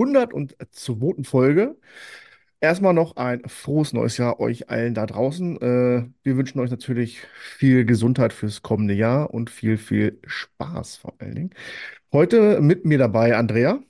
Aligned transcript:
102. 0.00 1.24
Folge. 1.24 1.76
Erstmal 2.62 2.92
noch 2.92 3.16
ein 3.16 3.42
frohes 3.48 3.92
neues 3.92 4.16
Jahr 4.18 4.38
euch 4.40 4.68
allen 4.70 4.94
da 4.94 5.06
draußen. 5.06 5.56
Äh, 5.60 6.10
wir 6.22 6.36
wünschen 6.36 6.60
euch 6.60 6.70
natürlich 6.70 7.20
viel 7.38 7.84
Gesundheit 7.84 8.32
fürs 8.32 8.62
kommende 8.62 8.94
Jahr 8.94 9.32
und 9.32 9.50
viel, 9.50 9.78
viel 9.78 10.20
Spaß 10.26 10.96
vor 10.96 11.14
allen 11.18 11.34
Dingen. 11.34 11.50
Heute 12.12 12.60
mit 12.60 12.84
mir 12.84 12.98
dabei 12.98 13.36
Andrea, 13.36 13.80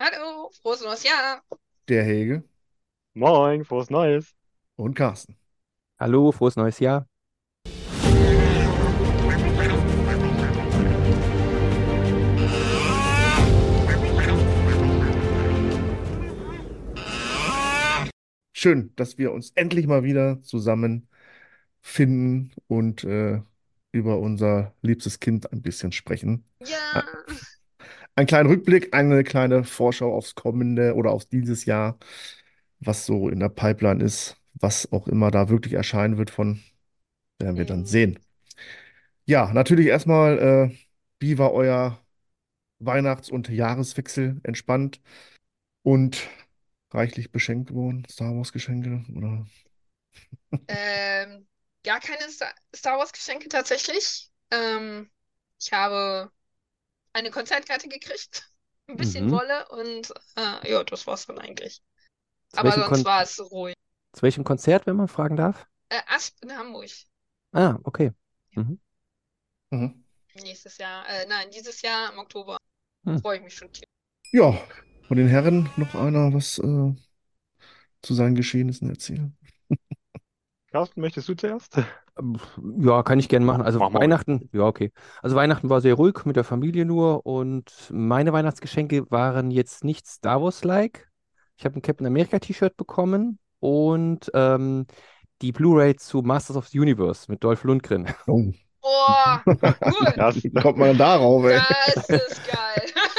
Hallo, 0.00 0.50
frohes 0.62 0.82
neues 0.82 1.04
Jahr. 1.04 1.42
der 1.88 2.04
Helge 2.04 2.42
Moin, 3.14 3.64
frohes 3.64 3.90
Neues. 3.90 4.34
und 4.76 4.94
Carsten. 4.94 5.36
Hallo, 5.98 6.32
frohes 6.32 6.56
neues 6.56 6.78
Jahr. 6.78 7.06
Schön, 18.62 18.92
dass 18.96 19.16
wir 19.16 19.32
uns 19.32 19.52
endlich 19.54 19.86
mal 19.86 20.02
wieder 20.04 20.42
zusammenfinden 20.42 21.08
und 22.68 23.04
äh, 23.04 23.40
über 23.90 24.18
unser 24.18 24.74
liebstes 24.82 25.18
Kind 25.18 25.50
ein 25.50 25.62
bisschen 25.62 25.92
sprechen. 25.92 26.44
Ja, 26.66 27.02
Ein 28.16 28.26
kleiner 28.26 28.50
Rückblick, 28.50 28.94
eine 28.94 29.24
kleine 29.24 29.64
Vorschau 29.64 30.14
aufs 30.14 30.34
kommende 30.34 30.94
oder 30.94 31.10
auf 31.10 31.24
dieses 31.24 31.64
Jahr, 31.64 31.98
was 32.80 33.06
so 33.06 33.30
in 33.30 33.40
der 33.40 33.48
Pipeline 33.48 34.04
ist, 34.04 34.36
was 34.52 34.92
auch 34.92 35.08
immer 35.08 35.30
da 35.30 35.48
wirklich 35.48 35.72
erscheinen 35.72 36.18
wird 36.18 36.28
von, 36.28 36.60
werden 37.38 37.56
wir 37.56 37.64
dann 37.64 37.80
mm, 37.80 37.86
sehen. 37.86 38.18
Ja, 39.24 39.54
natürlich 39.54 39.86
erstmal, 39.86 40.38
äh, 40.38 40.76
wie 41.18 41.38
war 41.38 41.54
euer 41.54 41.98
Weihnachts- 42.78 43.30
und 43.30 43.48
Jahreswechsel? 43.48 44.38
Entspannt 44.42 45.00
und 45.82 46.28
reichlich 46.92 47.32
beschenkt 47.32 47.72
worden? 47.74 48.06
Star 48.10 48.34
Wars-Geschenke 48.36 49.04
oder? 49.16 49.46
ähm, 50.68 51.46
gar 51.84 52.00
keine 52.00 52.28
Star, 52.30 52.98
Wars 52.98 53.12
Geschenke 53.12 53.48
tatsächlich. 53.48 54.30
Ähm, 54.50 55.10
ich 55.58 55.72
habe 55.72 56.30
eine 57.12 57.30
Konzertkarte 57.30 57.88
gekriegt, 57.88 58.50
ein 58.88 58.96
bisschen 58.96 59.24
Mhm. 59.26 59.32
Wolle 59.32 59.68
und 59.70 60.12
äh, 60.36 60.70
ja, 60.72 60.84
das 60.84 61.06
war's 61.06 61.26
dann 61.26 61.38
eigentlich. 61.38 61.82
Zu 62.50 62.58
Aber 62.58 62.72
sonst 62.72 62.88
Kon 62.88 63.04
war 63.04 63.22
es 63.22 63.40
ruhig. 63.52 63.76
zu 64.12 64.22
welchem 64.22 64.44
Konzert, 64.44 64.86
wenn 64.86 64.96
man 64.96 65.08
fragen 65.08 65.36
darf? 65.36 65.66
Äh, 65.88 66.00
Asp 66.08 66.36
in 66.42 66.56
Hamburg 66.56 66.90
Ah, 67.52 67.78
okay. 67.84 68.12
Mhm. 68.56 68.80
Mhm. 69.72 70.04
nächstes 70.34 70.78
Jahr. 70.78 71.08
Äh, 71.08 71.26
nein, 71.26 71.50
dieses 71.52 71.82
Jahr 71.82 72.12
im 72.12 72.18
Oktober. 72.18 72.56
Hm. 73.04 73.16
Freue 73.22 73.38
ich 73.38 73.44
mich 73.44 73.54
schon. 73.54 73.72
tierisch. 73.72 73.88
Ja, 74.32 74.58
von 75.10 75.16
den 75.16 75.26
Herren 75.26 75.68
noch 75.76 75.96
einer 75.96 76.32
was 76.32 76.60
äh, 76.60 76.94
zu 78.00 78.14
seinen 78.14 78.36
Geschehnissen 78.36 78.88
erzählen? 78.88 79.36
Carsten, 80.70 81.00
möchtest 81.00 81.28
du 81.28 81.34
zuerst? 81.34 81.76
Ja, 82.78 83.02
kann 83.02 83.18
ich 83.18 83.28
gerne 83.28 83.44
machen. 83.44 83.62
Also 83.62 83.80
Mach. 83.80 83.92
Weihnachten, 83.92 84.48
ja, 84.52 84.62
okay. 84.62 84.92
Also 85.20 85.34
Weihnachten 85.34 85.68
war 85.68 85.80
sehr 85.80 85.94
ruhig 85.94 86.24
mit 86.26 86.36
der 86.36 86.44
Familie 86.44 86.84
nur 86.84 87.26
und 87.26 87.72
meine 87.90 88.32
Weihnachtsgeschenke 88.32 89.10
waren 89.10 89.50
jetzt 89.50 89.82
nicht 89.82 90.06
Star 90.06 90.40
Wars-like. 90.40 91.10
Ich 91.56 91.64
habe 91.64 91.74
ein 91.74 91.82
Captain 91.82 92.06
America 92.06 92.38
T-Shirt 92.38 92.76
bekommen 92.76 93.40
und 93.58 94.30
ähm, 94.32 94.86
die 95.42 95.50
Blu-ray 95.50 95.96
zu 95.96 96.22
Masters 96.22 96.56
of 96.56 96.68
the 96.68 96.78
Universe 96.78 97.28
mit 97.28 97.42
Dolph 97.42 97.64
Lundgren. 97.64 98.06
Oh, 98.28 98.52
Boah, 98.80 99.42
cool. 99.44 100.12
Das, 100.16 100.62
kommt 100.62 100.78
man 100.78 100.96
darauf, 100.96 101.44
ey? 101.46 101.58
Das 101.96 102.08
ist 102.08 102.46
geil. 102.46 103.09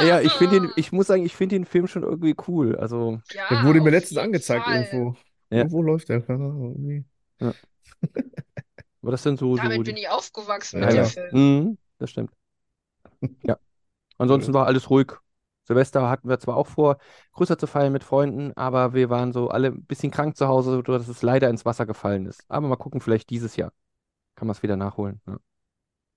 Ja, 0.00 0.20
ich 0.20 0.32
finde 0.32 0.56
ihn, 0.56 0.70
ich 0.76 0.92
muss 0.92 1.06
sagen, 1.06 1.24
ich 1.24 1.34
finde 1.34 1.56
den 1.56 1.64
Film 1.64 1.86
schon 1.86 2.02
irgendwie 2.02 2.34
cool. 2.48 2.76
Also, 2.76 3.20
Ja, 3.32 3.46
Der 3.50 3.64
wurde 3.64 3.80
mir 3.80 3.90
letztens 3.90 4.18
angezeigt 4.18 4.64
Fall. 4.64 4.74
irgendwo. 4.90 5.16
Ja. 5.50 5.58
Irgendwo 5.58 5.82
läuft 5.82 6.08
der, 6.08 6.20
keine 6.22 6.44
Ahnung, 6.44 6.72
irgendwie. 6.72 7.04
ja. 7.40 7.54
Aber 9.02 9.10
das 9.12 9.22
sind 9.22 9.38
so, 9.38 9.56
so 9.56 9.62
Damit 9.62 9.78
die. 9.78 9.82
bin 9.92 9.96
ich 9.96 10.08
aufgewachsen 10.08 10.80
Ja, 10.82 10.86
mit 10.88 10.96
dem. 10.96 11.06
Film. 11.06 11.30
Mhm, 11.64 11.78
das 11.98 12.10
stimmt. 12.10 12.30
Ja. 13.42 13.56
Ansonsten 14.18 14.54
war 14.54 14.66
alles 14.66 14.90
ruhig. 14.90 15.12
Silvester 15.64 16.08
hatten 16.10 16.28
wir 16.28 16.38
zwar 16.40 16.56
auch 16.56 16.66
vor, 16.66 16.98
größer 17.32 17.58
zu 17.58 17.66
feiern 17.66 17.92
mit 17.92 18.04
Freunden, 18.04 18.52
aber 18.56 18.94
wir 18.94 19.10
waren 19.10 19.32
so 19.32 19.48
alle 19.48 19.68
ein 19.68 19.84
bisschen 19.84 20.10
krank 20.10 20.36
zu 20.36 20.48
Hause, 20.48 20.82
sodass 20.84 21.08
es 21.08 21.22
leider 21.22 21.48
ins 21.50 21.64
Wasser 21.64 21.86
gefallen 21.86 22.26
ist. 22.26 22.44
Aber 22.48 22.68
mal 22.68 22.76
gucken, 22.76 23.00
vielleicht 23.00 23.30
dieses 23.30 23.56
Jahr 23.56 23.72
kann 24.36 24.48
man 24.48 24.56
es 24.56 24.62
wieder 24.62 24.76
nachholen. 24.76 25.20
Ja. 25.26 25.38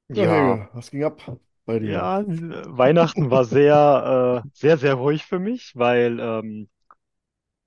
Ja, 0.10 0.24
ja, 0.56 0.70
was 0.74 0.92
ging 0.92 1.04
ab 1.04 1.22
bei 1.66 1.80
dir? 1.80 2.12
ja, 2.12 2.24
Weihnachten 2.28 3.30
war 3.32 3.46
sehr, 3.46 4.44
äh, 4.46 4.50
sehr, 4.54 4.78
sehr 4.78 4.96
ruhig 4.96 5.26
für 5.26 5.40
mich, 5.40 5.74
weil 5.76 6.20
ähm, 6.20 6.70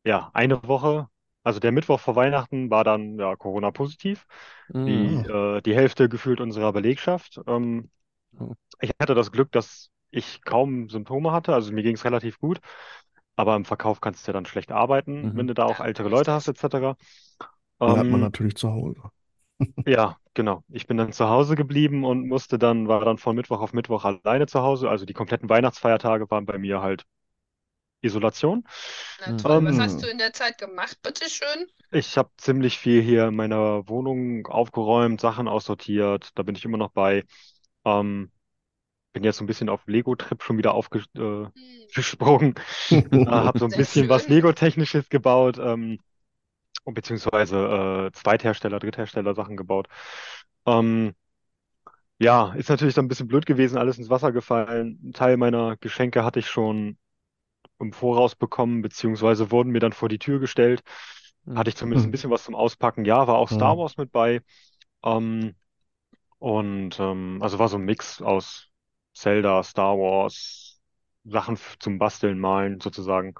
ja, 0.04 0.31
eine 0.34 0.62
Woche, 0.69 1.09
also 1.42 1.60
der 1.60 1.72
Mittwoch 1.72 2.00
vor 2.00 2.16
Weihnachten 2.16 2.70
war 2.70 2.84
dann 2.84 3.19
ja 3.19 3.36
Corona-positiv. 3.36 4.26
Die, 4.86 5.16
Mhm. 5.16 5.28
äh, 5.28 5.60
die 5.62 5.75
Hälfte 5.75 6.09
gefühlt 6.09 6.41
unserer 6.41 6.72
Belegschaft. 6.72 7.41
Ähm, 7.47 7.91
ich 8.81 8.92
hatte 9.00 9.14
das 9.14 9.32
Glück, 9.32 9.53
dass 9.53 9.91
ich 10.10 10.42
kaum 10.44 10.88
Symptome 10.91 11.32
hatte, 11.32 11.54
also 11.54 11.72
mir 11.72 11.82
ging 11.84 11.97
es 11.97 12.04
relativ 12.04 12.38
gut. 12.41 12.60
Aber 13.36 13.56
im 13.56 13.65
Verkauf 13.66 14.00
kannst 14.00 14.26
du 14.26 14.30
ja 14.30 14.34
dann 14.34 14.47
schlecht 14.47 14.72
arbeiten, 14.72 15.32
Mhm. 15.32 15.36
wenn 15.36 15.48
du 15.48 15.54
da 15.54 15.65
auch 15.66 15.80
ältere 15.80 16.09
Leute 16.10 16.32
hast, 16.32 16.48
richtig. 16.48 16.48
etc. 16.48 16.97
Bleibt 17.84 18.10
man 18.10 18.20
Ähm, 18.20 18.20
natürlich 18.20 18.54
zu 18.56 18.70
Hause. 18.70 19.03
Ja, 19.86 20.19
genau. 20.34 20.62
Ich 20.69 20.86
bin 20.86 20.96
dann 20.98 21.12
zu 21.12 21.28
Hause 21.28 21.56
geblieben 21.56 22.04
und 22.04 22.28
musste 22.28 22.58
dann, 22.58 22.88
war 22.88 23.04
dann 23.04 23.19
von 23.19 23.34
Mittwoch 23.36 23.60
auf 23.60 23.72
Mittwoch 23.72 24.04
alleine 24.04 24.46
zu 24.46 24.60
Hause. 24.62 24.88
Also 24.91 25.04
die 25.06 25.14
kompletten 25.14 25.48
Weihnachtsfeiertage 25.48 26.30
waren 26.30 26.46
bei 26.46 26.58
mir 26.58 26.80
halt 26.82 27.04
Isolation. 28.02 28.64
Na 29.18 29.32
toll, 29.34 29.62
was 29.64 29.78
Ähm, 29.78 29.78
hast 29.78 30.02
du 30.02 30.08
in 30.08 30.18
der 30.18 30.32
Zeit 30.32 30.58
gemacht, 30.58 31.00
bitteschön? 31.02 31.70
ich 31.91 32.16
habe 32.18 32.30
ziemlich 32.36 32.78
viel 32.78 33.02
hier 33.02 33.28
in 33.28 33.36
meiner 33.36 33.88
Wohnung 33.88 34.47
aufgeräumt, 34.47 35.20
Sachen 35.20 35.48
aussortiert. 35.48 36.30
Da 36.34 36.42
bin 36.42 36.54
ich 36.54 36.64
immer 36.64 36.78
noch 36.78 36.91
bei. 36.92 37.24
Ähm, 37.84 38.32
bin 39.12 39.24
jetzt 39.24 39.38
so 39.38 39.44
ein 39.44 39.48
bisschen 39.48 39.68
auf 39.70 39.86
Lego-Trip 39.86 40.42
schon 40.42 40.58
wieder 40.58 40.74
aufgesprungen. 40.74 41.47
Äh, 41.50 41.50
Hm, 41.56 41.88
äh, 43.26 43.30
habe 43.30 43.58
so 43.58 43.66
ein 43.66 43.74
sehr 43.74 43.76
bisschen 43.76 44.08
was 44.08 44.28
schön. 44.28 44.28
Lego-Technisches 44.28 45.08
gebaut. 45.08 45.58
Ähm, 45.58 46.00
beziehungsweise 46.84 48.09
äh, 48.09 48.12
Zweithersteller, 48.12 48.78
Dritthersteller 48.81 49.34
Sachen 49.34 49.56
gebaut. 49.56 49.89
Ähm, 50.66 51.15
Ja, 52.19 52.53
ist 52.55 52.69
natürlich 52.69 52.94
dann 52.94 53.05
ein 53.05 53.09
bisschen 53.09 53.28
blöd 53.28 53.47
gewesen, 53.47 53.78
alles 53.78 53.99
ins 53.99 54.11
Wasser 54.11 54.33
gefallen. 54.33 54.99
Ein 55.05 55.12
Teil 55.12 55.37
meiner 55.37 55.77
Geschenke 55.77 56.25
hatte 56.25 56.41
ich 56.41 56.49
schon 56.49 56.99
im 57.81 57.93
Voraus 57.93 58.37
bekommen, 58.37 58.83
beziehungsweise 58.83 59.50
wurden 59.53 59.71
mir 59.72 59.81
dann 59.81 59.93
vor 59.93 60.09
die 60.09 60.19
Tür 60.19 60.41
gestellt. 60.41 60.83
Hatte 61.55 61.71
ich 61.71 61.77
zumindest 61.77 62.06
ein 62.06 62.12
bisschen 62.12 62.31
was 62.31 62.44
zum 62.44 62.55
Auspacken. 62.56 63.05
Ja, 63.05 63.27
war 63.28 63.37
auch 63.37 63.50
Star 63.50 63.77
Ja. 63.77 63.78
Wars 63.78 63.97
mit 63.99 64.12
bei. 64.12 64.43
Ähm, 65.05 65.55
und 66.39 66.99
ähm, 67.00 67.41
also 67.43 67.59
war 67.59 67.69
so 67.69 67.78
ein 67.78 67.84
Mix 67.84 68.22
aus 68.22 68.69
Zelda, 69.15 69.62
Star 69.65 69.99
Wars, 69.99 70.81
Sachen 71.25 71.59
zum 71.81 71.99
Basteln, 71.99 72.39
Malen 72.41 72.81
sozusagen. 72.81 73.34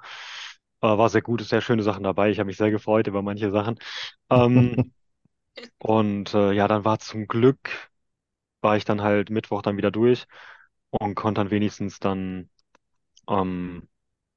Äh, 0.81 0.87
war 0.97 1.09
sehr 1.09 1.21
gut, 1.21 1.41
sehr 1.43 1.61
schöne 1.61 1.83
Sachen 1.83 2.03
dabei. 2.03 2.29
Ich 2.31 2.39
habe 2.39 2.47
mich 2.47 2.57
sehr 2.57 2.71
gefreut 2.71 3.07
über 3.07 3.21
manche 3.21 3.51
Sachen. 3.51 3.79
Ähm, 4.29 4.75
und 5.79 6.33
äh, 6.33 6.51
ja, 6.53 6.67
dann 6.67 6.85
war 6.85 6.99
zum 6.99 7.27
Glück 7.27 7.89
war 8.61 8.77
ich 8.77 8.85
dann 8.85 9.01
halt 9.01 9.29
Mittwoch 9.29 9.61
dann 9.61 9.77
wieder 9.77 9.91
durch 9.91 10.27
und 10.91 11.15
konnte 11.15 11.41
dann 11.41 11.51
wenigstens 11.51 11.99
dann 11.99 12.49
ähm, 13.29 13.89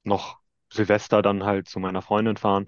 noch 0.03 0.39
Silvester 0.73 1.21
dann 1.23 1.43
halt 1.45 1.69
zu 1.69 1.79
meiner 1.79 2.01
Freundin 2.03 2.37
fahren. 2.37 2.67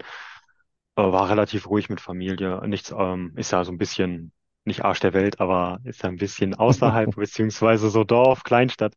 Äh, 0.95 1.01
war 1.03 1.29
relativ 1.29 1.69
ruhig 1.69 1.89
mit 1.89 2.01
Familie. 2.01 2.61
Nichts, 2.67 2.91
ähm, 2.97 3.33
ist 3.37 3.51
ja 3.51 3.63
so 3.63 3.71
ein 3.71 3.77
bisschen 3.77 4.31
nicht 4.65 4.83
Arsch 4.85 4.99
der 5.01 5.13
Welt, 5.13 5.39
aber 5.39 5.79
ist 5.83 6.03
ja 6.03 6.09
ein 6.09 6.17
bisschen 6.17 6.55
außerhalb, 6.55 7.11
beziehungsweise 7.15 7.89
so 7.89 8.03
Dorf, 8.03 8.43
Kleinstadt. 8.43 8.95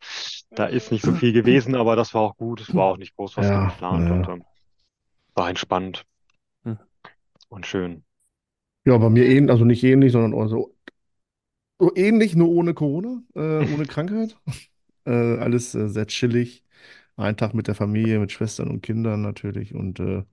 Da 0.55 0.67
ist 0.67 0.91
nicht 0.93 1.05
so 1.05 1.13
viel 1.13 1.33
gewesen, 1.33 1.75
aber 1.77 1.97
das 1.97 2.15
war 2.15 2.23
auch 2.23 2.37
gut. 2.37 2.61
Es 2.61 2.75
war 2.75 2.85
auch 2.93 2.97
nicht 2.99 3.17
groß 3.17 3.37
was 3.37 3.51
Ja, 3.51 3.53
geplant 3.53 4.11
ja. 4.11 4.11
und 4.11 4.29
ähm, 4.29 4.45
war 5.39 5.49
entspannt 5.49 6.05
Hm. 6.65 6.75
und 7.51 7.67
schön. 7.67 8.05
Ja, 8.85 8.97
bei 8.99 9.11
mir 9.11 9.27
ähnlich, 9.27 9.51
also 9.51 9.65
nicht 9.65 9.85
ähnlich, 9.85 10.13
sondern 10.13 10.35
auch 10.35 10.49
so, 10.49 10.75
ähnlich, 11.95 12.35
nur 12.37 12.49
ohne 12.49 12.75
Corona, 12.75 13.23
äh, 13.35 13.61
ohne 13.73 13.87
Krankheit. 13.87 14.37
Äh, 15.07 15.13
alles 15.13 15.75
äh, 15.75 15.89
sehr 15.89 16.07
chillig. 16.07 16.65
Ein 17.17 17.37
Tag 17.37 17.55
mit 17.55 17.69
der 17.69 17.75
Familie, 17.75 18.19
mit 18.21 18.33
Schwestern 18.33 18.69
und 18.71 18.83
Kindern 18.83 19.23
natürlich. 19.23 19.75
Und 19.75 20.01
äh, 20.01 20.25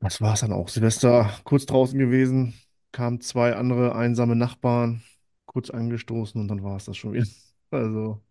das 0.00 0.20
war 0.20 0.34
es 0.34 0.40
dann 0.40 0.52
auch. 0.52 0.68
Silvester 0.68 1.30
kurz 1.44 1.66
draußen 1.66 1.98
gewesen, 1.98 2.54
kamen 2.92 3.20
zwei 3.20 3.54
andere 3.56 3.94
einsame 3.94 4.36
Nachbarn, 4.36 5.02
kurz 5.46 5.70
angestoßen 5.70 6.40
und 6.40 6.48
dann 6.48 6.62
war 6.62 6.76
es 6.76 6.84
das 6.86 6.96
schon 6.96 7.12
wieder. 7.14 7.26
Also, 7.72 8.22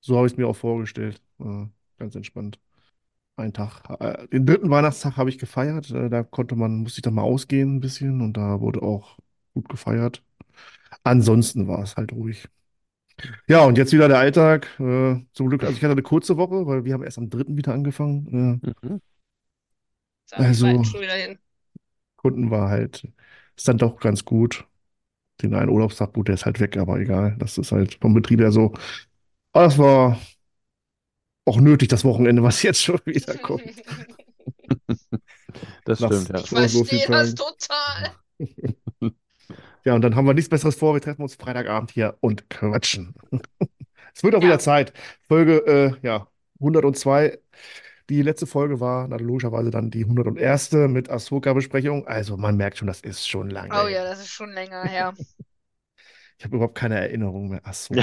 so 0.00 0.16
habe 0.16 0.26
ich 0.26 0.34
es 0.34 0.38
mir 0.38 0.48
auch 0.48 0.56
vorgestellt. 0.56 1.22
Äh, 1.40 1.66
ganz 1.98 2.14
entspannt. 2.16 2.60
Ein 3.36 3.52
Tag. 3.52 3.82
Äh, 4.00 4.28
den 4.28 4.46
dritten 4.46 4.70
Weihnachtstag 4.70 5.16
habe 5.16 5.30
ich 5.30 5.38
gefeiert. 5.38 5.90
Äh, 5.90 6.10
da 6.10 6.22
konnte 6.22 6.54
man, 6.54 6.76
musste 6.82 6.98
ich 6.98 7.02
dann 7.02 7.14
mal 7.14 7.22
ausgehen 7.22 7.76
ein 7.76 7.80
bisschen 7.80 8.20
und 8.20 8.36
da 8.36 8.60
wurde 8.60 8.82
auch 8.82 9.18
gut 9.54 9.68
gefeiert. 9.68 10.22
Ansonsten 11.04 11.68
war 11.68 11.82
es 11.82 11.96
halt 11.96 12.12
ruhig. 12.12 12.48
Ja, 13.46 13.64
und 13.64 13.78
jetzt 13.78 13.92
wieder 13.92 14.08
der 14.08 14.18
Alltag. 14.18 14.68
Äh, 14.80 15.24
zum 15.32 15.48
Glück, 15.48 15.62
also 15.62 15.74
ich 15.74 15.82
hatte 15.82 15.92
eine 15.92 16.02
kurze 16.02 16.36
Woche, 16.36 16.66
weil 16.66 16.84
wir 16.84 16.94
haben 16.94 17.04
erst 17.04 17.18
am 17.18 17.30
dritten 17.30 17.56
wieder 17.56 17.72
angefangen. 17.74 18.60
Mhm. 18.62 19.00
Ist 20.26 20.34
am 20.36 20.44
Also- 20.44 20.66
zweiten 20.66 20.84
schon 20.84 21.00
wieder 21.00 21.14
hin. 21.14 21.32
Äh, 21.32 21.38
Kunden 22.16 22.50
war 22.50 22.68
halt, 22.70 23.08
ist 23.56 23.68
dann 23.68 23.78
doch 23.78 23.98
ganz 24.00 24.24
gut. 24.24 24.66
Den 25.42 25.54
einen 25.54 25.70
Urlaubstag, 25.70 26.12
gut, 26.14 26.28
der 26.28 26.36
ist 26.36 26.46
halt 26.46 26.60
weg, 26.60 26.76
aber 26.76 26.98
egal. 27.00 27.36
Das 27.38 27.58
ist 27.58 27.72
halt 27.72 27.98
vom 28.00 28.14
Betrieb 28.14 28.40
her 28.40 28.52
so. 28.52 28.74
Aber 29.52 29.64
das 29.66 29.78
war 29.78 30.20
auch 31.44 31.60
nötig, 31.60 31.88
das 31.88 32.04
Wochenende, 32.04 32.42
was 32.42 32.62
jetzt 32.62 32.82
schon 32.82 33.00
wieder 33.04 33.36
kommt. 33.38 33.62
Das 35.84 36.00
Nach- 36.00 36.08
stimmt, 36.08 36.28
ja. 36.30 36.38
Ich 36.40 36.48
Vor 36.48 36.68
so 36.68 36.84
viel 36.84 37.00
verstehe 37.00 37.16
das 37.16 37.34
total. 37.34 38.12
Ja, 39.84 39.94
und 39.94 40.02
dann 40.02 40.14
haben 40.14 40.26
wir 40.26 40.32
nichts 40.34 40.48
Besseres 40.48 40.76
vor. 40.76 40.94
Wir 40.94 41.00
treffen 41.00 41.22
uns 41.22 41.34
Freitagabend 41.34 41.90
hier 41.90 42.16
und 42.20 42.48
quatschen. 42.48 43.14
Es 44.14 44.22
wird 44.22 44.34
auch 44.36 44.40
Ja. 44.40 44.46
wieder 44.46 44.58
Zeit. 44.60 44.92
Folge, 45.26 45.56
äh, 45.66 46.06
ja, 46.06 46.28
102. 46.60 47.38
Die 48.08 48.22
letzte 48.22 48.46
Folge 48.46 48.78
war 48.78 49.08
na, 49.08 49.16
logischerweise 49.16 49.70
dann 49.72 49.90
die 49.90 50.04
101. 50.06 50.86
mit 50.88 51.10
Ahsoka-Besprechung. 51.10 52.06
Also 52.06 52.36
man 52.36 52.56
merkt 52.56 52.78
schon, 52.78 52.86
das 52.86 53.00
ist 53.00 53.28
schon 53.28 53.50
lange. 53.50 53.74
Oh 53.74 53.88
ja, 53.88 54.04
das 54.04 54.20
ist 54.20 54.28
schon 54.30 54.52
länger 54.52 54.84
her. 54.84 55.14
Ich 56.38 56.44
habe 56.44 56.56
überhaupt 56.56 56.76
keine 56.76 57.00
Erinnerung 57.00 57.48
mehr. 57.48 57.60
Ahsoka. 57.66 58.02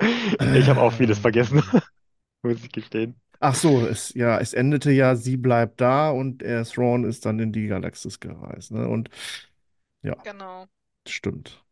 Ich 0.54 0.68
habe 0.68 0.80
auch 0.80 0.92
vieles 0.92 1.18
vergessen, 1.18 1.62
muss 2.42 2.64
ich 2.64 2.72
gestehen. 2.72 3.20
Ach 3.42 3.54
so, 3.54 3.86
es, 3.86 4.12
ja, 4.14 4.38
es 4.38 4.52
endete 4.52 4.90
ja, 4.92 5.16
sie 5.16 5.36
bleibt 5.38 5.80
da 5.80 6.10
und 6.10 6.42
er, 6.42 6.64
Thrawn 6.64 7.04
ist 7.04 7.24
dann 7.24 7.38
in 7.38 7.52
die 7.52 7.66
Galaxis 7.68 8.20
gereist. 8.20 8.70
Ne? 8.72 8.86
Und 8.86 9.08
ja, 10.02 10.16
Genau. 10.22 10.68
stimmt. 11.08 11.64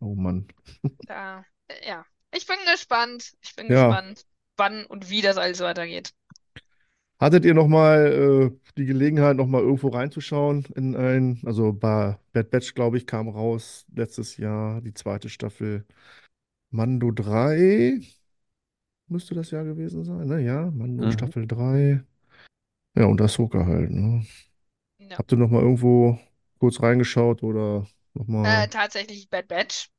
Oh 0.00 0.14
Mann. 0.14 0.46
Da, 1.06 1.44
äh, 1.68 1.86
ja. 1.88 2.06
Ich 2.32 2.46
bin 2.46 2.56
gespannt. 2.72 3.36
Ich 3.42 3.54
bin 3.56 3.68
Ja. 3.68 3.70
gespannt, 3.70 4.26
wann 4.56 4.86
und 4.86 5.10
wie 5.10 5.20
das 5.22 5.36
alles 5.36 5.60
weitergeht. 5.60 6.14
Hattet 7.20 7.44
ihr 7.44 7.52
noch 7.54 7.68
mal 7.68 8.50
äh, 8.54 8.70
die 8.78 8.86
Gelegenheit, 8.86 9.36
noch 9.36 9.46
mal 9.46 9.60
irgendwo 9.60 9.88
reinzuschauen 9.88 10.64
in 10.74 10.96
ein, 10.96 11.40
also 11.44 11.72
bei 11.72 12.18
Bad 12.32 12.50
Batch, 12.50 12.74
glaube 12.74 12.96
ich, 12.96 13.06
kam 13.06 13.28
raus 13.28 13.84
letztes 13.94 14.38
Jahr 14.38 14.80
die 14.80 14.94
zweite 14.94 15.28
Staffel. 15.28 15.84
Mando 16.70 17.10
3 17.12 18.00
müsste 19.08 19.34
das 19.34 19.50
Jahr 19.50 19.64
gewesen 19.64 20.04
sein, 20.04 20.26
ne? 20.28 20.40
Ja, 20.40 20.70
Mando 20.70 21.04
Mhm. 21.04 21.12
Staffel 21.12 21.46
3. 21.46 22.02
Ja, 22.96 23.06
und 23.06 23.20
Ahsoka 23.20 23.66
halt, 23.66 23.90
ne? 23.90 24.24
Ja. 24.98 25.16
Habt 25.18 25.32
ihr 25.32 25.38
noch 25.38 25.50
mal 25.50 25.62
irgendwo 25.62 26.18
kurz 26.58 26.82
reingeschaut 26.82 27.42
oder 27.42 27.86
noch 28.14 28.26
Äh, 28.26 28.66
mal? 28.66 28.68
tatsächlich 28.68 29.28
Bad 29.30 29.48
Batch 29.48 29.90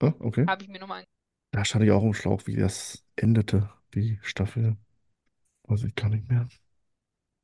Ah, 0.00 0.14
okay. 0.20 0.46
habe 0.46 0.62
ich 0.62 0.68
mir 0.68 0.78
nochmal 0.80 1.04
Da 1.52 1.64
stand 1.64 1.84
ich 1.84 1.90
auch 1.90 2.02
im 2.02 2.14
Schlauch, 2.14 2.42
wie 2.46 2.56
das 2.56 3.04
endete, 3.16 3.70
die 3.94 4.18
Staffel. 4.22 4.76
Weiß 5.64 5.84
ich 5.84 5.94
gar 5.94 6.10
nicht 6.10 6.28
mehr. 6.28 6.48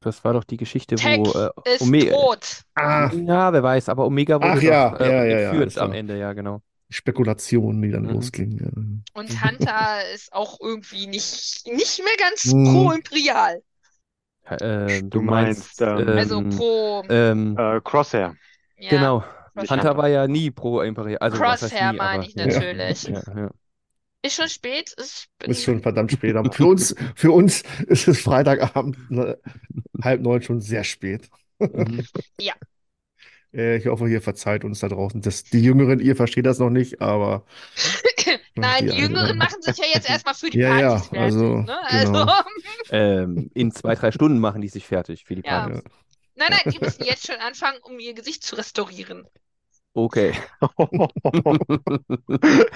Das 0.00 0.25
war 0.25 0.32
doch 0.35 0.44
die 0.44 0.56
Geschichte, 0.56 0.97
Tech 0.97 1.19
wo 1.19 1.32
äh, 1.32 1.50
ist 1.75 1.82
Omega. 1.82 2.12
tot. 2.12 2.62
Ah, 2.75 3.11
Ja, 3.12 3.53
wer 3.53 3.62
weiß, 3.62 3.88
aber 3.88 4.06
Omega 4.06 4.41
wurde 4.43 4.58
Ach 4.58 4.62
ja, 4.62 4.93
doch 4.93 5.00
äh, 5.00 5.08
ja, 5.08 5.25
ja, 5.25 5.41
ja, 5.41 5.53
entführt 5.53 5.61
alles 5.61 5.79
am 5.79 5.93
klar. 5.93 5.97
Ende, 5.99 6.19
ja, 6.19 6.32
genau. 6.32 6.62
Spekulationen, 6.91 7.83
die 7.83 7.91
dann 7.91 8.05
Mhm. 8.05 8.12
losgingen. 8.15 9.05
Und 9.15 9.43
Hunter 9.43 10.11
ist 10.15 10.33
auch 10.33 10.61
irgendwie 10.61 11.06
nicht, 11.06 11.67
nicht 11.67 11.99
mehr 11.99 12.17
ganz 12.19 12.55
Mhm. 12.55 12.65
pro-imperial. 12.65 13.62
Äh, 14.44 15.03
du 15.03 15.19
Du 15.19 15.23
meinst, 15.23 15.81
meinst, 15.81 15.81
ähm, 15.81 16.19
Also 16.19 16.43
pro, 16.43 17.03
ähm, 17.09 17.56
Äh, 17.59 17.81
Crosshair. 17.83 18.37
ja, 18.77 18.91
genau. 18.91 19.25
Crosshair. 19.55 19.77
Hunter 19.77 19.97
war 19.97 20.09
ja 20.09 20.29
nie 20.29 20.50
pro 20.50 20.83
Imperial. 20.83 21.19
Also, 21.19 21.38
Crosshair 21.38 21.93
nie, 21.93 21.99
meine 21.99 22.25
ich 22.27 22.35
ja, 22.35 22.47
natürlich. 22.47 23.09
ja, 23.09 23.23
ja. 23.37 23.50
Ist 24.23 24.35
schon 24.37 24.49
spät. 24.49 24.94
Ich 24.99 25.29
bin, 25.39 25.50
Ist 25.50 25.62
schon 25.65 25.81
verdammt 25.82 26.12
spät. 26.12 26.37
Aber 26.37 26.53
für 26.53 26.67
uns, 26.67 26.94
für 27.15 27.32
uns 27.32 27.62
ist 27.87 28.09
es 28.09 28.21
Freitagabend, 28.21 29.11
ne, 29.11 29.39
halb 30.03 30.21
neun 30.21 30.43
schon 30.43 30.61
sehr 30.61 30.85
spät. 30.85 31.29
Mhm. 31.73 32.09
Äh, 33.52 33.76
Ich 33.78 33.87
hoffe, 33.87 34.08
ihr 34.08 34.22
verzeiht 34.22 34.64
uns 34.64 34.81
da 34.81 34.88
draußen. 34.88 35.20
Das, 35.22 35.44
die 35.44 35.60
Jüngeren, 35.62 36.00
ihr 36.00 36.16
versteht 36.16 36.46
das 36.46 36.58
noch 36.58 36.70
nicht, 36.70 37.00
aber 37.00 37.44
Nein, 38.54 38.78
die 38.78 38.87
die 38.87 38.98
Jüngeren 38.98 39.16
Älteren. 39.31 39.38
machen 39.38 39.62
sich 39.62 39.76
ja 39.78 39.84
jetzt 39.93 40.08
erstmal 40.10 40.34
für 40.34 40.50
die 40.50 40.58
Ja, 40.58 40.75
ja, 40.75 40.88
Partys 40.94 41.08
fertig. 41.08 41.19
also, 41.19 41.56
Ne? 41.66 41.78
Also, 41.90 42.12
genau. 42.12 42.32
Ähm, 42.90 43.50
in 43.54 43.72
zwei, 43.72 43.94
drei 43.94 44.12
Stunden 44.12 44.38
machen 44.38 44.60
die 44.62 44.69
sich 44.69 44.87
fertig 44.87 45.25
für 45.25 45.34
die 45.37 45.43
Ja. 45.43 45.66
Partys. 45.69 45.82
nein, 46.37 46.48
nein, 46.50 46.72
die 46.72 46.78
müssen 46.78 47.04
jetzt 47.04 47.26
schon 47.26 47.37
anfangen, 47.40 47.78
um 47.82 47.98
ihr 47.98 48.14
Gesicht 48.14 48.43
zu 48.44 48.56
restaurieren. 48.56 49.26
Okay. 49.94 50.32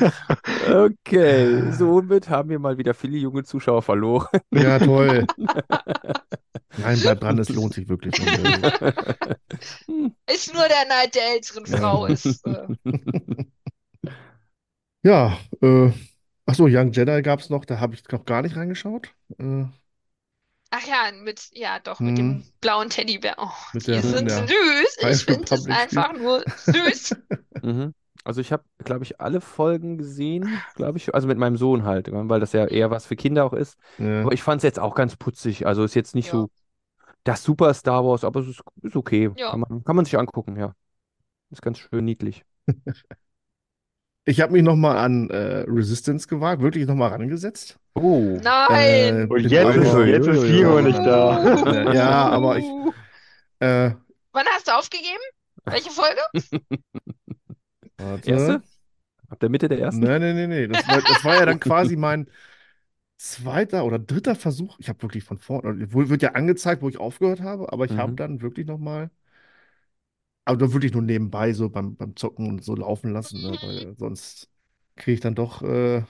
Okay, 0.69 1.73
somit 1.73 2.29
haben 2.29 2.49
wir 2.51 2.59
mal 2.59 2.79
wieder 2.79 2.95
viele 2.95 3.17
junge 3.19 3.45
Zuschauer 3.45 3.83
verloren. 3.83 4.27
Ja, 4.53 4.79
toll. 4.79 5.27
Nein, 6.77 7.01
bleibt 7.01 7.23
dran, 7.23 7.39
es 7.39 7.49
lohnt 7.55 7.75
sich 7.75 7.89
wirklich. 7.89 8.19
Ist 10.27 10.55
nur 10.55 10.69
der 10.69 10.87
Neid 10.89 11.15
der 11.15 11.35
älteren 11.35 11.67
Frau. 11.67 12.07
Ist, 12.07 12.47
äh, 12.47 12.67
ja, 15.03 15.39
äh, 15.63 15.91
ach 16.47 16.55
so, 16.55 16.67
Young 16.67 16.93
Jedi 16.93 17.23
gab 17.23 17.41
es 17.41 17.51
noch, 17.51 17.65
da 17.65 17.81
habe 17.81 17.95
ich 17.95 18.07
noch 18.09 18.25
gar 18.25 18.43
nicht 18.43 18.57
reingeschaut. 18.57 19.13
Äh, 19.39 19.65
ach 20.71 20.87
ja, 20.87 21.11
mit, 21.13 21.49
ja 21.53 21.79
doch, 21.81 22.01
mit 22.01 22.11
Hm. 22.11 22.17
dem 22.17 22.45
blauen 22.61 22.91
Teddybär. 22.91 23.37
Oh, 23.39 23.51
Mit 23.73 23.87
die 23.87 24.01
sind 24.01 24.31
süß. 24.31 24.97
Ich 25.11 25.25
finde 25.25 25.55
es 25.55 25.67
einfach 25.67 26.13
nur 26.13 26.45
süß. 26.67 27.17
Mhm. 27.63 27.95
Also 28.25 28.41
ich 28.41 28.53
habe, 28.53 28.63
glaube 28.85 29.05
ich, 29.05 29.21
alle 29.21 29.41
Folgen 29.41 29.97
gesehen, 29.99 30.49
glaube 30.75 30.99
ich, 30.99 31.15
also 31.15 31.27
mit 31.27 31.39
meinem 31.39 31.57
Sohn 31.57 31.85
halt, 31.85 32.11
weil 32.13 32.41
das 32.41 32.53
ja 32.53 32.67
eher 32.67 32.91
was 32.91 33.07
für 33.07 33.17
Kinder 33.17 33.45
auch 33.45 33.53
ist. 33.55 33.79
ja. 33.99 34.21
Aber 34.23 34.33
ich 34.33 34.43
fand 34.43 34.59
es 34.59 34.63
jetzt 34.65 34.79
auch 34.79 34.95
ganz 34.95 35.17
putzig. 35.17 35.67
Also 35.67 35.85
ist 35.85 35.95
jetzt 35.95 36.15
nicht 36.15 36.27
Ja. 36.27 36.33
so 36.33 36.51
das 37.25 37.43
super 37.43 37.73
Star 37.75 38.05
Wars, 38.05 38.25
aber 38.25 38.41
es 38.41 38.49
ist, 38.49 38.63
ist 38.83 38.97
okay. 38.97 39.31
Ja. 39.37 39.51
Kann 39.51 39.61
man, 39.61 39.85
kann 39.85 39.97
man 39.97 40.05
sich 40.05 40.19
angucken, 40.19 40.57
ja. 40.57 40.75
Ist 41.51 41.63
ganz 41.63 41.79
schön 41.79 42.05
niedlich. 42.05 42.45
Ich 44.27 44.41
habe 44.41 44.53
mich 44.53 44.63
noch 44.63 44.77
mal 44.77 44.97
an 44.99 45.31
äh, 45.31 45.65
Resistance 45.67 46.29
gewagt, 46.29 46.63
wirklich 46.63 46.87
noch 46.87 46.95
mal 46.95 47.09
rangesetzt. 47.09 47.79
Oh. 47.95 48.39
Nein. 48.43 49.23
Und 49.23 49.29
bin 49.31 49.49
jetzt 49.49 49.77
ist, 49.77 49.95
jetzt 50.07 50.27
ist 50.27 50.45
Hiro 50.45 50.81
nicht 50.83 50.99
da. 50.99 51.93
Ja, 51.95 52.29
aber 52.29 52.59
ich, 52.59 52.67
äh, 53.61 53.91
Wann 54.33 54.47
hast 54.55 54.69
du 54.69 54.73
aufgegeben? 54.79 55.23
Welche 55.65 55.91
Folge? 55.91 56.21
warte. 58.01 58.31
Erste? 58.31 58.63
Ab 59.29 59.41
der 59.41 59.49
Mitte 59.51 59.69
der 59.69 59.79
ersten? 59.81 60.07
Nein, 60.07 60.21
nein, 60.21 60.37
nein, 60.37 60.51
nein. 60.51 60.69
Das 60.69 60.87
war, 60.89 61.03
das 61.03 61.25
war 61.25 61.37
ja 61.37 61.47
dann 61.47 61.61
quasi 61.61 61.97
mein 61.97 62.29
zweiter 63.19 63.85
oder 63.85 63.99
dritter 63.99 64.37
Versuch. 64.37 64.79
Ich 64.81 64.89
habe 64.89 65.03
wirklich 65.03 65.25
von 65.25 65.39
vorne, 65.39 65.93
wohl 65.93 66.11
wird 66.11 66.23
ja 66.23 66.33
angezeigt, 66.33 66.83
wo 66.83 66.89
ich 66.89 66.99
aufgehört 66.99 67.41
habe, 67.43 67.73
aber 67.73 67.87
ich 67.87 67.99
habe 67.99 68.13
Mhm. 68.13 68.17
dann 68.17 68.43
wirklich 68.43 68.67
noch 68.67 68.79
mal, 68.79 69.11
aber 70.45 70.59
dann 70.59 70.73
wirklich 70.73 70.93
nur 70.93 71.03
nebenbei 71.03 71.53
so 71.53 71.69
beim, 71.71 71.97
beim 71.97 72.17
Zocken 72.17 72.49
und 72.49 72.65
so 72.65 72.75
laufen 72.75 73.13
lassen, 73.13 73.41
ne? 73.41 73.59
Weil 73.61 73.95
sonst 73.97 74.51
kriege 74.97 75.15
ich 75.15 75.21
dann 75.21 75.35
doch 75.35 75.63
äh, 75.63 76.03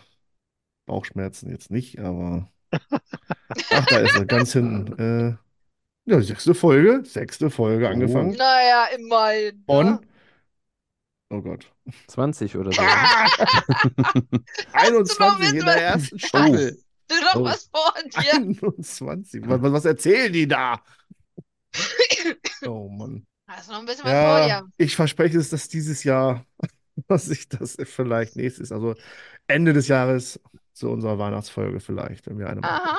Bauchschmerzen 0.86 1.50
jetzt 1.50 1.70
nicht, 1.70 2.00
aber 2.00 2.52
ach, 3.70 3.86
da 3.86 3.98
ist 3.98 4.14
er, 4.16 4.26
ganz 4.26 4.52
hinten. 4.52 4.98
Äh, 4.98 5.36
ja, 6.10 6.22
sechste 6.22 6.54
Folge, 6.54 7.04
sechste 7.04 7.50
Folge 7.50 7.88
Oh. 7.88 7.90
angefangen. 7.90 8.36
Naja, 8.36 8.86
immerhin. 8.94 9.64
Ne? 9.68 10.00
Oh 11.30 11.40
Gott, 11.40 11.72
20 12.08 12.56
oder 12.56 12.72
so. 12.72 12.82
Ah, 12.82 13.26
21 14.72 15.48
in 15.50 15.54
der 15.56 15.66
was- 15.66 15.76
ersten 15.76 16.18
Staffel. 16.18 16.78
Du 17.08 17.14
noch 17.16 17.34
Oh. 17.36 17.44
was 17.44 17.68
vor 17.74 17.92
dir. 18.22 18.34
21. 18.34 19.42
Was, 19.46 19.60
was 19.62 19.84
erzählen 19.84 20.32
die 20.32 20.46
da? 20.46 20.80
Oh 22.66 22.88
Mann. 22.88 23.26
Hast 23.48 23.68
du 23.68 23.72
noch 23.72 23.80
ein 23.80 23.86
bisschen 23.86 24.04
was 24.04 24.12
vor 24.12 24.46
dir? 24.46 24.68
ich 24.76 24.94
verspreche 24.94 25.38
es, 25.38 25.50
dass 25.50 25.68
dieses 25.68 26.04
Jahr, 26.04 26.44
dass 27.08 27.28
ich 27.30 27.48
das 27.48 27.76
vielleicht 27.84 28.36
nächstes, 28.36 28.70
also 28.70 28.94
Ende 29.46 29.72
des 29.72 29.88
Jahres 29.88 30.38
zu 30.72 30.90
unserer 30.90 31.18
Weihnachtsfolge 31.18 31.80
vielleicht, 31.80 32.26
wenn 32.26 32.38
wir 32.38 32.48
eine 32.48 32.60
machen. 32.60 32.86
Aha, 32.86 32.98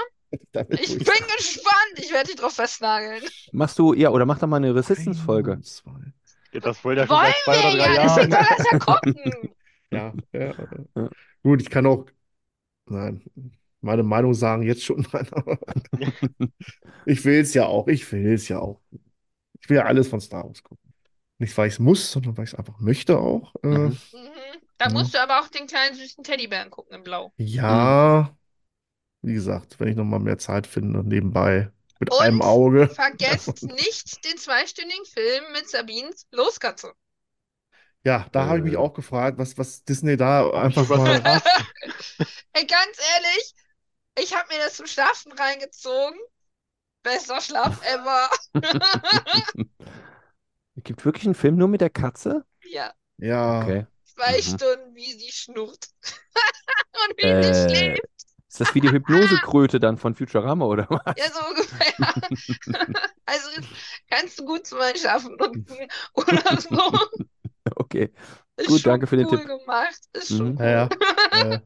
Damit 0.52 0.80
ich 0.82 0.98
bin 0.98 1.06
gespannt. 1.38 1.94
Ich 1.98 2.12
werde 2.12 2.28
dich 2.28 2.36
drauf 2.38 2.54
festnageln. 2.54 3.24
Machst 3.54 3.80
du, 3.80 3.94
ja, 3.94 4.10
oder 4.10 4.26
mach 4.26 4.40
doch 4.40 4.48
mal 4.48 4.58
eine 4.58 4.74
Resistance-Folge. 4.76 5.54
Eins, 5.54 5.78
zwei. 5.78 5.92
Ja, 6.54 6.60
Das 6.60 6.84
wollte 6.84 7.02
er 7.02 7.08
schon 7.08 7.20
Wollen 7.20 7.22
seit 7.22 7.38
zwei 7.38 7.60
oder 7.60 7.72
wir 7.74 7.78
drei 7.78 7.92
ja, 7.94 7.98
deswegen 7.98 8.32
Jahren. 8.32 8.32
soll 8.32 8.46
das 8.50 8.64
ja 8.72 8.78
gucken. 8.78 9.54
Ja, 9.92 10.16
ja. 10.34 10.56
Ja. 10.96 11.10
Gut, 11.44 11.62
ich 11.62 11.70
kann 11.70 11.86
auch, 11.86 12.06
nein, 12.88 13.24
meine 13.82 14.04
Meinung 14.04 14.34
sagen 14.34 14.64
jetzt 14.64 14.84
schon, 14.84 15.06
nein, 15.14 15.28
aber 15.34 15.60
ich 17.06 17.26
will 17.26 17.40
es 17.42 17.54
ja 17.54 17.66
auch, 17.66 17.88
ich 17.88 18.12
will 18.12 18.34
es 18.34 18.48
ja 18.48 18.60
auch. 18.60 18.82
Ich 19.62 19.70
will 19.70 19.78
ja 19.78 19.86
alles 19.86 20.10
von 20.10 20.22
Star 20.22 20.46
Wars 20.46 20.64
gucken. 20.64 20.94
Nicht, 21.40 21.58
weil 21.58 21.68
ich 21.70 21.76
es 21.76 21.80
muss, 21.80 22.12
sondern 22.12 22.38
weil 22.38 22.46
ich 22.46 22.54
es 22.54 22.60
einfach 22.60 22.80
möchte 22.80 23.20
auch. 23.20 23.56
Äh, 23.64 23.70
Mhm. 23.70 23.98
Mhm. 24.12 24.32
Da 24.78 24.90
Ja. 24.90 24.92
musst 24.92 25.14
du 25.14 25.20
aber 25.22 25.40
auch 25.42 25.48
den 25.50 25.68
kleinen 25.68 25.96
süßen 25.96 26.24
Teddybären 26.24 26.70
gucken 26.70 26.96
in 26.96 27.04
Blau. 27.04 27.34
Ja, 27.38 28.38
wie 29.22 29.34
gesagt, 29.34 29.80
wenn 29.80 29.90
ich 29.90 29.96
noch 29.98 30.06
mal 30.06 30.20
mehr 30.20 30.38
Zeit 30.40 30.68
finde, 30.68 31.04
nebenbei 31.04 31.72
mit 32.02 32.20
Und 32.20 32.22
einem 32.22 32.42
Auge. 32.42 32.90
Vergesst 33.00 33.70
nicht 33.70 34.24
den 34.24 34.38
zweistündigen 34.38 35.06
Film 35.06 35.52
mit 35.54 35.68
Sabines 35.68 36.28
Loskatze. 36.32 36.94
Ja, 38.04 38.28
da 38.32 38.48
habe 38.48 38.58
ich 38.60 38.64
mich 38.64 38.76
Äh. 38.76 38.78
auch 38.78 38.94
gefragt, 38.94 39.38
was, 39.38 39.58
was 39.58 39.84
Disney 39.84 40.18
da 40.18 40.50
einfach 40.52 40.88
was 40.90 41.04
mal. 41.04 41.24
was? 41.24 41.44
Ey, 42.54 42.66
ganz 42.66 42.98
ehrlich, 43.16 43.54
ich 44.20 44.36
habe 44.36 44.48
mir 44.54 44.60
das 44.60 44.76
zum 44.78 44.88
Schlafen 44.88 45.32
reingezogen. 45.34 46.20
Bester 47.04 47.42
Schlaf 47.42 47.82
ever. 47.86 48.30
Es 50.76 50.84
gibt 50.84 51.06
wirklich 51.06 51.26
einen 51.26 51.36
Film 51.36 51.56
nur 51.58 51.68
mit 51.70 51.80
der 51.82 51.90
Katze? 51.90 52.46
Ja, 52.64 52.94
Ja, 53.18 53.62
Okay. 53.64 53.86
zwei 54.06 54.42
Mhm. 54.42 54.42
Stunden, 54.42 54.96
wie 54.96 55.14
sie 55.14 55.32
schnurrt. 55.32 55.88
Und 57.08 57.18
wie 57.18 57.36
sie 57.42 57.54
Äh, 57.54 57.96
schläft. 57.96 58.11
Ist 58.52 58.60
das 58.60 58.76
wie 58.76 58.82
die 58.82 58.92
Hypnosekröte 58.92 59.80
dann 59.80 59.98
von 59.98 60.14
Futurama 60.16 60.66
oder 60.66 60.88
was? 60.90 61.16
Ja, 61.18 61.26
so 61.32 61.40
ungefähr. 61.50 61.94
Also 63.26 63.50
kannst 64.10 64.40
du 64.40 64.46
gut 64.46 64.72
Einschlafen 64.74 65.38
nutzen 65.38 65.78
oder 66.14 66.60
so. 66.60 66.92
Okay. 67.78 68.12
Ist 68.58 68.68
Gut, 68.68 68.86
danke 68.86 69.08
für 69.08 69.16
den 69.16 69.28
cool 69.28 69.38
Tipp. 69.40 69.48
gemacht. 69.48 70.00
Ist 70.14 70.30
schon 70.30 70.54
Mhm. 70.54 70.58
cool. 70.58 70.66
ja, 70.66 70.90
ja. 71.34 71.62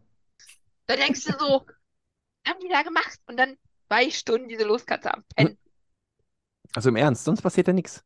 Da 0.86 0.96
denkst 0.96 1.24
du 1.24 1.32
so, 1.40 1.66
was 1.66 2.54
haben 2.54 2.60
die 2.62 2.70
da 2.70 2.84
gemacht? 2.84 3.20
Und 3.28 3.38
dann 3.38 3.58
zwei 3.88 4.12
Stunden 4.12 4.48
diese 4.48 4.66
Loskatze 4.66 5.12
am 5.14 5.24
Pennen. 5.36 5.58
Also 6.76 6.90
im 6.90 6.96
Ernst, 6.96 7.24
sonst 7.26 7.42
passiert 7.42 7.68
ja 7.68 7.74
nichts. 7.74 8.04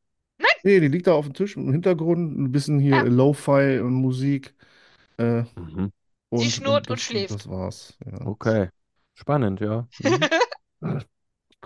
nee, 0.63 0.79
die 0.79 0.87
liegt 0.87 1.07
da 1.07 1.13
auf 1.13 1.25
dem 1.25 1.33
Tisch 1.33 1.57
im 1.57 1.71
Hintergrund, 1.71 2.37
ein 2.37 2.51
bisschen 2.51 2.79
hier 2.79 2.97
Ja. 2.97 3.01
Lo-Fi 3.03 3.79
und 3.79 3.93
Musik. 3.93 4.55
Äh, 5.17 5.43
Mhm. 5.55 5.91
Und, 6.29 6.45
schnurrt 6.45 6.89
und 6.89 6.97
das, 6.97 7.01
schläft. 7.03 7.33
Das 7.33 7.49
war's. 7.49 7.97
Ja. 8.05 8.25
Okay. 8.25 8.69
Spannend, 9.15 9.59
ja. 9.59 9.87
Mhm. 10.03 10.19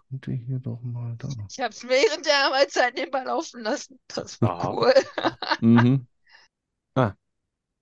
Könnte 0.09 0.31
hier 0.31 0.59
doch 0.59 0.81
mal 0.81 1.15
da. 1.17 1.27
Ich 1.49 1.59
habe 1.59 1.69
es 1.69 1.87
während 1.87 2.25
der 2.25 2.45
Arbeitszeit 2.45 2.95
nebenbei 2.95 3.23
laufen 3.23 3.61
lassen. 3.61 3.99
Das 4.07 4.41
war 4.41 4.73
cool. 4.73 4.93
Mhm. 5.61 6.07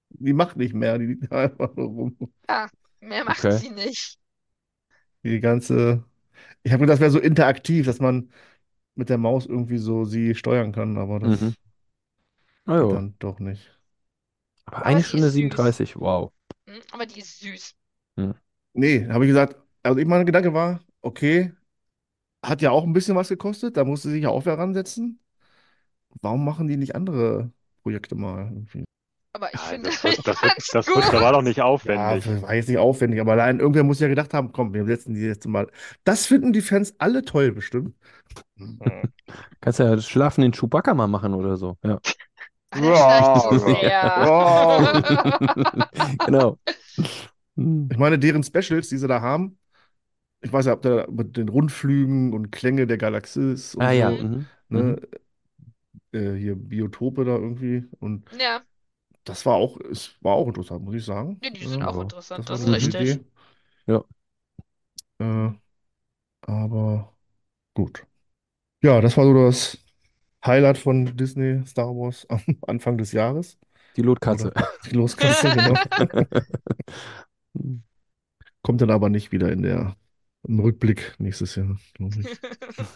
Die 0.09 0.33
macht 0.33 0.57
nicht 0.57 0.73
mehr, 0.73 0.97
die 0.97 1.05
liegt 1.05 1.31
einfach 1.31 1.73
nur 1.75 1.87
rum. 1.87 2.17
Mehr 2.99 3.23
macht 3.25 3.39
Okay. 3.45 3.57
sie 3.57 3.69
nicht. 3.69 4.17
Die 5.23 5.39
ganze. 5.39 6.03
Ich 6.63 6.71
habe 6.71 6.81
gedacht, 6.81 6.95
das 6.95 6.99
wäre 7.01 7.11
so 7.11 7.19
interaktiv, 7.19 7.85
dass 7.85 7.99
man 7.99 8.31
mit 8.95 9.09
der 9.09 9.17
Maus 9.17 9.45
irgendwie 9.45 9.77
so 9.77 10.05
sie 10.05 10.35
steuern 10.35 10.71
kann, 10.71 10.97
aber 10.97 11.19
das 11.19 11.41
Mhm. 11.41 11.55
Ah, 12.65 12.75
ja. 12.77 12.87
dann 12.87 13.15
doch 13.19 13.39
nicht. 13.39 13.79
Aber 14.65 14.85
eine 14.85 15.01
sie 15.01 15.07
Stunde 15.09 15.27
ist 15.27 15.33
süß. 15.33 15.41
37, 15.41 15.99
wow. 15.99 16.31
Hm, 16.71 16.81
Aber 16.91 17.05
die 17.05 17.19
ist 17.19 17.39
süß. 17.39 17.75
Nee, 18.73 19.07
habe 19.09 19.25
ich 19.25 19.29
gesagt, 19.29 19.55
also 19.83 19.99
ich 19.99 20.05
mein 20.07 20.25
Gedanke 20.25 20.53
war, 20.53 20.79
okay, 21.01 21.53
hat 22.43 22.61
ja 22.61 22.71
auch 22.71 22.83
ein 22.85 22.93
bisschen 22.93 23.15
was 23.15 23.29
gekostet, 23.29 23.77
da 23.77 23.85
musste 23.85 24.09
sich 24.11 24.23
ja 24.23 24.29
auch 24.29 24.45
wer 24.45 24.57
ransetzen. 24.57 25.19
Warum 26.21 26.45
machen 26.45 26.67
die 26.67 26.77
nicht 26.77 26.95
andere 26.95 27.51
Projekte 27.83 28.15
mal 28.15 28.45
irgendwie? 28.51 28.83
Aber 29.33 29.53
ich 29.53 29.61
Ja, 29.61 29.69
finde, 29.69 29.89
das, 29.89 30.03
wird, 30.03 30.15
das, 30.27 30.43
wird, 30.43 30.53
das, 30.57 30.73
wird, 30.73 30.85
gut. 30.85 31.03
das 31.13 31.19
war 31.21 31.33
doch 31.33 31.41
nicht 31.43 31.61
Ja, 31.83 32.19
aufwendig. 32.19 32.25
war 32.41 32.55
jetzt 32.55 32.69
nicht 32.69 32.77
aufwendig, 32.79 33.21
aber 33.21 33.33
allein 33.33 33.59
irgendwer 33.59 33.83
muss 33.83 33.99
ja 33.99 34.07
gedacht 34.09 34.33
haben, 34.33 34.51
komm, 34.53 34.73
wir 34.73 34.85
setzen 34.85 35.15
die 35.15 35.21
jetzt 35.21 35.47
mal. 35.47 35.67
Das 36.03 36.25
finden 36.27 36.53
die 36.53 36.61
Fans 36.61 36.95
alle 36.99 37.23
toll, 37.25 37.51
bestimmt. 37.53 37.95
Hm. 38.57 39.11
Kannst 39.61 39.79
ja 39.79 39.95
das 39.95 40.07
Schlafen 40.07 40.43
in 40.43 40.51
Chewbacca 40.53 40.93
mal 40.93 41.07
machen 41.07 41.33
oder 41.33 41.57
so. 41.57 41.77
Ja. 41.83 41.99
Ja. 43.81 44.27
Genau. 46.25 46.59
Ich 47.55 47.97
meine, 47.97 48.17
deren 48.19 48.43
Specials, 48.43 48.89
die 48.89 48.97
sie 48.97 49.07
da 49.07 49.21
haben, 49.21 49.57
ich 50.41 50.53
weiß 50.53 50.67
ja, 50.67 50.73
ob 50.73 50.83
da 50.83 51.07
mit 51.11 51.37
den 51.37 51.49
Rundflügen 51.49 52.33
und 52.33 52.51
Klänge 52.51 52.87
der 52.87 52.97
Galaxis 52.99 53.75
und 53.75 53.87
Ah 53.87 53.91
ja. 53.93 54.11
so, 54.11 54.19
Mhm. 54.19 54.49
ne, 54.69 54.97
äh, 56.11 56.33
hier 56.35 56.55
Biotope 56.55 57.25
da 57.25 57.35
irgendwie 57.35 57.85
und 57.99 58.29
Ja, 58.31 58.65
das 59.25 59.45
war 59.45 59.55
auch, 59.55 59.79
es 59.91 60.15
war 60.21 60.35
auch 60.35 60.47
interessant, 60.47 60.83
muss 60.85 60.95
ich 60.95 61.05
sagen. 61.05 61.41
ja, 61.41 61.49
die 61.51 61.65
sind 61.67 61.83
Ja, 61.83 61.87
auch 61.87 61.99
interessant, 62.01 62.49
das 62.49 62.59
das 62.59 62.65
ist 62.65 62.69
richtig. 62.71 63.19
Idee. 63.19 63.21
Ja. 63.87 64.03
Äh, 65.19 65.51
aber 66.41 67.15
gut. 67.75 68.05
Ja, 68.83 69.01
das 69.01 69.17
war 69.17 69.25
so 69.25 69.33
das 69.33 69.77
Highlight 70.45 70.77
von 70.77 71.15
Disney 71.17 71.65
Star 71.65 71.87
Wars 71.87 72.25
am 72.29 72.41
Anfang 72.67 72.97
des 72.97 73.11
Jahres. 73.11 73.57
Die 73.97 74.01
Lotkatze. 74.01 74.47
Oder 74.47 74.67
die 74.85 74.95
Loskatze, 74.95 75.49
genau. 75.55 75.73
Hm. 77.57 77.83
Kommt 78.61 78.81
dann 78.81 78.91
aber 78.91 79.09
nicht 79.09 79.31
wieder 79.31 79.51
in 79.51 79.63
der, 79.63 79.95
im 80.47 80.59
Rückblick 80.59 81.15
nächstes 81.17 81.55
Jahr, 81.55 81.77
glaube 81.93 82.15
ich. 82.21 82.27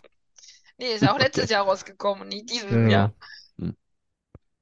Nee, 0.77 0.93
ist 0.93 1.03
ja 1.03 1.13
auch 1.13 1.19
letztes 1.19 1.49
Jahr 1.49 1.63
rausgekommen 1.63 2.23
und 2.23 2.27
nicht 2.27 2.49
dieses 2.49 2.69
Ja. 2.69 2.87
Jahr. 2.89 3.13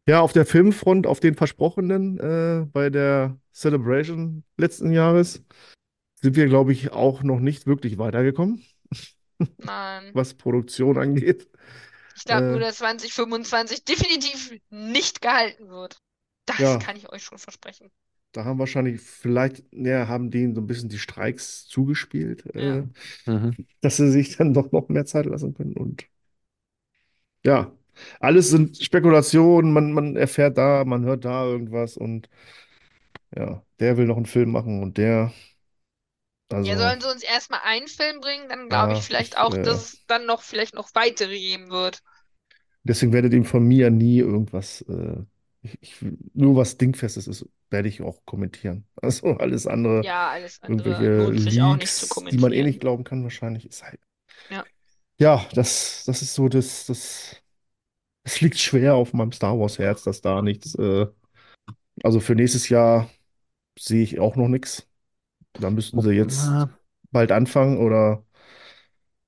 Ja, 0.07 0.19
auf 0.21 0.31
der 0.31 0.45
Filmfront, 0.45 1.07
auf 1.07 1.19
den 1.19 1.33
versprochenen, 1.33 2.19
äh, 2.19 2.67
bei 2.71 2.91
der 2.91 3.39
Celebration 3.51 4.43
letzten 4.55 4.91
Jahres, 4.91 5.43
sind 6.21 6.35
wir, 6.35 6.45
glaube 6.47 6.71
ich, 6.71 6.91
auch 6.91 7.23
noch 7.23 7.39
nicht 7.39 7.67
wirklich 7.67 7.97
weitergekommen, 7.97 8.63
Nein. 9.57 10.11
was 10.13 10.33
Produktion 10.35 10.97
angeht. 10.97 11.49
Ich 12.15 12.25
glaube 12.25 12.47
Äh. 12.47 12.51
nur, 12.51 12.59
dass 12.59 12.77
2025 12.77 13.83
definitiv 13.85 14.53
nicht 14.69 15.21
gehalten 15.21 15.69
wird. 15.69 15.97
Das 16.45 16.77
Ja. 16.77 16.79
kann 16.79 16.95
ich 16.97 17.09
euch 17.11 17.23
schon 17.23 17.39
versprechen. 17.39 17.91
Da 18.31 18.45
haben 18.45 18.57
wahrscheinlich, 18.59 18.99
vielleicht, 19.01 19.63
ja, 19.71 20.07
haben 20.07 20.31
denen 20.31 20.55
so 20.55 20.61
ein 20.61 20.67
bisschen 20.67 20.89
die 20.89 20.97
Streiks 20.97 21.67
zugespielt, 21.67 22.45
Ja. 22.57 22.79
äh, 22.79 22.83
Mhm. 23.27 23.57
dass 23.81 23.97
sie 23.97 24.11
sich 24.11 24.37
dann 24.37 24.53
doch 24.53 24.71
noch 24.71 24.89
mehr 24.89 25.05
Zeit 25.05 25.25
lassen 25.27 25.53
können. 25.55 25.75
Und 25.77 26.07
ja, 27.43 27.71
alles 28.19 28.49
sind 28.49 28.77
Spekulationen, 28.83 29.71
man, 29.73 29.91
man 29.93 30.15
erfährt 30.15 30.57
da, 30.57 30.83
man 30.85 31.03
hört 31.05 31.25
da 31.25 31.45
irgendwas 31.45 31.97
und 31.97 32.29
ja, 33.35 33.63
der 33.79 33.97
will 33.97 34.05
noch 34.05 34.17
einen 34.17 34.25
Film 34.25 34.51
machen 34.51 34.81
und 34.83 34.97
der. 34.97 35.33
Also, 36.53 36.71
Ja, 36.71 36.77
sollen 36.77 36.99
sie 37.01 37.09
uns 37.11 37.23
erstmal 37.23 37.59
einen 37.61 37.87
Film 37.87 38.19
bringen, 38.21 38.49
dann 38.49 38.67
glaube 38.69 38.93
Ja, 38.93 38.93
ich 38.93 39.03
vielleicht 39.03 39.37
ich, 39.37 39.37
auch, 39.37 39.55
äh, 39.55 39.57
dass 39.57 39.93
es 39.93 40.05
dann 40.07 40.25
noch 40.25 40.41
vielleicht 40.41 40.73
noch 40.73 40.89
weitere 40.95 41.37
geben 41.37 41.69
wird. 41.69 42.01
deswegen 42.83 43.13
werdet 43.13 43.33
ihr 43.33 43.45
von 43.45 43.63
mir 43.67 43.89
nie 43.89 44.19
irgendwas, 44.19 44.81
äh, 44.83 45.17
ich, 45.61 45.77
ich, 45.81 45.95
nur 46.33 46.55
was 46.55 46.77
Dingfestes 46.77 47.27
ist, 47.27 47.47
werde 47.69 47.87
ich 47.89 48.01
auch 48.01 48.25
kommentieren. 48.25 48.85
Also 49.01 49.37
alles 49.37 49.67
andere, 49.67 50.07
Ja, 50.07 50.29
alles 50.29 50.61
andere 50.61 51.09
irgendwelche 51.15 51.45
Leaks, 51.49 52.25
die 52.31 52.37
man 52.37 52.53
eh 52.53 52.63
nicht 52.63 52.79
glauben 52.81 53.03
kann, 53.03 53.23
wahrscheinlich 53.23 53.65
ist 53.67 53.83
halt. 53.83 53.99
Ja. 54.49 54.65
Ja, 55.19 55.47
das, 55.53 56.03
das 56.05 56.21
ist 56.21 56.33
so, 56.33 56.49
das, 56.49 56.85
das, 56.85 57.35
es 58.23 58.41
liegt 58.41 58.59
schwer 58.59 58.95
auf 58.95 59.13
meinem 59.13 59.31
Star 59.33 59.59
Wars 59.59 59.79
Herz, 59.79 60.03
dass 60.03 60.21
da 60.21 60.41
nichts, 60.41 60.75
äh, 60.75 61.07
also 62.03 62.19
für 62.19 62.35
nächstes 62.35 62.69
Jahr 62.69 63.09
sehe 63.79 64.03
ich 64.03 64.19
auch 64.19 64.35
noch 64.35 64.47
nichts. 64.49 64.87
Da 65.53 65.69
müssten 65.71 66.01
sie 66.01 66.11
jetzt 66.13 66.55
Na, 66.55 66.69
bald 67.11 67.31
anfangen 67.31 67.77
oder, 67.79 68.25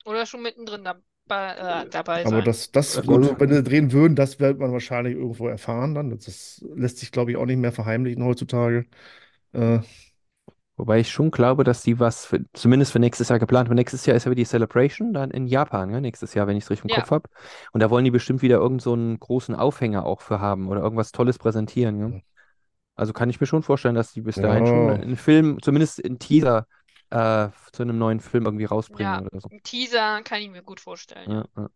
Oder 0.05 0.25
schon 0.25 0.41
mittendrin 0.41 0.83
dabei, 0.83 1.83
äh, 1.85 1.89
dabei 1.89 2.23
aber 2.23 2.41
sein. 2.41 2.41
das, 2.41 2.71
das, 2.71 3.01
gut. 3.05 3.23
also 3.23 3.39
wenn 3.39 3.51
sie 3.53 3.63
drehen 3.63 3.91
würden, 3.91 4.15
das 4.15 4.39
wird 4.39 4.59
man 4.59 4.71
wahrscheinlich 4.71 5.15
irgendwo 5.15 5.47
erfahren 5.47 5.93
dann. 5.95 6.09
Das, 6.09 6.25
das 6.25 6.65
lässt 6.75 6.97
sich, 6.97 7.11
glaube 7.11 7.31
ich, 7.31 7.37
auch 7.37 7.45
nicht 7.45 7.57
mehr 7.57 7.71
verheimlichen 7.71 8.23
heutzutage. 8.23 8.87
Äh, 9.53 9.79
Wobei 10.77 10.99
ich 10.99 11.09
schon 11.09 11.31
glaube, 11.31 11.63
dass 11.63 11.83
die 11.83 11.99
was 11.99 12.25
für, 12.25 12.43
zumindest 12.53 12.91
für 12.91 12.99
nächstes 12.99 13.29
Jahr 13.29 13.39
geplant 13.39 13.69
haben. 13.69 13.75
Nächstes 13.75 14.05
Jahr 14.05 14.17
ist 14.17 14.25
ja 14.25 14.31
wieder 14.31 14.41
die 14.41 14.45
Celebration 14.45 15.13
dann 15.13 15.31
in 15.31 15.47
Japan, 15.47 15.89
ne? 15.89 16.01
Nächstes 16.01 16.33
Jahr, 16.33 16.47
wenn 16.47 16.57
ich 16.57 16.65
es 16.65 16.69
richtig 16.69 16.83
im 16.85 16.89
Ja. 16.89 16.95
Kopf 16.95 17.11
habe. 17.11 17.29
Und 17.71 17.79
da 17.81 17.89
wollen 17.89 18.03
die 18.03 18.11
bestimmt 18.11 18.41
wieder 18.41 18.57
irgend 18.57 18.81
so 18.81 18.91
einen 18.93 19.17
großen 19.19 19.55
Aufhänger 19.55 20.05
auch 20.05 20.19
für 20.21 20.39
haben 20.41 20.67
oder 20.67 20.81
irgendwas 20.81 21.13
Tolles 21.13 21.37
präsentieren. 21.39 21.97
Ne? 21.97 22.21
Also 22.95 23.13
kann 23.13 23.29
ich 23.29 23.39
mir 23.41 23.47
schon 23.47 23.63
vorstellen, 23.63 23.95
dass 23.95 24.13
die 24.13 24.21
bis 24.21 24.35
dahin 24.35 24.65
schon 24.65 24.87
Ja. 24.87 24.93
einen 24.93 25.17
Film, 25.17 25.61
zumindest 25.61 26.03
einen 26.03 26.19
Teaser 26.19 26.67
äh, 27.09 27.49
zu 27.71 27.83
einem 27.83 27.97
neuen 27.97 28.19
Film 28.19 28.45
irgendwie 28.45 28.65
rausbringen 28.65 29.13
Ja, 29.13 29.21
oder 29.21 29.39
so. 29.39 29.49
einen 29.49 29.61
Teaser 29.63 30.21
kann 30.23 30.41
ich 30.41 30.49
mir 30.49 30.63
gut 30.63 30.79
vorstellen. 30.79 31.29
Ja, 31.29 31.45
ja. 31.57 31.69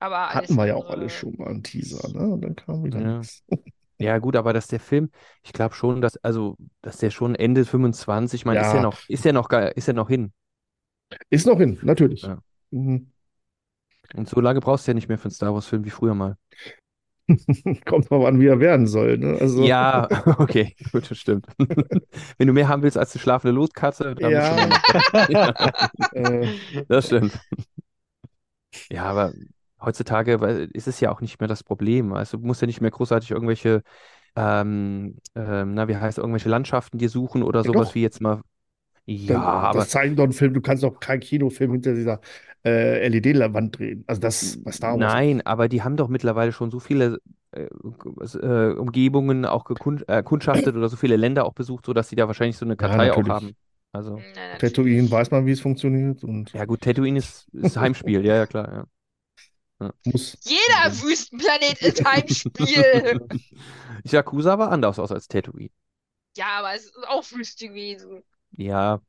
Aber 0.00 0.18
alles 0.18 0.34
hatten 0.34 0.54
wir 0.56 0.66
ja 0.66 0.74
auch 0.76 0.90
alle 0.90 1.08
schon 1.10 1.34
mal 1.38 1.48
einen 1.48 1.62
Teaser, 1.62 2.08
ne? 2.12 2.28
Und 2.28 2.40
dann 2.42 2.54
kam 2.56 2.84
wieder 2.84 3.00
Ja. 3.00 3.18
nichts. 3.18 3.42
Ja, 4.00 4.18
gut, 4.18 4.36
aber 4.36 4.52
dass 4.52 4.68
der 4.68 4.78
Film, 4.78 5.10
ich 5.42 5.52
glaube 5.52 5.74
schon, 5.74 6.00
dass, 6.00 6.16
also, 6.18 6.56
dass 6.82 6.98
der 6.98 7.10
schon 7.10 7.34
Ende 7.34 7.64
25, 7.64 8.42
ich 8.42 8.44
meine, 8.46 8.60
ist 8.60 8.66
Ja. 8.68 8.76
ja 8.76 8.82
noch, 8.82 8.96
ist 9.08 9.24
ja 9.24 9.32
noch, 9.32 9.48
ge- 9.48 9.72
ist 9.74 9.88
ja 9.88 9.92
noch 9.92 10.08
hin. 10.08 10.32
Ist 11.30 11.48
noch 11.48 11.58
hin, 11.58 11.80
natürlich. 11.82 12.22
Ja. 12.22 12.38
Mhm. 12.70 13.10
Und 14.14 14.28
so 14.28 14.40
lange 14.40 14.60
brauchst 14.60 14.86
du 14.86 14.92
ja 14.92 14.94
nicht 14.94 15.08
mehr 15.08 15.18
für 15.18 15.24
einen 15.24 15.32
Star 15.32 15.52
Wars-Film 15.52 15.84
wie 15.84 15.90
früher 15.90 16.14
mal. 16.14 16.36
Kommt 17.84 18.10
drauf 18.10 18.24
an, 18.26 18.40
wie 18.40 18.46
er 18.46 18.60
werden 18.60 18.86
soll, 18.86 19.18
ne? 19.18 19.36
Also, 19.40 19.76
Ja, 19.76 20.08
okay, 20.38 20.76
gut, 20.92 21.10
das 21.10 21.18
stimmt. 21.18 21.46
Wenn 22.38 22.46
du 22.46 22.52
mehr 22.52 22.68
haben 22.68 22.82
willst 22.82 22.96
als 22.96 23.12
eine 23.14 23.20
schlafende 23.22 23.52
Lotkatze, 23.54 24.14
dann 24.14 24.40
Ja. 24.40 24.68
äh, 26.12 26.48
Das 26.88 27.06
stimmt. 27.06 27.40
Ja, 28.90 29.04
aber 29.04 29.34
heutzutage 29.80 30.34
ist 30.72 30.88
es 30.88 31.00
ja 31.00 31.10
auch 31.10 31.20
nicht 31.20 31.40
mehr 31.40 31.48
das 31.48 31.62
Problem. 31.64 32.12
Also 32.12 32.38
du 32.38 32.46
musst 32.46 32.60
ja 32.62 32.66
nicht 32.66 32.80
mehr 32.80 32.90
großartig 32.90 33.30
irgendwelche, 33.30 33.82
ähm, 34.36 35.18
ähm, 35.34 35.74
na, 35.74 35.88
wie 35.88 35.96
heißt 35.96 36.18
irgendwelche 36.18 36.48
Landschaften 36.48 36.98
dir 36.98 37.08
suchen 37.10 37.42
oder 37.42 37.64
Ja, 37.64 37.70
sowas 37.70 37.94
doch. 37.94 37.96
wie 37.96 38.02
jetzt 38.02 38.20
mal. 38.20 38.42
Ja, 39.06 39.40
dann, 39.42 39.70
aber 39.70 39.88
das 39.88 39.88
zeigen 39.88 40.16
doch 40.16 40.24
einen 40.24 40.32
Film, 40.34 40.52
du 40.54 40.60
kannst 40.60 40.82
doch 40.82 41.00
keinen 41.00 41.20
Kinofilm 41.20 41.72
hinter 41.72 41.94
dieser 41.94 42.20
äh, 42.64 43.06
LED-Wand 43.08 43.78
drehen. 43.78 44.04
Also 44.06 44.20
das 44.20 44.58
Star 44.70 44.98
Wars. 44.98 45.12
Nein, 45.12 45.44
aber 45.46 45.68
die 45.68 45.82
haben 45.82 45.96
doch 45.96 46.08
mittlerweile 46.08 46.52
schon 46.52 46.70
so 46.70 46.80
viele 46.80 47.20
äh, 47.52 47.62
äh, 47.62 48.72
Umgebungen 48.74 49.44
auch 49.46 49.64
gekund 49.64 50.02
äh, 50.08 50.12
erkundschaftet 50.12 50.76
oder 50.76 50.88
so 50.88 50.96
viele 50.96 51.16
Länder 51.16 51.46
auch 51.46 51.54
besucht, 51.54 51.86
sodass 51.86 52.08
sie 52.08 52.16
da 52.16 52.26
wahrscheinlich 52.26 52.56
so 52.56 52.64
eine 52.64 52.76
Kartei 52.76 53.12
auch 53.12 53.16
natürlich. 53.16 53.32
haben. 53.32 53.56
Also, 53.92 54.16
Nein, 54.16 54.58
Tatooine 54.58 55.10
weiß 55.10 55.30
man, 55.30 55.46
wie 55.46 55.52
es 55.52 55.60
funktioniert 55.60 56.22
und 56.22 56.52
ja 56.52 56.66
gut, 56.66 56.82
Tatooine 56.82 57.18
ist, 57.18 57.48
ist 57.54 57.78
Heimspiel, 57.78 58.22
ja, 58.24 58.36
ja, 58.36 58.46
klar, 58.46 58.86
ja. 59.80 59.92
muss. 60.04 60.36
Jeder 60.42 60.92
Wüstenplanet 61.02 61.80
ist 61.80 62.04
Heimspiel. 62.04 63.26
Yakuza 64.04 64.58
war 64.58 64.70
anders 64.70 64.98
aus 64.98 65.10
als 65.10 65.26
Tatooine. 65.26 65.70
Ja, 66.36 66.58
aber 66.58 66.74
es 66.74 66.84
ist 66.84 67.08
auch 67.08 67.24
Wüste 67.32 67.68
gewesen. 67.68 68.22
Ja, 68.52 69.00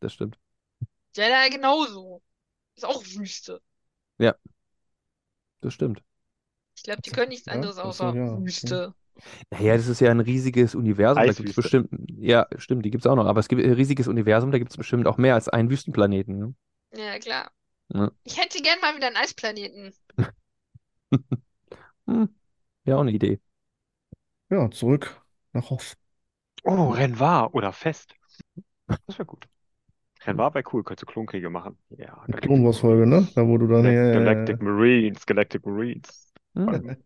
das 0.00 0.12
stimmt. 0.12 0.38
Jedi 1.16 1.50
genauso. 1.50 2.20
Ist 2.76 2.84
auch 2.84 3.04
Wüste. 3.04 3.60
Das 5.62 5.74
stimmt. 5.74 6.04
Ich 6.76 6.82
glaube, 6.84 7.02
die 7.02 7.10
können 7.10 7.30
nichts 7.30 7.48
Ja, 7.48 7.52
anderes 7.54 7.78
so, 7.82 7.88
außer 7.88 8.16
ja. 8.16 8.42
Wüste. 8.44 8.94
Naja, 9.50 9.76
das 9.76 9.88
ist 9.88 10.00
ja 10.00 10.10
ein 10.10 10.20
riesiges 10.20 10.74
Universum. 10.74 11.26
Da 11.26 11.32
gibt 11.34 11.48
es 11.48 11.54
Eiswüste. 11.54 11.54
bestimmt, 11.54 11.88
ja, 12.18 12.46
stimmt, 12.56 12.84
die 12.84 12.90
gibt 12.90 13.04
es 13.04 13.10
auch 13.10 13.16
noch. 13.16 13.26
Aber 13.26 13.40
es 13.40 13.48
gibt 13.48 13.62
ein 13.62 13.72
riesiges 13.72 14.08
Universum, 14.08 14.50
da 14.50 14.58
gibt 14.58 14.70
es 14.70 14.76
bestimmt 14.76 15.06
auch 15.06 15.18
mehr 15.18 15.34
als 15.34 15.48
einen 15.48 15.70
Wüstenplaneten. 15.70 16.38
Ne? 16.38 16.54
Ja, 16.92 17.18
klar. 17.18 17.52
Ja. 17.92 18.10
Ich 18.24 18.38
hätte 18.38 18.62
gern 18.62 18.80
mal 18.80 18.96
wieder 18.96 19.08
einen 19.08 19.16
Eisplaneten. 19.16 19.94
Hm, 22.06 22.28
ja, 22.84 22.96
auch 22.96 23.00
eine 23.02 23.12
Idee. 23.12 23.40
Ja, 24.50 24.70
zurück 24.70 25.22
nach 25.52 25.68
Hoff. 25.70 25.96
Oh, 26.64 26.90
Renoir 26.92 27.54
oder 27.54 27.72
Fest. 27.72 28.14
Das 29.06 29.18
wäre 29.18 29.26
gut. 29.26 29.48
Renoir 30.26 30.54
wäre 30.54 30.64
cool, 30.72 30.82
könntest 30.84 31.02
du 31.02 31.12
Klonkriege 31.12 31.50
machen. 31.50 31.76
Ja, 31.90 32.14
Galactic 32.26 32.50
Clone 32.50 32.64
Wars 32.64 32.78
Folge, 32.78 33.06
ne? 33.06 33.28
Da 33.34 33.46
wo 33.46 33.58
du 33.58 33.66
dann. 33.66 33.84
Gal- 33.84 33.94
Ja, 33.94 34.04
ja, 34.04 34.20
Galactic 34.20 34.62
Marines, 34.62 35.26
Galactic 35.26 35.66
Marines. 35.66 36.32
Hm. 36.54 36.96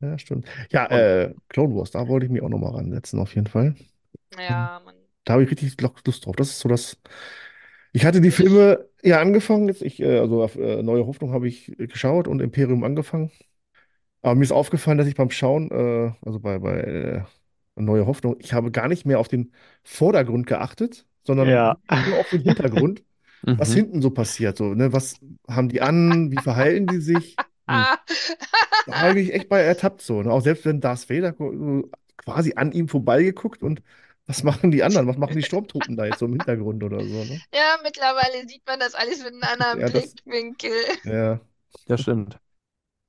ja, 0.00 0.18
stimmt. 0.18 0.46
Ja, 0.70 0.86
Und- 0.86 0.98
äh, 0.98 1.34
Clone 1.48 1.74
Wars, 1.76 1.90
da 1.90 2.08
wollte 2.08 2.26
ich 2.26 2.32
mich 2.32 2.42
auch 2.42 2.48
nochmal 2.48 2.72
ransetzen, 2.72 3.18
auf 3.20 3.34
jeden 3.34 3.46
Fall. 3.46 3.74
Ja, 4.38 4.80
man. 4.84 4.94
Da 5.24 5.34
habe 5.34 5.44
ich 5.44 5.50
richtig 5.50 5.80
Lust 5.80 6.26
drauf. 6.26 6.34
Das 6.36 6.48
ist 6.50 6.60
so 6.60 6.68
das. 6.68 6.98
Ich 7.92 8.04
hatte 8.04 8.20
die 8.20 8.30
Filme 8.30 8.88
ja 9.02 9.20
angefangen, 9.20 9.68
jetzt 9.68 9.82
ich, 9.82 10.00
äh, 10.00 10.18
also 10.18 10.42
auf 10.42 10.56
äh, 10.56 10.82
Neue 10.82 11.06
Hoffnung 11.06 11.32
habe 11.32 11.48
ich 11.48 11.68
äh, 11.78 11.86
geschaut 11.86 12.28
und 12.28 12.40
Imperium 12.40 12.84
angefangen. 12.84 13.30
Aber 14.22 14.34
mir 14.36 14.44
ist 14.44 14.52
aufgefallen, 14.52 14.98
dass 14.98 15.06
ich 15.08 15.14
beim 15.16 15.30
Schauen, 15.30 15.70
äh, 15.70 16.12
also 16.22 16.40
bei, 16.40 16.58
bei 16.58 16.80
äh, 16.80 17.22
Neue 17.76 18.06
Hoffnung, 18.06 18.36
ich 18.40 18.52
habe 18.52 18.70
gar 18.70 18.88
nicht 18.88 19.06
mehr 19.06 19.18
auf 19.20 19.28
den 19.28 19.52
Vordergrund 19.84 20.46
geachtet, 20.46 21.06
sondern 21.24 21.48
Ja. 21.48 21.76
nur 22.08 22.18
auf 22.18 22.30
den 22.30 22.42
Hintergrund, 22.42 23.02
was 23.42 23.70
Mhm. 23.70 23.74
hinten 23.74 24.02
so 24.02 24.10
passiert. 24.10 24.56
So, 24.56 24.74
ne? 24.74 24.92
Was 24.92 25.16
haben 25.48 25.68
die 25.68 25.80
an? 25.82 26.30
Wie 26.30 26.42
verhalten 26.42 26.86
die 26.86 27.00
sich? 27.00 27.36
Ah, 27.66 27.96
Da 28.86 29.00
habe 29.02 29.20
ich 29.20 29.32
echt 29.32 29.48
bei 29.48 29.60
ertappt 29.60 30.02
so. 30.02 30.22
Ne? 30.22 30.32
Auch 30.32 30.40
selbst 30.40 30.64
wenn 30.64 30.80
Darth 30.80 31.08
Vader 31.08 31.34
so 31.38 31.88
quasi 32.16 32.54
an 32.56 32.72
ihm 32.72 32.88
vorbeigeguckt 32.88 33.62
und 33.62 33.82
was 34.26 34.42
machen 34.42 34.70
die 34.70 34.82
anderen? 34.82 35.06
Was 35.06 35.16
machen 35.18 35.36
die 35.36 35.42
Sturmtruppen 35.42 35.96
da 35.96 36.04
jetzt 36.04 36.18
so 36.18 36.26
im 36.26 36.32
Hintergrund 36.32 36.82
oder 36.84 36.98
so? 37.00 37.24
Ne? 37.24 37.40
ja, 37.54 37.78
mittlerweile 37.82 38.46
sieht 38.48 38.62
man 38.66 38.78
das 38.80 38.94
alles 38.94 39.18
mit 39.22 39.32
einem 39.32 39.42
anderen 39.42 39.80
Ja, 39.80 39.88
das- 39.88 40.14
Blickwinkel. 40.14 40.72
Ja. 41.04 41.40
Das 41.86 42.00
stimmt. 42.02 42.38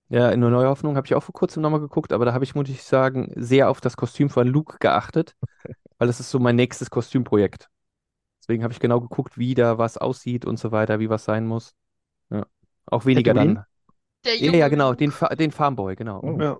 Ja, 0.09 0.29
in 0.29 0.41
der 0.41 0.49
Neue 0.49 0.67
Hoffnung 0.67 0.95
habe 0.95 1.07
ich 1.07 1.15
auch 1.15 1.23
vor 1.23 1.33
kurzem 1.33 1.63
nochmal 1.63 1.79
geguckt, 1.79 2.11
aber 2.13 2.25
da 2.25 2.33
habe 2.33 2.43
ich, 2.43 2.53
muss 2.53 2.69
ich 2.69 2.83
sagen, 2.83 3.31
sehr 3.35 3.69
auf 3.69 3.81
das 3.81 3.95
Kostüm 3.97 4.29
von 4.29 4.45
Luke 4.47 4.77
geachtet, 4.79 5.35
weil 5.97 6.07
das 6.07 6.19
ist 6.19 6.29
so 6.29 6.37
mein 6.39 6.55
nächstes 6.55 6.89
Kostümprojekt. 6.89 7.69
Deswegen 8.51 8.63
habe 8.63 8.73
ich 8.73 8.81
genau 8.81 8.99
geguckt, 8.99 9.37
wie 9.37 9.53
da 9.53 9.77
was 9.77 9.97
aussieht 9.97 10.43
und 10.45 10.59
so 10.59 10.73
weiter, 10.73 10.99
wie 10.99 11.09
was 11.09 11.23
sein 11.23 11.47
muss. 11.47 11.73
Ja. 12.29 12.45
Auch 12.85 13.05
weniger 13.05 13.33
dann. 13.33 13.63
Der 14.25 14.35
Ja, 14.35 14.45
junge 14.47 14.57
ja, 14.57 14.67
genau, 14.67 14.93
den, 14.93 15.11
Fa 15.11 15.29
den 15.29 15.51
Farmboy, 15.51 15.95
genau. 15.95 16.19
Oh. 16.21 16.37
Ja. 16.37 16.57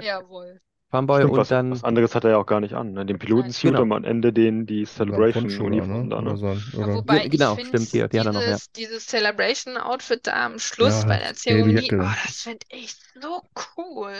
Jawohl. 0.00 0.60
Farmboy 0.90 1.16
Stimmt, 1.18 1.32
und 1.32 1.38
was, 1.38 1.48
dann, 1.48 1.70
was 1.72 1.82
anderes 1.82 2.14
hat 2.14 2.22
er 2.22 2.30
ja 2.30 2.36
auch 2.38 2.46
gar 2.46 2.60
nicht 2.60 2.74
an. 2.74 2.92
Ne? 2.92 3.04
Den 3.04 3.18
Pilotensuit 3.18 3.72
Genau. 3.72 3.82
und 3.82 3.92
am 3.92 4.04
Ende 4.04 4.32
den, 4.32 4.64
die 4.64 4.84
Poncho 4.84 4.94
da, 4.94 5.04
Celebration-Uniform 5.04 6.08
ne? 6.08 6.16
Oder 6.16 6.22
ne? 6.22 6.36
so 6.36 6.78
Ja, 6.80 6.94
wobei 6.94 7.16
Ja, 7.16 7.24
ich 7.24 7.30
genau, 7.32 7.56
finde 7.56 7.78
stimmt, 7.80 7.92
die- 7.92 8.08
die 8.08 8.16
er 8.16 8.24
noch, 8.32 8.34
ja. 8.40 8.46
dieses, 8.46 8.72
dieses 8.72 9.06
Celebration-Outfit 9.06 10.26
da 10.28 10.46
am 10.46 10.60
Schluss 10.60 11.02
Ja, 11.02 11.08
bei 11.08 11.18
der 11.18 11.34
Zeremonie, 11.34 11.90
oh, 11.94 12.10
das 12.24 12.42
finde 12.42 12.64
ich 12.70 12.94
so 13.20 13.42
cool. 13.76 14.14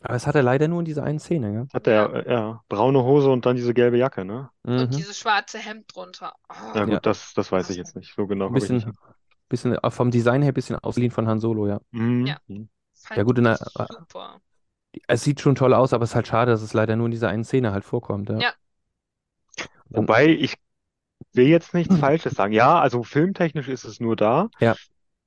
Aber 0.00 0.14
das 0.14 0.26
hat 0.26 0.34
er 0.34 0.42
leider 0.42 0.66
nur 0.68 0.78
in 0.80 0.84
dieser 0.84 1.02
einen 1.04 1.18
Szene, 1.18 1.52
gell? 1.52 1.66
Hat 1.72 1.86
er, 1.86 2.26
äh, 2.26 2.32
ja, 2.32 2.62
braune 2.68 3.02
Hose 3.04 3.30
und 3.30 3.46
dann 3.46 3.56
diese 3.56 3.74
gelbe 3.74 3.98
Jacke, 3.98 4.24
ne? 4.24 4.50
Und 4.62 4.76
Mhm. 4.76 4.90
dieses 4.90 5.18
schwarze 5.18 5.58
Hemd 5.58 5.94
drunter. 5.94 6.32
Oh, 6.48 6.54
Ja 6.74 6.84
gut, 6.84 6.94
Ja. 6.94 7.00
das, 7.00 7.32
das 7.34 7.52
weiß 7.52 7.70
ich 7.70 7.76
jetzt 7.76 7.96
nicht. 7.96 8.14
So 8.14 8.26
genau 8.26 8.46
Ein 8.46 8.54
habe 8.54 8.58
ich 8.64 8.70
nicht. 8.70 8.86
bisschen, 8.86 8.98
bisschen 9.48 9.74
äh, 9.74 9.90
vom 9.90 10.10
Design 10.10 10.42
her 10.42 10.52
ein 10.52 10.54
bisschen 10.54 10.76
ausgeliehen 10.76 11.12
von 11.12 11.26
Han 11.28 11.40
Solo, 11.40 11.66
ja. 11.68 11.80
Mhm. 11.90 12.26
Ja. 12.26 12.38
Mhm. 12.48 12.68
fand 12.94 13.18
Ja, 13.18 13.22
gut, 13.24 13.38
in 13.38 13.44
der- 13.44 13.56
super. 13.56 14.40
Es 15.06 15.22
sieht 15.22 15.40
schon 15.40 15.54
toll 15.54 15.72
aus, 15.74 15.92
aber 15.92 16.04
es 16.04 16.10
ist 16.10 16.14
halt 16.16 16.26
schade, 16.26 16.50
dass 16.50 16.62
es 16.62 16.72
leider 16.72 16.96
nur 16.96 17.06
in 17.06 17.12
dieser 17.12 17.28
einen 17.28 17.44
Szene 17.44 17.72
halt 17.72 17.84
vorkommt, 17.84 18.28
ja. 18.30 18.38
Ja. 18.40 18.52
Wobei, 19.88 20.26
ich 20.28 20.54
will 21.32 21.46
jetzt 21.46 21.74
nichts 21.74 21.94
Falsches 22.00 22.34
sagen. 22.34 22.52
Ja, 22.52 22.80
also 22.80 23.02
filmtechnisch 23.02 23.68
ist 23.68 23.84
es 23.84 24.00
nur 24.00 24.16
da. 24.16 24.48
Ja. 24.60 24.74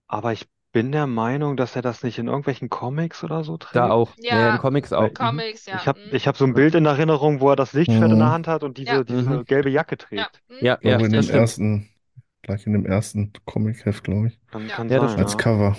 Aber 0.07 0.33
ich 0.33 0.47
bin 0.73 0.91
der 0.91 1.07
Meinung, 1.07 1.55
dass 1.55 1.75
er 1.75 1.81
das 1.81 2.03
nicht 2.03 2.17
in 2.19 2.27
irgendwelchen 2.27 2.69
Comics 2.69 3.23
oder 3.23 3.43
so 3.43 3.57
trägt. 3.57 3.75
Da 3.75 3.91
auch. 3.91 4.11
Ja, 4.17 4.37
Ja, 4.39 4.55
in 4.55 4.61
Comics 4.61 4.91
auch. 4.91 5.09
Mhm. 5.09 5.13
Comics, 5.13 5.65
ja. 5.67 5.77
Ich 5.77 5.87
habe 5.87 5.99
mm. 5.99 6.15
ich 6.15 6.27
hab 6.27 6.35
so 6.35 6.45
ein 6.45 6.53
Bild 6.53 6.75
in 6.75 6.85
Erinnerung, 6.85 7.39
wo 7.39 7.49
er 7.51 7.55
das 7.55 7.73
Lichtschwert 7.73 8.11
in 8.11 8.17
der 8.17 8.27
Mhm. 8.27 8.31
Hand 8.31 8.47
hat 8.47 8.63
und 8.63 8.77
diese, 8.77 8.91
Ja. 8.91 9.03
diese 9.03 9.29
Mhm. 9.29 9.45
gelbe 9.45 9.69
Jacke 9.69 9.95
Ja, 9.95 10.27
trägt. 10.27 10.41
Ja, 10.61 10.73
Ich 10.75 10.81
glaube, 10.81 11.05
in 11.05 11.11
das 11.13 11.27
dem 11.27 11.35
ersten, 11.35 11.89
gleich 12.41 12.65
in 12.65 12.73
dem 12.73 12.85
ersten 12.85 13.31
Comic-Heft, 13.45 14.03
glaube 14.03 14.27
ich. 14.27 14.39
Kann, 14.51 14.67
Ja. 14.67 14.75
kann 14.75 14.89
Ja, 14.89 14.99
das 14.99 15.11
sein, 15.11 15.19
Als 15.21 15.31
ja. 15.31 15.37
Cover. 15.37 15.77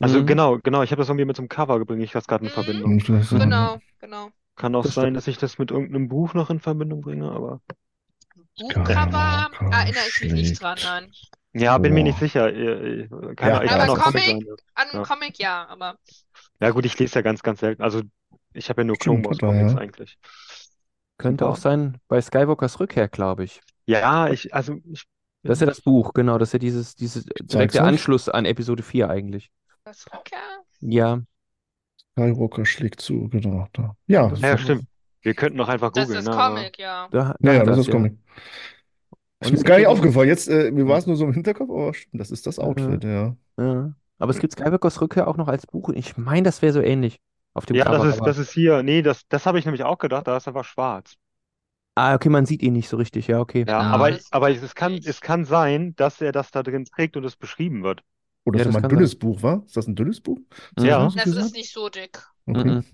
Also 0.00 0.22
Mhm. 0.22 0.26
genau, 0.26 0.58
genau. 0.58 0.82
Ich 0.82 0.90
habe 0.90 1.00
das 1.00 1.08
irgendwie 1.08 1.24
mit 1.24 1.36
so 1.36 1.42
einem 1.42 1.48
Cover, 1.48 1.82
bringe 1.84 2.04
ich 2.04 2.12
das 2.12 2.26
gerade 2.26 2.44
in 2.44 2.50
Mhm. 2.50 2.54
Verbindung. 2.54 2.98
Genau, 3.30 3.78
genau. 4.00 4.30
Kann 4.56 4.74
auch 4.74 4.84
Das 4.84 4.94
sein, 4.94 5.14
dass 5.14 5.26
ich 5.26 5.38
das 5.38 5.58
mit 5.58 5.70
irgendeinem 5.70 6.08
Buch 6.08 6.34
noch 6.34 6.50
in 6.50 6.60
Verbindung 6.60 7.00
bringe, 7.00 7.30
aber 7.30 7.60
Buchcover 8.58 9.50
erinnere 9.70 10.04
ich 10.08 10.20
mich 10.22 10.32
nicht 10.32 10.62
dran, 10.62 10.78
nein. 10.82 11.12
Ja, 11.58 11.78
bin 11.78 11.94
mir 11.94 12.02
nicht 12.04 12.18
sicher. 12.18 12.52
Äh, 12.52 13.02
äh, 13.02 13.08
Keine, 13.36 13.52
Ja, 13.56 13.62
ich 13.62 13.70
aber 13.70 13.80
kann 13.86 13.90
auch 13.90 13.98
Comic- 14.04 14.24
Comic 14.26 14.46
sein. 14.46 14.56
An 14.74 14.88
einem 14.90 15.00
Ja. 15.02 15.02
Comic 15.08 15.38
ja, 15.38 15.66
aber 15.68 15.98
Ja 16.60 16.70
gut, 16.70 16.84
ich 16.86 16.98
lese 16.98 17.14
ja 17.16 17.22
ganz, 17.22 17.42
ganz 17.42 17.60
selten. 17.60 17.82
Also 17.82 18.02
ich 18.52 18.68
habe 18.68 18.82
ja 18.82 18.84
nur 18.86 18.96
Clone 18.96 19.24
Wars 19.24 19.38
Comics 19.38 19.72
ja. 19.72 19.78
eigentlich. 19.78 20.18
Könnte 21.18 21.44
Super. 21.44 21.52
auch 21.52 21.56
sein 21.56 21.98
bei 22.08 22.20
Skywalkers 22.20 22.78
Rückkehr, 22.80 23.08
glaube 23.08 23.44
ich. 23.44 23.60
Ja, 23.86 24.28
ich, 24.28 24.52
also 24.54 24.76
ich. 24.92 25.04
Das 25.42 25.58
ist 25.58 25.60
ja 25.60 25.66
das 25.66 25.80
Buch, 25.80 26.12
genau. 26.12 26.38
Das 26.38 26.48
ist 26.48 26.52
ja 26.54 26.58
dieses, 26.58 26.96
dieses 26.96 27.24
direkt 27.42 27.74
der. 27.74 27.84
Anschluss 27.84 28.28
an 28.28 28.44
Episode 28.46 28.82
4 28.82 29.08
eigentlich. 29.08 29.50
das 29.84 30.06
Rückkehr? 30.12 30.38
Ja, 30.80 31.20
Skywalker 32.12 32.64
schlägt 32.66 33.00
zu, 33.00 33.28
genau. 33.28 33.66
Da. 33.72 33.94
Ja, 34.06 34.28
Das 34.28 34.40
Ja, 34.40 34.58
stimmt. 34.58 34.84
Wir 35.22 35.34
könnten 35.34 35.58
doch 35.58 35.68
einfach 35.68 35.92
Das 35.92 36.04
googeln, 36.06 36.20
ist 36.20 36.26
ne? 36.28 36.36
aber- 36.36 36.54
Comic, 36.56 36.78
ja. 36.78 37.08
da, 37.10 37.34
Ja, 37.40 37.58
das 37.64 37.76
das, 37.76 37.78
ist 37.86 37.90
Comic. 37.90 38.18
Und 39.44 39.52
Ist 39.52 39.62
mir 39.62 39.64
gar 39.68 39.78
nicht 39.78 39.86
aufgefallen. 39.86 40.28
Jetzt, 40.28 40.48
äh, 40.48 40.70
mir 40.70 40.88
war 40.88 40.98
es 40.98 41.06
nur 41.06 41.16
so 41.16 41.24
im 41.24 41.32
Hinterkopf, 41.32 41.70
aber 41.70 41.92
stimmt, 41.94 42.20
das 42.20 42.30
ist 42.30 42.46
das 42.46 42.58
Outfit, 42.58 43.04
ja. 43.04 43.36
Ja. 43.58 43.92
Aber 44.18 44.30
es 44.30 44.38
gibt 44.38 44.54
Skywalkers 44.54 45.00
Rückkehr 45.00 45.28
auch 45.28 45.36
noch 45.36 45.48
als 45.48 45.66
Buch. 45.66 45.88
und 45.88 45.96
Ich 45.96 46.16
meine, 46.16 46.44
das 46.44 46.62
wäre 46.62 46.72
so 46.72 46.80
ähnlich 46.80 47.18
auf 47.52 47.66
dem 47.66 47.76
Ja, 47.76 47.84
Cover. 47.84 47.98
das 47.98 48.06
ist, 48.14 48.16
aber- 48.20 48.26
das 48.26 48.38
ist 48.38 48.52
hier. 48.52 48.82
Nee, 48.82 49.02
das, 49.02 49.22
das 49.28 49.44
habe 49.44 49.58
ich 49.58 49.66
nämlich 49.66 49.84
auch 49.84 49.98
gedacht. 49.98 50.26
Da 50.26 50.36
ist 50.38 50.48
einfach 50.48 50.64
schwarz. 50.64 51.14
Ah, 51.96 52.14
okay, 52.14 52.28
man 52.28 52.44
sieht 52.46 52.62
ihn 52.62 52.72
nicht 52.74 52.88
so 52.88 52.96
richtig. 52.96 53.26
Ja, 53.26 53.40
okay. 53.40 53.64
Ja, 53.66 53.80
Genau, 53.82 53.94
aber, 53.94 54.18
aber 54.30 54.50
es 54.50 54.74
kann, 54.74 54.94
es 54.94 55.20
kann 55.20 55.44
sein, 55.44 55.94
dass 55.96 56.20
er 56.20 56.32
das 56.32 56.50
da 56.50 56.62
drin 56.62 56.84
trägt 56.84 57.16
und 57.16 57.24
es 57.24 57.36
beschrieben 57.36 57.82
wird. 57.82 58.02
Oder 58.44 58.58
Ja, 58.58 58.64
ist 58.64 58.66
das 58.74 58.74
mal 58.74 58.86
ein 58.86 58.88
dünnes 58.90 59.18
Buch, 59.18 59.42
war? 59.42 59.62
Ist 59.66 59.76
das 59.76 59.86
ein 59.86 59.96
dünnes 59.96 60.20
Buch? 60.20 60.38
Ja. 60.78 61.10
Das 61.14 61.26
ist 61.26 61.54
nicht 61.54 61.72
so 61.72 61.88
dick. 61.88 62.22
Okay. 62.46 62.64
Mhm. 62.64 62.84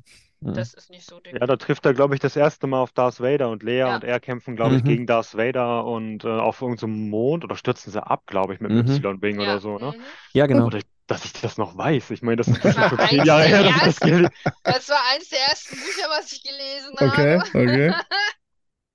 Mhm. 0.42 0.54
Das 0.54 0.74
ist 0.74 0.90
nicht 0.90 1.04
so 1.08 1.20
dick. 1.20 1.32
Ja, 1.38 1.46
da 1.46 1.56
trifft 1.56 1.86
er, 1.86 1.94
glaube 1.94 2.14
ich, 2.14 2.20
das 2.20 2.36
erste 2.36 2.66
Mal 2.66 2.80
auf 2.80 2.92
Darth 2.92 3.20
Vader 3.20 3.48
und 3.50 3.62
Leia 3.62 3.88
Ja. 3.88 3.94
und 3.96 4.04
er 4.04 4.20
kämpfen, 4.20 4.56
glaube 4.56 4.76
ich, 4.76 4.82
Mhm. 4.82 4.88
gegen 4.88 5.06
Darth 5.06 5.36
Vader 5.36 5.84
und 5.84 6.24
äh, 6.24 6.28
auf 6.28 6.60
irgendeinem 6.60 7.08
Mond 7.10 7.44
oder 7.44 7.56
stürzen 7.56 7.92
sie 7.92 8.04
ab, 8.04 8.22
glaube 8.26 8.54
ich, 8.54 8.60
mit 8.60 8.72
Mhm. 8.72 8.88
Y-Wing 8.88 9.36
Ja, 9.40 9.42
oder 9.42 9.60
so, 9.60 9.78
ne? 9.78 9.92
mhm. 9.96 10.02
Ja, 10.32 10.46
genau. 10.46 10.66
Oder 10.66 10.78
ich, 10.78 10.84
dass 11.06 11.24
ich 11.24 11.32
das 11.34 11.58
noch 11.58 11.76
weiß. 11.76 12.10
Ich 12.10 12.22
meine, 12.22 12.36
das 12.36 12.48
ist 12.48 12.64
Das 12.64 12.76
war 12.76 12.88
schon 12.88 12.98
zehn 12.98 13.20
eins 13.20 13.26
Jahre 13.28 13.42
der 13.42 13.48
her, 13.48 13.62
dass 13.62 13.70
ich 13.72 13.82
das 13.82 13.86
ersten- 13.98 14.08
gel- 14.08 14.28
Das 14.64 14.88
war 14.88 14.98
eins 15.14 15.28
der 15.28 15.38
ersten 15.40 15.76
Bücher, 15.76 16.08
was 16.08 16.32
ich 16.32 16.42
gelesen 16.42 16.92
Okay, 16.98 17.38
habe. 17.38 17.48
okay. 17.48 17.94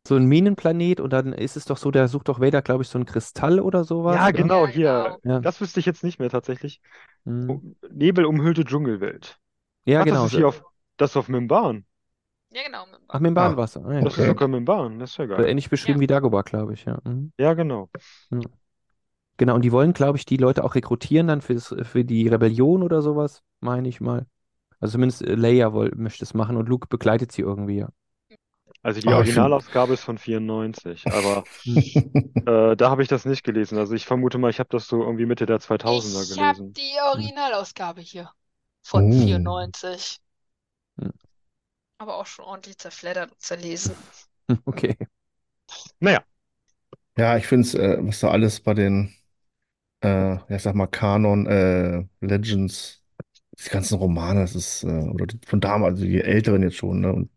So 0.08 0.16
ein 0.16 0.26
Minenplanet 0.26 1.02
und 1.02 1.12
dann 1.12 1.34
ist 1.34 1.58
es 1.58 1.66
doch 1.66 1.76
so, 1.76 1.92
der 1.92 2.08
sucht 2.08 2.30
doch 2.30 2.40
Vader, 2.40 2.62
glaube 2.62 2.82
ich, 2.84 2.88
so 2.88 2.98
einen 2.98 3.06
Kristall 3.06 3.60
oder 3.60 3.84
sowas. 3.84 4.16
Ja, 4.16 4.24
oder? 4.24 4.32
genau, 4.32 4.66
hier. 4.66 5.18
genau. 5.22 5.36
Ja. 5.36 5.40
Das 5.42 5.60
wüsste 5.60 5.82
ich 5.82 5.86
jetzt 5.86 6.02
nicht 6.02 6.18
mehr 6.18 6.30
tatsächlich. 6.30 6.80
Mhm. 7.26 7.50
Oh, 7.50 7.62
Nebelumhüllte 7.92 8.64
Dschungelwelt. 8.64 9.38
Ja, 9.84 10.00
Ach, 10.00 10.06
genau. 10.06 10.24
das 10.24 10.32
ist 10.32 10.38
hier 10.38 10.48
auf, 10.48 10.64
das 10.98 11.16
auf 11.18 11.30
Mimban. 11.30 11.86
Ja, 12.54 12.64
genau. 12.64 12.86
dem 12.86 12.96
Ach, 13.08 13.20
dem 13.20 13.26
Ah. 13.38 13.48
Bahnwasser. 13.48 13.84
Ah, 13.86 13.94
ja. 13.94 14.02
Das 14.02 14.14
ist 14.14 14.20
Okay. 14.20 14.28
sogar 14.30 14.48
Mimban. 14.48 15.00
Das 15.00 15.12
ist 15.12 15.18
ja 15.18 15.26
geil. 15.26 15.46
ähnlich 15.46 15.70
beschrieben 15.70 16.00
Ja. 16.00 16.02
wie 16.02 16.08
Dagobah, 16.08 16.42
glaube 16.44 16.74
ich, 16.74 16.86
ja. 16.86 16.98
Mhm. 17.04 17.32
Ja, 17.38 17.54
genau. 17.54 17.90
Genau, 19.38 19.54
und 19.56 19.62
die 19.64 19.72
wollen, 19.72 19.94
glaube 19.94 20.18
ich, 20.18 20.26
die 20.26 20.38
Leute 20.38 20.64
auch 20.64 20.74
rekrutieren 20.76 21.28
dann 21.28 21.42
fürs, 21.42 21.76
für 21.84 22.04
die 22.04 22.28
Rebellion 22.28 22.82
oder 22.82 23.02
sowas, 23.02 23.44
meine 23.60 23.88
ich 23.88 24.02
mal. 24.02 24.26
Also 24.80 24.94
zumindest 24.94 25.22
äh, 25.24 25.36
Leia 25.36 25.74
woll, 25.74 25.92
möchte 25.96 26.24
es 26.24 26.34
machen 26.34 26.58
und 26.58 26.68
Luke 26.70 26.88
begleitet 26.88 27.32
sie 27.32 27.42
irgendwie, 27.44 27.78
ja. 27.78 27.90
Also 28.82 29.00
die 29.02 29.08
ich 29.08 29.12
find- 29.12 29.16
Originalausgabe 29.18 29.94
ist 29.94 30.04
von 30.04 30.18
94, 30.18 31.04
aber 31.08 31.44
äh, 31.66 32.76
da 32.76 32.90
habe 32.90 33.02
ich 33.04 33.08
das 33.10 33.26
nicht 33.26 33.44
gelesen. 33.44 33.78
Also 33.78 33.94
ich 33.94 34.06
vermute 34.06 34.38
mal, 34.38 34.50
ich 34.50 34.60
habe 34.60 34.70
das 34.72 34.88
so 34.88 35.02
irgendwie 35.04 35.26
Mitte 35.26 35.46
der 35.46 35.60
2000er 35.60 36.24
Ich 36.34 36.40
habe 36.40 36.58
gelesen. 36.58 36.74
die 36.74 36.98
Originalausgabe 37.12 38.02
hier 38.02 38.30
von 38.84 39.12
Oh. 39.12 39.12
94. 39.12 40.18
Hm. 41.02 41.10
Aber 42.00 42.18
auch 42.18 42.26
schon 42.26 42.46
ordentlich 42.46 42.80
zerfleddert 42.80 43.32
und 43.32 43.40
zerlesen. 43.40 43.96
Okay. 44.68 44.96
Naja, 46.00 46.26
Ja, 47.18 47.38
ich 47.38 47.48
finde 47.48 47.68
es, 47.68 47.74
äh, 47.76 47.98
was 48.02 48.20
da 48.20 48.30
alles 48.32 48.60
bei 48.62 48.74
den, 48.74 49.14
äh, 50.04 50.08
ja, 50.10 50.46
ich 50.50 50.64
sag 50.64 50.76
mal, 50.76 50.88
Kanon, 50.88 51.48
äh, 51.48 52.06
Legends, 52.22 53.04
die 53.60 53.70
ganzen 53.70 53.98
Romane, 54.00 54.42
das 54.42 54.56
ist, 54.56 54.84
äh, 54.84 54.88
oder 54.88 55.28
die, 55.28 55.40
von 55.48 55.62
damals, 55.62 55.96
also 55.96 56.06
die 56.06 56.22
älteren 56.22 56.64
jetzt 56.64 56.78
schon, 56.78 57.02
ne, 57.02 57.14
und 57.14 57.32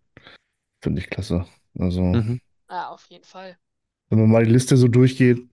finde 0.83 1.01
ich 1.03 1.11
klasse. 1.11 1.46
Also, 1.79 2.03
Mhm. 2.12 2.40
Ja, 2.70 2.90
auf 2.90 3.07
jeden 3.11 3.25
Fall. 3.25 3.59
wenn 4.09 4.18
man 4.20 4.31
mal 4.31 4.44
die 4.44 4.51
Liste 4.53 4.77
so 4.77 4.88
durchgeht, 4.88 5.49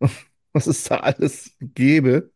was 0.52 0.66
es 0.66 0.84
da 0.84 0.98
alles 0.98 1.56
gäbe, 1.60 2.32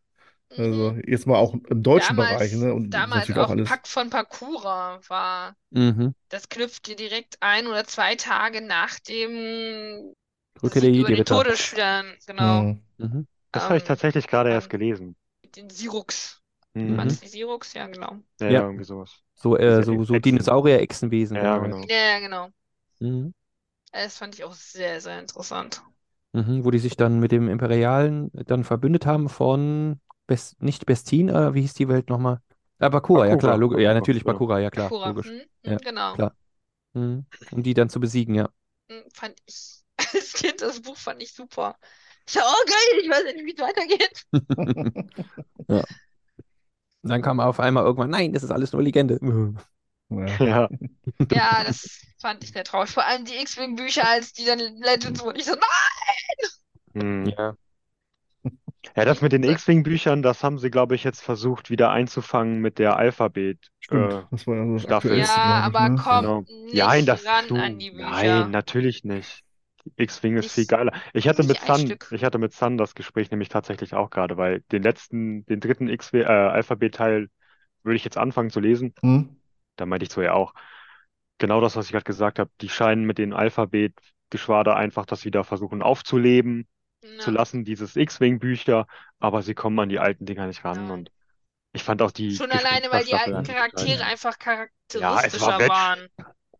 also 0.57 0.91
Mhm. 0.91 1.03
jetzt 1.07 1.27
mal 1.27 1.37
auch 1.37 1.53
im 1.53 1.83
deutschen 1.83 2.15
Damals, 2.15 2.15
Bereich, 2.15 2.53
ne, 2.53 2.73
und 2.73 2.91
damals 2.93 3.31
auch 3.33 3.49
auch 3.49 3.49
alles. 3.49 3.69
Pack 3.69 3.87
von 3.87 4.09
Pakura 4.09 4.99
war, 5.09 5.55
Mhm. 5.71 6.13
das 6.29 6.49
knüpfte 6.49 6.95
direkt 6.95 7.37
ein 7.41 7.67
oder 7.67 7.85
zwei 7.85 8.15
Tage 8.15 8.61
nach 8.61 8.99
dem 8.99 10.13
Rückkehr 10.63 10.81
der 10.81 10.91
über 10.91 11.23
den. 11.23 11.25
Todesstern, 11.25 12.17
genau, 12.25 12.71
Hm. 12.71 12.83
Mhm. 12.97 13.27
das 13.51 13.69
habe 13.69 13.77
ich 13.77 13.83
ähm, 13.83 13.85
tatsächlich 13.85 14.27
gerade 14.27 14.49
an 14.49 14.51
erst 14.51 14.69
gelesen. 14.69 15.15
den 15.55 15.69
Sirux. 15.69 16.41
Mhm. 16.73 16.95
Mhm. 16.97 17.07
das 17.07 17.21
die 17.21 17.27
Sirux? 17.29 17.73
Ja, 17.73 17.87
genau. 17.87 18.19
Ja, 18.39 18.49
Ja. 18.49 18.61
irgendwie 18.63 18.83
sowas. 18.83 19.23
So, 19.35 19.57
äh, 19.57 19.83
so, 19.83 20.03
so 20.03 20.15
Echsen. 20.15 20.19
Dinosaurier-Echsenwesen, 20.19 21.39
Ja, 21.39 21.59
genau. 21.59 21.89
Ja, 21.89 21.95
ja, 21.97 22.19
genau. 22.19 22.51
Mhm. 22.99 23.33
Das 23.93 24.17
fand 24.17 24.35
ich 24.35 24.43
auch 24.43 24.53
sehr, 24.53 24.99
sehr 24.99 25.19
interessant. 25.19 25.81
Mhm. 26.33 26.65
Wo 26.65 26.71
die 26.71 26.79
sich 26.79 26.95
dann 26.97 27.19
mit 27.19 27.31
dem 27.31 27.47
Imperialen 27.47 28.31
dann 28.33 28.63
verbündet 28.63 29.05
haben 29.05 29.29
von 29.29 29.99
Bes 30.27 30.55
nicht 30.59 30.85
Bestin, 30.85 31.29
äh, 31.29 31.53
wie 31.53 31.61
hieß 31.61 31.73
die 31.75 31.87
Welt 31.89 32.09
nochmal? 32.09 32.41
Ah, 32.79 32.89
Bakura, 32.89 33.25
ja 33.27 33.37
klar, 33.37 33.57
Bakura, 33.57 33.57
log- 33.57 33.79
ja, 33.79 33.93
Bakura, 33.93 33.93
natürlich 33.93 34.23
genau. 34.23 34.25
Bakura, 34.25 34.59
ja 34.59 34.69
klar, 34.69 34.93
Bakura, 34.93 35.03
logisch. 35.03 35.33
hm? 35.33 35.41
Ja, 35.65 35.77
Hm, 35.77 35.81
genau. 35.81 36.13
klar. 36.13 36.35
Mhm. 36.93 37.25
Um 37.51 37.63
die 37.63 37.73
dann 37.75 37.89
zu 37.89 37.99
besiegen, 37.99 38.35
ja. 38.35 38.49
Hm, 38.89 39.03
Fand 39.13 39.35
ich 39.45 39.83
als 40.13 40.33
Kind 40.33 40.61
das 40.61 40.81
Buch 40.81 40.97
fand 40.97 41.21
ich 41.21 41.33
super. 41.33 41.77
Ich 42.27 42.33
dachte, 42.33 42.47
oh 42.49 42.65
geil, 42.65 43.01
ich 43.03 43.09
weiß 43.09 43.23
nicht, 43.25 43.45
wie 43.45 43.53
es 43.53 43.59
weitergeht. 43.59 44.25
Ja. 45.69 45.85
Und 47.01 47.09
dann 47.09 47.21
kam 47.21 47.39
auf 47.39 47.59
einmal 47.59 47.83
irgendwann, 47.83 48.09
nein, 48.09 48.31
das 48.33 48.43
ist 48.43 48.51
alles 48.51 48.71
nur 48.73 48.81
Legende. 48.81 49.19
Ja. 50.09 50.37
Ja, 50.39 50.69
Ja, 51.31 51.63
das 51.63 52.07
fand 52.19 52.43
ich 52.43 52.51
sehr 52.51 52.63
traurig. 52.63 52.89
Vor 52.91 53.03
allem 53.05 53.25
die 53.25 53.35
X-Wing-Bücher, 53.37 54.07
als 54.07 54.33
die 54.33 54.45
dann 54.45 54.59
Legends 54.59 55.21
wurden. 55.21 55.39
Ich 55.39 55.45
so, 55.45 55.53
nein! 55.53 56.49
hm. 56.93 57.25
Ja. 57.37 57.55
Ja, 58.95 59.05
das 59.05 59.21
mit 59.21 59.31
den. 59.31 59.43
X-Wing-Büchern, 59.43 60.21
das 60.21 60.43
haben 60.43 60.57
sie, 60.57 60.69
glaube 60.69 60.95
ich, 60.95 61.03
jetzt 61.03 61.21
versucht 61.21 61.69
wieder 61.69 61.91
einzufangen 61.91 62.59
mit 62.59 62.79
der 62.79 62.95
Alphabet. 62.97 63.57
Stimmt, 63.79 64.13
Äh, 64.13 64.23
das 64.31 64.47
war 64.47 64.55
ja 64.55 64.65
so 64.67 64.77
Staffel. 64.79 65.17
Ja, 65.17 65.61
aber 65.63 65.89
ne? 65.89 65.95
kommt 65.95 66.21
genau. 66.21 66.41
nicht 66.41 66.75
Nein, 66.75 67.05
das 67.05 67.25
ran 67.25 67.47
du, 67.47 67.55
an 67.55 67.79
die 67.79 67.91
Bücher. 67.91 68.09
nein, 68.11 68.51
natürlich 68.51 69.03
nicht. 69.03 69.43
X-Wing 69.97 70.37
ist 70.37 70.53
viel 70.53 70.65
geiler. 70.65 70.93
Ich 71.13 71.27
hatte 71.27 71.43
mit 71.43 71.59
Sun, 71.59 71.79
Stück. 71.87 72.07
ich 72.11 72.23
hatte 72.23 72.37
mit 72.37 72.53
Sun 72.53 72.77
das 72.77 72.95
Gespräch 72.95 73.31
nämlich 73.31 73.49
tatsächlich 73.49 73.93
auch 73.93 74.09
gerade, 74.09 74.37
weil 74.37 74.61
den 74.71 74.81
letzten, 74.81 75.45
den 75.45 75.59
dritten 75.59 75.89
X-Wing, 75.89 76.21
äh, 76.21 76.25
Alphabet-Teil 76.25 77.29
würde 77.83 77.95
ich 77.95 78.05
jetzt 78.05 78.17
anfangen 78.17 78.49
zu 78.49 78.59
lesen. 78.59 78.93
Hm? 79.01 79.35
Da 79.75 79.85
meinte 79.85 80.05
ich 80.05 80.11
so 80.11 80.21
ja 80.21 80.33
auch, 80.33 80.53
genau 81.37 81.61
das, 81.61 81.75
was 81.75 81.85
ich 81.87 81.91
gerade 81.91 82.05
gesagt 82.05 82.39
habe, 82.39 82.51
die 82.61 82.69
scheinen 82.69 83.05
mit 83.05 83.17
den 83.17 83.33
Alphabet-Geschwader 83.33 84.75
einfach 84.75 85.05
das 85.05 85.25
wieder 85.25 85.43
versuchen 85.43 85.81
aufzuleben 85.81 86.67
zu 87.17 87.31
Ja. 87.31 87.33
lassen, 87.33 87.65
dieses 87.65 87.95
X-Wing-Bücher, 87.95 88.87
aber 89.19 89.41
sie 89.43 89.55
kommen 89.55 89.79
an 89.79 89.89
die 89.89 89.99
alten 89.99 90.25
Dinger 90.25 90.47
nicht 90.47 90.63
ran 90.65 90.89
Nein. 90.89 90.91
und 90.91 91.11
ich 91.73 91.83
fand 91.83 92.01
auch 92.03 92.11
die 92.11 92.43
Schon 92.43 92.51
alleine, 92.51 92.91
weil 92.91 93.05
die 93.05 93.15
alten 93.15 93.43
Charaktere 93.43 94.03
geil. 94.03 94.05
einfach 94.05 94.37
Ja, 94.93 95.21
es 95.21 95.39
war 95.41 95.57
charakteristischer 95.57 95.59
Wedge. 95.59 95.81
waren. 95.89 96.09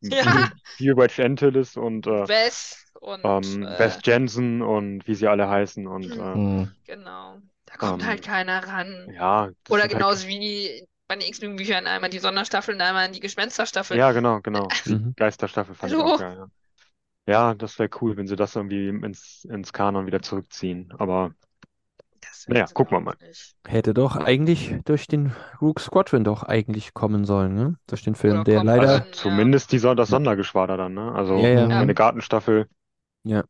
Ja, 0.01 0.49
viel 0.77 0.97
Wedge 0.97 1.23
Antilles 1.25 1.77
und 1.77 2.07
äh, 2.07 2.27
Wes 2.27 2.85
und 2.99 3.23
ähm, 3.23 3.63
äh, 3.63 3.77
Wes 3.77 3.99
Jensen 4.03 4.61
und 4.61 5.07
wie 5.07 5.15
sie 5.15 5.27
alle 5.27 5.49
heißen 5.49 5.87
und 5.87 6.17
äh, 6.17 6.39
Hm. 6.39 6.75
genau. 6.85 7.41
Da 7.65 7.75
kommt 7.77 8.03
Ähm, 8.03 8.05
halt 8.05 8.23
keiner 8.23 8.67
ran. 8.67 9.13
ja, 9.13 9.51
Oder 9.69 9.87
halt, 9.89 9.89
genauso 9.89 10.27
wie 10.27 10.87
bei 11.07 11.15
den 11.15 11.27
X-Wing-Büchern 11.29 11.87
einmal 11.87 12.09
die 12.09 12.19
Sonderstaffel 12.19 12.75
und 12.75 12.81
einmal 12.81 13.11
die 13.11 13.19
Gespensterstaffel. 13.19 13.99
ja, 13.99 14.11
genau, 14.11 14.41
genau. 14.41 14.75
Die 14.85 15.01
Mhm. 15.03 15.15
Geisterstaffel 15.15 15.75
fand 15.75 15.93
ich 15.93 15.99
Hallo? 15.99 16.03
auch 16.03 16.15
geil. 16.15 16.37
Ja, 16.37 16.47
ja 17.27 17.53
das 17.55 17.79
wäre 17.79 17.89
cool, 18.01 18.17
wenn 18.17 18.27
sie 18.27 18.35
das 18.35 18.55
irgendwie 18.55 18.87
ins, 18.89 19.45
ins 19.49 19.73
Kanon 19.73 20.05
wieder 20.07 20.21
zurückziehen. 20.21 20.93
Aber 20.97 21.33
Das 22.21 22.47
naja, 22.47 22.65
gucken 22.67 22.97
wir 22.97 23.01
doch 23.01 23.05
mal. 23.05 23.15
nicht. 23.19 23.55
Hätte 23.65 23.93
doch 23.93 24.15
eigentlich 24.17 24.75
durch 24.85 25.07
den 25.07 25.33
Rogue 25.61 25.81
Squadron 25.81 26.23
doch 26.23 26.43
eigentlich 26.43 26.93
kommen 26.93 27.25
sollen, 27.25 27.53
ne? 27.55 27.77
Durch 27.87 28.03
den 28.03 28.15
Film, 28.15 28.41
Oder 28.41 28.43
der 28.43 28.63
leider. 28.63 28.81
Also 28.89 28.99
können, 28.99 29.13
ja. 29.13 29.13
zumindest 29.13 29.71
die, 29.71 29.79
Son- 29.79 29.97
das 29.97 30.09
Sondergeschwader 30.09 30.77
dann, 30.77 30.93
ne? 30.93 31.13
Also 31.13 31.37
Ja, 31.37 31.49
ja. 31.49 31.67
Ja. 31.69 31.79
eine 31.79 31.93
Gartenstaffel. 31.93 32.67
Ja. 33.23 33.43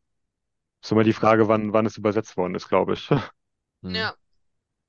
Ist 0.83 0.91
immer 0.91 1.03
die 1.03 1.13
Frage, 1.13 1.47
wann, 1.47 1.73
wann 1.73 1.85
es 1.85 1.97
übersetzt 1.97 2.37
worden 2.37 2.55
ist, 2.55 2.67
glaube 2.69 2.93
ich. 2.93 3.09
Mhm. 3.81 3.95
Ja, 3.95 4.15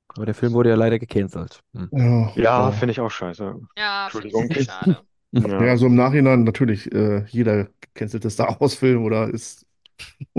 Aber 0.09 0.27
der 0.27 0.35
Film 0.35 0.53
wurde 0.55 0.71
ja 0.71 0.77
leider 0.77 0.99
gecancelt. 0.99 1.61
Mhm. 1.73 1.93
Ja, 2.35 2.35
Ja, 2.35 2.71
ja. 2.71 2.73
finde 2.73 2.93
ich 2.93 3.01
auch 3.01 3.11
scheiße. 3.11 3.45
ja, 3.77 4.11
finde 4.11 4.33
ich 4.33 4.37
Entschuldigung. 4.37 4.47
sehr 4.47 4.59
schade. 4.59 5.05
Ja. 5.43 5.67
Ja, 5.67 5.77
so 5.77 5.87
im 5.87 5.95
Nachhinein 5.97 6.45
natürlich, 6.45 6.93
äh, 6.93 7.25
jeder 7.29 7.69
cancelte 7.95 8.31
Star 8.31 8.61
Wars-Film 8.61 9.03
oder 9.05 9.29
ist. 9.31 9.67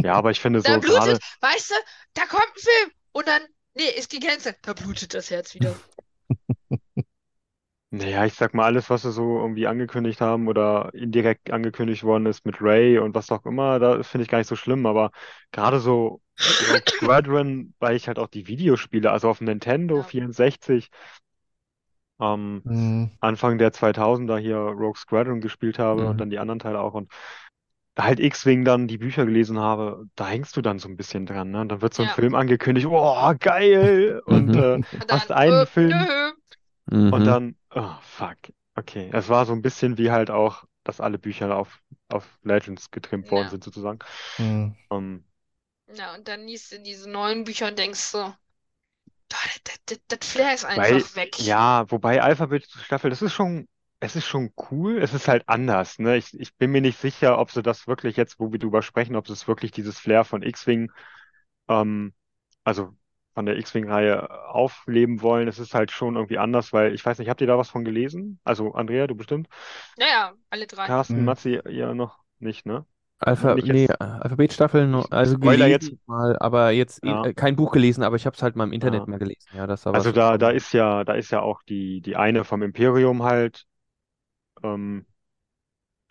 Ja, 0.02 0.14
aber 0.16 0.32
ich 0.32 0.40
finde 0.40 0.62
Da 0.64 0.72
so 0.72 0.82
gerade, 0.82 1.20
blutet, 1.20 1.22
weißt 1.42 1.70
du, 1.72 1.76
da 2.14 2.26
kommt 2.26 2.44
ein 2.44 2.60
Film 2.62 2.92
und 3.14 3.28
dann, 3.28 3.42
nee, 3.74 3.90
ist 3.90 4.10
gecancelt. 4.10 4.58
Da 4.64 4.74
blutet 4.74 5.14
das 5.14 5.30
Herz 5.32 5.54
wieder. 5.54 5.80
naja, 7.92 8.26
ich 8.26 8.34
sag 8.34 8.54
mal, 8.54 8.66
alles, 8.66 8.90
was 8.90 9.04
sie 9.04 9.12
so 9.12 9.40
irgendwie 9.40 9.68
angekündigt 9.68 10.20
haben 10.22 10.48
oder 10.48 10.94
indirekt 10.94 11.52
angekündigt 11.52 12.04
worden 12.04 12.26
ist 12.26 12.46
mit 12.46 12.62
Ray 12.62 12.98
und 13.00 13.16
was 13.16 13.32
auch 13.32 13.46
immer, 13.46 13.80
da 13.80 14.04
finde 14.04 14.24
ich 14.24 14.30
gar 14.30 14.40
nicht 14.40 14.48
so 14.48 14.56
schlimm, 14.56 14.86
aber 14.86 15.12
gerade 15.52 15.80
so 15.80 16.22
Rogue 16.60 16.82
Squadron, 16.90 17.74
weil 17.80 17.96
ich 17.96 18.08
halt 18.08 18.20
auch 18.20 18.28
die 18.28 18.48
Videospiele, 18.48 19.12
also 19.12 19.30
auf 19.30 19.38
dem 19.38 19.46
Nintendo 19.48 19.98
Ja. 19.98 20.04
64, 20.04 20.90
ähm, 22.20 22.66
Hm. 22.66 23.06
Anfang 23.22 23.58
der 23.58 23.72
2000er 23.74 24.38
hier 24.40 24.58
Rogue 24.58 24.98
Squadron 24.98 25.42
gespielt 25.42 25.80
habe 25.80 26.08
Mhm. 26.08 26.10
und 26.10 26.22
dann 26.22 26.30
die 26.30 26.40
anderen 26.40 26.60
Teile 26.60 26.80
auch 26.82 26.94
und 26.96 27.12
halt 27.98 28.20
X-Wing 28.20 28.66
dann 28.66 28.88
die 28.88 28.98
Bücher 29.00 29.26
gelesen 29.26 29.60
habe, 29.60 30.06
da 30.16 30.28
hängst 30.28 30.58
du 30.58 30.62
dann 30.62 30.80
so 30.80 30.90
ein 30.90 30.98
bisschen 30.98 31.26
dran, 31.26 31.52
ne? 31.52 31.62
Und 31.62 31.70
dann 31.70 31.82
wird 31.82 31.94
so 31.94 32.04
ein 32.04 32.10
Ja. 32.10 32.12
Film 32.12 32.36
angekündigt, 32.36 32.88
oh, 32.90 33.34
geil! 33.40 34.22
Und 34.26 34.56
Mhm. 34.56 34.58
äh, 34.58 34.80
Und 35.00 35.10
hast 35.10 35.32
dann, 35.32 35.34
einen 35.34 35.66
äh, 35.66 35.66
Film 35.66 36.08
nö. 36.08 36.34
und 37.10 37.28
Mhm. 37.28 37.28
dann, 37.28 37.58
oh, 37.74 37.94
fuck. 38.02 38.38
Okay, 38.76 39.10
es 39.14 39.30
war 39.30 39.46
so 39.46 39.54
ein 39.54 39.62
bisschen 39.62 39.98
wie 39.98 40.12
halt 40.12 40.30
auch, 40.30 40.66
dass 40.84 41.00
alle 41.02 41.18
Bücher 41.20 41.56
auf, 41.56 41.82
auf 42.10 42.40
Legends 42.44 42.92
getrimmt 42.92 43.32
worden 43.32 43.48
Ja. 43.48 43.50
sind, 43.50 43.64
sozusagen. 43.64 44.00
Hm. 44.40 44.72
Ähm, 44.92 45.26
Ja, 45.96 46.14
und 46.14 46.28
dann 46.28 46.46
liest 46.48 46.72
du 46.72 46.80
diese 46.80 47.10
neuen 47.10 47.44
Bücher 47.44 47.68
und 47.70 47.80
denkst 47.80 48.00
so, 48.00 48.20
"Boah, 48.20 48.38
das, 50.08 50.30
Flair 50.32 50.54
ist 50.54 50.66
weil, 50.74 51.04
einfach 51.04 51.16
weg. 51.16 51.38
ja, 51.38 51.90
wobei 51.92 52.22
Alphabet-Staffel, 52.22 53.10
das 53.10 53.22
ist 53.22 53.34
schon, 53.34 53.68
es 54.00 54.16
ist 54.16 54.26
schon 54.26 54.52
cool, 54.72 55.00
es 55.02 55.14
ist 55.14 55.28
halt 55.28 55.48
anders, 55.48 56.00
ne? 56.00 56.18
Ich, 56.18 56.34
ich 56.40 56.56
bin 56.56 56.72
mir 56.72 56.82
nicht 56.82 57.00
sicher, 57.00 57.40
ob 57.40 57.52
sie 57.52 57.62
das 57.64 57.88
wirklich 57.88 58.18
jetzt, 58.18 58.40
wo 58.40 58.52
wir 58.52 58.60
drüber 58.60 58.82
sprechen, 58.82 59.16
ob 59.16 59.28
sie 59.28 59.34
es 59.34 59.48
wirklich 59.48 59.72
dieses 59.72 60.00
Flair 60.00 60.24
von 60.26 60.44
X-Wing, 60.44 60.92
ähm, 61.70 62.14
also 62.64 62.96
von 63.36 63.46
der 63.46 63.58
X-Wing-Reihe 63.58 64.30
aufleben 64.50 65.22
wollen. 65.22 65.48
Es 65.48 65.60
ist 65.60 65.74
halt 65.76 65.92
schon 65.92 66.16
irgendwie 66.16 66.38
anders, 66.40 66.74
weil 66.74 66.94
ich 66.94 67.06
weiß 67.06 67.20
nicht, 67.20 67.30
habt 67.30 67.42
ihr 67.42 67.48
da 67.48 67.58
was 67.58 67.70
von 67.70 67.86
gelesen? 67.86 68.40
Also 68.44 68.74
Andrea, 68.74 69.08
du 69.08 69.16
bestimmt? 69.16 69.50
Naja, 69.98 70.34
alle 70.50 70.68
drei. 70.68 70.88
Carsten, 70.88 71.20
Mhm. 71.20 71.26
Matzi, 71.26 71.60
ihr 71.70 71.94
noch 71.94 72.20
nicht, 72.40 72.66
ne? 72.66 72.86
Alpha, 73.20 73.56
Nicht 73.56 73.68
nee, 73.68 73.88
jetzt- 73.88 74.00
Alphabetstaffeln, 74.00 74.94
also 75.12 75.38
Spoiler 75.38 75.68
gelesen 75.68 75.98
mal, 76.06 76.38
aber 76.40 76.72
jetzt 76.72 77.04
Ja. 77.04 77.24
äh, 77.24 77.34
kein 77.34 77.56
Buch 77.56 77.72
gelesen, 77.72 78.04
aber 78.04 78.16
ich 78.18 78.26
habe 78.26 78.36
es 78.36 78.44
halt 78.44 78.56
mal 78.56 78.66
im 78.66 78.74
Internet 78.74 79.04
Ja. 79.04 79.08
mal 79.08 79.20
gelesen. 79.20 79.48
Ja, 79.54 79.68
das 79.68 79.86
war 79.86 79.94
Also 79.94 80.12
was. 80.12 80.14
da, 80.14 80.38
da 80.38 80.50
ist 80.52 80.74
ja, 80.74 81.04
da 81.04 81.14
ist 81.16 81.32
ja 81.32 81.42
auch 81.42 81.64
die, 81.64 82.02
die 82.02 82.16
eine 82.16 82.44
vom 82.46 82.62
Imperium 82.64 83.24
halt 83.24 83.66
ähm, 84.64 85.06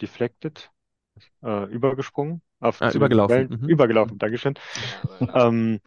deflected, 0.00 0.70
äh, 1.44 1.64
übergesprungen, 1.72 2.42
auf 2.60 2.80
Ah, 2.80 2.90
den 2.90 2.96
übergelaufen, 2.96 3.48
mhm. 3.48 3.68
übergelaufen, 3.68 4.18
Dankeschön. 4.18 4.54
Ähm, 5.34 5.80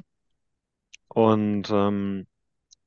und 1.10 1.70
ähm, 1.72 2.28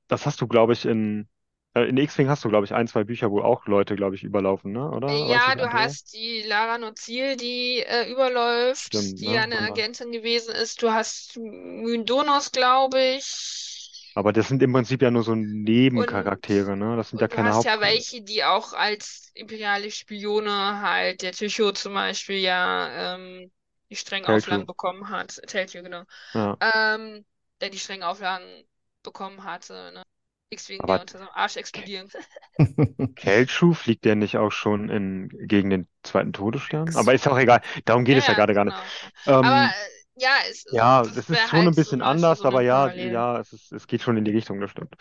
das 0.08 0.26
hast 0.26 0.40
du, 0.40 0.48
glaube 0.48 0.72
ich, 0.74 0.86
in, 0.86 1.28
in 1.74 1.96
X-Wing 1.96 2.28
hast 2.28 2.44
du, 2.44 2.48
glaube 2.48 2.64
ich, 2.66 2.74
ein, 2.74 2.88
zwei 2.88 3.04
Bücher, 3.04 3.30
wo 3.30 3.42
auch 3.42 3.66
Leute, 3.66 3.94
glaube 3.96 4.14
ich, 4.16 4.24
überlaufen, 4.24 4.72
ne? 4.72 4.90
Oder? 4.90 5.08
Ja, 5.08 5.54
du 5.54 5.72
hast 5.72 6.12
die 6.14 6.42
Lara 6.42 6.78
Nozil, 6.78 7.36
die 7.36 7.80
äh, 7.80 8.10
überläuft, 8.10 8.86
Stimmt, 8.86 9.20
die 9.20 9.26
ne? 9.28 9.38
eine. 9.38 9.60
Agentin 9.62 10.12
gewesen 10.12 10.54
ist. 10.54 10.82
Du 10.82 10.90
hast 10.92 11.36
Myndonos, 11.38 12.50
glaube 12.52 13.00
ich. 13.18 14.12
Aber 14.14 14.32
das 14.32 14.48
sind 14.48 14.62
im 14.62 14.72
Prinzip 14.72 15.02
ja 15.02 15.10
nur 15.10 15.22
so 15.22 15.34
Nebencharaktere, 15.34 16.76
ne? 16.76 16.96
Das 16.96 17.10
sind 17.10 17.20
ja 17.20 17.26
Und 17.26 17.32
du 17.32 17.36
keine 17.36 17.48
hast 17.48 17.64
ja 17.64 17.80
welche, 17.80 18.22
die 18.22 18.44
auch 18.44 18.72
als 18.72 19.30
imperiale 19.34 19.90
Spione 19.90 20.80
halt, 20.80 21.22
der 21.22 21.32
Tycho 21.32 21.72
zum 21.72 21.94
Beispiel 21.94 22.36
ja 22.38 23.14
ähm, 23.16 23.50
die 23.90 23.96
strengen 23.96 24.26
Telchu. 24.26 24.36
Auflagen 24.36 24.66
bekommen 24.66 25.08
hat. 25.10 25.40
Telchu, 25.46 25.82
genau. 25.82 26.04
Ja. 26.34 26.58
Ähm, 26.60 27.24
der 27.60 27.70
die 27.70 27.78
strengen 27.78 28.02
Auflagen 28.04 28.64
bekommen 29.02 29.44
hatte, 29.44 29.92
ne? 29.92 30.02
X-Wing, 30.50 30.80
Aber- 30.80 30.94
der 30.94 31.00
unter 31.02 31.18
seinem 31.18 31.28
Arsch 31.32 31.56
explodieren. 31.56 32.10
Kelchu 33.16 33.72
fliegt 33.72 34.04
der 34.04 34.16
nicht 34.16 34.36
auch 34.36 34.52
schon 34.52 34.88
in, 34.90 35.28
gegen 35.46 35.70
den 35.70 35.88
zweiten 36.02 36.32
Todesstern? 36.32 36.94
Aber 36.96 37.14
ist 37.14 37.26
auch 37.28 37.38
egal. 37.38 37.60
Darum 37.84 38.04
geht 38.04 38.18
es 38.18 38.26
ja 38.26 38.34
gerade 38.34 38.54
gar 38.54 38.64
nicht. 38.64 38.76
genau. 39.24 39.38
Ähm, 39.40 39.44
Aber 39.46 39.66
äh, 39.66 40.20
ja, 40.20 40.34
es, 40.50 40.64
ja, 40.72 41.02
das 41.02 41.14
das 41.14 41.30
ist 41.30 41.48
schon 41.48 41.58
halt 41.60 41.68
ein 41.68 41.74
bisschen 41.74 42.00
so 42.00 42.04
anders, 42.06 42.38
so 42.40 42.48
aber 42.48 42.60
ja, 42.62 42.92
ja, 42.92 43.38
es 43.40 43.52
ist, 43.52 43.72
es 43.72 43.86
geht 43.86 44.02
schon 44.02 44.16
in 44.16 44.24
die 44.24 44.32
Richtung, 44.32 44.60
das 44.60 44.70
stimmt. 44.70 44.94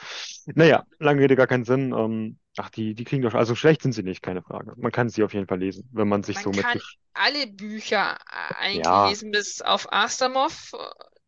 Naja, 0.46 0.86
lange 1.00 1.22
Rede, 1.22 1.36
gar 1.36 1.48
keinen 1.48 1.66
Sinn. 1.66 1.94
Ähm, 1.94 2.38
ach, 2.58 2.70
die, 2.70 2.94
die 2.94 3.04
kriegen 3.04 3.24
doch, 3.24 3.34
also 3.34 3.56
schlecht 3.56 3.82
sind 3.82 3.92
sie 3.92 4.04
nicht, 4.04 4.22
keine 4.22 4.42
Frage. 4.42 4.74
Man 4.78 4.92
kann 4.92 5.10
sie 5.10 5.24
auf 5.24 5.34
jeden 5.34 5.48
Fall 5.48 5.60
lesen, 5.60 5.90
wenn 5.92 6.08
man 6.08 6.24
sich 6.24 6.36
Man 6.36 6.44
so 6.44 6.50
mit, 6.52 6.62
kann 6.62 6.78
Gesch- 6.78 6.96
alle 7.14 7.48
Bücher 7.48 8.18
äh, 8.32 8.54
eigentlich 8.56 8.86
Ja. 8.86 9.10
lesen, 9.10 9.32
bis 9.32 9.62
auf 9.62 9.92
Astamoth. 9.92 10.54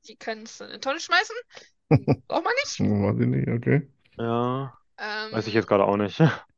Die 0.08 0.16
kannst 0.16 0.60
du 0.62 0.66
in 0.66 0.72
die 0.74 0.80
Tonne 0.80 1.00
schmeißen. 1.00 1.36
Braucht 2.28 2.46
man 2.46 2.54
nicht. 2.64 2.80
Weiß 2.80 3.20
ich 3.20 3.28
nicht, 3.28 3.48
okay. 3.50 3.88
Ja, 4.18 4.74
Ähm, 4.98 5.32
weiß 5.32 5.48
ich 5.48 5.54
jetzt 5.54 5.68
gerade 5.68 5.86
auch 5.86 5.98
nicht. 5.98 6.20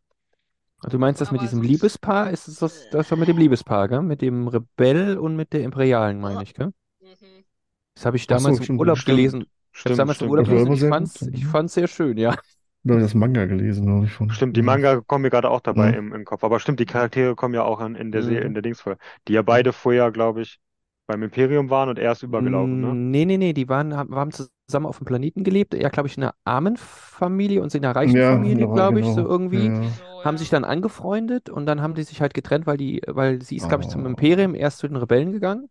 Du 0.90 1.00
meinst 1.00 1.20
das 1.22 1.32
mit 1.32 1.42
diesem 1.42 1.62
sonst- 1.62 1.68
Liebespaar? 1.68 2.30
Ist 2.32 2.48
es 2.48 2.60
das, 2.60 2.88
das 2.90 3.10
war 3.12 3.18
mit 3.18 3.28
dem 3.30 3.38
Liebespaar, 3.38 3.88
gell? 3.88 4.02
Mit 4.02 4.22
dem 4.22 4.48
Rebell 4.48 5.18
und 5.18 5.36
mit 5.36 5.54
der 5.54 5.64
Imperialen, 5.64 6.20
meine 6.20 6.44
ich, 6.44 6.54
gell? 6.54 6.74
mhm. 7.02 7.46
Das 7.96 8.06
habe 8.06 8.18
ich 8.18 8.28
Ach 8.28 8.40
so, 8.40 8.58
damals 8.58 8.60
im 8.60 8.70
stimmt, 8.70 8.80
Urlaub 8.80 8.98
stimmt. 8.98 9.06
gelesen. 9.06 9.46
Ich 9.84 9.90
habe 9.90 9.96
Stimmt, 9.96 9.98
damals 9.98 10.22
im 10.22 10.28
stimmt. 10.28 10.30
Urlaub 10.30 10.48
Das 10.48 10.50
war 10.50 10.58
gelesen. 10.58 10.72
Ich 10.74 10.82
sehr 10.82 10.94
fand's, 10.94 11.22
gut. 11.22 11.34
ich 11.34 11.46
fand's 11.46 11.74
sehr 11.74 11.88
schön, 11.88 12.18
ja. 12.18 12.36
Da 12.84 12.94
habe 12.94 13.02
ich 13.02 13.08
das 13.08 13.14
Manga 13.14 13.46
gelesen, 13.46 13.86
glaube 13.86 14.06
ich, 14.06 14.14
von. 14.14 14.30
Stimmt, 14.30 14.58
die 14.58 14.62
Manga 14.64 15.00
kommen 15.02 15.22
mir 15.24 15.30
gerade 15.30 15.50
auch 15.50 15.62
dabei 15.62 15.92
Mhm. 15.92 15.94
im, 15.94 16.14
im 16.14 16.26
Kopf. 16.26 16.44
Aber 16.44 16.60
stimmt, 16.60 16.80
die 16.80 16.86
Charaktere 16.86 17.36
kommen 17.36 17.54
ja 17.54 17.64
auch 17.64 17.80
in, 17.82 17.96
in 17.96 18.12
der 18.12 18.22
Mhm. 18.22 18.24
Serie, 18.24 18.42
in 18.48 18.54
der 18.54 18.64
Dingsfolge. 18.64 19.00
Die 19.28 19.34
ja 19.34 19.42
beide 19.42 19.72
vorher, 19.74 20.12
glaube 20.12 20.42
ich, 20.42 20.60
beim 21.08 21.24
Imperium 21.24 21.70
waren 21.70 21.90
und 21.90 22.00
er 22.00 22.12
ist 22.14 22.24
übergelaufen, 22.24 22.80
ne? 22.82 22.98
Mm, 22.98 23.12
Nee, 23.12 23.26
nee, 23.26 23.38
nee, 23.38 23.54
die 23.54 23.70
waren, 23.70 23.96
haben, 23.96 24.16
haben 24.16 24.32
zusammen 24.68 24.86
auf 24.86 24.98
dem 24.98 25.06
Planeten 25.06 25.44
gelebt. 25.44 25.74
Er, 25.74 25.90
glaube 25.90 26.08
ich, 26.08 26.18
in 26.18 26.24
einer 26.24 26.36
armen 26.46 26.78
Familie 26.78 27.62
und 27.62 27.72
sie 27.72 27.78
in 27.80 27.86
einer 27.86 27.96
reichen 27.96 28.20
Ja, 28.20 28.22
Familie, 28.22 28.68
genau, 28.68 28.68
glaube 28.68 29.00
ich, 29.02 29.14
so 29.14 29.24
genau. 29.24 29.28
irgendwie. 29.28 29.74
Ja. 29.74 29.90
So, 29.92 30.04
Haben 30.22 30.38
sich 30.38 30.50
dann 30.50 30.64
angefreundet 30.64 31.50
und 31.50 31.66
dann 31.66 31.82
haben 31.82 31.96
die 31.96 32.04
sich 32.04 32.22
halt 32.22 32.34
getrennt, 32.34 32.66
weil 32.66 32.78
die, 32.78 33.02
weil 33.08 33.42
sie 33.42 33.58
ist, 33.58 33.68
glaube 33.68 33.84
ich, 33.84 33.90
zum 33.90 34.06
Oh. 34.06 34.08
Imperium 34.08 34.56
erst 34.56 34.80
zu 34.80 34.88
den 34.88 34.98
Rebellen 34.98 35.32
gegangen. 35.34 35.64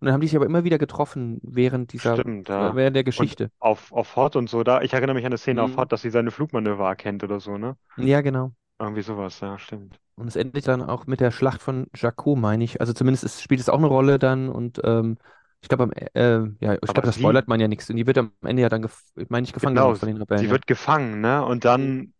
Und 0.00 0.06
dann 0.06 0.12
haben 0.14 0.20
die 0.20 0.28
sich 0.28 0.36
aber 0.36 0.46
immer 0.46 0.64
wieder 0.64 0.78
getroffen 0.78 1.40
während 1.42 1.92
dieser, 1.92 2.14
Stimmt, 2.14 2.48
ja. 2.48 2.74
während 2.74 2.96
der 2.96 3.04
Geschichte. 3.04 3.50
Auf, 3.60 3.92
auf 3.92 4.16
Hot 4.16 4.36
und 4.36 4.48
so, 4.48 4.62
da, 4.64 4.82
ich 4.82 4.92
erinnere 4.92 5.14
mich 5.14 5.24
an 5.24 5.28
eine 5.32 5.38
Szene 5.38 5.62
auf 5.62 5.70
Mhm. 5.72 5.76
Hot, 5.76 5.92
dass 5.92 6.02
sie 6.02 6.10
seine 6.10 6.30
Flugmanöver 6.30 6.88
erkennt 6.88 7.24
oder 7.24 7.40
so, 7.40 7.58
ne? 7.58 7.76
Ja, 7.96 8.22
genau. 8.22 8.54
Irgendwie 8.80 9.02
sowas, 9.02 9.38
ja, 9.40 9.56
stimmt. 9.58 10.00
Und 10.16 10.26
es 10.26 10.36
endet 10.36 10.66
dann 10.66 10.82
auch 10.82 11.06
mit 11.06 11.20
der 11.20 11.30
Schlacht 11.30 11.62
von 11.62 11.86
Jakku, 11.94 12.34
meine 12.34 12.64
ich. 12.64 12.80
Also 12.80 12.92
zumindest 12.92 13.24
ist, 13.24 13.42
spielt 13.42 13.60
es 13.60 13.68
auch 13.68 13.78
eine 13.78 13.86
Rolle 13.86 14.18
dann 14.18 14.48
und 14.48 14.80
ähm, 14.84 15.16
ich 15.62 15.68
glaube, 15.68 15.84
am, 15.84 15.92
äh, 15.92 16.40
ja, 16.64 16.74
ich 16.74 16.80
glaube, 16.94 17.06
das 17.06 17.14
sie- 17.14 17.16
spoilert 17.16 17.48
man 17.48 17.60
ja 17.60 17.68
nichts. 17.68 17.90
Und 17.90 17.96
die 17.96 18.06
wird 18.06 18.18
am 18.18 18.32
Ende 18.44 18.62
ja 18.62 18.68
dann, 18.68 18.82
gef 18.82 19.02
meine 19.28 19.44
ich, 19.44 19.52
gefangen 19.52 19.76
Genau, 19.76 19.96
von 19.96 20.06
den 20.08 20.16
Rebellen. 20.18 20.46
Sie 20.46 20.50
ja. 20.50 20.50
wird 20.50 20.66
gefangen, 20.66 21.20
ne? 21.20 21.44
Und 21.44 21.64
dann 21.64 22.12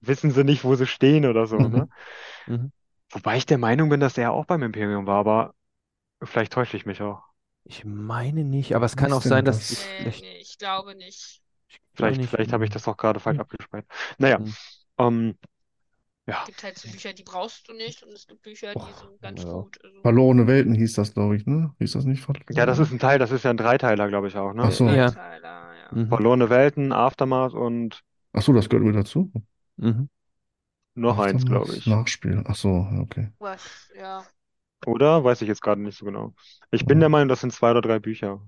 wissen 0.00 0.30
sie 0.32 0.44
nicht, 0.44 0.64
wo 0.64 0.76
sie 0.76 0.86
stehen 0.88 1.26
oder 1.26 1.46
so, 1.46 1.68
Mhm. 1.68 1.68
ne? 1.68 1.88
Mhm. 2.46 2.72
Wobei 3.10 3.36
ich 3.36 3.46
der 3.46 3.58
Meinung 3.58 3.90
bin, 3.90 4.00
dass 4.00 4.18
er 4.18 4.32
auch 4.32 4.44
beim 4.44 4.64
Imperium 4.64 5.06
war, 5.06 5.18
aber 5.20 5.54
vielleicht 6.24 6.52
täusche 6.54 6.76
ich 6.76 6.86
mich 6.86 7.02
auch. 7.02 7.22
Ich 7.64 7.84
meine 7.84 8.44
nicht, 8.44 8.74
aber 8.76 8.86
es 8.86 8.96
kann 8.96 9.12
auch 9.12 9.22
sein, 9.22 9.44
dass 9.44 9.60
das? 9.60 9.70
ich 9.70 9.78
Nee, 9.78 9.88
vielleicht, 9.96 10.20
nee, 10.20 10.36
ich 10.38 10.58
glaube 10.58 10.94
nicht. 10.94 11.42
ich 11.68 11.80
Vielleicht, 11.94 12.16
nicht. 12.16 12.30
vielleicht 12.30 12.52
habe 12.52 12.64
ich 12.64 12.70
das 12.70 12.88
auch 12.88 12.96
gerade 12.96 13.20
falsch 13.20 13.38
Mhm. 13.38 13.40
abgespeichert. 13.40 13.90
Naja, 14.18 14.38
Mhm. 14.38 14.56
ähm, 14.98 15.38
ja. 16.26 16.40
Es 16.40 16.46
gibt 16.46 16.62
halt 16.62 16.78
so 16.78 16.88
Bücher, 16.90 17.12
die 17.12 17.22
brauchst 17.22 17.68
du 17.68 17.72
nicht 17.72 18.02
und 18.02 18.12
es 18.12 18.26
gibt 18.26 18.42
Bücher, 18.42 18.72
die 18.74 18.80
Och, 18.80 18.98
sind 18.98 19.20
ganz 19.20 19.42
ja. 19.42 19.52
gut. 19.52 19.78
Also, 19.82 20.00
Verlorene 20.02 20.46
Welten 20.46 20.74
hieß 20.74 20.94
das, 20.94 21.14
glaube 21.14 21.36
ich, 21.36 21.46
ne? 21.46 21.74
Hieß 21.78 21.92
das 21.92 22.04
nicht? 22.04 22.26
Ja, 22.50 22.66
das 22.66 22.78
ist 22.78 22.92
ein 22.92 22.98
Teil, 22.98 23.18
das 23.18 23.30
ist 23.30 23.44
ja 23.44 23.50
ein 23.50 23.56
Dreiteiler, 23.56 24.08
glaube 24.08 24.28
ich 24.28 24.36
auch, 24.36 24.52
ne? 24.52 24.62
Ach 24.64 24.72
so. 24.72 24.86
Ja. 24.86 25.10
Dreiteiler, 25.10 25.74
ja. 25.76 25.88
Mhm. 25.92 26.08
Verlorene 26.08 26.50
Welten, 26.50 26.92
Aftermath 26.92 27.54
und 27.54 28.02
Ach 28.32 28.42
so, 28.42 28.52
das 28.52 28.68
gehört 28.68 28.86
mir 28.86 28.92
dazu. 28.92 29.30
Mhm. 29.76 30.08
noch 30.94 31.18
eins, 31.18 31.42
Aftermath, 31.42 31.64
glaube 31.64 31.78
ich. 31.78 31.86
Nachspiel. 31.86 32.42
Ach 32.46 32.54
so, 32.54 32.68
ja, 32.68 33.00
okay. 33.00 33.30
Was, 33.38 33.90
ja. 33.96 34.24
Oder? 34.86 35.22
Weiß 35.24 35.42
ich 35.42 35.48
jetzt 35.48 35.62
gerade 35.62 35.80
nicht 35.80 35.98
so 35.98 36.04
genau. 36.04 36.34
Ich 36.70 36.86
bin 36.86 37.00
der 37.00 37.08
Meinung, 37.08 37.28
das 37.28 37.40
sind 37.40 37.52
zwei 37.52 37.70
oder 37.70 37.82
drei 37.82 37.98
Bücher. 37.98 38.40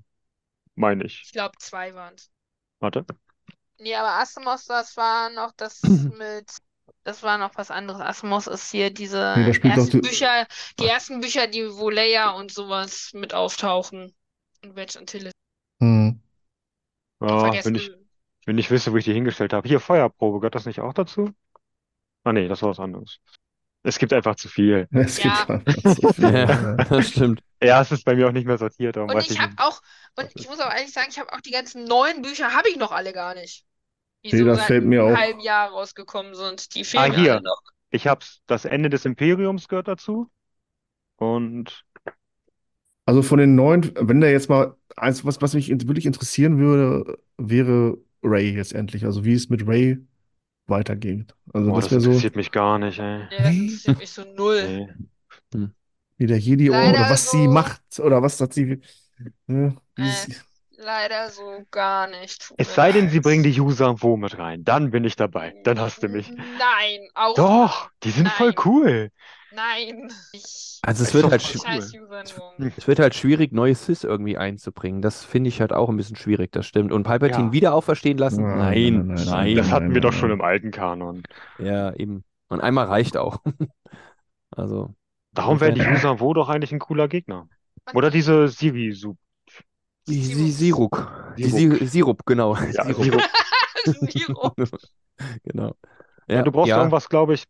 Meine 0.75 1.05
ich. 1.05 1.23
Ich 1.27 1.33
glaube, 1.33 1.57
zwei 1.59 1.95
waren 1.95 2.15
es. 2.15 2.31
Warte. 2.81 3.05
Nee, 3.79 3.95
aber 3.95 4.21
Asmos, 4.21 4.67
das 4.67 4.97
war 4.97 5.31
noch 5.31 5.53
das 5.53 5.83
mit. 6.19 6.51
Das 7.05 7.23
war 7.23 7.39
noch 7.39 7.57
was 7.57 7.71
anderes. 7.71 8.01
Asmos 8.01 8.47
ist 8.47 8.71
hier 8.71 8.91
diese 8.91 9.35
Nee, 9.37 9.51
ersten 9.69 9.91
die- 10.01 10.09
Bücher, 10.09 10.47
die 10.79 10.87
ersten 10.87 11.21
Bücher, 11.21 11.47
die 11.47 11.69
wo 11.77 11.91
Leia 11.91 12.31
und 12.31 12.51
sowas 12.53 13.11
mit 13.15 13.35
auftauchen. 13.35 14.15
Und 14.63 14.77
Wedge 14.77 14.99
Antilles. 14.99 15.33
Hm. 15.83 16.21
Ja, 17.21 17.41
Vergessen. 17.41 17.67
wenn 17.67 17.75
ich, 17.75 17.91
wenn 18.47 18.59
ich 18.59 18.71
wüsste, 18.71 18.93
wo 18.93 18.97
ich 18.97 19.05
die 19.05 19.13
hingestellt 19.13 19.53
habe. 19.53 19.69
Hier, 19.69 19.81
Feuerprobe, 19.81 20.41
gehört 20.41 20.55
das 20.55 20.67
nicht 20.67 20.81
auch 20.81 20.95
dazu? 20.95 21.31
Ah, 22.25 22.33
nee, 22.33 22.49
das 22.49 22.63
war 22.63 22.71
was 22.71 22.81
anderes. 22.81 23.19
Es 23.83 23.99
gibt 23.99 24.15
einfach 24.15 24.37
zu 24.37 24.49
viel. 24.49 24.89
Es 24.93 25.17
gibt 25.17 25.35
Ja. 25.35 25.47
einfach 25.47 25.95
so 25.97 26.13
viel. 26.13 26.25
Ja, 26.33 26.75
das 26.77 27.09
stimmt. 27.11 27.41
Ja, 27.63 27.83
es 27.83 27.93
ist 27.93 28.05
bei 28.05 28.15
mir 28.15 28.29
auch 28.29 28.33
nicht 28.33 28.47
mehr 28.47 28.57
sortiert, 28.59 28.97
Und 28.97 29.13
weiß 29.13 29.27
ich 29.27 29.33
ich 29.33 29.41
habe 29.41 29.53
auch, 29.59 29.83
und 30.17 30.31
ich 30.35 30.49
muss 30.49 30.61
auch 30.61 30.73
ehrlich 30.73 30.93
sagen, 30.93 31.09
ich 31.11 31.19
habe 31.19 31.33
auch 31.33 31.41
die 31.43 31.51
ganzen 31.51 31.85
neuen 31.85 32.23
Bücher, 32.23 32.55
habe 32.55 32.69
ich 32.71 32.77
noch 32.77 32.93
alle 32.93 33.13
gar 33.13 33.35
nicht. 33.35 33.65
Die 34.25 34.33
Nee, 34.33 34.39
so 34.39 34.45
das 34.45 34.57
seit 34.57 34.67
fällt 34.67 34.85
mir 34.85 35.05
einem 35.05 35.05
auch. 35.05 35.15
halben 35.17 35.41
Jahr 35.41 35.71
rausgekommen 35.71 36.35
sind. 36.35 36.75
Die 36.75 36.85
Ah, 36.95 37.05
fehlen 37.05 37.13
mir 37.13 37.15
hier. 37.15 37.41
noch. 37.41 37.63
Ich 37.91 38.07
hab's. 38.07 38.43
Das 38.47 38.65
Ende 38.65 38.91
des 38.91 39.05
Imperiums 39.05 39.69
gehört 39.69 39.89
dazu. 39.89 40.31
Und 41.17 41.85
Also 43.07 43.23
von 43.23 43.39
den 43.39 43.55
neuen, 43.55 43.93
wenn 44.01 44.21
da 44.21 44.29
jetzt 44.29 44.49
mal 44.49 44.77
eins, 44.97 45.25
was, 45.25 45.43
was 45.43 45.55
mich 45.55 45.71
in- 45.71 45.87
wirklich 45.89 46.07
interessieren 46.07 46.59
würde, 46.59 47.19
wäre 47.37 47.99
Ray 48.23 48.55
jetzt 48.55 48.73
endlich. 48.73 49.05
Also 49.05 49.25
wie 49.25 49.35
es 49.35 49.51
mit 49.51 49.67
Ray 49.67 49.99
weitergeht. 50.67 51.35
Also 51.53 51.73
boah, 51.73 51.81
das 51.81 51.91
das 51.91 51.93
wäre 51.93 52.01
so 52.01 52.11
interessiert 52.11 52.37
mich 52.37 52.51
gar 52.53 52.79
nicht, 52.79 52.99
ey. 52.99 53.27
Nee, 53.29 53.43
das 53.43 53.59
interessiert 53.61 53.99
mich 53.99 54.11
so 54.13 54.25
null. 54.25 54.75
Nee. 55.53 55.69
wie 56.19 56.27
der 56.27 56.39
Jedi 56.39 56.71
oder 56.71 56.81
Leider 56.81 57.09
was 57.09 57.31
sie 57.31 57.49
so. 57.49 57.49
macht 57.49 57.83
oder 58.01 58.23
was 58.23 58.41
hat 58.41 58.53
sie. 58.53 58.81
Ne, 59.47 59.77
wie 59.97 60.11
Äh, 60.11 60.13
sie, 60.13 60.35
Leider 60.79 61.31
so 61.31 61.65
gar 61.71 62.07
nicht. 62.09 62.53
Es 62.57 62.75
sei 62.75 62.93
denn, 62.93 63.09
sie 63.09 63.21
bringen 63.21 63.43
die 63.43 63.61
User 63.61 64.03
wo 64.03 64.17
mit 64.17 64.39
rein. 64.39 64.65
Dann 64.65 64.91
bin 64.91 65.05
ich 65.05 65.17
dabei. 65.17 65.55
Dann 65.65 65.81
hast 65.81 66.03
du 66.03 66.09
mich. 66.09 66.31
Nein, 66.31 67.09
auch 67.15 67.35
Doch, 67.35 67.91
die 68.03 68.11
sind 68.11 68.29
voll 68.29 68.49
Nein. 68.49 68.57
cool. 68.65 69.11
Nein. 69.55 70.11
Ich, 70.33 70.81
Also 70.83 71.05
es 71.05 71.15
wird 71.15 71.31
halt, 71.31 71.43
voll 71.43 71.61
cool. 72.59 72.73
Es 72.77 72.89
wird 72.89 72.99
halt 72.99 73.15
schwierig, 73.15 73.53
neue 73.53 73.75
Sith 73.75 74.05
irgendwie 74.05 74.37
einzubringen. 74.37 75.01
Das 75.01 75.25
finde 75.25 75.49
ich 75.49 75.61
halt 75.61 75.73
auch 75.73 75.89
ein 75.89 75.97
bisschen 75.97 76.17
schwierig, 76.17 76.53
das 76.53 76.67
stimmt. 76.67 76.93
Und 76.93 77.05
Palpatine 77.05 77.47
Ja. 77.47 77.53
wieder 77.53 77.75
auferstehen 77.75 78.19
lassen? 78.19 78.43
Nein, 78.43 78.59
Nein, 78.59 79.07
nein, 79.07 79.07
nein, 79.07 79.17
nein, 79.17 79.27
nein. 79.27 79.55
Das 79.57 79.71
hatten 79.71 79.95
wir 79.95 79.95
nein, 79.95 80.03
doch 80.03 80.13
schon 80.13 80.31
im 80.31 80.41
alten 80.41 80.71
Kanon. 80.71 81.23
Ja, 81.59 81.95
eben. 81.95 82.25
Und 82.49 82.61
einmal 82.61 82.87
reicht 82.87 83.17
auch. 83.17 83.39
Also, 84.57 84.95
Darum 85.33 85.61
wäre 85.61 85.73
die 85.73 85.81
User 85.81 86.21
wo 86.21 86.33
doch 86.33 86.49
eigentlich 86.49 86.71
ein 86.73 86.79
cooler 86.79 87.09
Gegner. 87.09 87.49
Oder 87.93 88.11
diese 88.11 88.49
Siri, 88.49 88.93
so, 88.93 89.17
Die, 90.07 90.23
Sirup. 90.23 90.39
die 90.47 90.51
Siruk. 90.53 91.35
Die 91.39 91.45
Sirup. 91.51 91.79
Si- 91.79 91.87
Sirup, 91.87 92.27
genau. 92.27 92.57
ja, 92.57 92.85
Sirup. 92.95 93.23
Sirup. 93.85 94.55
Genau. 95.45 95.77
Ja, 96.29 96.37
Ja, 96.37 96.43
du 96.43 96.51
brauchst 96.53 96.69
ja. 96.69 96.79
irgendwas, 96.79 97.09
glaube 97.09 97.35
ich. 97.35 97.45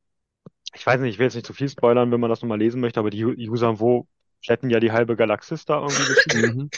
Ich 0.75 0.85
weiß 0.87 1.01
nicht, 1.01 1.14
ich 1.14 1.19
will 1.19 1.27
jetzt 1.27 1.35
nicht 1.35 1.47
zu 1.47 1.53
viel 1.53 1.69
spoilern, 1.69 2.11
wenn 2.11 2.21
man 2.21 2.31
das 2.31 2.43
nochmal 2.43 2.59
lesen 2.59 2.81
möchte, 2.81 2.99
aber 3.01 3.11
die 3.11 3.25
User 3.25 3.79
wo 3.79 4.09
hätten 4.47 4.69
ja 4.71 4.81
die 4.81 4.93
halbe 4.93 5.17
Galaxis 5.17 5.64
da 5.64 5.81
irgendwie 5.81 6.14
geschrieben. 6.14 6.59
Mhm. 6.59 6.71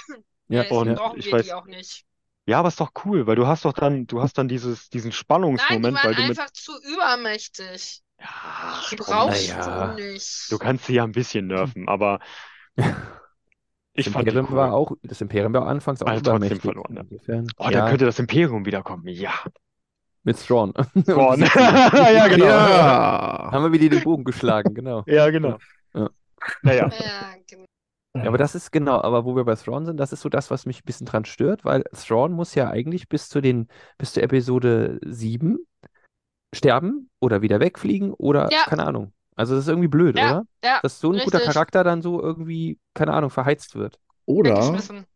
Ja, 0.49 0.63
deswegen 0.63 0.81
und 0.91 0.95
brauchen 0.97 1.19
ich 1.19 1.27
wir 1.27 1.35
weiß- 1.35 1.43
die 1.45 1.53
auch 1.55 1.67
nicht. 1.67 2.05
Ja, 2.49 2.61
aber 2.61 2.69
ist 2.69 2.79
doch 2.79 2.93
cool, 3.05 3.27
weil 3.27 3.35
du 3.35 3.47
hast 3.49 3.65
doch 3.65 3.73
dann, 3.73 4.07
du 4.07 4.23
hast 4.23 4.39
dann 4.39 4.47
dieses, 4.47 4.89
diesen 4.89 5.09
Nein, 5.09 5.11
die 5.11 5.17
Spannungsmoment, 5.17 5.97
weil 5.97 6.05
waren 6.05 6.15
du 6.17 6.23
mit. 6.29 6.39
einfach 6.39 6.53
zu 6.53 6.73
übermächtig. 6.95 8.03
Ja, 8.21 8.81
Die 8.91 8.97
brauchst 8.97 9.49
naja. 9.49 9.95
du 9.97 10.03
nicht. 10.03 10.47
du 10.53 10.59
kannst 10.59 10.87
sie 10.87 10.95
ja 10.95 11.05
ein 11.05 11.13
bisschen 11.13 11.49
nerven, 11.49 11.89
aber 11.89 12.21
ich 13.97 14.05
Das 14.07 14.13
fand 14.13 14.27
die 14.27 14.31
Imperium 14.31 14.47
cool. 14.51 14.57
war 14.57 14.73
auch, 14.75 14.93
das 15.03 15.21
Imperium 15.21 15.53
war 15.55 15.67
anfangs 15.67 16.03
auch 16.03 16.07
Also 16.07 16.23
trotzdem 16.23 16.61
verloren, 16.61 16.95
ja. 16.97 17.03
Insofern, 17.09 17.47
Oh, 17.59 17.65
ja, 17.65 17.71
da 17.71 17.89
könnte 17.89 18.05
das 18.07 18.19
Imperium 18.19 18.65
wiederkommen. 18.67 19.07
Ja. 19.09 19.33
mit 20.23 20.39
Thrawn. 20.39 20.73
Thrawn. 21.07 21.41
ja, 21.55 22.29
genau. 22.29 22.45
Ja. 22.47 23.49
Haben 23.53 23.65
wir 23.65 23.73
wieder 23.81 23.97
den 23.97 24.05
Bogen 24.05 24.25
geschlagen, 24.25 24.75
genau. 24.75 25.03
Ja, 25.07 25.31
genau. 25.31 25.59
Ja. 25.95 26.11
Naja. 26.63 26.89
Ja, 26.89 27.35
genau. 27.49 27.65
Ja, 28.17 28.25
aber 28.29 28.39
das 28.39 28.55
ist 28.55 28.73
genau, 28.73 29.01
aber 29.03 29.25
wo 29.27 29.37
wir 29.37 29.45
bei 29.45 29.55
Thrawn 29.57 29.85
sind, 29.85 29.99
das 29.99 30.13
ist 30.13 30.23
so 30.23 30.29
das, 30.31 30.51
was 30.51 30.65
mich 30.65 30.79
ein 30.81 30.87
bisschen 30.87 31.07
dran 31.07 31.25
stört, 31.27 31.65
weil 31.67 31.85
Thrawn 31.93 32.33
muss 32.33 32.55
ja 32.55 32.71
eigentlich 32.71 33.09
bis 33.11 33.29
zu 33.29 33.41
den, 33.43 33.69
bis 33.99 34.15
zur 34.15 34.23
Episode 34.23 34.99
7 35.05 35.59
sterben 36.55 37.11
oder 37.21 37.43
wieder 37.43 37.61
wegfliegen 37.61 38.13
oder 38.15 38.51
Ja. 38.51 38.65
keine 38.65 38.87
Ahnung. 38.87 39.13
Also 39.37 39.55
das 39.57 39.65
ist 39.65 39.69
irgendwie 39.69 39.89
blöd, 39.89 40.17
Ja, 40.17 40.19
oder? 40.19 40.47
ja, 40.65 40.83
Dass 40.83 41.01
so 41.01 41.13
ein 41.13 41.21
guter 41.21 41.41
richtig. 41.41 41.43
Charakter 41.43 41.85
dann 41.85 42.03
so 42.03 42.23
irgendwie, 42.23 42.79
keine 42.95 43.13
Ahnung, 43.15 43.31
verheizt 43.31 43.75
wird. 43.75 44.01
Oder 44.27 44.87
weggeschmissen. 44.91 45.07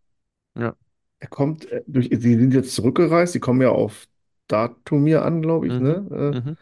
er 1.19 1.29
kommt 1.29 1.67
äh, 1.71 1.83
durch, 1.87 2.09
sie 2.11 2.37
sind 2.39 2.53
jetzt 2.55 2.75
zurückgereist, 2.75 3.33
sie 3.33 3.41
kommen 3.41 3.61
ja 3.63 3.71
auf 3.71 4.09
Datumir 4.49 5.25
an, 5.25 5.43
glaube 5.43 5.69
ich, 5.69 5.79
Mhm. 5.79 5.79
ne? 5.79 6.37
Äh, 6.39 6.41
Mhm. 6.41 6.57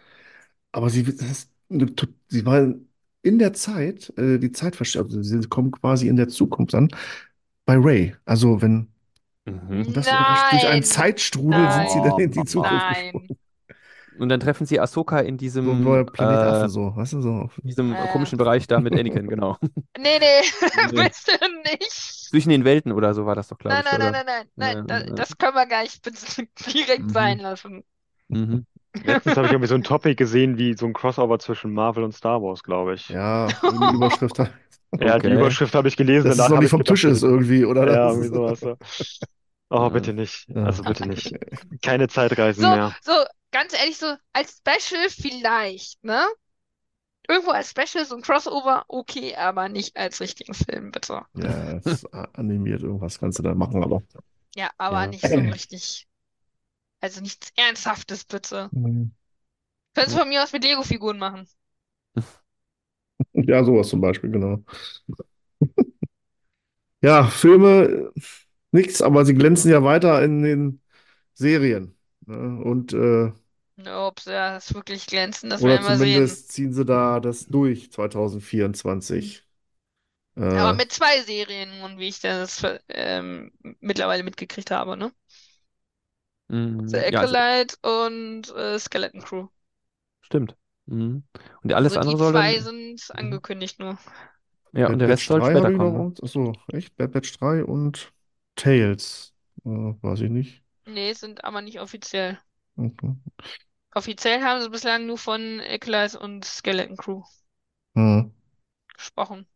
aber 0.73 0.91
sie, 0.91 1.05
das 1.05 1.23
ist 1.23 1.53
eine, 1.71 1.87
sie 2.29 2.47
war 2.47 2.75
in 3.23 3.39
der 3.39 3.53
Zeit, 3.55 4.13
äh, 4.19 4.39
die 4.39 4.53
Zeit 4.53 4.77
versch- 4.77 4.99
also 4.99 5.23
sie 5.23 5.41
kommen 5.49 5.71
quasi 5.73 6.09
in 6.09 6.17
der 6.17 6.29
Zukunft 6.29 6.75
an, 6.75 6.89
bei 7.67 7.77
Ray. 7.79 8.17
Also 8.27 8.63
wenn, 8.63 8.89
Mhm. 9.47 9.95
das 9.95 10.15
durch 10.49 10.69
einen 10.69 10.83
Nein, 10.85 10.85
Zeitstrudel 10.85 11.71
sind 11.71 11.91
sie 11.91 12.01
dann 12.03 12.19
in 12.19 12.31
die 12.31 12.45
nein, 12.45 12.45
Zukunft 12.45 12.87
nein. 12.87 12.89
gesprungen. 12.89 13.31
Und 14.19 14.29
dann 14.29 14.41
treffen 14.41 14.67
sie 14.67 14.81
Ahsoka 14.81 15.21
in 15.21 15.37
diesem, 15.39 15.67
Planet 16.13 16.43
äh, 16.43 16.43
Affen, 16.43 16.69
so, 16.69 16.97
weißt 16.97 17.13
du, 17.15 17.21
so. 17.23 17.51
diesem 17.63 17.93
Äh. 17.93 18.09
komischen 18.13 18.39
Bereich 18.39 18.67
da 18.67 18.81
mit 18.81 18.95
Anakin, 18.95 19.29
genau. 19.29 19.57
Nee, 19.99 20.19
nee, 20.19 20.43
bitte 20.91 21.39
nicht. 21.65 22.31
Zwischen 22.31 22.51
den 22.51 22.65
Welten 22.65 22.93
oder 22.93 23.15
so 23.15 23.27
war 23.27 23.35
das 23.35 23.49
doch, 23.49 23.59
glaube 23.59 23.77
Nein, 23.77 23.85
ich, 23.85 23.99
nein, 23.99 24.13
nein, 24.13 24.13
nein, 24.13 24.25
nein, 24.27 24.47
nein, 24.57 24.77
Ja, 24.77 24.83
da, 24.83 25.01
ja. 25.07 25.15
das 25.15 25.37
können 25.39 25.55
wir 25.55 25.67
gar 25.67 25.83
nicht 25.83 26.05
direkt 26.75 27.05
Mhm. 27.05 27.09
sein 27.11 27.39
lassen. 27.39 27.85
Mhm. 28.29 28.67
Letztens 29.05 29.37
habe 29.37 29.47
ich 29.47 29.53
irgendwie 29.53 29.69
so 29.69 29.75
ein 29.75 29.83
Topic 29.85 30.15
gesehen, 30.17 30.59
wie 30.59 30.75
so 30.77 30.87
ein 30.87 30.93
Crossover 30.93 31.39
zwischen 31.39 31.73
Marvel 31.73 32.05
und 32.05 32.13
Star 32.13 32.43
Wars, 32.43 32.63
glaube 32.63 32.95
ich. 32.95 33.09
Ja, 33.09 33.47
die 33.49 33.95
Überschrift. 33.95 34.39
Ja, 34.39 35.19
die 35.19 35.29
Okay. 35.29 35.35
Überschrift 35.35 35.75
habe 35.75 35.89
ich 35.89 35.97
gelesen, 35.97 36.29
Dass 36.29 36.39
es 36.39 36.49
noch 36.49 36.57
habe 36.57 36.57
nicht 36.59 36.67
ich 36.67 36.71
vom 36.71 36.81
gedacht, 36.81 36.95
Tisch 36.97 37.05
ist 37.05 37.23
irgendwie, 37.23 37.65
oder? 37.65 37.87
Ja, 37.93 38.09
irgendwie 38.11 38.29
sowas. 38.29 38.61
Ja. 38.63 38.75
Oh, 39.71 39.91
bitte 39.91 40.13
nicht. 40.15 40.49
Also 40.55 40.83
bitte 40.83 41.07
nicht. 41.07 41.35
Keine 41.83 42.09
Zeitreisen 42.09 42.63
So, 42.63 42.69
mehr. 42.71 42.97
so, 43.03 43.13
ganz 43.51 43.73
ehrlich, 43.75 43.99
so 43.99 44.17
als 44.33 44.59
Special 44.59 45.11
vielleicht, 45.11 46.03
ne? 46.05 46.27
Irgendwo 47.29 47.53
als 47.53 47.71
Special, 47.71 48.05
so 48.05 48.17
ein 48.17 48.23
Crossover, 48.23 48.85
okay, 48.89 49.37
aber 49.37 49.69
nicht 49.69 49.97
als 49.97 50.21
richtigen 50.21 50.53
Film, 50.55 50.91
bitte. 50.91 51.25
Ja, 51.35 51.81
animiert, 52.35 52.83
irgendwas 52.83 53.19
kannst 53.19 53.39
du 53.39 53.43
da 53.43 53.55
machen, 53.55 53.83
aber. 53.83 54.03
Ja, 54.55 54.71
aber 54.79 55.07
Ja. 55.07 55.09
nicht 55.09 55.31
so 55.31 55.41
richtig. 55.41 56.07
Also 57.01 57.21
nichts 57.23 57.53
Ernsthaftes, 57.57 58.25
bitte. 58.27 58.73
Mhm. 58.73 59.11
Könntest 59.95 60.15
du 60.17 60.21
von 60.21 60.29
mir 60.31 60.43
aus 60.43 60.53
mit 60.55 60.65
Lego-Figuren 60.65 61.19
machen. 61.19 61.47
Ja, 63.33 63.65
sowas 63.65 63.89
zum 63.89 64.01
Beispiel, 64.01 64.31
genau. 64.31 64.63
Ja, 67.01 67.27
Filme, 67.29 68.13
nichts, 68.73 69.03
aber 69.03 69.25
sie 69.25 69.35
glänzen 69.35 69.71
ja 69.71 69.85
weiter 69.85 70.23
in 70.25 70.43
den 70.43 70.83
Serien. 71.35 71.98
Ne? 72.29 72.63
Und, 72.65 72.93
äh, 72.93 73.33
Ob 73.87 74.21
sie 74.21 74.31
das 74.31 74.75
wirklich 74.75 75.07
glänzen, 75.07 75.49
das 75.51 75.65
oder 75.65 75.65
werden 75.65 75.87
wir 75.87 75.97
sehen. 75.97 76.23
zumindest 76.23 76.53
ziehen 76.53 76.73
sie 76.73 76.85
da 76.85 77.21
das 77.21 77.47
durch 77.47 77.91
2024. 77.93 79.45
Äh, 80.37 80.43
Aber 80.55 80.73
mit 80.75 80.93
zwei 80.93 81.23
Serien, 81.23 81.83
und 81.83 81.99
wie 81.99 82.09
ich 82.09 82.21
das 82.21 82.63
ähm, 82.89 83.53
mittlerweile 83.81 84.23
mitgekriegt 84.23 84.71
habe, 84.71 84.97
ne? 84.97 85.13
Mhm. 86.49 86.89
The 86.91 87.07
Ja, 87.09 87.21
also, 87.21 87.37
Acolyte 87.37 87.77
und 87.83 88.49
äh, 88.51 88.79
Skeleton 88.81 89.23
Crew. 89.23 89.47
stimmt. 90.23 90.57
Mhm. 90.87 91.25
Und 91.63 91.73
alles 91.73 91.97
Also 91.97 91.99
die 91.99 92.17
andere 92.17 92.19
soll 92.19 92.33
zwei 92.33 92.59
dann, 92.59 92.61
sind 92.61 93.11
angekündigt 93.15 93.79
nur. 93.79 93.99
ja, 94.73 94.89
und 94.89 94.99
Bad 94.99 95.01
der 95.01 95.09
Batch 95.09 95.27
Rest 95.29 95.29
soll 95.29 95.43
3 95.43 95.45
später 95.45 95.71
habe 95.71 95.73
ich 95.75 95.79
noch. 95.81 95.93
kommen. 95.93 96.09
ne? 96.09 96.15
Achso, 96.23 96.53
echt? 96.73 96.97
Bad 96.97 97.13
Batch 97.13 97.39
3 97.39 97.65
und 97.65 98.13
Tales. 98.57 99.35
Äh, 99.65 99.69
weiß 99.71 100.21
ich 100.23 100.31
nicht. 100.31 100.65
Nee, 100.89 101.13
sind 101.13 101.45
aber 101.45 101.63
nicht 101.63 101.79
offiziell. 101.79 102.37
Okay. 102.79 103.09
Offiziell 103.95 104.41
haben 104.43 104.63
sie 104.63 104.71
bislang 104.71 105.05
nur 105.05 105.19
von 105.19 105.61
Acolyte 105.61 106.19
und 106.19 106.43
Skeleton 106.47 106.97
Crew 106.97 107.23
Hm. 107.95 108.31
gesprochen. 108.95 109.47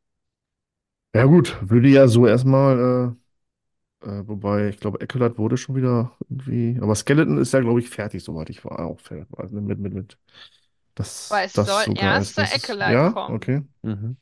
Ja, 1.14 1.24
gut, 1.26 1.56
würde 1.60 1.88
ja 1.88 2.08
so 2.08 2.26
erstmal, 2.26 3.14
äh, 4.02 4.08
äh, 4.08 4.28
wobei, 4.28 4.68
ich 4.70 4.78
glaube, 4.80 5.00
Acolyte 5.02 5.38
wurde 5.38 5.56
schon 5.58 5.76
wieder 5.76 6.16
irgendwie, 6.28 6.78
aber 6.82 6.94
Skeleton 6.96 7.38
ist 7.38 7.52
ja, 7.52 7.60
glaube 7.60 7.80
ich, 7.80 7.90
fertig, 7.90 8.24
soweit 8.24 8.50
ich 8.50 8.64
war. 8.64 8.80
Auch 8.80 9.00
fertig. 9.00 9.28
Also 9.38 9.60
mit, 9.60 9.78
mit, 9.80 9.94
mit. 9.94 10.18
Das, 10.94 11.28
Aber 11.28 11.42
es 11.42 11.54
das 11.54 11.64
soll 11.64 11.84
sogar 11.84 12.14
als 12.14 12.34
erst 12.36 12.38
der. 12.38 12.50
Acolyte 12.52 12.72
Ja, 12.80 13.14
kommen. 13.14 13.28
okay. 13.28 13.62
Mhm. 13.82 14.16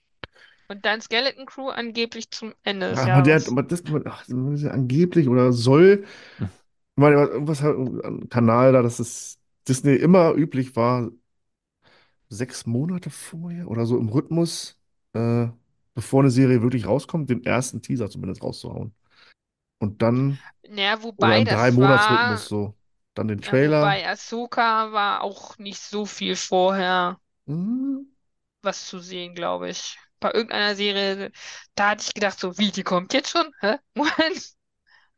Und 0.68 0.86
dann 0.86 1.02
Skeleton 1.02 1.44
Crew 1.44 1.68
angeblich 1.68 2.30
zum 2.30 2.54
Ende 2.62 2.88
des 2.88 3.04
Ja, 3.04 3.22
aber 3.22 3.22
der, 3.22 3.46
aber 3.46 3.62
das, 3.62 3.82
ach, 4.06 4.24
das 4.26 4.28
ist 4.54 4.62
ja 4.62 4.70
angeblich 4.72 5.28
oder 5.28 5.52
soll, 5.52 6.04
ich 6.38 6.46
meine, 7.00 7.16
irgendwas 7.16 7.62
hat 7.62 7.76
ein 7.76 8.28
Kanal 8.28 8.72
da, 8.72 8.82
dass 8.82 8.98
es 9.00 9.40
Disney 9.68 9.96
immer 9.96 10.34
üblich 10.34 10.76
war, 10.76 11.10
sechs 12.28 12.66
Monate 12.66 13.10
vorher 13.10 13.68
oder 13.68 13.86
so 13.86 13.98
im 13.98 14.08
Rhythmus, 14.08 14.78
äh, 15.14 15.48
bevor 15.94 16.22
eine 16.22 16.30
Serie 16.30 16.62
wirklich 16.62 16.86
rauskommt, 16.86 17.30
den 17.30 17.44
ersten 17.44 17.82
Teaser 17.82 18.10
zumindest 18.10 18.42
rauszuhauen. 18.42 18.94
Und 19.78 20.02
dann, 20.02 20.42
Naja, 20.68 21.02
oder 21.16 21.36
wobei 21.36 21.38
im 21.38 21.46
das 21.46 21.48
Drei-Monats-Rhythmus 21.48 22.48
so, 22.48 22.76
dann 23.14 23.28
den 23.28 23.42
ja, 23.42 23.60
Trailer. 23.60 23.64
wobei 23.64 24.06
Ahsoka 24.08 24.92
war 24.92 25.22
auch 25.22 25.58
nicht 25.58 25.80
so 25.82 26.06
viel 26.06 26.36
vorher 26.36 27.20
Hm, 27.46 28.04
was 28.62 28.86
zu 28.86 28.98
sehen, 29.00 29.34
glaube 29.34 29.70
ich. 29.70 29.98
Bei 30.20 30.32
irgendeiner 30.32 30.74
Serie, 30.76 31.32
da 31.74 31.90
hatte 31.90 32.04
ich 32.06 32.14
gedacht, 32.14 32.38
so, 32.38 32.58
wie, 32.58 32.70
die 32.70 32.82
kommt 32.82 33.14
jetzt 33.14 33.30
schon? 33.30 33.50
Hä? 33.60 33.76
Moment. 33.94 34.54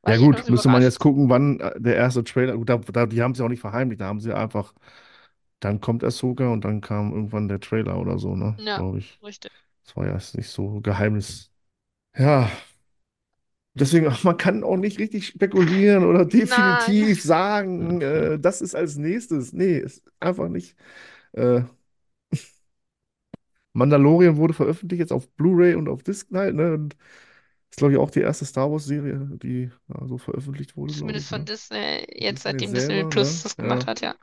Ja 0.04 0.16
gut, 0.16 0.48
müsste 0.48 0.68
man 0.68 0.82
jetzt 0.82 0.98
gucken, 0.98 1.28
wann 1.30 1.60
äh, 1.60 1.80
der 1.80 1.94
erste 1.96 2.24
Trailer, 2.24 2.56
gut, 2.56 2.68
da, 2.68 2.78
da, 2.78 3.06
die 3.06 3.22
haben 3.22 3.34
sie 3.34 3.44
auch 3.44 3.48
nicht 3.48 3.60
verheimlicht, 3.60 4.00
da 4.00 4.06
haben 4.06 4.20
sie 4.20 4.32
einfach, 4.34 4.74
dann 5.60 5.80
kommt 5.80 6.04
Ahsoka 6.04 6.48
und 6.52 6.64
dann 6.64 6.80
kam 6.80 7.12
irgendwann 7.14 7.48
der 7.48 7.60
Trailer 7.60 7.98
oder 8.00 8.18
so, 8.18 8.36
ne, 8.36 8.56
Ja, 8.56 8.76
glaube 8.76 8.98
ich. 9.00 9.20
richtig. 9.22 9.52
Das 9.84 9.96
war 9.96 10.06
ja 10.06 10.14
jetzt 10.14 10.36
nicht 10.36 10.48
so 10.50 10.80
Geheimnis. 10.82 11.52
Ja, 12.16 12.50
deswegen, 13.74 14.12
man 14.22 14.36
kann 14.36 14.64
auch 14.64 14.76
nicht 14.76 14.98
richtig 14.98 15.26
spekulieren 15.28 16.04
oder 16.04 16.24
Nein. 16.34 17.12
definitiv 17.12 17.22
sagen, 17.22 18.00
äh, 18.02 18.38
das 18.38 18.60
ist 18.62 18.74
als 18.74 18.96
nächstes. 18.96 19.52
Nee, 19.52 19.78
ist 19.78 20.02
einfach 20.20 20.48
nicht. 20.48 20.76
Äh, 21.32 21.62
Mandalorian 23.74 24.36
wurde 24.36 24.54
veröffentlicht 24.54 25.00
jetzt 25.00 25.12
auf 25.12 25.28
Blu-ray 25.30 25.74
und 25.74 25.88
auf 25.88 26.02
Disc 26.02 26.28
halt, 26.32 26.54
ne? 26.56 26.74
Und 26.74 26.96
ist, 27.72 27.78
glaube 27.78 27.94
ich, 27.94 27.98
auch 27.98 28.10
die 28.10 28.20
erste 28.20 28.44
Star 28.44 28.70
Wars-Serie, 28.70 29.30
die 29.42 29.70
ja, 29.88 30.06
so 30.06 30.18
veröffentlicht 30.18 30.76
wurde, 30.76 30.94
Zumindest 30.96 31.26
ich, 31.26 31.28
von 31.28 31.44
ne? 31.44 31.44
Disney, 31.44 32.06
jetzt 32.14 32.42
Disney 32.42 32.42
seitdem 32.42 32.72
Disney 32.74 33.02
selber, 33.02 33.10
Plus 33.10 33.42
ne? 33.42 33.42
das 33.42 33.56
gemacht 33.56 33.84
Ja. 33.84 33.88
hat, 33.88 34.00
ja. 34.00 34.14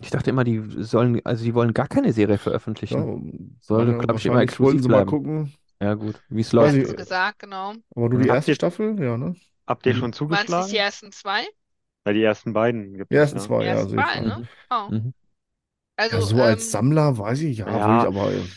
Ich 0.00 0.10
dachte 0.10 0.30
immer, 0.30 0.44
die 0.44 0.62
sollen, 0.84 1.20
also 1.26 1.44
die 1.44 1.54
wollen 1.54 1.74
gar 1.74 1.88
keine 1.88 2.12
Serie 2.12 2.38
Ja, 2.90 3.06
veröffentlichen. 3.06 3.58
Soll, 3.62 3.86
man, 3.86 3.98
glaube 3.98 4.18
ich, 4.18 4.26
immer 4.26 4.40
exklusiv 4.42 4.82
sie 4.82 4.88
mal 4.88 5.04
bleiben. 5.04 5.06
gucken. 5.06 5.54
Ja, 5.82 5.94
gut, 5.94 6.22
wie 6.28 6.40
es 6.42 6.52
läuft. 6.52 6.86
Sie 6.86 6.94
gesagt, 6.96 7.38
genau. 7.40 7.74
aber 7.96 8.08
nur 8.10 8.20
die 8.20 8.28
Habt 8.28 8.30
erste 8.30 8.48
ihr, 8.48 8.54
Staffel, 8.54 9.00
ja, 9.02 9.16
ne? 9.18 9.36
habt 9.66 9.86
ihr 9.86 9.94
Mhm. 9.94 9.96
schon 9.96 10.12
Waren 10.28 10.46
es 10.46 10.56
nicht 10.56 10.72
die 10.72 10.76
zugeschlagen? 10.76 10.78
ersten 10.78 11.12
zwei? 11.12 11.46
Weil 12.04 12.14
die 12.14 12.22
ersten 12.22 12.52
beiden 12.52 12.96
gibt 12.96 13.12
Die 13.12 13.16
es, 13.16 13.16
ersten 13.16 13.38
ja. 13.38 13.40
zwei, 13.40 13.64
Die 13.64 13.66
ja, 13.66 13.74
ersten 13.74 13.94
beiden, 13.94 14.24
ein. 14.24 14.24
ne? 14.26 14.42
Mhm. 14.42 14.48
Oh. 14.70 14.92
Mhm. 14.96 15.14
Ja, 16.10 16.20
Also, 16.20 16.20
so 16.20 16.42
als 16.42 16.70
ähm, 16.70 16.70
Sammler 16.70 17.18
weiß 17.18 17.40
ich, 17.42 17.58
ja, 17.58 17.84
würde 17.84 17.96
ich 17.98 18.06
Ja, 18.06 18.06
aber, 18.06 18.50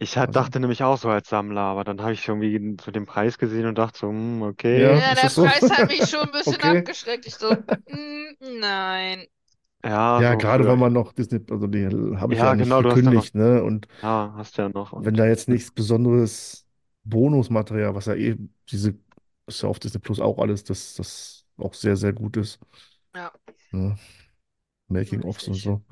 ich 0.00 0.16
hat, 0.16 0.34
also, 0.34 0.36
dachte 0.36 0.60
nämlich 0.60 0.82
auch 0.84 0.96
so 0.98 1.08
als 1.10 1.28
Sammler, 1.28 1.60
aber 1.62 1.84
dann 1.84 2.00
habe 2.02 2.12
ich 2.12 2.26
irgendwie 2.28 2.76
so 2.82 2.90
den 2.90 3.06
Preis 3.06 3.38
gesehen 3.38 3.66
und 3.66 3.76
dachte 3.78 3.98
so, 4.00 4.08
hm, 4.10 4.42
ja, 4.70 4.96
okay. 4.96 5.00
ja, 5.00 5.14
ist 5.14 5.22
der 5.22 5.24
das 5.24 5.34
so? 5.34 5.50
Preis 5.50 5.70
hat 5.70 5.88
mich 5.88 6.08
schon 6.08 6.20
ein 6.26 6.30
bisschen 6.32 6.60
Okay. 6.60 6.62
abgeschreckt. 6.62 7.26
Ich 7.26 7.36
so, 7.36 7.56
mm, 7.86 8.60
nein. 8.60 9.26
Ja, 9.84 10.22
Ja, 10.22 10.24
so 10.24 10.36
gerade 10.36 10.66
weil 10.66 10.76
man 10.76 10.92
noch 10.92 11.12
Disney, 11.12 11.40
also 11.50 11.66
die 11.66 11.86
habe 12.16 12.34
ich 12.34 12.40
ja 12.40 12.50
ja, 12.50 12.54
nicht 12.54 12.74
genau, 12.74 12.82
du 12.82 12.90
hast 12.90 13.04
ja 13.06 13.12
noch, 13.12 13.26
gekündigt, 13.26 13.34
ne? 13.34 13.62
Und 13.62 13.86
ja, 14.02 14.34
hast 14.36 14.56
ja 14.58 14.68
noch 14.70 14.92
wenn 14.96 15.16
und 15.16 15.16
da 15.16 15.26
jetzt 15.26 15.48
nichts 15.48 15.70
besonderes 15.70 16.66
Bonusmaterial, 17.04 17.94
was 17.94 18.06
ja 18.06 18.14
eh, 18.14 18.36
diese, 18.70 18.98
ist 19.46 19.62
ja 19.62 19.68
auf 19.68 19.78
Disney 19.78 20.00
Plus 20.00 20.20
auch 20.20 20.38
alles, 20.38 20.64
das, 20.64 20.94
das 20.94 21.46
auch 21.56 21.74
sehr, 21.74 21.96
sehr 21.96 22.12
gut 22.12 22.36
ist, 22.36 22.58
Ja, 23.14 23.32
ne? 23.72 23.96
Making-ofs 24.88 25.48
und 25.48 25.58
richtig. 25.58 25.64
so. 25.64 25.84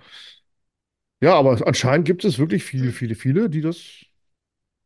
Ja, 1.20 1.34
aber 1.34 1.66
anscheinend 1.66 2.06
gibt 2.06 2.24
es 2.24 2.38
wirklich 2.38 2.64
viele, 2.64 2.92
viele, 2.92 3.14
viele, 3.14 3.48
die 3.50 3.60
das 3.62 4.04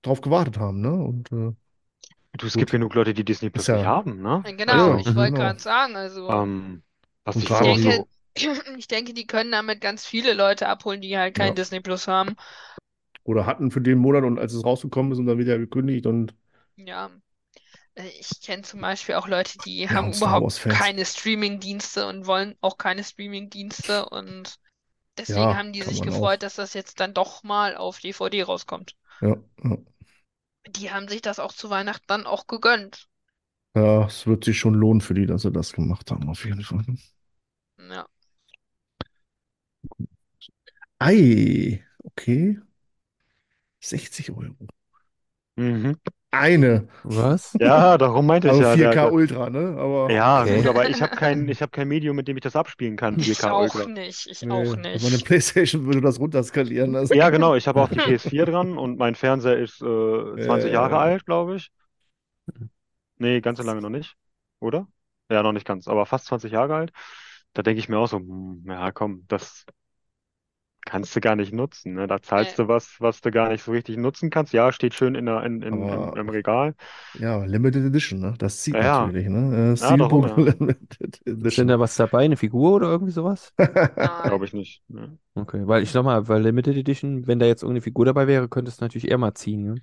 drauf 0.03 0.21
gewartet 0.23 0.59
haben, 0.59 0.81
ne? 0.81 0.93
Und 0.95 1.33
äh, 1.33 1.55
du, 2.39 2.47
es 2.47 2.57
gibt 2.59 2.71
gut, 2.71 2.73
genug 2.73 2.95
Leute, 2.95 3.15
die 3.15 3.25
Disney 3.25 3.51
ist 3.53 3.53
Plus 3.53 3.71
nicht 3.71 3.85
ja, 3.85 3.87
haben, 3.87 4.23
ne? 4.23 4.47
Genau, 4.57 4.95
Also, 4.95 4.99
ich 4.99 5.15
wollte 5.17 5.35
genau. 5.35 5.41
gerade 5.41 5.61
sagen, 5.61 5.97
also 5.97 6.39
ähm, 6.43 6.85
was 7.25 7.37
Und 7.37 7.43
ich 7.43 7.45
ich 7.45 7.47
gerade 7.47 7.67
auch 7.71 7.77
die, 7.77 7.83
denke, 7.83 7.91
so, 7.93 8.09
ich 8.79 8.89
denke, 8.89 9.15
die 9.15 9.27
können 9.27 9.53
damit 9.53 9.81
ganz 9.81 10.07
viele 10.07 10.35
Leute 10.35 10.69
abholen, 10.69 11.01
die 11.01 11.19
halt 11.19 11.37
kein 11.37 11.55
ja, 11.55 11.57
Disney 11.57 11.81
Plus 11.81 12.09
haben. 12.09 12.37
oder 13.25 13.47
hatten 13.47 13.71
für 13.71 13.81
den 13.81 13.99
Monat 13.99 14.25
und 14.25 14.39
als 14.39 14.53
es 14.53 14.65
rausgekommen 14.65 15.13
ist 15.13 15.19
und 15.19 15.27
dann 15.27 15.39
wieder 15.39 15.59
gekündigt 15.59 16.07
und 16.07 16.35
Ja, 16.77 17.11
äh, 17.97 18.09
ich 18.21 18.41
kenne 18.43 18.63
zum 18.65 18.81
Beispiel 18.83 19.17
auch 19.17 19.29
Leute, 19.29 19.59
die 19.61 19.89
ja, 19.89 19.99
haben 19.99 20.13
und 20.13 20.15
Star 20.15 20.41
überhaupt 20.41 20.41
Wars-Fans. 20.41 20.65
keine 20.69 21.05
Streaming-Dienste 21.07 22.07
und 22.09 22.27
wollen 22.27 22.57
auch 22.63 22.79
keine 22.79 23.05
Streaming-Dienste 23.05 24.09
und 24.11 24.59
deswegen 25.21 25.55
Ja, 25.55 25.57
haben 25.57 25.73
die 25.73 25.83
sich 25.83 26.01
man 26.01 26.13
auch. 26.13 26.31
gefreut, 26.31 26.43
dass 26.43 26.57
das 26.57 26.75
jetzt 26.75 27.01
dann 27.01 27.15
doch 27.15 27.43
mal 27.45 27.77
auf 27.77 28.01
DVD 28.01 28.43
rauskommt. 28.45 28.97
Ja, 29.21 29.37
ja. 29.65 29.77
Die 30.67 30.91
haben 30.91 31.07
sich 31.07 31.21
das 31.21 31.39
auch 31.39 31.53
zu 31.53 31.69
Weihnachten 31.69 32.07
dann 32.07 32.25
auch 32.27 32.47
gegönnt. 32.47 33.11
Ja, 33.75 34.07
es 34.07 34.27
wird 34.29 34.45
sich 34.45 34.59
schon 34.61 34.75
lohnen 34.75 35.01
für 35.01 35.15
die, 35.15 35.27
dass 35.27 35.43
sie 35.43 35.51
das 35.53 35.73
gemacht 35.73 36.11
haben, 36.13 36.29
auf 36.29 36.45
jeden 36.45 36.63
Fall. 36.63 36.85
Ja. 37.79 38.07
Ei, 41.01 41.85
okay. 42.05 42.59
60 43.81 44.31
Euro. 44.33 44.67
mhm. 45.57 45.95
Eine. 46.31 46.89
Was? 47.03 47.57
Ja, 47.61 47.99
darum 47.99 48.27
meinte 48.27 48.49
ich 48.49 48.59
Also 48.59 48.65
ja. 48.77 48.77
4K 48.77 48.97
der, 48.97 49.13
Ultra, 49.13 49.51
ne? 49.51 49.77
Aber 49.79 50.15
ja, 50.15 50.47
Okay. 50.47 50.47
gut, 50.47 50.67
aber 50.67 50.89
ich 50.89 51.03
habe 51.03 51.13
kein, 51.15 51.49
ich 51.49 51.63
hab 51.63 51.73
kein 51.73 51.89
Medium, 51.89 52.17
mit 52.17 52.29
dem 52.29 52.37
ich 52.37 52.43
das 52.43 52.57
abspielen 52.57 52.97
kann, 52.97 53.19
Ich 53.19 53.19
4K 53.19 53.51
auch 53.51 53.85
Ultra. 53.85 53.87
nicht. 53.87 54.27
Ich 54.27 54.45
nee, 54.45 54.51
auch 54.51 54.77
auf 54.93 55.01
meine 55.01 55.19
nicht. 55.19 55.21
PlayStation 55.21 55.87
würde 55.87 56.01
das 56.01 56.19
runterskalieren 56.21 56.93
lassen. 56.93 57.15
Ja, 57.15 57.31
genau, 57.31 57.55
ich 57.57 57.67
habe 57.67 57.81
auch 57.81 57.89
die 57.89 57.99
PS4 58.01 58.47
dran 58.47 58.79
und 58.79 58.97
mein 58.99 59.15
Fernseher 59.17 59.59
ist 59.59 59.83
äh, 59.83 60.39
20 60.39 60.73
Jahre 60.73 60.99
Äh, 60.99 61.01
alt, 61.01 61.27
glaube 61.27 61.57
ich. 61.57 61.71
Nee, 63.19 63.41
ganz 63.41 63.59
so 63.59 63.65
lange 63.65 63.81
noch 63.83 63.91
nicht, 63.91 64.17
oder? 64.61 64.89
Ja, 65.31 65.43
noch 65.43 65.53
nicht 65.53 65.67
ganz, 65.67 65.87
aber 65.89 66.07
fast 66.07 66.27
20 66.27 66.53
Jahre 66.53 66.75
alt. 66.75 66.93
Da 67.53 67.63
denke 67.63 67.81
ich 67.81 67.89
mir 67.89 67.99
auch 67.99 68.07
so, 68.07 68.19
hm, 68.19 68.65
ja, 68.67 68.93
komm, 68.93 69.25
das 69.29 69.67
kannst 70.85 71.15
du 71.17 71.21
gar 71.21 71.37
nicht 71.37 71.53
nutzen, 71.53 71.95
ne? 71.95 72.07
Da 72.07 72.23
zahlst 72.23 72.59
Nee. 72.59 72.61
du 72.61 72.69
was, 72.69 72.97
was 73.01 73.21
du 73.21 73.31
gar 73.31 73.49
nicht 73.51 73.63
so 73.65 73.73
richtig 73.73 73.97
nutzen 73.99 74.31
kannst. 74.31 74.53
Ja, 74.53 74.73
steht 74.73 74.95
schön 74.95 75.15
in 75.15 75.27
der, 75.27 75.43
in, 75.45 75.63
in, 75.63 75.89
im, 75.89 76.11
aber 76.11 76.17
im 76.17 76.29
Regal. 76.29 76.75
ja, 77.13 77.45
Limited 77.45 77.85
Edition, 77.87 78.21
ne? 78.21 78.35
Das 78.39 78.63
zieht 78.63 78.79
Ja, 78.79 78.83
ja. 78.83 79.13
natürlich, 79.13 79.29
ne? 79.29 79.75
Äh, 79.75 79.77
Ja, 79.81 79.97
darum, 79.97 80.27
ja. 80.27 80.47
Limited 80.61 81.23
Ist 81.43 81.59
denn 81.59 81.67
Edition. 81.67 81.69
da 81.69 81.79
was 81.81 81.97
dabei? 81.97 82.25
Eine 82.25 82.37
Figur 82.37 82.75
oder 82.77 82.89
irgendwie 82.89 83.13
sowas? 83.13 83.53
Glaube 84.23 84.45
ich 84.47 84.53
nicht. 84.53 84.83
Ne? 84.89 85.19
Okay, 85.35 85.67
weil 85.67 85.83
ich 85.83 85.91
sag 85.93 86.03
mal, 86.05 86.27
weil 86.29 86.43
Limited 86.43 86.77
Edition, 86.77 87.27
wenn 87.27 87.39
da 87.39 87.47
jetzt 87.47 87.63
irgendeine 87.63 87.83
Figur 87.83 88.05
dabei 88.05 88.27
wäre, 88.27 88.49
könnte 88.49 88.69
es 88.71 88.81
natürlich 88.81 89.09
eher 89.09 89.19
mal 89.19 89.35
ziehen, 89.35 89.63
ne? 89.65 89.83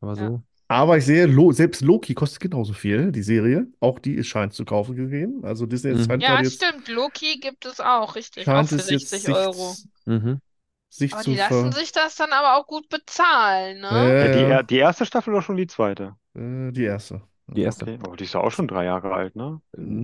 Aber 0.00 0.16
Ja. 0.16 0.30
so. 0.30 0.42
Aber 0.70 0.98
ich 0.98 1.04
sehe, 1.04 1.26
Lo 1.26 1.50
selbst 1.52 1.80
Loki 1.82 2.14
kostet 2.14 2.40
genauso 2.40 2.72
viel, 2.74 3.10
die 3.12 3.22
Serie. 3.22 3.66
Auch 3.80 3.98
die 3.98 4.14
ist 4.14 4.28
scheint 4.28 4.52
zu 4.54 4.64
kaufen 4.64 4.94
gewesen. 4.94 5.44
Also 5.44 5.66
Disney 5.66 5.96
Mhm. 5.96 5.98
scheint 5.98 6.22
Ja, 6.22 6.38
jetzt, 6.42 6.54
stimmt. 6.54 6.88
Loki 6.88 7.38
gibt 7.40 7.64
es 7.66 7.80
auch, 7.80 8.14
richtig. 8.16 8.52
Auch 8.54 8.68
für 8.68 8.76
es 8.76 8.88
jetzt 8.88 9.08
60 9.10 9.24
sich, 9.24 9.36
Euro. 9.36 9.76
Mhm. 10.06 10.40
sich 10.88 11.12
Aber 11.12 11.22
zu 11.22 11.30
die 11.30 11.36
lassen 11.36 11.70
sich 11.72 11.92
das 11.92 12.16
dann 12.16 12.32
aber 12.32 12.56
auch 12.56 12.66
gut 12.66 12.88
bezahlen, 12.88 13.80
ne? 13.80 14.14
Ja, 14.20 14.28
die, 14.28 14.44
Äh, 14.44 14.64
die 14.64 14.76
erste 14.78 15.04
Staffel 15.06 15.32
oder 15.34 15.42
schon 15.42 15.56
die 15.56 15.66
zweite? 15.66 16.16
äh, 16.34 16.70
die 16.72 16.84
erste. 16.84 17.22
Die 17.48 17.62
erste. 17.62 17.86
Okay, 17.86 17.98
aber 18.02 18.16
die 18.16 18.24
ist 18.24 18.34
ja 18.34 18.40
auch 18.40 18.50
schon 18.50 18.68
drei 18.68 18.84
Jahre 18.84 19.12
alt, 19.12 19.36
ne? 19.36 19.60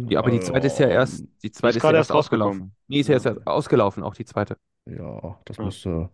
Ja, 0.08 0.18
aber 0.20 0.30
die 0.30 0.40
zweite 0.40 0.66
ist 0.66 0.78
ja 0.78 0.88
erst, 0.88 1.24
die 1.42 1.48
Die 1.48 1.52
zweite 1.52 1.78
ist 1.78 1.82
ist 1.84 1.88
ja 1.88 1.96
erst 1.96 2.12
ausgelaufen. 2.12 2.74
Nee, 2.88 3.00
ist 3.00 3.08
ja 3.08 3.14
erst 3.14 3.46
ausgelaufen, 3.46 4.02
auch 4.02 4.14
die 4.14 4.24
zweite. 4.24 4.56
Ja, 4.86 5.40
das 5.44 5.58
Ja. 5.58 5.64
müsste. 5.64 6.10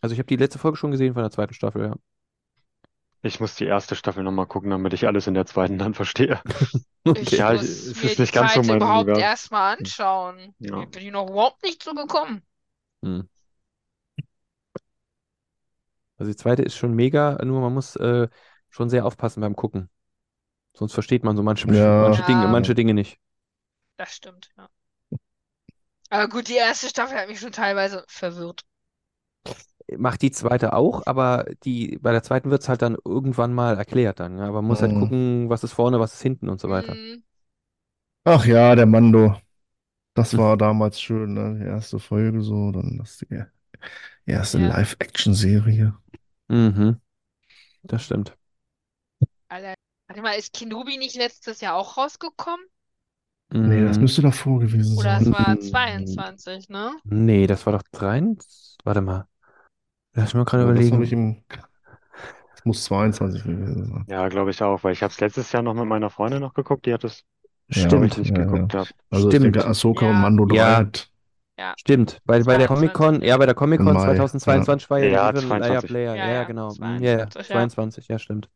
Also 0.00 0.14
ich 0.14 0.18
habe 0.18 0.26
die 0.26 0.36
letzte 0.36 0.58
Folge 0.58 0.76
schon 0.78 0.90
gesehen 0.90 1.14
von 1.14 1.22
der 1.22 1.30
zweiten 1.30 1.54
Staffel, 1.54 1.82
ja. 1.84 1.96
Ich 3.22 3.38
muss 3.40 3.54
die 3.54 3.66
erste 3.66 3.94
Staffel 3.94 4.24
nochmal 4.24 4.46
gucken, 4.46 4.70
damit 4.70 4.92
ich 4.94 5.06
alles 5.06 5.26
in 5.26 5.34
der 5.34 5.46
zweiten 5.46 5.78
dann 5.78 5.94
verstehe. 5.94 6.40
Ich 7.14 7.30
Ja, 7.32 7.52
muss 7.52 7.62
es 7.62 7.96
mir 8.02 8.10
ist 8.10 8.18
die 8.18 8.20
nicht 8.20 8.32
ganz 8.32 8.52
so 8.52 8.60
zweite 8.60 8.68
mein 8.68 8.76
überhaupt 8.76 9.18
erstmal 9.18 9.76
anschauen. 9.78 10.54
Ja. 10.60 10.84
Bin 10.86 11.02
ich 11.06 11.10
noch 11.10 11.28
überhaupt 11.28 11.62
nicht 11.64 11.82
so 11.82 11.94
gekommen. 11.94 12.42
Hm. 13.02 13.22
Also 16.18 16.30
die 16.32 16.36
zweite 16.36 16.62
ist 16.62 16.76
schon 16.76 16.94
mega, 16.94 17.38
nur 17.44 17.60
man 17.60 17.74
muss 17.74 17.96
äh, 17.96 18.28
schon 18.70 18.88
sehr 18.90 19.04
aufpassen 19.06 19.40
beim 19.40 19.56
Gucken. 19.56 19.90
Sonst 20.76 20.94
versteht 20.94 21.24
man 21.24 21.36
so 21.36 21.42
manche, 21.44 21.68
Ja. 21.68 22.02
manche 22.02 22.22
Dinge, 22.24 22.42
Ja. 22.44 22.48
manche 22.48 22.74
Dinge 22.74 22.94
nicht. 22.94 23.18
Das 23.96 24.12
stimmt, 24.14 24.50
ja. 24.58 24.68
Aber 26.10 26.28
gut, 26.28 26.46
die 26.46 26.54
erste 26.54 26.88
Staffel 26.88 27.18
hat 27.18 27.26
mich 27.28 27.40
schon 27.40 27.50
teilweise 27.50 28.04
verwirrt. 28.06 28.62
Macht 29.98 30.22
die 30.22 30.30
zweite 30.30 30.72
auch, 30.74 31.02
aber 31.06 31.46
die, 31.64 31.98
bei 32.00 32.12
der 32.12 32.22
zweiten 32.22 32.50
wird 32.50 32.62
es 32.62 32.68
halt 32.68 32.82
dann 32.82 32.96
irgendwann 33.04 33.52
mal 33.54 33.76
erklärt 33.78 34.20
dann. 34.20 34.38
Ja? 34.38 34.44
Aber 34.44 34.62
man 34.62 34.66
muss 34.68 34.82
halt 34.82 34.92
Mhm. 34.92 34.98
gucken, 34.98 35.48
was 35.50 35.64
ist 35.64 35.72
vorne, 35.72 36.00
was 36.00 36.14
ist 36.14 36.22
hinten 36.22 36.48
und 36.48 36.60
so 36.60 36.68
weiter. 36.70 36.98
Mhm. 37.16 37.22
Ach 38.24 38.44
ja, 38.46 38.74
der 38.74 38.86
Mando. 38.86 39.36
Das 40.14 40.32
Hm. 40.32 40.38
war 40.38 40.56
damals 40.58 41.00
schön, 41.00 41.34
ne? 41.34 41.58
Die 41.60 41.66
erste 41.66 41.98
Folge 42.00 42.42
so, 42.42 42.72
dann 42.72 42.98
das 42.98 43.18
die 43.18 43.26
erste 44.26 44.58
Ja. 44.58 44.68
Live-Action-Serie. 44.68 45.94
Mhm. 46.48 47.00
Das 47.84 48.04
stimmt. 48.04 48.36
Alter, 49.48 49.74
warte 50.08 50.22
mal, 50.22 50.32
ist 50.38 50.52
Kenobi 50.52 50.96
nicht 50.98 51.14
letztes 51.16 51.60
Jahr 51.60 51.76
auch 51.76 51.96
rausgekommen? 51.96 52.66
Nee, 53.50 53.84
das 53.84 53.98
Mhm. 53.98 54.00
müsste 54.00 54.22
davor 54.22 54.60
gewesen 54.60 54.96
Oder 54.96 55.18
es 55.18 55.24
sein. 55.24 55.32
war 55.32 55.58
Mhm. 55.58 55.60
22, 55.60 56.68
ne? 56.68 56.92
Nee, 57.04 57.46
das 57.46 57.66
war 57.66 57.74
doch 57.74 57.82
23. 57.92 58.78
Warte 58.84 59.00
mal. 59.02 59.28
Lass 60.14 60.26
mich 60.28 60.34
mal 60.34 60.44
gerade 60.44 60.62
Aber 60.62 60.72
das 60.72 60.90
habe 60.92 61.04
ich 61.04 61.12
überlegen. 61.12 61.12
im. 61.12 61.44
Das 62.54 62.64
muss 62.64 62.84
22 62.84 63.42
gewesen 63.44 63.84
sein. 63.86 64.06
Ja, 64.06 64.28
glaube 64.28 64.50
ich 64.50 64.62
auch, 64.62 64.82
weil 64.84 64.92
ich 64.92 65.02
habe 65.02 65.12
es 65.12 65.20
letztes 65.20 65.52
Jahr 65.52 65.62
noch 65.62 65.74
mit 65.74 65.86
meiner 65.86 66.10
Freundin 66.10 66.40
noch 66.40 66.54
geguckt, 66.54 66.86
die 66.86 66.92
hat 66.92 67.04
es, 67.04 67.24
Ja, 67.74 67.86
glaube 67.86 68.06
ich, 68.06 68.12
Stimmt. 68.12 68.18
nicht 68.18 68.34
ja, 68.34 68.34
geguckt 68.34 68.68
gehabt. 68.68 68.94
Also 69.10 69.30
ich 69.30 69.38
Stimmt. 69.38 69.44
denke, 69.54 69.64
Ahsoka 69.66 70.06
Ja. 70.06 70.10
und 70.10 70.18
Mando 70.20 70.44
3 70.46 70.56
Ja. 70.56 70.76
hat 70.76 71.10
Stimmt. 71.76 72.20
Bei, 72.26 72.42
bei 72.44 72.58
der 72.58 72.68
22. 72.68 72.68
Comic-Con, 72.68 73.22
ja, 73.22 73.36
bei 73.38 73.46
der 73.46 73.54
Comic-Con 73.56 73.86
Im 73.88 73.92
Mai, 73.94 74.00
2022 74.00 74.90
war 74.90 74.98
ja 75.00 75.08
Ja, 75.08 75.30
Even 75.30 75.48
22. 75.48 75.86
Player. 75.86 76.16
Ja, 76.16 76.26
Ja, 76.26 76.28
ja, 76.28 76.44
genau. 76.44 76.76
Hm, 76.76 77.02
22, 77.02 77.02
Ja, 77.02 77.30
ja, 77.34 77.44
ja. 77.48 77.68
22, 77.68 78.08
ja, 78.08 78.18
stimmt. 78.18 78.50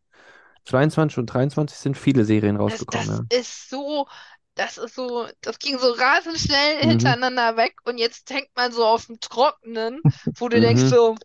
22 0.66 1.18
und 1.18 1.26
23 1.26 1.78
sind 1.78 1.96
viele 1.98 2.24
Serien 2.24 2.56
Das, 2.64 2.84
rausgekommen, 2.84 3.08
das 3.08 3.20
ja. 3.20 3.26
ist 3.28 3.68
so, 3.70 4.08
das 4.54 4.78
ist 4.78 4.94
so, 4.94 5.26
das 5.40 5.58
ging 5.58 5.78
so 5.78 5.92
rasend 5.92 6.38
schnell 6.38 6.78
Mhm. 6.82 6.88
hintereinander 6.88 7.56
weg 7.56 7.76
und 7.84 7.98
jetzt 7.98 8.30
hängt 8.30 8.50
man 8.56 8.72
so 8.72 8.84
auf 8.84 9.06
dem 9.06 9.20
Trockenen, 9.20 10.04
wo 10.36 10.48
du 10.48 10.56
Mhm. 10.56 10.60
denkst 10.60 10.84
so, 10.84 11.16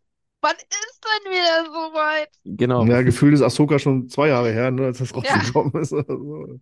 wann 0.42 0.56
ist 0.56 1.04
denn 1.06 1.32
wieder 1.32 1.66
so 1.66 1.94
weit? 1.94 2.30
Genau. 2.44 2.86
Ja, 2.86 3.02
gefühlt 3.02 3.34
ist 3.34 3.42
Ahsoka 3.42 3.80
schon 3.80 4.10
zwei 4.10 4.30
Jahre 4.30 4.52
her, 4.52 4.72
ne, 4.72 4.86
als 4.88 4.98
das 5.00 5.12
Ja. 5.12 5.18
rausgekommen 5.36 5.74
ist. 5.82 5.94
Also, 5.94 6.60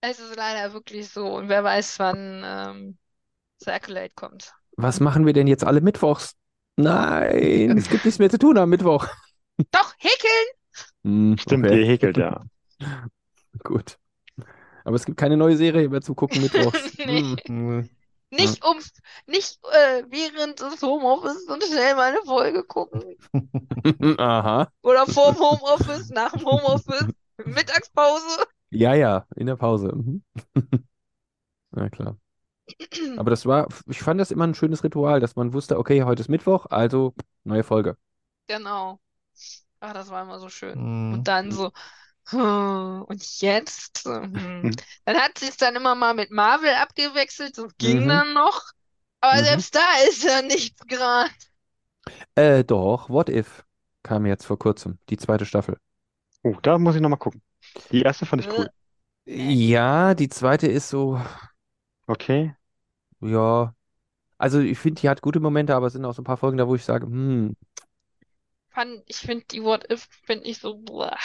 Es 0.00 0.18
ist 0.18 0.36
leider 0.36 0.72
wirklich 0.72 1.08
so 1.08 1.26
und 1.36 1.48
wer 1.48 1.62
weiß, 1.62 1.98
wann 1.98 2.42
ähm, 2.44 2.98
Circulate 3.62 4.12
kommt. 4.14 4.52
Was 4.76 5.00
machen 5.00 5.26
wir 5.26 5.32
denn 5.32 5.46
jetzt 5.46 5.64
alle 5.64 5.80
mittwochs? 5.80 6.34
Nein, 6.76 7.76
es 7.76 7.88
gibt 7.88 8.04
nichts 8.04 8.18
mehr 8.18 8.30
zu 8.30 8.38
tun 8.38 8.56
am 8.58 8.70
Mittwoch. 8.70 9.06
Doch, 9.70 9.94
häkeln! 9.98 10.46
Hm, 11.04 11.36
Stimmt, 11.38 11.66
okay. 11.66 11.80
ihr 11.80 11.86
häkelt 11.86 12.16
ja. 12.16 12.42
Gut. 13.62 13.98
Aber 14.84 14.96
es 14.96 15.04
gibt 15.04 15.18
keine 15.18 15.36
neue 15.36 15.56
Serie 15.56 15.88
mehr 15.88 16.00
zu 16.00 16.14
gucken 16.14 16.40
mittwochs. 16.42 16.96
Nee. 16.98 17.36
Hm. 17.46 17.88
Nicht 18.32 18.64
um, 18.64 18.78
nicht 19.26 19.58
äh, 19.72 20.04
während 20.08 20.60
des 20.60 20.80
Homeoffice 20.80 21.44
und 21.48 21.62
schnell 21.64 21.94
mal 21.94 22.12
eine 22.12 22.22
Folge 22.22 22.64
gucken. 22.64 23.16
Aha. 24.18 24.68
Oder 24.82 25.06
vorm 25.06 25.38
Homeoffice, 25.38 26.08
nach 26.08 26.32
dem 26.32 26.46
Homeoffice, 26.46 27.08
Mittagspause. 27.44 28.46
Ja, 28.70 28.94
ja, 28.94 29.26
in 29.36 29.46
der 29.46 29.56
Pause. 29.56 29.92
Mhm. 29.94 30.22
Na 31.72 31.90
klar. 31.90 32.16
Aber 33.18 33.28
das 33.28 33.44
war, 33.44 33.68
ich 33.86 34.00
fand 34.00 34.18
das 34.18 34.30
immer 34.30 34.46
ein 34.46 34.54
schönes 34.54 34.82
Ritual, 34.82 35.20
dass 35.20 35.36
man 35.36 35.52
wusste, 35.52 35.78
okay, 35.78 36.02
heute 36.04 36.22
ist 36.22 36.28
Mittwoch, 36.28 36.66
also 36.70 37.14
neue 37.44 37.64
Folge. 37.64 37.98
Genau. 38.46 38.98
Ach, 39.80 39.92
das 39.92 40.10
war 40.10 40.22
immer 40.22 40.38
so 40.38 40.48
schön. 40.48 40.78
Mhm. 40.78 41.14
Und 41.14 41.28
dann 41.28 41.52
so, 41.52 41.70
hm, 42.28 43.04
und 43.08 43.40
jetzt? 43.40 44.04
Hm. 44.06 44.76
Dann 45.04 45.16
hat 45.18 45.38
sie 45.38 45.48
es 45.48 45.56
dann 45.56 45.76
immer 45.76 45.94
mal 45.94 46.14
mit 46.14 46.30
Marvel 46.30 46.74
abgewechselt, 46.74 47.58
das 47.58 47.76
ging 47.78 48.06
Mhm. 48.06 48.08
dann 48.08 48.32
noch. 48.34 48.62
Aber 49.20 49.42
Mhm. 49.42 49.44
selbst 49.44 49.74
da 49.74 49.80
ist 50.08 50.22
ja 50.24 50.42
nichts 50.42 50.80
gerade. 50.86 51.30
Äh, 52.34 52.64
doch, 52.64 53.08
What 53.08 53.28
If 53.28 53.64
kam 54.02 54.26
jetzt 54.26 54.44
vor 54.46 54.58
kurzem, 54.58 54.98
die 55.10 55.16
zweite 55.16 55.46
Staffel. 55.46 55.78
Oh, 56.44 56.56
da 56.62 56.78
muss 56.78 56.96
ich 56.96 57.02
nochmal 57.02 57.18
gucken. 57.20 57.42
Die 57.92 58.02
erste 58.02 58.26
fand 58.26 58.42
ich 58.42 58.56
cool. 58.58 58.70
Ja, 59.26 60.14
die 60.14 60.28
zweite 60.28 60.66
ist 60.68 60.88
so, 60.88 61.20
Okay. 62.08 62.54
ja. 63.20 63.74
Also 64.38 64.60
ich 64.60 64.78
finde, 64.78 65.00
die 65.02 65.08
hat 65.08 65.22
gute 65.22 65.40
Momente, 65.40 65.74
aber 65.76 65.88
es 65.88 65.94
sind 65.94 66.04
auch 66.04 66.14
so 66.14 66.22
ein 66.22 66.26
paar 66.26 66.36
Folgen 66.38 66.58
da, 66.58 66.68
wo 66.68 66.74
ich 66.76 66.84
sage, 66.84 67.06
hm, 67.06 67.54
ich 69.06 69.16
finde 69.18 69.44
die 69.50 69.62
What 69.62 69.90
If, 69.90 70.08
finde 70.26 70.44
ich 70.46 70.58
so, 70.58 70.76
boah. 70.76 71.16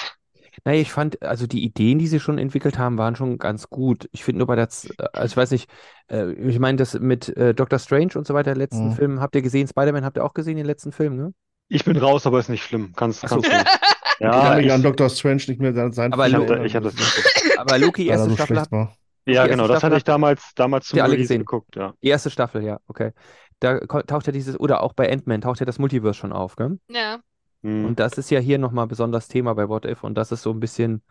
Naja, 0.66 0.82
ich 0.82 0.92
fand, 0.92 1.22
also 1.24 1.48
die 1.48 1.64
Ideen, 1.64 2.00
die 2.00 2.08
sie 2.08 2.20
schon 2.20 2.38
entwickelt 2.38 2.78
haben, 2.78 2.98
waren 2.98 3.16
schon 3.16 3.38
ganz 3.38 3.70
gut. 3.70 4.10
Ich 4.12 4.24
finde 4.24 4.40
nur 4.40 4.48
bei 4.48 4.56
der, 4.56 4.70
Z- 4.70 4.92
äh, 5.00 5.06
also 5.14 5.32
ich 5.34 5.38
weiß 5.38 5.52
nicht, 5.52 5.70
äh, 6.10 6.32
ich 6.34 6.60
meine, 6.60 6.78
das 6.78 6.94
mit 7.00 7.30
äh, 7.38 7.54
Doctor 7.54 7.80
Strange 7.80 8.12
und 8.16 8.26
so 8.28 8.34
weiter, 8.34 8.54
den 8.54 8.60
letzten 8.60 8.90
Mhm. 8.90 8.94
Film, 8.94 9.20
habt 9.22 9.36
ihr 9.36 9.42
gesehen? 9.42 9.68
Spider-Man 9.68 10.04
habt 10.06 10.18
ihr 10.18 10.24
auch 10.24 10.34
gesehen, 10.34 10.58
den 10.58 10.66
letzten 10.66 10.92
Film, 10.92 11.16
ne? 11.16 11.34
Ich 11.70 11.84
bin 11.84 11.98
raus, 11.98 12.26
aber 12.26 12.40
ist 12.40 12.50
nicht 12.50 12.64
schlimm. 12.64 12.94
Kannst, 12.96 13.24
Ach 13.26 13.30
so. 13.30 13.42
kannst 13.42 13.52
du. 13.52 13.56
Ich 14.20 14.26
kann 14.26 14.34
Ja, 14.34 14.56
mich 14.56 14.66
ich, 14.66 14.72
an 14.72 14.82
Dr. 14.82 15.10
Strange 15.12 15.44
nicht 15.48 15.60
mehr 15.62 15.74
sein- 15.94 16.12
Aber 16.12 16.28
ich 16.28 16.34
erinnern, 16.34 16.66
ich 16.66 16.76
hab 16.76 16.82
das 16.82 16.96
weil 16.96 17.04
nicht 17.04 17.18
es 17.18 17.34
geguckt. 17.44 17.60
Aber 17.60 17.78
Loki, 17.78 18.08
erste 18.08 18.30
so 18.30 18.36
Staffel, 18.36 18.90
Ja, 19.28 19.46
genau, 19.46 19.68
das 19.68 19.78
Staffel 19.78 19.86
hatte 19.92 19.98
ich 19.98 20.04
damals, 20.06 20.54
damals 20.56 20.88
zum 20.88 21.00
alle 21.02 21.18
gesehen? 21.18 21.40
geguckt, 21.42 21.76
ja. 21.76 21.94
die 22.02 22.08
erste 22.08 22.32
Staffel, 22.32 22.64
ja, 22.64 22.80
okay. 22.88 23.12
Da 23.60 23.80
taucht 23.80 24.26
ja 24.26 24.32
dieses, 24.34 24.60
oder 24.60 24.82
auch 24.82 24.94
bei 24.94 25.12
Ant-Man 25.12 25.42
taucht 25.42 25.60
ja 25.60 25.68
das 25.68 25.78
Multiverse 25.78 26.18
schon 26.18 26.32
auf, 26.34 26.56
gell? 26.56 26.80
Ja. 26.90 27.20
Hm. 27.64 27.86
Und 27.86 28.00
das 28.00 28.18
ist 28.18 28.30
ja 28.30 28.40
hier 28.40 28.58
nochmal 28.58 28.88
besonders 28.88 29.28
Thema 29.28 29.54
bei 29.56 29.68
What 29.70 29.86
If 29.86 30.04
und 30.04 30.16
das 30.16 30.32
ist 30.32 30.42
so 30.44 30.52
ein 30.52 30.60
bisschen, 30.60 31.02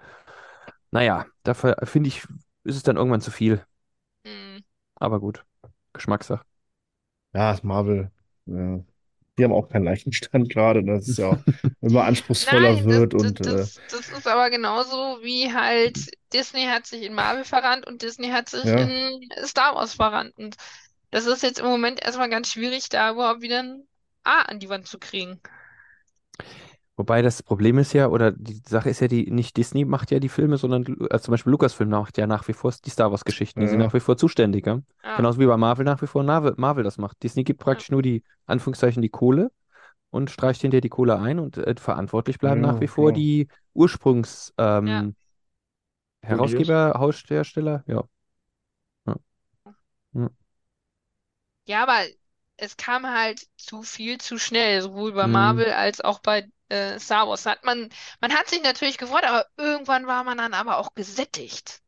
naja, 0.91 1.27
dafür 1.43 1.77
finde 1.85 2.09
ich, 2.09 2.23
ist 2.65 2.77
es 2.77 2.83
dann 2.83 2.97
irgendwann 2.97 3.21
zu 3.21 3.31
viel. 3.31 3.65
Hm. 4.25 4.63
Aber 4.97 5.21
gut, 5.21 5.45
Geschmackssache. 5.93 6.45
Ja, 7.35 7.53
ist 7.53 7.65
Marvel. 7.65 8.11
Ja. 8.47 8.81
Die 9.39 9.45
haben 9.45 9.53
auch 9.53 9.69
keinen 9.69 9.85
leichten 9.85 10.13
Stand 10.13 10.49
gerade. 10.49 10.83
ne? 10.83 10.95
Das 10.95 11.09
ist 11.09 11.19
ja 11.19 11.29
auch 11.29 11.39
immer 11.83 12.05
anspruchsvoller 12.05 12.73
Nein, 12.73 12.85
wird 12.87 13.13
das, 13.13 13.23
und 13.23 13.41
das, 13.41 13.47
äh, 13.47 13.57
das, 13.57 13.81
das 13.91 14.19
ist 14.19 14.27
aber 14.27 14.49
genauso 14.49 15.19
wie 15.23 15.53
halt 15.53 15.99
Disney 16.33 16.65
hat 16.65 16.87
sich 16.87 17.03
in 17.03 17.13
Marvel 17.13 17.45
verrannt 17.45 17.87
und 17.87 18.01
Disney 18.01 18.31
hat 18.31 18.49
sich 18.49 18.65
Ja. 18.65 18.79
in 18.79 19.29
Star 19.45 19.75
Wars 19.75 19.93
verrannt. 19.95 20.33
Und 20.39 20.57
das 21.11 21.27
ist 21.27 21.43
jetzt 21.43 21.59
im 21.61 21.67
Moment 21.67 22.03
erstmal 22.03 22.31
ganz 22.31 22.51
schwierig, 22.51 22.89
da 22.89 23.11
überhaupt 23.13 23.43
wieder 23.43 23.63
ein 23.63 23.87
A 24.25 24.43
an 24.43 24.59
die 24.59 24.71
Wand 24.71 24.87
zu 24.89 24.99
kriegen. 24.99 25.41
Wobei 26.99 27.21
das 27.21 27.43
Problem 27.43 27.77
ist 27.79 27.93
ja, 27.93 28.09
oder 28.09 28.33
die 28.33 28.63
Sache 28.67 28.89
ist 28.89 29.01
ja, 29.01 29.09
die 29.09 29.31
nicht 29.31 29.57
Disney 29.59 29.85
macht 29.85 30.11
ja 30.11 30.19
die 30.19 30.31
Filme, 30.31 30.57
sondern 30.57 30.85
äh, 31.11 31.19
zum 31.21 31.33
Beispiel 31.33 31.51
Lucasfilm 31.51 31.91
macht 31.91 32.17
ja 32.17 32.27
nach 32.27 32.49
wie 32.49 32.55
vor 32.55 32.73
die 32.85 32.91
Star 32.91 33.11
Wars-Geschichten. 33.11 33.61
Die 33.61 33.67
sind 33.69 33.81
Ja. 33.81 33.87
nach 33.87 33.93
wie 33.93 34.01
vor 34.01 34.17
zuständig, 34.17 34.67
ja? 34.67 34.81
Ja. 35.03 35.17
Genauso 35.17 35.39
wie 35.39 35.47
bei 35.47 35.57
Marvel 35.57 35.85
nach 35.85 36.01
wie 36.03 36.07
vor 36.07 36.23
Marvel, 36.23 36.55
Marvel 36.57 36.85
das 36.85 36.97
macht. 36.99 37.23
Disney 37.23 37.45
gibt 37.45 37.61
praktisch 37.61 37.91
nur 37.91 38.03
die, 38.03 38.23
Anführungszeichen, 38.47 39.03
die 39.03 39.09
Kohle 39.11 39.51
und 40.11 40.31
streicht 40.31 40.63
hinterher 40.63 40.81
die 40.83 40.89
Kohle 40.91 41.19
ein 41.19 41.39
und 41.41 41.59
äh, 41.59 41.75
verantwortlich 41.79 42.39
bleiben 42.39 42.61
Ja, 42.61 42.69
nach 42.69 42.81
wie 42.81 42.89
vor 42.89 43.13
die 43.13 43.49
Ursprungs 43.75 44.55
ähm, 44.59 44.89
Ja. 44.89 45.11
Herausgeber, 46.23 46.93
Haushersteller, 46.99 47.83
ja. 47.87 48.05
Ja, 51.69 51.83
aber 51.83 52.05
es 52.57 52.77
kam 52.77 53.07
halt 53.07 53.47
zu 53.57 53.83
viel 53.83 54.19
zu 54.19 54.39
schnell, 54.39 54.83
sowohl 54.83 55.13
bei 55.13 55.27
Mhm. 55.27 55.33
Marvel 55.33 55.73
als 55.73 56.01
auch 56.01 56.21
bei 56.21 56.49
äh, 56.69 56.99
Star 56.99 57.29
Wars. 57.29 57.47
Hat 57.47 57.65
man, 57.65 57.89
man 58.21 58.33
hat 58.35 58.49
sich 58.49 58.63
natürlich 58.63 58.99
gefreut, 58.99 59.25
aber 59.25 59.47
irgendwann 59.57 60.07
war 60.07 60.25
man 60.25 60.39
dann 60.39 60.55
aber 60.55 60.79
auch 60.79 60.95
gesättigt. 60.95 61.83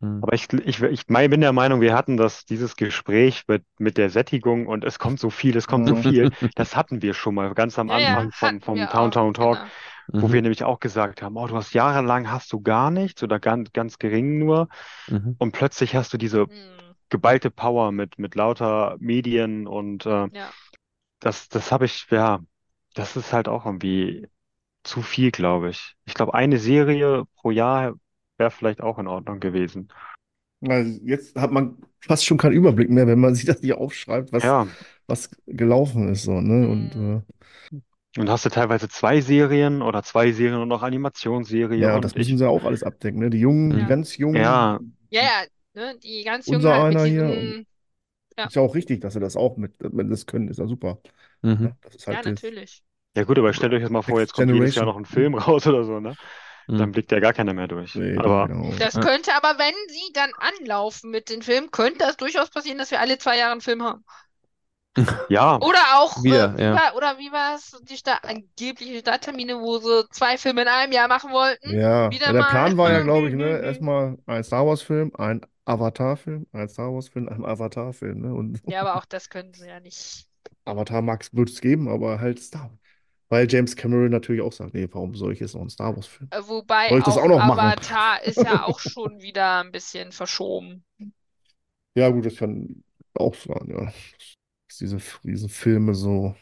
Hm. 0.00 0.20
Aber 0.20 0.32
ich, 0.34 0.50
ich, 0.52 0.82
ich 0.82 1.06
bin 1.06 1.40
der 1.40 1.52
Meinung, 1.52 1.80
wir 1.80 1.94
hatten 1.94 2.16
das, 2.16 2.44
dieses 2.46 2.76
Gespräch 2.76 3.44
mit, 3.46 3.64
mit 3.78 3.98
der 3.98 4.08
Sättigung 4.10 4.66
und 4.66 4.82
es 4.84 4.98
kommt 4.98 5.20
so 5.20 5.28
viel, 5.30 5.56
es 5.56 5.66
kommt 5.66 5.86
so 5.86 5.94
Mhm. 5.94 6.02
viel. 6.14 6.30
Das 6.54 6.76
hatten 6.76 7.02
wir 7.02 7.12
schon 7.14 7.34
mal 7.34 7.52
ganz 7.54 7.78
am 7.78 7.90
Ja, 7.90 7.98
ja, 7.98 8.18
Anfang 8.18 8.32
von, 8.32 8.60
hatten 8.62 8.62
vom 8.62 8.88
wir 8.88 8.88
Town 8.88 9.10
auch, 9.10 9.12
Town 9.12 9.34
Talk, 9.34 9.62
genau. 9.62 9.70
wo 10.18 10.32
Mhm. 10.32 10.32
wir 10.32 10.40
nämlich 10.42 10.64
auch 10.64 10.80
gesagt 10.80 11.20
haben, 11.22 11.36
oh, 11.36 11.46
du 11.46 11.56
hast 11.56 11.74
jahrelang 11.74 12.30
hast 12.30 12.52
du 12.52 12.60
gar 12.62 12.90
nichts 12.90 13.22
oder 13.22 13.38
ganz, 13.38 13.72
ganz 13.72 13.98
gering 13.98 14.38
nur 14.38 14.68
Mhm. 15.08 15.34
und 15.38 15.52
plötzlich 15.52 15.94
hast 15.94 16.12
du 16.14 16.18
diese 16.18 16.46
Hm, 16.48 16.94
geballte 17.10 17.50
Power 17.50 17.92
mit, 17.92 18.18
mit 18.18 18.34
lauter 18.34 18.96
Medien 19.00 19.66
und 19.66 20.06
äh, 20.06 20.28
ja. 20.30 20.54
das, 21.20 21.48
das 21.48 21.72
habe 21.72 21.86
ich, 21.86 22.06
ja, 22.10 22.40
das 22.94 23.16
ist 23.16 23.32
halt 23.32 23.48
auch 23.48 23.66
irgendwie 23.66 24.28
zu 24.84 25.02
viel, 25.02 25.30
glaube 25.32 25.70
ich. 25.70 25.96
Ich 26.06 26.14
glaube, 26.14 26.34
eine 26.34 26.58
Serie 26.58 27.24
pro 27.36 27.50
Jahr 27.52 27.94
wäre 28.38 28.50
vielleicht 28.52 28.80
auch 28.82 28.98
in 28.98 29.08
Ordnung 29.08 29.40
gewesen. 29.40 29.90
Also 30.66 31.00
jetzt 31.04 31.36
hat 31.36 31.52
man 31.52 31.76
fast 32.00 32.24
schon 32.24 32.38
keinen 32.38 32.54
Überblick 32.54 32.88
mehr, 32.90 33.06
wenn 33.06 33.20
man 33.20 33.34
sich 33.34 33.44
das 33.44 33.60
hier 33.60 33.78
aufschreibt, 33.78 34.32
was, 34.32 34.52
Ja, 34.52 34.66
was 35.06 35.30
gelaufen 35.46 36.08
ist. 36.08 36.22
So, 36.24 36.40
ne? 36.40 36.68
Und 36.68 36.94
Mhm. 36.94 36.96
äh, 36.96 37.20
und 38.18 38.28
hast 38.30 38.44
du 38.44 38.48
teilweise 38.50 38.88
zwei 38.88 39.20
Serien 39.20 39.82
oder 39.82 40.02
zwei 40.02 40.32
Serien 40.32 40.60
und 40.60 40.68
noch 40.68 40.82
Animationsserie 40.82 41.92
ja, 41.92 42.00
und 42.00 42.04
das 42.04 42.16
ich, 42.16 42.16
müssen 42.16 42.38
sie 42.38 42.48
auch 42.48 42.64
alles 42.64 42.82
abdecken. 42.82 43.20
Ne? 43.20 43.30
Die 43.30 43.38
Jungen, 43.40 43.74
die 43.74 43.84
Ja. 43.84 43.86
ganz 43.86 44.16
Jungen, 44.16 44.44
ja, 44.44 44.80
Ja, 45.10 45.22
ja, 45.22 45.44
ne, 45.74 45.98
die 45.98 46.24
ganz 46.24 46.50
Jungen 46.50 46.68
Unser 46.68 46.72
halt 46.72 46.88
mit 46.88 47.00
einer 47.00 47.04
hier 47.04 47.34
diesen, 47.34 47.66
ja, 48.36 48.50
ist 48.50 48.56
ja 48.56 48.62
auch 48.62 48.74
richtig, 48.74 49.00
dass 49.00 49.14
sie 49.14 49.20
das 49.20 49.36
auch 49.36 49.56
mit, 49.56 49.74
wenn 49.80 50.10
das 50.10 50.26
können, 50.26 50.48
ist 50.48 50.58
ja 50.58 50.66
super. 50.66 51.00
Mhm. 51.42 51.76
Das 51.82 51.94
ist 51.94 52.06
ja, 52.08 52.22
halt 52.22 52.26
jetzt 52.26 52.44
natürlich. 52.44 52.84
ja 53.16 53.24
gut, 53.24 53.38
aber 53.38 53.52
stellt 53.54 53.72
euch 53.74 53.82
jetzt 53.82 53.90
mal 53.90 54.02
vor, 54.02 54.20
jetzt 54.20 54.34
kommt 54.34 54.52
jedes 54.52 54.74
Jahr 54.74 54.86
noch 54.86 54.96
ein 54.98 55.06
Film 55.06 55.34
raus 55.36 55.66
oder 55.66 55.84
so, 55.84 56.00
ne? 56.00 56.16
Dann 56.76 56.90
Mhm. 56.90 56.92
blickt 56.92 57.12
ja 57.12 57.20
gar 57.20 57.32
keiner 57.34 57.54
mehr 57.54 57.68
durch. 57.68 57.94
Nee, 57.94 58.16
Aber 58.16 58.48
genau. 58.48 58.72
Das 58.78 58.94
Ja. 58.94 59.00
könnte 59.00 59.34
aber, 59.34 59.58
wenn 59.58 59.74
sie 59.88 60.12
dann 60.14 60.32
anlaufen 60.34 61.10
mit 61.10 61.28
den 61.28 61.42
Filmen, 61.42 61.70
könnte 61.70 61.98
das 61.98 62.16
durchaus 62.16 62.50
passieren, 62.50 62.78
dass 62.78 62.90
wir 62.90 63.00
alle 63.00 63.18
zwei 63.18 63.38
Jahre 63.38 63.52
einen 63.52 63.60
Film 63.60 63.82
haben. 63.82 64.04
ja, 65.28 65.58
Oder 65.60 65.78
auch, 65.96 66.22
Wieder, 66.22 66.54
äh, 66.54 66.58
wie 66.58 66.62
ja. 66.62 66.74
war, 66.74 66.96
oder 66.96 67.18
wie 67.18 67.32
war 67.32 67.56
es, 67.56 67.72
die 67.88 67.96
Start, 67.96 68.24
angebliche 68.24 68.98
Starttermine, 69.00 69.60
wo 69.60 69.78
sie 69.78 70.08
zwei 70.10 70.38
Filme 70.38 70.62
in 70.62 70.68
einem 70.68 70.92
Jahr 70.92 71.08
machen 71.08 71.32
wollten? 71.32 71.70
Ja, 71.72 72.10
Wieder 72.10 72.26
ja, 72.26 72.32
der 72.32 72.42
mal. 72.42 72.50
Plan 72.50 72.76
war 72.76 72.92
ja, 72.92 73.00
glaube 73.02 73.28
ich, 73.28 73.34
ne, 73.34 73.58
erstmal 73.62 74.16
ein 74.26 74.44
Star 74.44 74.66
Wars-Film, 74.66 75.12
ein 75.16 75.40
Avatar-Film, 75.64 76.46
ein 76.52 76.68
Star 76.68 76.92
Wars-Film, 76.92 77.28
ein 77.28 77.44
Avatar-Film, 77.44 78.20
ne? 78.20 78.34
Und 78.34 78.60
Ja, 78.66 78.82
aber 78.82 78.96
auch 78.96 79.04
das 79.04 79.30
können 79.30 79.52
sie 79.54 79.66
ja 79.66 79.80
nicht. 79.80 80.26
Avatar 80.64 81.02
es 81.20 81.34
wird 81.34 81.50
es 81.50 81.60
geben, 81.60 81.88
aber 81.88 82.20
halt 82.20 82.40
Star 82.40 82.64
Wars. 82.70 82.78
Weil 83.30 83.50
James 83.50 83.74
Cameron 83.74 84.10
natürlich 84.10 84.42
auch 84.42 84.52
sagt, 84.52 84.74
nee, 84.74 84.86
warum 84.92 85.14
soll 85.14 85.32
ich 85.32 85.40
jetzt 85.40 85.54
noch 85.54 85.62
einen 85.62 85.70
Star 85.70 85.96
Wars-Film? 85.96 86.30
Äh, 86.30 86.42
Wobei 86.46 86.90
Soll 86.90 86.98
ich 86.98 87.04
das 87.04 87.16
auch 87.16 87.24
auch 87.24 87.28
noch 87.28 87.44
machen? 87.44 87.58
Avatar 87.60 88.22
ist 88.22 88.36
ja 88.36 88.62
auch 88.64 88.78
schon 88.78 89.20
wieder 89.22 89.60
ein 89.60 89.72
bisschen 89.72 90.12
verschoben. 90.12 90.84
Ja, 91.94 92.10
gut, 92.10 92.26
das 92.26 92.36
kann 92.36 92.82
auch 93.14 93.34
sein, 93.34 93.68
ja. 93.70 93.92
Dass 94.74 94.78
diese, 94.78 94.98
diese 95.22 95.48
Filme 95.48 95.94
so. 95.94 96.34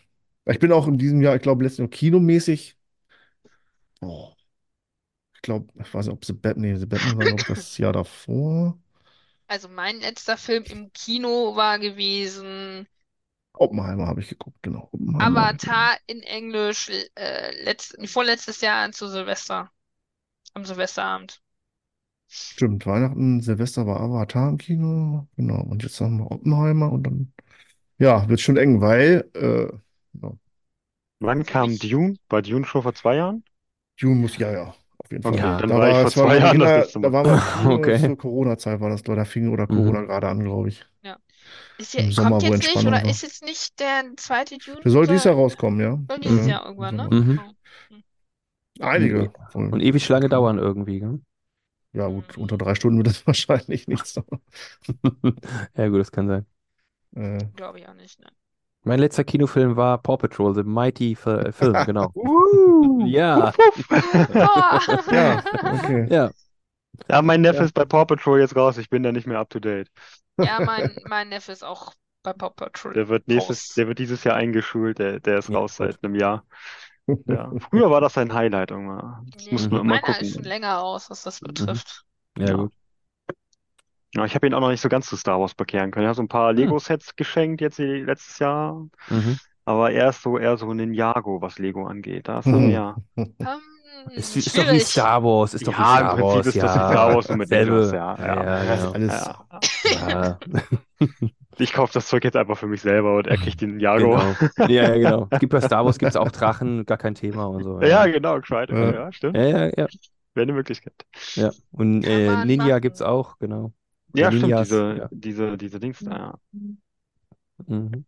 Ich 0.46 0.58
bin 0.58 0.72
auch 0.72 0.86
in 0.86 0.96
diesem 0.96 1.20
Jahr, 1.20 1.36
ich 1.36 1.42
glaube, 1.42 1.64
letztes 1.64 1.78
Jahr 1.78 1.88
kinomäßig. 1.88 2.78
Oh, 4.00 4.32
ich 5.34 5.42
glaube, 5.42 5.72
ich 5.78 5.92
weiß 5.92 6.06
nicht, 6.06 6.14
ob 6.14 6.24
The 6.24 6.32
Batman, 6.32 6.72
nee, 6.72 6.78
The 6.78 6.86
Batman 6.86 7.18
war, 7.18 7.26
ich, 7.26 7.44
das 7.44 7.78
Jahr 7.78 7.92
davor. 7.92 8.78
Also 9.48 9.68
mein 9.68 10.00
letzter 10.00 10.38
Film 10.38 10.64
im 10.64 10.92
Kino 10.92 11.56
war 11.56 11.78
gewesen 11.78 12.86
Oppenheimer 13.54 14.06
habe 14.06 14.20
ich 14.20 14.28
geguckt, 14.28 14.62
genau. 14.62 14.88
Oppenheimer. 14.92 15.50
Avatar 15.50 15.98
in 16.06 16.22
Englisch, 16.22 16.90
äh, 17.14 17.64
letzt, 17.64 17.96
vorletztes 18.08 18.60
Jahr 18.60 18.90
zu 18.92 19.08
Silvester. 19.08 19.70
Am 20.54 20.64
Silvesterabend. 20.64 21.40
Stimmt, 22.28 22.86
Weihnachten, 22.86 23.42
Silvester 23.42 23.86
war 23.86 24.00
Avatar 24.00 24.48
im 24.48 24.56
Kino. 24.56 25.28
Genau. 25.36 25.62
Und 25.62 25.82
jetzt 25.82 26.00
haben 26.00 26.18
wir 26.18 26.30
Oppenheimer 26.30 26.90
und 26.90 27.02
dann, 27.04 27.32
ja, 28.02 28.28
wird 28.28 28.40
schon 28.40 28.56
eng, 28.56 28.80
weil, 28.80 29.30
äh, 29.34 29.68
ja, 30.20 30.32
wann 31.20 31.44
kam 31.46 31.78
Dune? 31.78 32.16
War 32.28 32.42
Dune 32.42 32.64
schon 32.64 32.82
vor 32.82 32.94
zwei 32.94 33.16
Jahren? 33.16 33.44
Dune 34.00 34.16
muss, 34.16 34.36
ja, 34.38 34.50
ja, 34.52 34.74
auf 34.98 35.10
jeden 35.10 35.22
Fall. 35.22 35.32
Okay, 35.32 35.42
Ja. 35.42 35.58
dann 35.58 35.68
Da 35.70 35.78
war 35.78 35.88
ich 35.88 35.94
war, 35.94 36.00
vor 36.02 36.08
es 36.08 36.16
war 36.16 36.26
zwei 36.26 36.36
Jahren 36.38 36.42
das 36.42 36.50
Kinder, 36.68 36.78
letzte 36.78 37.00
da 37.00 37.10
Mal. 37.10 37.12
waren 37.12 37.26
wir 37.26 37.34
im 37.34 37.62
Kino, 37.62 37.74
Okay. 37.74 38.00
zur 38.00 38.18
Corona-Zeit 38.18 38.80
war 38.80 38.90
das, 38.90 39.02
da 39.02 39.24
fing 39.24 39.48
oder 39.52 39.64
Mhm. 39.64 39.76
Corona 39.76 40.02
gerade 40.02 40.28
an, 40.28 40.40
glaube 40.44 40.68
ich. 40.68 40.84
Ist 41.78 41.94
Im 41.96 42.06
ja, 42.06 42.10
Sommer, 42.12 42.30
kommt 42.30 42.42
wo 42.42 42.46
jetzt 42.46 42.58
nicht, 42.58 42.64
Entspannung 42.68 42.92
oder 42.92 43.02
war. 43.02 43.10
ist 43.10 43.22
jetzt 43.22 43.44
nicht 43.44 43.80
der 43.80 44.02
zweite 44.16 44.58
Dune? 44.58 44.80
Der 44.84 44.90
soll 44.92 45.06
dieses 45.06 45.22
soll- 45.24 45.32
Jahr 45.32 45.40
rauskommen, 45.40 45.80
ja. 45.80 45.98
Soll 46.08 46.20
dieses 46.20 46.42
Mhm. 46.42 46.48
Jahr 46.48 46.64
irgendwann, 46.66 46.96
ne? 46.96 47.02
Sommer. 47.10 47.24
Mhm. 47.24 47.40
Oh. 48.80 48.84
Einige. 48.84 49.32
Und 49.54 49.80
ewig 49.80 50.08
lange 50.08 50.28
dauern 50.28 50.58
irgendwie, 50.58 51.00
gell? 51.00 51.20
Ja, 51.92 52.06
gut, 52.08 52.38
unter 52.38 52.56
drei 52.56 52.74
Stunden 52.74 52.98
wird 52.98 53.08
das 53.08 53.26
wahrscheinlich 53.26 53.88
nichts 53.88 54.14
dauern. 54.14 54.40
Ja, 55.76 55.88
gut, 55.88 56.00
das 56.00 56.12
kann 56.12 56.28
sein. 56.28 56.46
Äh, 57.16 57.38
Glaube 57.54 57.80
ich 57.80 57.88
auch 57.88 57.94
nicht, 57.94 58.20
ne? 58.20 58.30
Mein 58.84 58.98
letzter 58.98 59.24
Kinofilm 59.24 59.76
war 59.76 59.98
Paw 60.02 60.16
Patrol, 60.16 60.54
The 60.54 60.62
Mighty 60.64 61.12
F 61.12 61.26
äh, 61.26 61.52
Film, 61.52 61.82
genau. 61.84 62.14
Uh, 62.14 63.06
Ja, 63.06 63.52
ja, 65.10 65.42
okay. 65.70 66.08
ja. 66.08 66.30
Ja, 67.10 67.22
mein 67.22 67.42
Neffe 67.42 67.58
Ja. 67.58 67.64
ist 67.64 67.74
bei 67.74 67.84
Paw 67.84 68.06
Patrol 68.06 68.40
jetzt 68.40 68.56
raus. 68.56 68.78
Ich 68.78 68.90
bin 68.90 69.02
da 69.02 69.12
nicht 69.12 69.26
mehr 69.26 69.38
up 69.40 69.50
to 69.50 69.60
date. 69.60 69.90
Ja, 70.38 70.60
mein, 70.60 70.98
mein 71.04 71.28
Neffe 71.30 71.52
ist 71.52 71.64
auch 71.64 71.94
bei 72.22 72.32
Paw 72.34 72.50
Patrol 72.50 72.92
Der 72.94 73.08
wird 73.08 73.28
nächstes, 73.28 73.68
raus. 73.68 73.74
der 73.74 73.88
wird 73.88 73.98
dieses 73.98 74.24
Jahr 74.24 74.36
eingeschult. 74.36 74.98
Der, 74.98 75.20
der 75.20 75.38
ist 75.38 75.48
Ja, 75.48 75.54
raus 75.54 75.76
gut. 75.76 75.76
seit 75.76 76.02
einem 76.04 76.14
Jahr. 76.14 76.44
Ja. 77.26 77.52
Früher 77.70 77.90
war 77.90 78.00
das 78.00 78.18
ein 78.18 78.34
Highlight 78.34 78.70
immer. 78.72 79.24
Das 79.34 79.50
Nee, 79.50 79.50
muss 79.50 79.70
man 79.70 79.82
immer 79.82 79.98
meiner 80.00 80.00
gucken. 80.00 80.28
ist 80.28 80.32
schon 80.34 80.44
länger 80.44 80.80
aus, 80.82 81.10
was 81.10 81.22
das 81.22 81.40
betrifft. 81.40 82.04
Ja, 82.36 82.48
Ja. 82.48 82.56
gut. 82.56 82.72
Ja, 84.14 84.24
ich 84.26 84.34
habe 84.34 84.46
ihn 84.46 84.54
auch 84.54 84.60
noch 84.60 84.68
nicht 84.70 84.80
so 84.82 84.88
ganz 84.88 85.06
zu 85.06 85.16
Star 85.16 85.40
Wars 85.40 85.54
bekehren 85.54 85.90
können. 85.90 86.04
Ich 86.04 86.08
habe 86.08 86.16
so 86.16 86.22
ein 86.22 86.28
paar 86.28 86.52
Lego-Sets 86.52 87.16
geschenkt 87.16 87.60
jetzt 87.62 87.78
die- 87.78 88.02
letztes 88.02 88.38
Jahr. 88.38 88.86
Mhm. 89.08 89.38
Aber 89.64 89.90
er 89.92 90.10
ist 90.10 90.22
so 90.22 90.38
eher 90.38 90.56
so 90.56 90.72
Ninjago, 90.74 91.40
was 91.40 91.58
Lego 91.58 91.86
angeht. 91.86 92.28
Da 92.28 92.40
ist 92.40 92.46
er 92.46 92.52
mehr. 92.52 92.96
Ähm, 93.16 93.32
Ist, 94.16 94.34
wie- 94.34 94.40
ist 94.40 94.48
doch 94.58 94.62
wie 94.64 94.66
schwierig. 94.68 94.84
Star 94.86 95.22
Wars, 95.22 95.54
ist 95.54 95.66
doch 95.66 95.72
wie 95.72 95.80
Ja, 95.80 95.98
im 96.00 96.06
Star 96.06 96.16
Prinzip 96.16 96.24
Wars, 96.34 96.46
ist 96.46 96.56
das 96.56 96.74
wie 96.74 96.78
ja. 96.78 96.90
Star 96.90 97.14
Wars 97.14 97.28
nur 97.28 97.36
mit. 97.38 97.50
Legos, 97.50 97.92
ja. 97.92 98.16
Ja, 98.18 98.26
Ja, 98.26 98.42
ja, 98.44 98.64
Ja, 98.64 98.74
ist 98.74 98.80
genau. 98.80 98.92
alles. 98.94 99.30
Ja. 99.84 100.08
Ja, 100.10 100.38
Ich 101.58 101.72
kaufe 101.72 101.92
das 101.92 102.08
Zeug 102.08 102.24
jetzt 102.24 102.36
einfach 102.36 102.56
für 102.58 102.66
mich 102.66 102.80
selber 102.80 103.16
und 103.18 103.26
er 103.28 103.36
kriegt 103.36 103.60
den 103.60 103.70
Ninjago. 103.76 104.18
genau. 104.18 104.68
Ja, 104.72 104.94
ja, 104.94 104.94
genau. 104.96 105.28
Es 105.30 105.38
gibt 105.40 105.52
bei 105.52 105.60
Star 105.60 105.84
Wars 105.84 105.98
gibt's 105.98 106.16
auch 106.16 106.30
Drachen, 106.32 106.84
gar 106.86 106.98
kein 106.98 107.14
Thema 107.14 107.46
und 107.46 107.62
so. 107.62 107.80
Ja, 107.80 108.06
genau, 108.06 108.40
gescheit. 108.40 108.70
Ja. 108.70 108.90
Ja, 108.92 109.12
stimmt. 109.12 109.36
ja, 109.36 109.44
ja, 109.44 109.64
ja. 109.66 109.86
Wäre 110.34 110.44
eine 110.44 110.52
Möglichkeit. 110.54 110.94
ja. 111.34 111.50
Und 111.70 112.02
Kann 112.02 112.10
äh, 112.10 112.26
man 112.26 112.46
Ninja 112.46 112.66
machen. 112.68 112.80
gibt's 112.80 113.02
auch, 113.02 113.38
genau. 113.38 113.72
Ja, 114.14 114.28
stimmt, 114.30 114.42
Ninjas, 114.44 114.68
diese, 114.68 114.96
ja. 114.98 115.08
diese, 115.10 115.56
diese 115.58 115.80
Dings 115.80 115.98
da, 116.00 116.10
ja. 116.10 116.34
Mhm. 117.66 118.04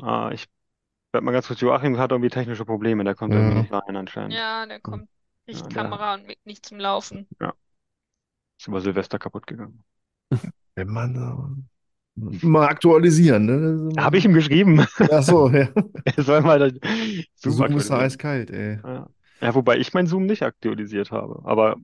Ah, 0.00 0.30
ich 0.32 0.46
werde 1.12 1.24
mal 1.24 1.32
ganz 1.32 1.46
kurz, 1.46 1.60
Joachim 1.60 1.98
hat 1.98 2.10
irgendwie 2.10 2.30
technische 2.30 2.64
Probleme, 2.64 3.04
der 3.04 3.14
kommt 3.14 3.34
Ja. 3.34 3.40
irgendwie 3.40 3.60
nicht 3.62 3.72
rein 3.72 3.96
anscheinend. 3.96 4.34
Ja, 4.34 4.66
der 4.66 4.80
kommt 4.80 5.08
nicht 5.46 5.62
Ja, 5.62 5.68
der- 5.68 5.82
Kamera 5.82 6.14
und 6.14 6.26
Mic 6.26 6.38
nicht 6.44 6.64
zum 6.66 6.78
Laufen. 6.78 7.26
Ist 8.58 8.68
über 8.68 8.80
Silvester 8.80 9.18
kaputt 9.18 9.46
gegangen. 9.46 9.84
Wenn 10.76 10.88
man 10.88 11.60
äh, 12.16 12.46
mal 12.46 12.66
aktualisieren, 12.66 13.46
ne? 13.46 14.02
Habe 14.02 14.16
ich 14.18 14.24
ihm 14.24 14.32
geschrieben. 14.32 14.80
Ach 15.10 15.22
so, 15.22 15.48
ja. 15.50 15.68
Er 16.04 16.22
soll 16.22 16.40
mal 16.40 16.58
das 16.58 16.72
Zoom 17.36 17.52
Zoom 17.52 17.76
ist 17.76 17.90
da 17.90 17.98
aktualisieren. 17.98 18.00
eiskalt, 18.00 18.50
ey. 18.50 18.78
Ja. 18.82 19.08
ja, 19.40 19.54
wobei 19.54 19.76
ich 19.78 19.92
mein 19.92 20.06
Zoom 20.06 20.26
nicht 20.26 20.42
aktualisiert 20.42 21.10
habe. 21.10 21.40
Aber 21.44 21.76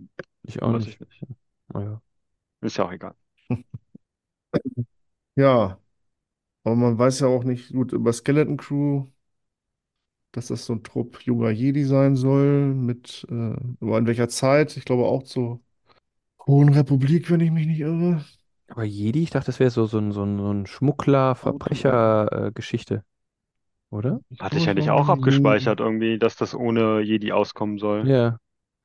Ich 0.42 0.62
auch 0.62 0.72
weiß 0.72 0.86
nicht. 0.86 1.00
ich 1.00 1.20
nicht. 1.20 1.40
Naja. 1.74 2.00
Ist 2.60 2.76
ja 2.76 2.84
auch 2.84 2.92
egal. 2.92 3.14
Ja, 5.36 5.80
aber 6.64 6.76
man 6.76 6.98
weiß 6.98 7.20
ja 7.20 7.28
auch 7.28 7.44
nicht 7.44 7.72
gut 7.72 7.92
über 7.92 8.12
Skeleton 8.12 8.56
Crew, 8.58 9.08
dass 10.32 10.48
das 10.48 10.66
so 10.66 10.74
ein 10.74 10.82
Trupp 10.82 11.22
junger 11.22 11.50
Jedi 11.50 11.84
sein 11.84 12.16
soll, 12.16 12.74
mit, 12.74 13.26
äh, 13.30 13.54
aber 13.80 13.98
in 13.98 14.06
welcher 14.06 14.28
Zeit? 14.28 14.76
Ich 14.76 14.84
glaube 14.84 15.04
auch 15.06 15.22
zur 15.22 15.60
Hohen 16.46 16.70
Republik, 16.70 17.30
wenn 17.30 17.40
ich 17.40 17.50
mich 17.50 17.66
nicht 17.66 17.80
irre. 17.80 18.24
Aber 18.68 18.84
Jedi, 18.84 19.22
ich 19.22 19.30
dachte, 19.30 19.46
das 19.46 19.60
wäre 19.60 19.70
so, 19.70 19.86
so 19.86 19.98
ein, 19.98 20.12
so 20.12 20.22
ein, 20.24 20.38
so 20.38 20.52
ein 20.52 20.66
Schmuggler, 20.66 21.34
Verbrecher-Geschichte. 21.34 23.04
oder? 23.90 24.20
Hatte 24.38 24.58
ich 24.58 24.66
ja 24.66 24.74
nicht 24.74 24.90
auch 24.90 25.08
abgespeichert 25.08 25.80
irgendwie, 25.80 26.18
dass 26.18 26.36
das 26.36 26.54
ohne 26.54 27.00
Jedi 27.00 27.32
auskommen 27.32 27.78
soll. 27.78 28.06
Ja. 28.06 28.38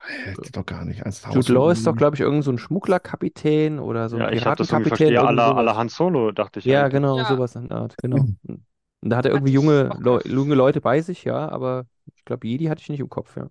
Hätte 0.05 0.51
doch 0.51 0.65
gar 0.65 0.85
nicht. 0.85 1.01
Star 1.13 1.33
Jude 1.33 1.53
Law 1.53 1.71
ist 1.71 1.87
doch, 1.87 1.95
glaube 1.95 2.15
ich, 2.15 2.21
irgend 2.21 2.43
so 2.43 2.51
ein 2.51 2.57
Schmugglerkapitän 2.57 3.79
oder 3.79 4.09
so 4.09 4.17
ein 4.17 4.21
Ja, 4.21 4.31
ich 4.31 4.45
habe 4.45 4.55
das 4.55 4.71
irgendwie 4.71 4.89
Piratenkapitän, 4.89 5.17
à 5.17 5.31
sowas. 5.31 5.63
la 5.63 5.75
Han 5.75 5.89
Solo, 5.89 6.31
dachte 6.31 6.59
ich 6.59 6.69
Ja, 6.69 6.71
eigentlich. 6.71 6.93
genau, 6.93 7.17
Ja. 7.17 7.23
sowas 7.23 7.55
in 7.55 7.67
der 7.69 7.77
Art, 7.77 7.99
genau. 8.01 8.29
Mhm. 8.43 8.65
Und 9.01 9.09
da 9.09 9.17
hat 9.17 9.25
er 9.25 9.31
irgendwie 9.31 9.53
junge, 9.53 9.93
gehört. 9.99 10.25
junge 10.25 10.55
Leute 10.55 10.81
bei 10.81 11.01
sich, 11.01 11.23
ja, 11.25 11.49
aber 11.49 11.85
ich 12.15 12.25
glaube, 12.25 12.47
Jedi 12.47 12.65
hatte 12.65 12.81
ich 12.81 12.89
nicht 12.89 12.99
im 13.01 13.09
Kopf, 13.09 13.35
ja. 13.37 13.49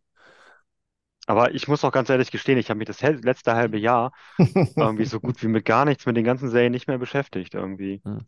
Aber 1.27 1.55
ich 1.55 1.69
muss 1.69 1.85
auch 1.85 1.93
ganz 1.93 2.11
ehrlich 2.11 2.31
gestehen, 2.31 2.59
ich 2.59 2.69
habe 2.69 2.79
mich 2.79 2.87
das 2.89 3.01
letzte 3.01 3.55
halbe 3.55 3.79
Jahr 3.79 4.13
irgendwie 4.79 5.05
so 5.05 5.21
gut 5.21 5.43
wie 5.43 5.49
mit 5.49 5.65
gar 5.65 5.85
nichts 5.85 6.07
mit 6.07 6.17
den 6.17 6.25
ganzen 6.25 6.49
Serien 6.51 6.73
nicht 6.73 6.89
mehr 6.89 6.99
beschäftigt 6.99 7.55
irgendwie. 7.55 8.03
Hm. 8.05 8.19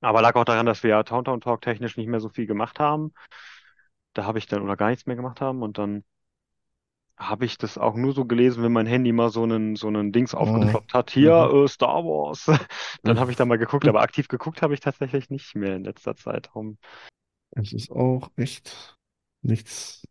Aber 0.00 0.22
lag 0.22 0.36
auch 0.36 0.44
daran, 0.44 0.66
dass 0.66 0.82
wir 0.82 0.90
ja 0.90 1.02
Towntown 1.04 1.40
Talk 1.40 1.62
technisch 1.62 1.96
nicht 1.96 2.08
mehr 2.08 2.20
so 2.20 2.28
viel 2.30 2.46
gemacht 2.46 2.80
haben. 2.80 3.12
Da 4.12 4.24
habe 4.24 4.38
ich 4.38 4.46
dann 4.46 4.62
oder 4.62 4.76
gar 4.76 4.90
nichts 4.90 5.06
mehr 5.06 5.16
gemacht 5.16 5.40
haben 5.40 5.62
und 5.62 5.78
dann 5.78 6.04
habe 7.18 7.44
ich 7.44 7.58
das 7.58 7.78
auch 7.78 7.94
nur 7.96 8.12
so 8.12 8.24
gelesen, 8.24 8.62
wenn 8.62 8.72
mein 8.72 8.86
Handy 8.86 9.12
mal 9.12 9.30
so 9.30 9.42
einen 9.42 9.76
so 9.76 9.88
einen 9.88 10.12
Dings 10.12 10.34
aufgeploppt 10.34 10.94
hat. 10.94 11.10
Hier, 11.10 11.32
Mhm. 11.32 11.64
äh, 11.64 11.68
Star 11.68 12.04
Wars. 12.04 12.46
Dann 13.04 13.18
habe 13.18 13.30
ich 13.30 13.36
da 13.36 13.44
mal 13.44 13.58
geguckt, 13.58 13.88
aber 13.88 14.02
aktiv 14.02 14.28
geguckt 14.28 14.62
habe 14.62 14.74
ich 14.74 14.80
tatsächlich 14.80 15.30
nicht 15.30 15.54
mehr 15.56 15.76
in 15.76 15.84
letzter 15.84 16.16
Zeit. 16.16 16.46
Darum 16.46 16.78
Es 17.50 17.72
ist 17.72 17.90
auch 17.90 18.30
echt 18.36 18.96
nichts 19.42 20.02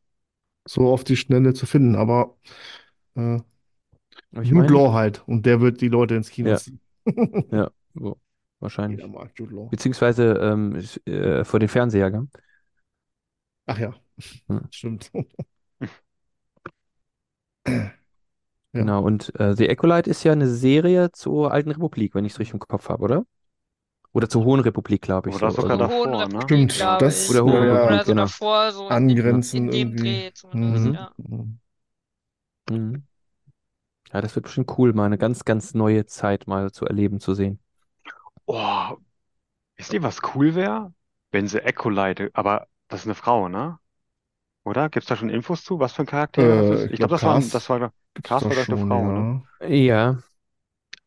so 0.68 0.90
auf 0.92 1.04
die 1.04 1.18
Schnelle 1.18 1.54
zu 1.54 1.66
finden, 1.66 1.96
aber 1.96 2.38
äh, 3.16 3.40
ich 4.42 4.50
Jude 4.50 4.74
Law 4.74 4.94
halt. 4.94 5.28
Und 5.28 5.46
der 5.46 5.62
wird 5.62 5.82
die 5.82 5.88
Leute 5.90 6.16
ins 6.16 6.30
Kino 6.30 6.50
Ja. 6.50 6.58
ziehen. 6.58 6.80
ja, 7.52 7.72
so, 7.96 8.20
wahrscheinlich. 8.60 9.00
Jeder 9.00 9.10
mag 9.10 9.32
Jude 9.38 9.56
Law. 9.56 9.70
Beziehungsweise 9.72 10.34
ähm, 10.42 10.76
ist, 10.76 11.06
äh, 11.08 11.44
vor 11.46 11.60
den 11.60 11.70
Fernseher, 11.70 12.12
gell? 12.12 12.28
Ach 13.66 13.80
ja, 13.80 13.94
Hm. 14.50 14.60
stimmt. 14.72 15.12
Ja. 17.68 17.94
Genau, 18.74 19.02
und 19.04 19.34
äh, 19.40 19.56
The 19.56 19.70
Acolyte 19.70 20.10
ist 20.10 20.24
ja 20.24 20.32
eine 20.34 20.48
Serie 20.48 21.12
zur 21.12 21.52
Alten 21.52 21.72
Republik, 21.72 22.14
wenn 22.16 22.26
ich 22.26 22.34
es 22.34 22.40
richtig 22.40 22.54
im 22.54 22.60
Kopf 22.60 22.90
habe, 22.90 23.04
oder? 23.04 23.26
Oder 24.14 24.30
zur 24.30 24.46
Hohen 24.46 24.60
Republik, 24.62 25.02
glaube 25.02 25.30
ich. 25.30 25.36
Oder 25.36 25.52
so. 25.52 25.62
sogar 25.62 25.78
Also, 25.78 25.88
Hohen 25.88 26.12
davor, 26.12 26.28
ne? 26.28 26.40
Republik, 26.40 26.44
Stimmt, 26.44 27.02
das 27.02 27.24
ich. 27.24 27.30
Oder 27.30 27.44
Hohe 27.46 27.54
ja, 27.54 27.74
Republik, 27.74 27.86
Oder 27.88 28.06
so 28.06 28.14
genau. 28.14 28.24
davor, 28.24 28.72
so 28.72 28.90
in, 28.90 28.96
Angrenzen 28.98 29.58
in 29.58 29.72
dem 29.72 29.90
irgendwie. 29.90 30.04
Dreh 30.04 30.34
zumindest, 30.34 30.86
Mhm. 30.86 30.94
ja. 30.94 31.12
Mhm. 32.70 33.08
Ja, 34.14 34.22
das 34.22 34.36
wird 34.36 34.44
bestimmt 34.44 34.78
cool, 34.78 34.94
mal 34.94 35.06
eine 35.06 35.18
ganz, 35.18 35.46
ganz 35.46 35.74
neue 35.74 36.06
Zeit 36.06 36.48
mal 36.48 36.72
zu 36.72 36.86
erleben, 36.86 37.20
zu 37.22 37.34
sehen. 37.34 37.60
Oh, 38.48 38.98
wisst 39.78 39.94
ihr, 39.94 40.04
was 40.04 40.22
cool 40.36 40.56
wäre? 40.56 40.94
Wenn 41.32 41.48
sie 41.48 41.64
Acolyte, 41.64 42.32
aber 42.34 42.68
das 42.90 43.02
ist 43.02 43.08
eine 43.08 43.16
Frau, 43.16 43.50
ne? 43.50 43.80
Oder? 44.68 44.90
Gibt's 44.90 45.08
da 45.10 45.16
schon 45.16 45.30
Infos 45.30 45.64
zu, 45.64 45.80
was 45.80 45.94
für 45.94 46.04
ein 46.04 46.06
Charakter 46.08 46.56
das 46.56 46.70
Äh, 46.72 46.86
ist? 46.86 46.90
ich 46.92 47.00
glaube, 47.00 47.00
glaub, 47.00 47.12
das 47.12 47.26
war, 47.26 47.46
das 47.50 47.70
war, 47.70 47.80
doch 47.80 48.32
war 48.32 48.68
eine 48.68 48.78
Frau, 48.78 49.12
ne? 49.12 49.30
ja. 49.62 49.68
Ja, 49.68 50.18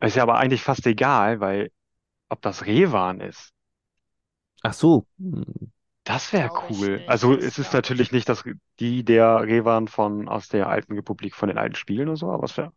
Ist 0.01 0.17
ja 0.17 0.23
aber 0.25 0.37
eigentlich 0.39 0.63
fast 0.63 0.87
egal, 0.87 1.41
weil 1.41 1.71
ob 2.31 2.43
das 2.43 2.67
Revan 2.67 3.21
ist, 3.21 3.53
ach 4.63 4.73
so. 4.75 5.07
Das 6.05 6.33
wäre 6.33 6.51
cool. 6.69 7.03
nicht, 7.07 7.07
Also 7.07 7.37
es 7.37 7.59
ist 7.59 7.73
natürlich 7.73 8.11
nicht 8.13 8.29
das, 8.29 8.45
die 8.81 9.05
der 9.05 9.43
Revan 9.43 9.87
von 9.89 10.29
aus 10.29 10.49
der 10.49 10.69
alten 10.69 10.95
Republik, 10.95 11.35
von 11.35 11.49
den 11.49 11.59
alten 11.59 11.75
Spielen 11.77 12.09
oder 12.09 12.17
so, 12.17 12.31
aber 12.33 12.45
es 12.45 12.57
wär, 12.57 12.73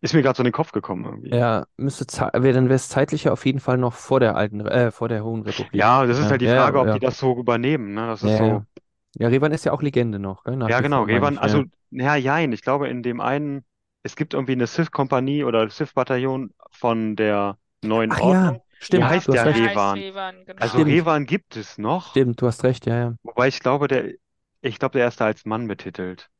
ist 0.00 0.14
mir 0.14 0.22
gerade 0.22 0.36
so 0.36 0.42
in 0.42 0.46
den 0.46 0.52
Kopf 0.52 0.72
gekommen 0.72 1.04
irgendwie. 1.04 1.32
Ja, 1.32 1.66
müsste 1.78 2.04
wär, 2.42 2.52
dann 2.52 2.64
wäre 2.66 2.74
es 2.74 2.88
zeitlich 2.90 3.24
ja 3.24 3.32
auf 3.32 3.46
jeden 3.46 3.58
Fall 3.60 3.78
noch 3.78 3.94
vor 3.94 4.20
der 4.20 4.36
alten, 4.36 4.60
äh, 4.66 4.90
vor 4.90 5.08
der 5.08 5.24
Hohen 5.24 5.42
Republik. 5.42 5.90
Ja, 5.90 6.06
das 6.06 6.18
ist 6.18 6.30
Ja, 6.30 6.30
halt 6.30 6.40
die 6.40 6.46
ja, 6.46 6.48
Frage, 6.48 6.80
ob 6.80 6.90
ja. 6.90 6.92
die 6.92 7.00
das 7.00 7.18
so 7.18 7.36
übernehmen, 7.38 7.94
ne? 7.94 8.06
Das 8.06 8.22
ist 8.22 8.36
Ja, 8.36 8.36
so. 8.36 8.66
Ja. 9.14 9.28
Revan 9.28 9.52
ist 9.52 9.64
ja 9.64 9.72
auch 9.72 9.82
Legende 9.82 10.18
noch, 10.18 10.44
gell? 10.44 10.56
Nach 10.56 10.70
Ja, 10.70 10.80
wie 10.80 10.82
genau, 10.82 11.02
vor, 11.02 11.06
meine 11.08 11.26
Revan, 11.26 11.38
ich. 11.38 11.38
also, 11.38 11.64
Ja. 11.64 11.64
ja, 11.90 12.14
jein, 12.16 12.52
ich 12.52 12.62
glaube, 12.62 12.88
in 12.88 13.02
dem 13.02 13.20
einen, 13.20 13.64
es 14.02 14.16
gibt 14.16 14.34
irgendwie 14.34 14.52
eine 14.52 14.66
Sith-Kompanie 14.66 15.44
oder 15.44 15.68
Sith-Bataillon 15.68 16.54
von 16.70 17.16
der 17.16 17.58
neuen 17.82 18.12
Ach 18.12 18.20
ja, 18.22 18.56
Ordnung. 18.56 18.62
stimmt, 18.78 19.10
heißt 19.10 19.28
du 19.28 19.32
hast 19.32 19.42
ja 19.44 19.44
recht. 19.44 19.58
Der 19.58 19.64
heißt 19.64 19.94
Revan. 19.94 19.94
Revan, 19.94 20.44
genau. 20.44 20.60
Also 20.60 20.80
Stimmt. 20.82 20.82
Revan 20.82 21.26
gibt 21.26 21.56
es 21.56 21.78
noch, 21.78 22.20
Stimmt, 22.20 22.40
du 22.42 22.46
hast 22.46 22.64
recht, 22.64 22.86
ja, 22.86 22.96
ja. 22.98 23.16
wobei 23.22 23.48
ich 23.48 23.60
glaube, 23.60 23.88
der, 23.88 24.12
ich 24.60 24.78
glaube, 24.78 24.98
der 24.98 25.08
ist 25.08 25.20
da 25.20 25.26
als 25.26 25.44
Mann 25.44 25.66
betitelt. 25.68 26.30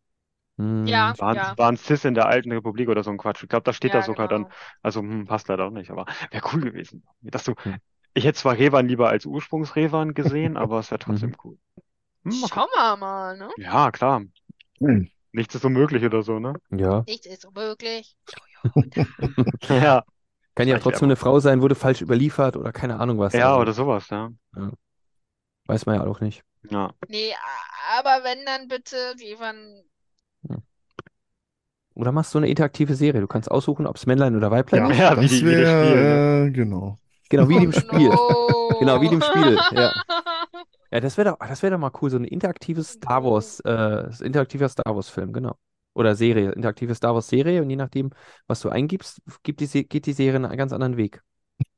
Hm, 0.59 0.87
Ja, 0.87 1.17
Waren, 1.19 1.41
ja. 1.41 1.57
waren 1.57 1.77
Sith 1.77 2.05
in 2.05 2.15
der 2.15 2.27
alten 2.27 2.53
Republik 2.53 2.89
oder 2.89 3.03
so 3.05 3.11
ein 3.11 3.19
Quatsch. 3.19 3.43
Ich 3.43 3.49
glaube, 3.49 3.65
da 3.65 3.73
steht 3.73 3.95
da 3.95 4.03
Ja, 4.03 4.03
sogar 4.03 4.29
dann, 4.29 4.47
genau. 4.47 4.57
also 4.83 5.01
hm, 5.01 5.27
passt 5.27 5.49
leider 5.49 5.67
auch 5.67 5.71
nicht, 5.71 5.91
aber 5.91 6.07
wäre 6.31 6.45
cool 6.53 6.61
gewesen. 6.61 7.05
Dass 7.23 7.45
du, 7.45 7.55
Hm. 7.65 7.73
ich 8.15 8.25
hätte 8.25 8.39
zwar 8.39 8.59
Revan 8.59 8.89
lieber 8.89 9.09
als 9.11 9.27
Ursprungs-Revan 9.27 10.15
gesehen, 10.15 10.57
aber 10.59 10.81
es 10.81 10.91
wäre 10.91 11.01
trotzdem 11.01 11.33
Mhm. 11.33 11.37
cool. 11.45 11.59
Hm, 12.25 12.41
mal 12.41 12.49
Schauen 12.49 12.69
wir 12.75 12.97
mal, 12.97 13.37
ne? 13.37 13.49
Ja, 13.59 13.91
klar. 13.91 14.23
Hm. 14.79 15.09
Nichts 15.33 15.55
ist 15.55 15.65
unmöglich 15.65 16.05
oder 16.05 16.23
so, 16.23 16.39
ne? 16.39 16.55
ja. 16.71 17.03
Nichts 17.07 17.27
ist 17.27 17.45
unmöglich. 17.45 18.17
Ja. 19.69 20.05
Kann 20.55 20.69
ja 20.69 20.79
trotzdem 20.79 21.07
eine 21.07 21.17
Frau 21.17 21.41
sein, 21.41 21.63
wurde 21.63 21.75
falsch 21.75 22.03
überliefert 22.03 22.57
oder 22.57 22.73
keine 22.73 23.01
Ahnung 23.01 23.19
was. 23.19 23.33
Ja, 23.33 23.49
Also, 23.53 23.61
oder 23.63 23.73
sowas, 23.73 24.09
ja. 24.11 24.31
weiß 25.67 25.87
man 25.87 25.95
ja 25.97 26.05
auch 26.07 26.21
nicht. 26.21 26.45
Ja. 26.71 26.93
Nee, 27.09 27.33
aber 27.97 28.23
wenn 28.25 28.45
dann 28.45 28.69
bitte 28.69 28.97
Revan. 29.19 29.83
Oder 31.95 32.13
machst 32.13 32.35
du 32.35 32.39
eine 32.39 32.49
interaktive 32.49 32.95
Serie? 32.95 33.21
Du 33.21 33.27
kannst 33.27 33.51
aussuchen, 33.51 33.87
ob 33.87 33.97
es 33.97 34.07
Männlein 34.07 34.37
oder 34.37 34.51
Weiblein 34.51 34.87
Ja, 34.87 34.91
ist. 34.91 34.99
Ja, 34.99 35.17
wie 35.19 35.23
das 35.23 35.31
die- 35.31 35.47
wie 35.47 35.51
das 35.51 35.61
wäre, 35.61 35.87
Spiel, 35.87 36.03
ne? 36.03 36.47
äh, 36.47 36.51
genau. 36.51 36.99
Genau, 37.29 37.49
wie 37.49 37.57
in 37.57 37.61
dem 37.63 37.73
Spiel. 37.73 38.09
no. 38.11 38.77
Genau, 38.79 39.01
wie 39.01 39.07
in 39.07 39.11
dem 39.13 39.23
Spiel, 39.23 39.59
ja. 39.73 39.93
Ja, 40.93 41.01
das 41.01 41.17
wäre 41.17 41.31
doch, 41.31 41.39
das 41.49 41.63
wäre 41.63 41.73
doch 41.73 41.79
mal 41.81 41.91
cool, 42.03 42.11
so 42.11 42.19
ein 42.19 42.25
interaktives 42.25 42.93
Star 42.93 43.25
Wars, 43.25 43.61
äh, 43.61 44.11
interaktiver 44.25 44.69
Star 44.69 44.95
Wars 44.95 45.09
Film, 45.09 45.33
genau. 45.33 45.57
Oder 45.95 46.15
Serie, 46.15 46.53
interaktive 46.53 46.95
Star 46.95 47.15
Wars 47.15 47.29
Serie 47.29 47.63
und 47.63 47.71
je 47.71 47.77
nachdem, 47.77 48.11
was 48.47 48.61
du 48.61 48.69
eingibst, 48.71 49.21
gibt 49.43 49.61
die, 49.61 49.89
geht 49.89 50.07
die 50.07 50.13
Serie 50.13 50.37
einen 50.45 50.57
ganz 50.57 50.73
anderen 50.73 50.97
Weg. 50.97 51.23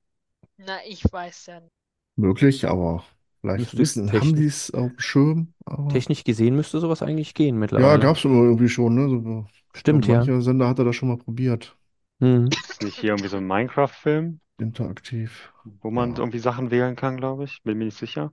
Na, 0.59 0.85
ich 0.87 1.03
weiß 1.13 1.47
ja 1.47 1.59
nicht. 1.59 1.73
Möglich, 2.17 2.67
aber 2.69 3.03
vielleicht 3.41 3.77
wissen, 3.77 4.13
haben 4.13 4.35
technisch- 4.35 4.37
die 4.37 4.45
es 4.47 4.71
auf 4.73 4.91
dem 4.91 4.99
Schirm. 5.01 5.55
Aber 5.65 6.07
Technisch 6.07 6.25
gesehen 6.25 6.57
müsste 6.57 6.81
sowas 6.81 7.03
eigentlich 7.03 7.35
gehen 7.35 7.59
ja, 7.75 7.97
mittlerweile. 7.97 7.97
gab 7.97 8.17
es 8.17 8.25
irgendwie 8.25 8.69
schon, 8.69 8.95
ne? 8.95 9.09
So, 9.09 9.47
Stimmt, 9.75 10.07
ja. 10.07 10.29
mancher 10.29 10.41
Sender 10.43 10.69
hatte 10.69 10.85
das 10.85 10.97
schon 10.97 11.09
mal 11.09 11.19
probiert. 11.19 11.77
Ist 12.71 12.83
nicht 12.83 12.97
hier 12.99 13.11
irgendwie 13.11 13.29
so 13.29 13.37
ein 13.37 13.47
Minecraft-Film, 13.47 14.41
Interaktiv. 14.61 15.53
wo 15.83 15.91
man 15.91 16.13
Ja. 16.13 16.19
irgendwie 16.19 16.39
Sachen 16.39 16.71
wählen 16.71 16.97
kann, 16.97 17.17
glaube 17.17 17.45
ich. 17.45 17.63
Bin 17.63 17.79
mir 17.79 17.87
nicht 17.87 17.99
sicher. 17.99 18.33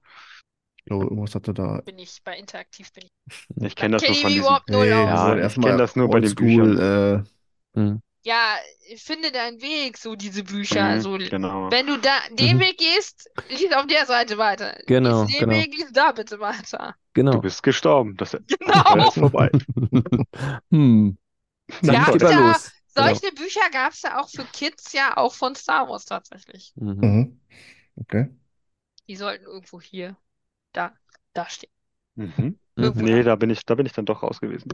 Ich 0.77 0.85
glaube, 0.85 1.05
irgendwas 1.05 1.35
hatte 1.35 1.53
da. 1.53 1.81
Bin 1.85 1.99
ich 1.99 2.21
bei 2.23 2.37
interaktiv 2.37 2.91
bin 2.93 3.05
ich. 3.05 3.65
Ich 3.65 3.75
kenne 3.75 3.97
das 3.97 4.07
nur 4.07 4.15
von 4.15 4.33
wir 4.33 4.95
aus. 4.97 5.07
Ja, 5.09 5.27
wollen 5.27 5.37
ich 5.37 5.43
erstmal 5.43 5.69
kenn 5.71 5.77
das 5.79 5.95
nur 5.95 6.09
bei 6.09 6.19
den 6.19 6.29
oldschool, 6.29 7.23
äh, 7.75 7.79
Mhm. 7.79 8.01
Ja, 8.23 8.55
finde 9.03 9.31
deinen 9.31 9.61
Weg, 9.61 9.97
so 9.97 10.15
diese 10.15 10.43
Bücher. 10.43 10.95
Mhm, 10.95 11.01
So, 11.01 11.17
genau. 11.17 11.71
wenn 11.71 11.87
du 11.87 11.97
da 11.97 12.11
den 12.31 12.57
Mhm. 12.57 12.59
Weg 12.59 12.77
gehst, 12.77 13.29
lies 13.49 13.71
auf 13.73 13.87
der 13.87 14.05
Seite 14.05 14.37
weiter. 14.37 14.77
Genau, 14.85 15.23
Lies 15.23 15.37
den 15.37 15.39
genau. 15.39 15.51
Weg, 15.55 15.73
lies 15.73 15.91
da 15.93 16.11
bitte 16.11 16.39
weiter. 16.39 16.95
Du 17.13 17.21
Genau. 17.21 17.39
bist 17.39 17.63
gestorben. 17.63 18.15
Das 18.17 18.33
Genau. 18.33 18.95
Ist 19.07 19.13
vorbei. 19.15 19.49
hm. 20.71 21.17
Dann 21.81 21.95
Ja, 21.95 22.05
geht 22.11 22.21
mal 22.23 22.55
Genau. 22.97 23.21
Solche 23.21 23.31
Bücher 23.33 23.69
gab 23.71 23.93
es 23.93 24.01
ja 24.01 24.19
auch 24.19 24.29
für 24.29 24.45
Kids, 24.47 24.91
ja 24.93 25.15
auch 25.17 25.33
von 25.35 25.55
Star 25.55 25.87
Wars 25.89 26.05
tatsächlich. 26.05 26.75
Mhm. 26.75 26.93
mhm. 27.01 27.39
Okay. 28.01 28.29
Die 29.07 29.15
sollten 29.17 29.43
irgendwo 29.45 29.81
hier, 29.81 30.15
da, 30.73 30.97
da 31.33 31.49
stehen. 31.49 31.71
Mhm. 32.15 32.59
Irgendwo 32.79 33.05
Nee, 33.05 33.23
da. 33.23 33.23
da 33.23 33.35
bin 33.35 33.49
ich, 33.49 33.65
da 33.65 33.75
bin 33.75 33.85
ich 33.85 33.93
dann 33.93 34.05
doch 34.05 34.23
raus 34.23 34.39
gewesen. 34.39 34.73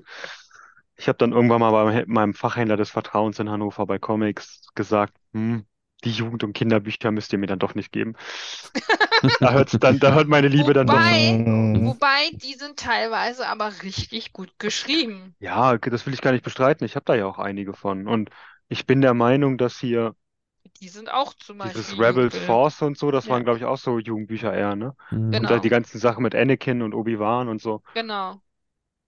Ich 0.98 1.08
habe 1.08 1.18
dann 1.18 1.32
irgendwann 1.34 1.60
mal 1.62 1.72
bei 1.72 1.86
me- 1.86 2.06
meinem 2.08 2.34
Fachhändler 2.34 2.78
des 2.78 2.92
Vertrauens 2.92 3.40
in 3.40 3.50
Hannover 3.50 3.86
bei 3.88 4.00
Comics 4.00 4.68
gesagt, 4.76 5.18
hm, 5.34 5.66
die 6.04 6.12
Jugend- 6.12 6.44
und 6.44 6.54
Kinderbücher 6.54 7.12
müsst 7.12 7.34
ihr 7.34 7.40
mir 7.40 7.48
dann 7.48 7.60
doch 7.60 7.76
nicht 7.76 7.92
geben. 7.92 8.16
Da 9.40 9.54
hört's 9.54 9.78
dann, 9.80 10.00
da 10.00 10.14
hört 10.14 10.28
meine 10.28 10.50
Liebe 10.50 10.74
dann 10.74 10.88
doch 10.88 10.94
Wobei- 10.96 11.46
auf. 11.46 11.96
Wobei, 11.96 12.30
die 12.42 12.54
sind 12.56 12.78
teilweise 12.78 13.48
aber 13.48 13.72
richtig 13.84 14.34
gut 14.34 14.52
geschrieben. 14.60 15.36
Ja, 15.40 15.78
das 15.78 16.06
will 16.06 16.14
ich 16.14 16.22
gar 16.22 16.32
nicht 16.32 16.44
bestreiten. 16.44 16.86
Ich 16.86 16.96
habe 16.96 17.06
da 17.06 17.16
ja 17.16 17.26
auch 17.26 17.40
einige 17.40 17.74
von. 17.74 18.08
Und 18.08 18.30
ich 18.68 18.86
bin 18.86 19.02
der 19.02 19.14
Meinung, 19.14 19.58
dass 19.58 19.78
hier 19.80 20.16
Die 20.82 20.90
sind 20.90 21.12
auch 21.12 21.34
zum 21.34 21.58
dieses 21.60 21.88
Beispiel 21.88 22.06
Rebels 22.06 22.34
Jugendbildung. 22.34 22.48
Force 22.48 22.82
und 22.82 22.98
so, 22.98 23.12
das 23.12 23.26
Ja. 23.26 23.32
waren, 23.32 23.44
glaube 23.44 23.60
ich, 23.60 23.66
auch 23.66 23.78
so 23.78 24.00
Jugendbücher 24.00 24.54
eher, 24.54 24.76
ne? 24.76 24.96
Mhm. 25.12 25.18
Und 25.26 25.32
Genau. 25.32 25.50
da 25.50 25.60
die 25.60 25.70
ganzen 25.70 26.00
Sachen 26.00 26.24
mit 26.24 26.36
Anakin 26.36 26.82
und 26.82 26.94
Obi-Wan 26.94 27.48
und 27.50 27.62
so. 27.62 27.82
Genau. 27.94 28.42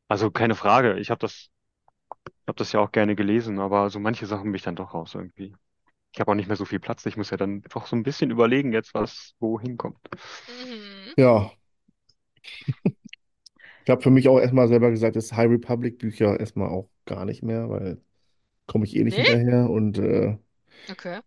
Also 0.08 0.32
keine 0.32 0.56
Frage. 0.56 1.00
Ich 1.00 1.10
habe 1.10 1.20
das, 1.20 1.50
ich 2.26 2.48
habe 2.48 2.58
das 2.58 2.72
ja 2.74 2.80
auch 2.82 2.92
gerne 2.92 3.16
gelesen, 3.16 3.60
aber 3.60 3.90
so 3.90 4.00
manche 4.00 4.26
Sachen 4.28 4.46
bin 4.46 4.56
ich 4.56 4.64
dann 4.64 4.76
doch 4.76 4.94
raus 4.94 5.16
irgendwie. 5.16 5.56
Ich 6.16 6.22
habe 6.22 6.32
auch 6.32 6.36
nicht 6.36 6.48
mehr 6.48 6.56
so 6.56 6.64
viel 6.64 6.80
Platz. 6.80 7.06
Ich 7.06 7.18
muss 7.18 7.30
ja 7.30 7.36
dann 7.38 7.62
doch 7.64 7.88
so 7.88 7.96
ein 7.96 8.04
bisschen 8.04 8.32
überlegen 8.32 8.72
jetzt, 8.72 8.94
was 8.94 9.36
wo 9.40 9.60
hinkommt. 9.60 9.98
Mhm. 10.48 11.14
Ja. 11.18 11.52
Ich 13.84 13.90
habe 13.92 14.02
für 14.02 14.10
mich 14.10 14.28
auch 14.28 14.40
erstmal 14.40 14.68
selber 14.68 14.90
gesagt, 14.92 15.16
das 15.16 15.34
High 15.34 15.50
Republic 15.50 15.98
Bücher 16.00 16.40
erstmal 16.40 16.70
auch 16.70 16.90
gar 17.06 17.26
nicht 17.26 17.44
mehr, 17.44 17.70
weil 17.70 18.02
komme 18.68 18.86
ich 18.86 18.96
eh 18.96 19.04
nicht 19.04 19.18
Nee? 19.18 19.26
hinterher 19.26 19.70
und 19.70 19.98
äh, 20.00 20.38
Okay. 20.92 21.22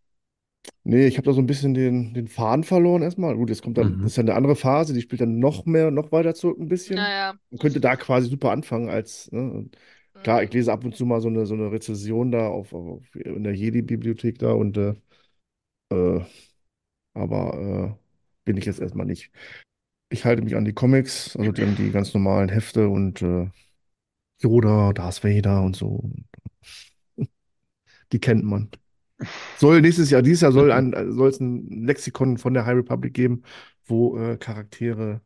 Nee, 0.84 1.07
ich 1.07 1.16
habe 1.18 1.26
da 1.26 1.32
so 1.32 1.41
ein 1.41 1.47
bisschen 1.47 1.74
den, 1.74 2.14
den 2.14 2.28
Faden 2.28 2.64
verloren 2.64 3.03
erstmal. 3.03 3.36
Gut, 3.36 3.51
jetzt 3.51 3.62
kommt 3.62 3.76
dann, 3.78 3.99
Mhm. 3.99 4.03
das 4.03 4.12
ist 4.12 4.16
ja 4.16 4.22
eine 4.22 4.34
andere 4.34 4.57
Phase, 4.57 4.95
die 4.95 5.01
spielt 5.03 5.20
dann 5.20 5.39
noch 5.39 5.66
mehr, 5.66 5.91
noch 5.91 6.12
weiter 6.12 6.34
zurück 6.34 6.59
ein 6.59 6.68
bisschen. 6.68 6.97
Naja. 6.97 7.39
Man 7.51 7.59
könnte 7.59 7.80
da 7.80 7.97
quasi 7.97 8.28
super 8.28 8.51
anfangen 8.51 8.89
als, 8.89 9.30
ne? 9.32 9.41
Und 9.53 9.76
Klar, 10.22 10.42
ich 10.42 10.52
lese 10.52 10.72
ab 10.72 10.84
und 10.84 10.96
zu 10.96 11.06
mal 11.06 11.20
so 11.20 11.28
eine, 11.28 11.46
so 11.46 11.54
eine 11.54 11.70
Rezension 11.70 12.30
da 12.30 12.48
auf, 12.48 12.72
auf 12.72 13.02
in 13.14 13.44
der 13.44 13.54
Jedi-Bibliothek 13.54 14.38
da 14.38 14.52
und 14.52 14.76
äh, 14.76 14.94
äh, 15.90 16.20
aber 17.14 17.96
äh, 17.96 17.98
bin 18.44 18.56
ich 18.56 18.64
jetzt 18.64 18.80
erstmal 18.80 19.06
nicht. 19.06 19.30
Ich 20.10 20.24
halte 20.24 20.42
mich 20.42 20.56
an 20.56 20.64
die 20.64 20.72
Comics, 20.72 21.36
also 21.36 21.52
die, 21.52 21.66
die 21.74 21.90
ganz 21.90 22.14
normalen 22.14 22.48
Hefte 22.48 22.88
und 22.88 23.22
äh, 23.22 23.50
Yoda, 24.40 24.92
Darth 24.92 25.24
Vader 25.24 25.62
und 25.62 25.76
so. 25.76 26.10
Die 28.12 28.20
kennt 28.20 28.44
man. 28.44 28.70
Soll 29.58 29.80
nächstes 29.80 30.10
Jahr, 30.10 30.22
dieses 30.22 30.42
Jahr 30.42 30.52
soll 30.52 30.70
ein, 30.70 30.94
soll 31.12 31.28
es 31.28 31.40
ein 31.40 31.84
Lexikon 31.84 32.38
von 32.38 32.54
der 32.54 32.64
High 32.64 32.76
Republic 32.76 33.12
geben, 33.12 33.42
wo 33.84 34.16
äh, 34.16 34.38
Charaktere, 34.38 35.20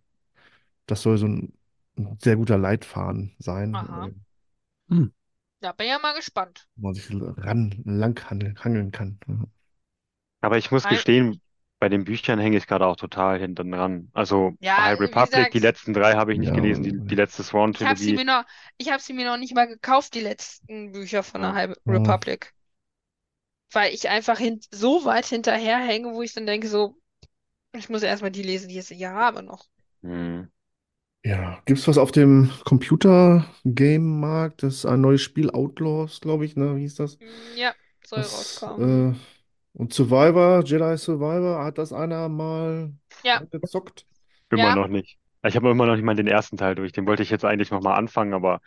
das 0.87 1.03
soll 1.03 1.19
so 1.19 1.27
ein, 1.27 1.53
ein 1.99 2.17
sehr 2.21 2.37
guter 2.37 2.57
Leitfaden 2.57 3.35
sein, 3.39 3.75
Aha. 3.75 4.11
Hm. 4.93 5.13
Da 5.61 5.73
bin 5.73 5.87
ich 5.87 5.93
ja 5.93 5.99
mal 5.99 6.13
gespannt. 6.15 6.69
wo 6.77 6.89
man 6.89 6.95
sich 6.95 7.09
ran 7.11 7.83
lang 7.85 8.19
hangeln, 8.29 8.59
hangeln 8.63 8.91
kann. 8.91 9.19
Aber 10.41 10.59
ich 10.59 10.71
muss 10.71 10.85
Ein- 10.85 10.91
gestehen, 10.91 11.41
bei 11.79 11.89
den 11.89 12.05
Büchern 12.05 12.39
hänge 12.39 12.57
ich 12.57 12.67
gerade 12.67 12.87
auch 12.87 12.97
total 12.97 13.39
hinten 13.41 13.71
dran. 13.73 14.11
Also 14.13 14.57
Ja, 14.61 14.77
High 14.77 15.01
wie 15.01 15.05
Republic, 15.05 15.31
gesagt, 15.35 15.55
die 15.55 15.59
letzten 15.59 15.93
drei 15.95 16.15
habe 16.15 16.33
ich 16.33 16.39
nicht 16.39 16.49
Ja, 16.49 16.55
gelesen, 16.55 16.83
die, 16.83 16.93
die 16.99 17.15
letzte 17.15 17.43
Ich 17.43 17.85
habe 17.85 17.99
sie 17.99 18.13
Thrawn-Trilogie. 18.13 18.15
mir 18.15 18.25
noch, 18.25 18.45
ich 18.79 18.91
habe 18.91 19.03
sie 19.03 19.13
mir 19.15 19.27
noch 19.27 19.37
nicht 19.39 19.55
mal 19.55 19.67
gekauft, 19.67 20.15
die 20.15 20.21
letzten 20.21 20.93
Bücher 20.93 21.23
von 21.23 21.43
der 21.43 21.51
Ja. 21.51 21.55
High 21.55 21.77
Ja. 21.87 21.93
Republic. 21.93 22.55
Weil 23.73 23.93
ich 23.93 24.09
einfach 24.09 24.39
hin, 24.39 24.61
so 24.71 25.05
weit 25.05 25.27
hinterherhänge, 25.27 26.13
wo 26.15 26.23
ich 26.23 26.33
dann 26.33 26.47
denke, 26.47 26.69
so, 26.69 26.97
ich 27.73 27.89
muss 27.91 28.03
erstmal 28.03 28.31
die 28.33 28.43
lesen, 28.43 28.69
die 28.69 28.75
ich 28.79 28.89
jetzt 28.89 28.97
hier 28.99 29.13
habe 29.13 29.43
noch. 29.43 29.67
Hm. 30.03 30.52
Ja, 31.25 31.63
gibt's 31.67 31.87
was 31.87 31.99
auf 31.99 32.11
dem 32.11 32.51
Computer-Game-Markt? 32.65 34.63
Das 34.65 34.75
ist 34.75 34.87
ein 34.87 35.01
neues 35.01 35.21
Spiel, 35.23 35.51
Outlaws, 35.51 36.21
glaube 36.21 36.45
ich, 36.45 36.57
ne? 36.57 36.75
Wie 36.77 36.81
hieß 36.81 36.97
das? 36.97 37.19
Hm, 37.21 37.57
Ja, 37.57 37.75
soll 38.05 38.21
Das, 38.21 38.27
rauskommen. 38.27 38.79
äh, 38.79 39.13
und 39.75 39.95
Survivor, 39.95 40.65
Jedi 40.65 40.99
Survivor, 40.99 41.65
hat 41.65 41.79
das 41.79 41.93
einer 41.93 42.29
mal 42.29 42.93
Ja. 43.23 43.43
angezockt? 43.53 44.07
Immer 44.51 44.71
Ja. 44.71 44.75
noch 44.75 44.89
nicht. 44.89 45.19
Ich 45.45 45.57
habe 45.57 45.71
immer 45.71 45.87
noch 45.87 45.97
nicht 45.97 46.05
mal 46.05 46.17
den 46.17 46.29
ersten 46.29 46.57
Teil 46.59 46.75
durch. 46.77 46.93
Den 46.93 47.07
wollte 47.07 47.23
ich 47.25 47.31
jetzt 47.31 47.45
eigentlich 47.45 47.71
nochmal 47.73 47.99
anfangen, 47.99 48.35
aber 48.35 48.61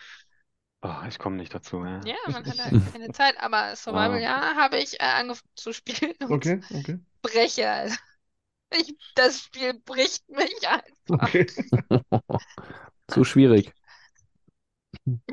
oh, 0.83 0.95
ich 1.09 1.19
komme 1.19 1.37
nicht 1.37 1.53
dazu. 1.55 1.83
Ja. 1.85 2.01
Ja, 2.03 2.15
man 2.29 2.45
hat 2.47 2.59
halt 2.59 2.77
keine 2.91 3.11
Zeit, 3.11 3.35
aber 3.39 3.75
Survival, 3.75 4.19
Ah. 4.19 4.21
ja, 4.21 4.55
habe 4.55 4.77
ich 4.77 4.99
äh, 4.99 5.03
angefangen 5.03 5.49
zu 5.55 5.73
spielen 5.73 6.15
und 6.23 6.31
Okay, 6.31 6.61
okay, 6.73 6.99
breche. 7.23 7.89
Ich, 8.77 8.95
das 9.15 9.41
Spiel 9.41 9.73
bricht 9.85 10.27
mich 10.29 10.67
einfach. 10.67 10.95
okay. 11.09 11.45
Zu 13.07 13.23
schwierig. 13.23 13.71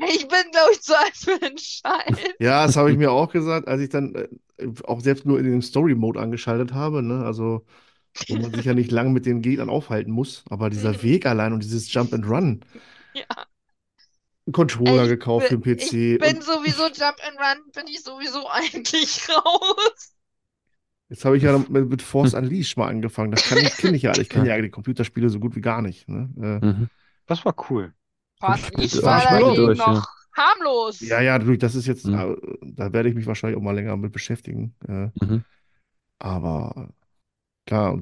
Ich 0.05 0.27
bin, 0.27 0.51
glaube 0.51 0.71
ich, 0.73 0.81
zu 0.81 0.97
alt 0.97 1.15
für 1.15 1.39
den 1.39 1.57
Scheiß. 1.57 2.17
Ja, 2.39 2.65
das 2.65 2.75
habe 2.75 2.91
ich 2.91 2.97
mir 2.97 3.11
auch 3.11 3.31
gesagt, 3.31 3.67
als 3.67 3.81
ich 3.81 3.89
dann 3.89 4.13
äh, 4.15 4.27
auch 4.83 4.99
selbst 5.01 5.25
nur 5.25 5.39
in 5.39 5.45
den 5.45 5.61
Story-Mode 5.61 6.19
angeschaltet 6.19 6.73
habe, 6.73 7.01
ne? 7.01 7.23
Also, 7.25 7.65
wo 8.27 8.37
man 8.37 8.53
sich 8.53 8.65
ja 8.65 8.73
nicht 8.73 8.91
lange 8.91 9.11
mit 9.11 9.25
den 9.25 9.41
Gegnern 9.41 9.69
aufhalten 9.69 10.11
muss, 10.11 10.43
aber 10.49 10.69
dieser 10.69 11.01
Weg 11.03 11.25
allein 11.25 11.53
und 11.53 11.63
dieses 11.63 11.91
Jump 11.93 12.13
and 12.13 12.27
Run, 12.27 12.61
Ja. 13.13 13.25
einen 14.45 14.53
Controller 14.53 15.03
Ich 15.03 15.09
gekauft 15.09 15.47
für 15.47 15.57
bin, 15.57 15.57
den 15.57 15.63
PC 15.77 15.93
ich 15.93 16.17
bin 16.19 16.41
sowieso 16.41 16.87
Jump 16.87 17.17
and 17.27 17.39
Run, 17.39 17.71
bin 17.73 17.87
ich 17.87 18.03
sowieso 18.03 18.47
eigentlich 18.49 19.27
raus. 19.29 20.13
Jetzt 21.13 21.25
habe 21.25 21.37
ich 21.37 21.43
ja 21.43 21.57
mit, 21.57 21.89
mit 21.89 22.01
Force 22.01 22.33
Unleashed 22.33 22.75
mal 22.77 22.87
angefangen. 22.87 23.31
Das 23.31 23.43
kann 23.47 23.59
ich, 23.59 23.77
kenne 23.77 23.95
ich 23.95 24.01
ja. 24.01 24.17
Ich 24.17 24.29
kenne 24.29 24.49
ja 24.49 24.59
die 24.59 24.69
Computerspiele 24.69 25.29
so 25.29 25.39
gut 25.39 25.55
wie 25.55 25.61
gar 25.61 25.81
nicht, 25.81 26.09
ne? 26.09 26.29
Äh, 26.61 26.65
Mhm. 26.65 26.89
Das 27.25 27.45
war 27.45 27.55
cool. 27.69 27.93
Ich 28.55 28.91
bin 28.91 29.03
war 29.03 29.23
dagegen 29.23 29.55
durch, 29.55 29.79
ja. 29.79 29.93
noch 29.93 30.07
harmlos. 30.35 30.99
Ja, 30.99 31.21
ja, 31.21 31.39
das 31.39 31.75
ist 31.75 31.85
jetzt, 31.87 32.05
Mhm. 32.05 32.13
äh, 32.15 32.57
da 32.75 32.91
werde 32.91 33.07
ich 33.07 33.15
mich 33.15 33.27
wahrscheinlich 33.27 33.57
auch 33.57 33.61
mal 33.63 33.73
länger 33.75 33.95
mit 33.95 34.11
beschäftigen. 34.11 34.75
Äh, 34.87 35.09
Mhm. 35.23 35.45
aber 36.19 36.89
klar, 37.65 38.01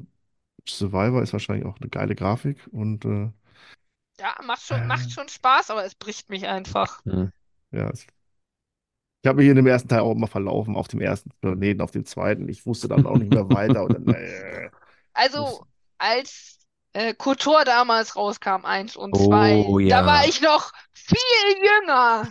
Survivor 0.67 1.21
ist 1.21 1.33
wahrscheinlich 1.33 1.65
auch 1.65 1.79
eine 1.79 1.89
geile 1.89 2.15
Grafik 2.15 2.67
und 2.71 3.05
äh, 3.05 3.29
Ja, 4.19 4.35
macht 4.45 4.61
schon, 4.63 4.87
macht 4.87 5.07
Äh. 5.07 5.09
schon 5.09 5.27
Spaß, 5.29 5.69
aber 5.71 5.85
es 5.85 5.95
bricht 5.95 6.29
mich 6.29 6.47
einfach. 6.47 7.03
Mhm. 7.05 7.31
ja, 7.71 7.89
es, 7.89 8.07
ich 9.21 9.27
habe 9.27 9.37
mich 9.41 9.49
in 9.49 9.55
dem 9.55 9.67
ersten 9.67 9.87
Teil 9.89 9.99
auch 9.99 10.11
immer 10.13 10.27
verlaufen, 10.27 10.75
auf 10.75 10.87
dem 10.87 11.01
ersten 11.01 11.29
Planeten, 11.41 11.81
auf 11.81 11.91
dem 11.91 12.05
zweiten. 12.05 12.49
Ich 12.49 12.65
wusste 12.65 12.87
dann 12.87 13.05
auch 13.05 13.17
nicht 13.17 13.31
mehr 13.33 13.47
weiter 13.49 13.83
und 13.83 13.93
dann, 13.93 14.15
äh, 14.15 14.69
Also, 15.13 15.65
als 15.97 16.59
äh, 16.93 17.13
KOTOR 17.13 17.63
damals 17.63 18.15
rauskam, 18.15 18.65
eins 18.65 18.95
und 18.97 19.15
zwei, 19.15 19.63
Oh, 19.67 19.77
da 19.79 19.85
ja. 19.85 20.05
war 20.05 20.25
ich 20.25 20.41
noch 20.41 20.71
viel 20.93 21.17
jünger. 21.81 22.27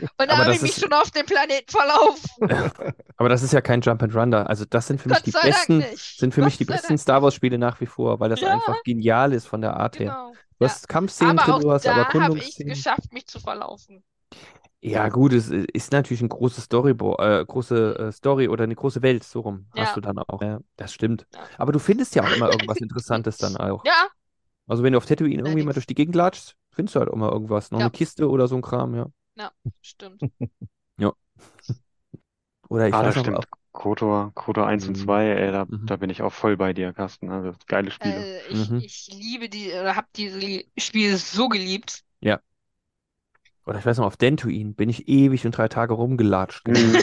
Und 0.00 0.28
da 0.30 0.38
habe 0.38 0.54
ich 0.54 0.62
mich 0.62 0.72
ist- 0.76 0.80
schon 0.82 0.92
auf 0.92 1.10
dem 1.10 1.26
Planeten 1.26 1.70
verlaufen. 1.70 2.30
Aber 3.16 3.28
das 3.28 3.42
ist 3.42 3.52
ja 3.52 3.60
kein 3.60 3.80
Jump 3.80 4.00
and 4.02 4.14
Run 4.14 4.30
da. 4.30 4.44
Also 4.44 4.64
das 4.64 4.86
sind 4.86 5.00
für 5.00 5.08
mich 5.08 5.18
Gott 5.18 5.26
die 5.26 5.30
sei 5.32 5.40
Dank 5.50 5.54
besten, 5.54 5.84
sind 5.96 6.34
für 6.34 6.42
mich 6.42 6.56
die 6.56 6.64
besten 6.64 6.88
Dank. 6.88 7.00
Star 7.00 7.22
Wars 7.22 7.34
Spiele 7.34 7.58
nach 7.58 7.80
wie 7.80 7.86
vor, 7.86 8.20
weil 8.20 8.28
das 8.30 8.40
Ja. 8.40 8.52
einfach 8.52 8.80
genial 8.84 9.32
ist 9.32 9.46
von 9.48 9.60
der 9.60 9.74
Art 9.76 9.98
her. 9.98 10.10
Genau. 10.10 10.32
Du 10.58 10.64
Ja. 10.64 10.70
hast 10.70 10.88
Kampfszenen 10.88 11.38
Aber 11.38 11.52
drin, 11.52 11.62
du 11.62 11.72
hast 11.72 11.84
da 11.86 11.94
aber 11.94 12.20
habe 12.24 12.38
ich 12.38 12.54
geschafft, 12.56 13.12
mich 13.12 13.26
zu 13.26 13.40
verlaufen. 13.40 14.04
Ja, 14.80 15.08
gut, 15.08 15.32
es 15.32 15.48
ist 15.50 15.90
natürlich 15.92 16.20
ein 16.22 16.28
großes 16.28 16.64
Storyboard, 16.64 17.20
äh, 17.20 17.44
große 17.44 17.98
äh, 17.98 18.12
Story 18.12 18.48
oder 18.48 18.62
eine 18.64 18.76
große 18.76 19.02
Welt, 19.02 19.24
so 19.24 19.40
rum 19.40 19.66
Ja. 19.74 19.82
hast 19.82 19.96
du 19.96 20.00
dann 20.00 20.18
auch. 20.18 20.40
Ja, 20.40 20.60
das 20.76 20.94
stimmt. 20.94 21.26
Ja. 21.34 21.48
Aber 21.58 21.72
du 21.72 21.80
findest 21.80 22.14
ja 22.14 22.22
auch 22.22 22.30
immer 22.30 22.48
irgendwas 22.50 22.80
Interessantes 22.80 23.38
dann 23.38 23.56
auch. 23.56 23.84
Ja, 23.84 24.08
Also 24.68 24.82
wenn 24.84 24.92
du 24.92 24.98
auf 24.98 25.06
Tatooine 25.06 25.42
irgendwie 25.42 25.62
mal 25.64 25.72
durch 25.72 25.86
die 25.86 25.94
Gegend 25.94 26.14
latschst, 26.14 26.56
findest 26.70 26.94
du 26.96 27.00
halt 27.00 27.10
auch 27.10 27.16
mal 27.16 27.30
irgendwas. 27.30 27.70
Noch 27.72 27.80
Ja. 27.80 27.84
eine 27.86 27.90
Kiste 27.90 28.28
oder 28.30 28.48
so 28.48 28.56
ein 28.56 28.62
Kram, 28.62 28.94
ja. 28.94 29.06
stimmt. 29.82 30.22
Oder 32.68 32.88
ich 32.88 32.94
Ah, 32.94 33.02
das 33.02 33.14
weiß 33.14 33.16
noch, 33.16 33.24
stimmt. 33.24 33.38
auch, 33.38 33.46
KOTOR, 33.72 34.32
KOTOR 34.34 34.66
1 34.66 34.88
und 34.88 34.96
Mhm. 34.96 35.04
2, 35.04 35.26
ey, 35.28 35.52
da, 35.52 35.66
Mhm. 35.66 35.86
da 35.86 35.96
bin 35.96 36.10
ich 36.10 36.22
auch 36.22 36.32
voll 36.32 36.56
bei 36.56 36.72
dir, 36.72 36.92
Carsten. 36.92 37.30
Also, 37.30 37.52
geile 37.66 37.90
Spiele. 37.90 38.26
Äh, 38.26 38.46
ich, 38.48 38.72
Mhm. 38.72 38.78
ich 38.78 39.08
liebe 39.12 39.48
die, 39.48 39.68
oder 39.72 39.96
habe 39.96 40.08
diese 40.16 40.38
Lie- 40.38 40.68
Spiele 40.78 41.16
so 41.16 41.48
geliebt. 41.48 42.04
Oder 43.68 43.78
ich 43.78 43.86
weiß 43.86 43.98
noch, 43.98 44.06
auf 44.06 44.16
Dantooine 44.16 44.72
bin 44.72 44.88
ich 44.88 45.08
ewig 45.08 45.44
und 45.44 45.52
drei 45.52 45.68
Tage 45.68 45.92
rumgelatscht. 45.92 46.66
Mhm. 46.66 47.02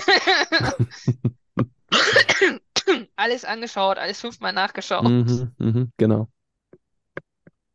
Alles 3.16 3.46
angeschaut, 3.46 3.98
alles 3.98 4.20
fünfmal 4.20 4.52
nachgeschaut. 4.52 5.04
Mhm, 5.04 5.52
mhm, 5.58 5.92
genau. 5.98 6.28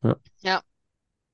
Ja. 0.03 0.17
Ja. 0.41 0.63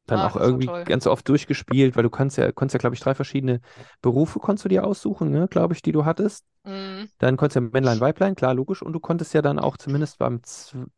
Dann 0.07 0.21
Ah, 0.21 0.27
auch 0.29 0.37
irgendwie 0.37 0.67
toll. 0.67 0.85
ganz 0.85 1.07
oft 1.07 1.29
durchgespielt, 1.29 1.97
weil 1.97 2.03
du 2.05 2.11
kannst 2.11 2.39
ja, 2.39 2.53
konntest 2.53 2.75
ja, 2.75 2.79
glaube 2.79 2.95
ich, 2.95 3.01
drei 3.01 3.15
verschiedene 3.15 3.61
Berufe 4.03 4.39
konntest 4.39 4.65
du 4.65 4.69
dir 4.69 4.87
aussuchen, 4.87 5.31
ne, 5.31 5.49
glaube 5.49 5.75
ich, 5.75 5.83
die 5.83 5.93
du 5.93 6.05
hattest. 6.05 6.45
Mhm. 6.65 7.09
Dann 7.19 7.37
konntest 7.37 7.57
du 7.57 7.61
ja 7.61 7.71
Männlein, 7.73 8.01
Weiblein, 8.01 8.35
klar, 8.35 8.55
logisch. 8.55 8.83
Und 8.83 8.93
du 8.93 9.01
konntest 9.01 9.35
ja 9.35 9.43
dann 9.43 9.59
auch 9.59 9.77
zumindest 9.77 10.19
beim, 10.19 10.41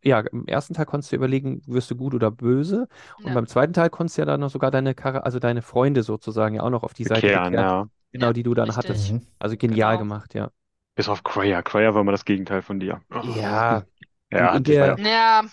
ja, 0.02 0.20
im 0.20 0.46
ersten 0.46 0.74
Teil 0.74 0.86
konntest 0.86 1.12
du 1.12 1.16
überlegen, 1.16 1.62
wirst 1.66 1.90
du 1.90 1.96
gut 1.96 2.14
oder 2.14 2.30
böse. 2.30 2.86
Und 3.18 3.26
Ja. 3.28 3.34
beim 3.34 3.46
zweiten 3.46 3.72
Teil 3.72 3.90
konntest 3.90 4.18
du 4.18 4.22
ja 4.22 4.26
dann 4.26 4.40
noch 4.40 4.50
sogar 4.50 4.70
deine 4.70 4.94
Karre, 4.94 5.24
also 5.24 5.38
deine 5.38 5.62
Freunde 5.62 6.02
sozusagen 6.02 6.54
ja 6.56 6.62
auch 6.62 6.70
noch 6.70 6.82
auf 6.82 6.94
die 6.94 7.04
Seite 7.04 7.22
bekehrt. 7.22 7.52
ja. 7.54 7.88
Genau, 8.10 8.32
die 8.32 8.42
du 8.42 8.54
dann 8.54 8.70
richtig. 8.70 8.88
hattest. 8.90 9.12
Mhm. 9.12 9.20
Also 9.38 9.56
genial 9.58 9.98
Genau. 9.98 10.04
gemacht, 10.04 10.34
ja. 10.34 10.50
Bis 10.94 11.08
auf 11.08 11.22
Kreia. 11.22 11.62
Kreia 11.62 11.94
war 11.94 12.00
immer 12.00 12.12
das 12.12 12.24
Gegenteil 12.24 12.62
von 12.62 12.80
dir. 12.80 13.00
Ja. 13.36 13.84
Ja, 14.30 14.58
der- 14.58 14.96
ja. 14.98 15.44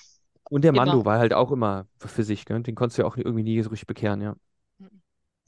Und 0.50 0.64
der 0.64 0.72
Immer. 0.72 0.82
Mando 0.86 1.06
war 1.06 1.20
halt 1.20 1.34
auch 1.34 1.52
immer 1.52 1.88
für, 2.00 2.24
sich, 2.24 2.48
ne? 2.50 2.62
Den 2.62 2.76
konntest 2.76 2.98
du 2.98 3.02
ja 3.04 3.08
auch 3.08 3.18
irgendwie 3.18 3.44
nie 3.44 3.62
so 3.62 3.70
richtig 3.70 3.88
bekehren, 3.88 4.22
ja. 4.22 4.36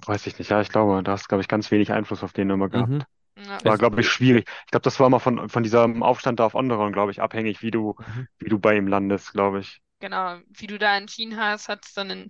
Weiß 0.06 0.26
ich 0.28 0.38
nicht. 0.38 0.50
Ja, 0.50 0.62
ich 0.62 0.70
glaube, 0.70 1.02
da 1.04 1.12
hast, 1.14 1.28
glaube 1.28 1.42
ich, 1.42 1.48
ganz 1.48 1.70
wenig 1.72 1.92
Einfluss 1.92 2.24
auf 2.24 2.34
den 2.34 2.50
immer 2.50 2.70
gehabt. 2.70 3.06
Mhm. 3.36 3.44
ja. 3.48 3.60
War, 3.64 3.78
glaube 3.78 4.02
ich, 4.02 4.08
schwierig. 4.10 4.50
Ich 4.66 4.72
glaube, 4.72 4.84
das 4.84 5.00
war 5.00 5.08
immer 5.08 5.20
von, 5.20 5.50
von 5.50 5.64
diesem 5.64 6.04
Aufstand 6.04 6.40
da 6.40 6.46
auf 6.46 6.56
Onderon, 6.56 6.94
glaube 6.94 7.12
ich, 7.12 7.22
abhängig, 7.22 7.62
wie 7.62 7.72
du, 7.72 7.96
Mhm. 7.98 8.28
wie 8.40 8.50
du 8.50 8.60
bei 8.60 8.78
ihm 8.78 8.88
landest, 8.88 9.34
glaube 9.34 9.60
ich. 9.62 9.82
Genau. 10.00 10.40
Wie 10.50 10.68
du 10.68 10.78
da 10.78 10.98
entschieden 10.98 11.38
hast, 11.40 11.70
hat 11.70 11.86
es 11.86 11.94
dann 11.94 12.10
in 12.10 12.30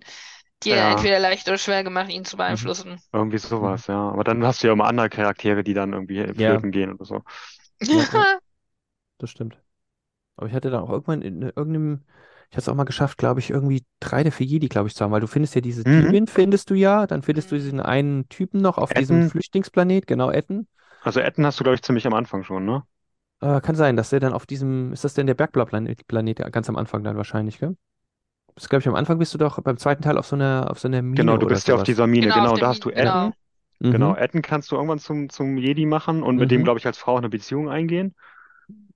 dir 0.62 0.76
Ja. 0.76 0.88
entweder 0.88 1.18
leicht 1.18 1.48
oder 1.48 1.58
schwer 1.58 1.84
gemacht, 1.84 2.10
ihn 2.10 2.24
zu 2.24 2.36
beeinflussen. 2.36 3.00
Irgendwie 3.12 3.38
sowas, 3.38 3.86
ja. 3.86 4.10
Aber 4.10 4.22
dann 4.24 4.44
hast 4.44 4.62
du 4.62 4.66
ja 4.66 4.72
immer 4.74 4.86
andere 4.86 5.08
Charaktere, 5.08 5.64
die 5.64 5.72
dann 5.74 5.92
irgendwie 5.94 6.34
Ja. 6.34 6.34
flöten 6.34 6.70
gehen 6.70 6.92
oder 6.92 7.04
so. 7.04 7.22
Ja, 7.92 8.04
ja. 8.12 8.26
Das 9.18 9.30
stimmt. 9.30 9.62
Aber 10.36 10.48
ich 10.48 10.54
hatte 10.54 10.70
dann 10.70 10.82
auch 10.84 10.90
irgendwann 10.90 11.22
in 11.22 11.42
irgendeinem, 11.42 12.04
ich 12.50 12.56
hatte 12.56 12.62
es 12.62 12.68
auch 12.68 12.74
mal 12.74 12.84
geschafft, 12.84 13.18
glaube 13.18 13.40
ich, 13.40 13.50
irgendwie 13.50 13.84
drei 14.00 14.22
der 14.22 14.32
vier 14.32 14.46
Jedi, 14.46 14.68
glaube 14.68 14.88
ich, 14.88 14.94
zu 14.94 15.04
haben, 15.04 15.12
weil 15.12 15.20
du 15.20 15.26
findest 15.26 15.54
ja 15.54 15.60
diese 15.60 15.86
Mhm. 15.86 15.88
Typen, 15.88 16.26
findest 16.26 16.70
du 16.70 16.74
ja, 16.74 17.06
dann 17.06 17.22
findest 17.22 17.50
du 17.52 17.56
Mhm. 17.56 17.58
diesen 17.58 17.80
einen 17.80 18.28
Typen 18.28 18.60
noch 18.62 18.78
auf 18.78 18.94
diesem 18.94 19.20
Etten. 19.20 19.22
Flüchtlingsplanet, 19.22 20.06
genau, 20.06 20.30
Etten. 20.30 20.66
Also 21.00 21.18
Etten 21.20 21.44
hast 21.44 21.58
du, 21.58 21.64
glaube 21.64 21.74
ich, 21.74 21.82
ziemlich 21.82 22.06
am 22.06 22.14
Anfang 22.14 22.44
schon, 22.44 22.64
ne? 22.64 22.84
Äh, 23.40 23.60
kann 23.60 23.76
sein, 23.76 23.96
dass 23.96 24.10
der 24.10 24.20
dann 24.20 24.32
auf 24.32 24.46
diesem, 24.46 24.92
ist 24.92 25.04
das 25.04 25.14
denn 25.14 25.26
der 25.26 25.34
Bergblau-Planet, 25.34 26.06
Planet, 26.08 26.38
ja, 26.40 26.48
ganz 26.48 26.68
am 26.68 26.76
Anfang 26.76 27.04
dann 27.04 27.16
wahrscheinlich, 27.16 27.58
gell? 27.58 27.76
Das 28.56 28.68
glaube 28.68 28.80
ich, 28.82 28.88
am 28.88 28.96
Anfang 28.96 29.18
bist 29.18 29.34
du 29.34 29.38
doch 29.38 29.60
beim 29.62 29.78
zweiten 29.78 30.02
Teil 30.02 30.18
auf 30.18 30.26
so 30.26 30.36
einer, 30.36 30.68
auf 30.70 30.80
so 30.80 30.88
einer 30.88 31.02
Mine 31.02 31.32
Genau, 31.32 31.36
du 31.36 31.46
oder 31.46 31.46
bist 31.46 31.68
ja 31.68 31.74
auf 31.74 31.82
dieser 31.82 32.06
Mine, 32.06 32.32
Genau, 32.32 32.48
genau. 32.48 32.58
Da 32.58 32.68
hast 32.68 32.84
du 32.84 32.90
Mine, 32.90 32.94
genau. 32.94 33.32
Etten. 33.32 33.34
Mhm. 33.80 33.90
Genau, 33.90 34.16
Etten 34.16 34.42
kannst 34.42 34.70
du 34.72 34.76
irgendwann 34.76 34.98
zum, 35.00 35.28
zum 35.30 35.58
Jedi 35.58 35.86
machen 35.86 36.22
und 36.22 36.38
mit 36.38 36.50
dem, 36.50 36.62
Mhm. 36.62 36.64
glaube 36.64 36.78
ich, 36.80 36.86
als 36.86 36.98
Frau 36.98 37.14
auch 37.14 37.18
eine 37.18 37.28
Beziehung 37.30 37.68
eingehen. 37.70 38.14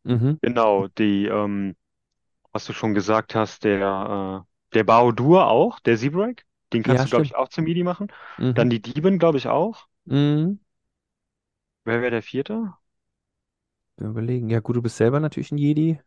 Mhm. 0.05 0.39
Genau, 0.41 0.89
die, 0.89 1.27
ähm, 1.27 1.77
was 2.53 2.65
du 2.67 2.73
schon 2.73 2.95
gesagt 2.95 3.35
hast, 3.35 3.65
der, 3.65 4.45
äh, 4.47 4.75
der 4.77 4.85
Bao-Dur 4.85 5.47
auch, 5.49 5.81
der 5.81 5.97
Zeebrake, 5.99 6.45
den 6.73 6.83
kannst 6.83 7.05
Ja, 7.05 7.07
du, 7.07 7.09
glaube 7.09 7.25
stimmt. 7.25 7.27
ich, 7.27 7.35
auch 7.37 7.49
zum 7.49 7.65
MIDI 7.65 7.83
machen. 7.85 8.09
Mhm. 8.39 8.55
Dann 8.55 8.71
die 8.71 8.81
Dieben, 8.83 9.19
glaube 9.19 9.39
ich, 9.39 9.49
auch. 9.49 9.87
Mhm. 10.05 10.61
Wer 11.85 12.01
wäre 12.01 12.11
der 12.11 12.23
vierte? 12.23 12.73
Wir 13.97 14.09
überlegen. 14.09 14.51
Ja, 14.51 14.61
gut, 14.61 14.77
du 14.77 14.83
bist 14.83 14.97
selber 14.97 15.21
natürlich 15.21 15.51
ein 15.53 15.59
Jedi. 15.59 15.99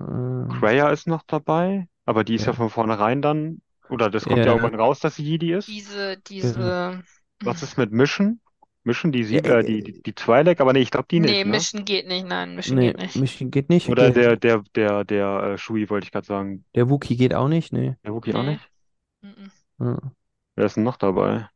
Ähm, 0.00 0.48
Kreia 0.48 0.90
ist 0.90 1.06
noch 1.06 1.22
dabei, 1.24 1.88
aber 2.04 2.24
die 2.24 2.34
ist 2.34 2.46
ja 2.46 2.52
ja. 2.52 2.54
von 2.54 2.70
vornherein 2.70 3.22
dann, 3.22 3.62
oder 3.88 4.10
das 4.10 4.26
kommt 4.26 4.44
ja 4.44 4.52
Ja, 4.52 4.52
irgendwann 4.52 4.74
raus, 4.80 5.00
dass 5.00 5.16
sie 5.16 5.24
Jedi 5.24 5.52
ist. 5.52 5.80
Diese, 5.88 6.16
genau. 6.40 6.76
diese. 6.96 7.04
Was 7.42 7.62
ist 7.62 7.78
mit 7.78 7.92
Mission? 7.92 8.40
Mission, 8.86 9.12
die 9.12 9.22
Ja, 9.22 9.26
Sieb, 9.26 9.46
äh, 9.46 9.60
äh, 9.60 9.64
die, 9.64 9.82
die, 9.82 10.02
die 10.02 10.12
Twi'lek, 10.12 10.60
aber 10.60 10.72
nee, 10.72 10.80
ich 10.80 10.90
glaube 10.90 11.08
die 11.10 11.20
Nee, 11.20 11.28
nicht, 11.32 11.44
ne? 11.44 11.50
Mission 11.52 11.84
geht 11.84 12.06
nicht, 12.08 12.26
nein, 12.26 12.54
Mission 12.54 12.78
nee, 12.78 12.86
geht 12.88 12.98
nicht. 12.98 13.16
Mission 13.16 13.50
geht 13.50 13.68
nicht. 13.68 13.88
Oder 13.88 14.10
Der, 14.12 14.36
der, 14.36 14.36
der, 14.36 14.64
der, 14.74 15.04
der, 15.04 15.42
äh, 15.54 15.58
Shui, 15.58 15.90
wollte 15.90 16.04
ich 16.06 16.12
gerade 16.12 16.26
sagen. 16.26 16.64
der 16.74 16.88
Wookie 16.88 17.16
geht 17.16 17.34
auch 17.34 17.48
nicht, 17.48 17.72
nee. 17.72 17.96
Der 18.04 18.14
Wookie 18.14 18.34
auch 18.34 18.42
Nee. 18.42 18.52
nicht? 18.52 18.70
Mhm. 19.22 19.50
Ja. 19.80 19.98
Wer 20.54 20.66
ist 20.66 20.76
denn 20.76 20.84
noch 20.84 20.96
dabei? 20.96 21.48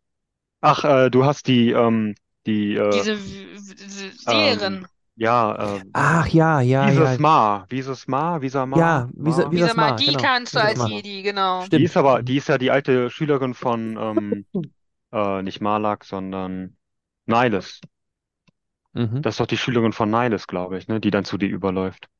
Ach, 0.60 0.84
äh, 0.84 1.10
du 1.10 1.24
hast 1.24 1.46
die, 1.48 1.70
ähm, 1.70 2.14
die, 2.46 2.74
äh, 2.74 2.90
Diese 2.90 3.16
W- 3.18 4.10
Seherin. 4.16 4.86
ja, 5.16 5.76
äh, 5.76 5.80
Ach 5.92 6.26
ja, 6.28 6.60
ja, 6.60 6.86
Visus 6.88 7.10
ja. 7.10 7.18
Ma, 7.18 7.66
Visus 7.68 8.08
Ma, 8.08 8.40
Visa 8.42 8.66
Ma, 8.66 8.76
Ja, 8.78 9.10
Visa, 9.14 9.44
Ma. 9.44 9.50
Visa 9.52 9.66
mal, 9.66 9.72
Smart, 9.72 10.00
die 10.00 10.06
genau. 10.06 10.18
kannst 10.22 10.54
du 10.54 10.58
Visa 10.58 10.84
als. 10.84 10.90
Jedi, 10.90 11.22
genau. 11.22 11.60
Die 11.60 11.66
Stimmt. 11.66 11.84
ist 11.84 11.96
aber, 11.96 12.22
die 12.22 12.36
ist 12.36 12.48
ja 12.48 12.58
die 12.58 12.70
alte 12.70 13.10
Schülerin 13.10 13.54
von, 13.54 13.96
ähm, 13.98 14.46
äh, 15.12 15.42
nicht 15.42 15.60
Malak, 15.60 16.04
sondern 16.04 16.76
Nihilus. 17.30 17.80
Mhm. 18.94 19.22
Das 19.22 19.32
ist 19.36 19.40
doch 19.40 19.46
die 19.46 19.56
Schülerin 19.56 19.94
von 19.94 20.10
Nihilus, 20.10 20.46
glaube 20.46 20.76
ich, 20.76 20.86
ne, 20.86 21.00
die 21.00 21.10
dann 21.10 21.24
zu 21.24 21.38
dir 21.38 21.48
überläuft. 21.48 22.10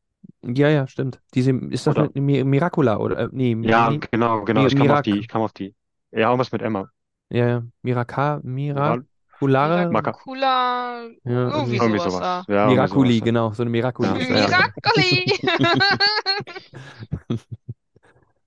Ja, 0.42 0.68
ja, 0.68 0.86
stimmt. 0.86 1.20
Diese, 1.34 1.52
ist 1.52 1.86
das 1.86 1.96
Oder? 1.96 1.98
mit 1.98 2.14
Mi- 2.14 2.44
Miracula 2.44 2.98
oder 2.98 3.18
äh, 3.18 3.28
nee, 3.32 3.54
Mi- 3.54 3.70
Ja, 3.70 3.90
genau, 4.11 4.44
genau, 4.44 4.66
Mi- 4.66 4.66
ich 4.66 4.74
kam 4.74 4.90
auf 4.90 5.02
die, 5.02 5.18
ich 5.18 5.28
kam 5.28 5.42
auf 5.42 5.52
die. 5.52 5.74
Ja, 6.12 6.28
irgendwas 6.28 6.52
mit 6.52 6.62
Emma. 6.62 6.90
ja, 7.30 7.46
ja, 7.48 7.62
Miraka? 7.82 8.40
Miraculare, 8.44 9.86
Miracula, 9.88 11.08
ja, 11.24 11.50
irgendwie 11.50 11.80
irgendwie 11.80 11.98
sowas 12.00 12.00
sowas. 12.00 12.44
Ja, 12.48 12.76
Miraculi, 12.76 13.20
sowas. 13.20 13.22
genau, 13.22 13.52
so 13.52 13.62
eine 13.62 13.70
Miraculi 13.70 14.12
Ja, 14.12 14.18
ist 14.18 14.30
das. 14.30 14.40
ja. 14.40 14.56
Miracoli! 14.56 15.32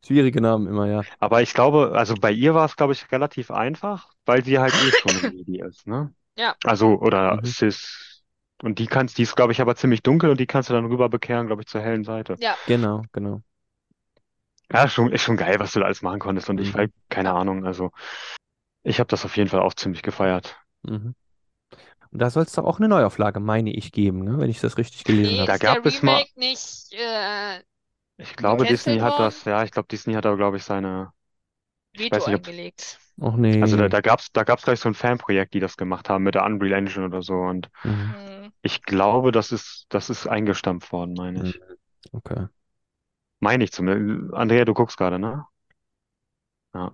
Schwierige 0.05 0.41
Namen 0.41 0.68
immer, 0.68 0.88
ja. 0.88 1.05
Aber 1.20 1.41
ich 1.41 1.53
glaube, 1.53 1.93
also 1.95 2.18
bei 2.18 2.32
ihr 2.32 2.53
war 2.53 2.66
es, 2.66 2.76
glaube 2.76 2.93
ich, 2.93 3.11
relativ 3.11 3.51
einfach, 3.51 4.14
weil 4.26 4.43
sie 4.43 4.59
halt 4.59 4.76
eh 4.76 4.91
schon 4.91 5.18
ein 5.18 5.32
Jedi 5.32 5.59
ist, 5.61 5.88
ne? 5.88 6.14
Ja. 6.36 6.55
Also, 6.63 6.99
oder 6.99 7.38
Mhm. 7.38 7.45
Sis. 7.45 8.23
Und 8.61 8.79
die 8.79 8.88
kannst, 8.88 9.17
die 9.17 9.23
ist, 9.23 9.36
glaube 9.36 9.51
ich, 9.51 9.61
aber 9.61 9.75
ziemlich 9.75 10.01
dunkel 10.03 10.29
und 10.29 10.39
die 10.39 10.47
kannst 10.47 10.69
du 10.69 10.73
dann 10.73 10.86
rüber 10.86 11.09
bekehren, 11.09 11.47
glaube 11.47 11.61
ich, 11.63 11.67
zur 11.67 11.81
hellen 11.81 12.03
Seite. 12.05 12.39
Ja, 12.39 12.57
Genau, 12.65 13.03
genau. 13.11 13.43
Ja, 14.71 14.88
schon, 14.89 15.11
ist 15.11 15.21
schon 15.21 15.38
geil, 15.38 15.59
was 15.59 15.73
du 15.73 15.79
da 15.79 15.86
alles 15.86 16.01
machen 16.01 16.19
konntest. 16.19 16.49
Und 16.49 16.59
ich 16.59 16.73
Mhm. 16.73 16.77
halt, 16.77 16.91
keine 17.09 17.34
Ahnung, 17.34 17.65
also 17.65 17.91
ich 18.84 18.99
habe 18.99 19.07
das 19.09 19.25
auf 19.25 19.38
jeden 19.38 19.49
Fall 19.49 19.61
auch 19.61 19.73
ziemlich 19.75 20.03
gefeiert. 20.03 20.57
Mhm. 20.84 21.13
Und 22.11 22.19
da 22.19 22.29
soll 22.29 22.43
es 22.43 22.53
doch 22.53 22.65
auch 22.65 22.79
eine 22.79 22.88
Neuauflage, 22.89 23.39
meine 23.39 23.73
ich, 23.73 23.91
geben, 23.91 24.23
ne? 24.23 24.38
Wenn 24.39 24.49
ich 24.49 24.59
das 24.61 24.77
richtig 24.77 25.03
gelesen 25.05 25.34
nee, 25.34 25.39
habe. 25.39 25.45
Da 25.47 25.57
gab 25.57 25.86
es 25.86 26.01
mal- 26.03 26.25
nicht 26.36 26.93
äh, 26.93 27.63
Ich 28.17 28.36
glaube, 28.36 28.65
Disney 28.65 28.99
hat 28.99 29.19
das, 29.19 29.43
ja, 29.45 29.63
ich 29.63 29.71
glaube, 29.71 29.88
Disney 29.88 30.13
hat 30.13 30.25
aber, 30.25 30.38
glaube 30.38 30.57
ich, 30.57 30.63
seine, 30.63 31.13
ich 31.93 32.11
Veto 32.11 32.11
weiß 32.11 32.27
nicht, 32.27 32.36
ob, 32.36 32.43
eingelegt. 32.43 32.99
Och 33.18 33.39
nee. 33.39 33.61
also 33.61 33.78
da, 33.78 33.89
da 33.89 34.01
gab's, 34.01 34.32
da 34.32 34.43
gab's 34.43 34.64
gleich 34.64 34.80
so 34.80 34.89
ein 34.89 34.95
Fanprojekt, 34.95 35.53
die 35.53 35.59
das 35.59 35.78
gemacht 35.78 36.09
haben 36.09 36.24
mit 36.24 36.36
der 36.36 36.45
Unreal 36.45 36.74
Engine 36.74 37.05
oder 37.05 37.22
so. 37.22 37.36
Und 37.36 37.70
Mhm. 37.84 37.93
Mhm. 37.93 38.51
ich 38.61 38.82
glaube, 38.84 39.32
das 39.32 39.51
ist, 39.51 39.86
das 39.89 40.09
ist 40.09 40.28
eingestampft 40.28 40.91
worden, 40.91 41.14
meine 41.16 41.41
ich. 41.41 41.59
Mhm. 41.59 41.78
Okay. 42.14 42.47
Meine 43.39 43.64
ich 43.66 43.72
zumindest. 43.72 44.34
Andrea, 44.34 44.66
du 44.66 44.74
guckst 44.74 44.97
gerade, 44.97 45.20
ne? 45.20 45.45
Ja. 46.74 46.93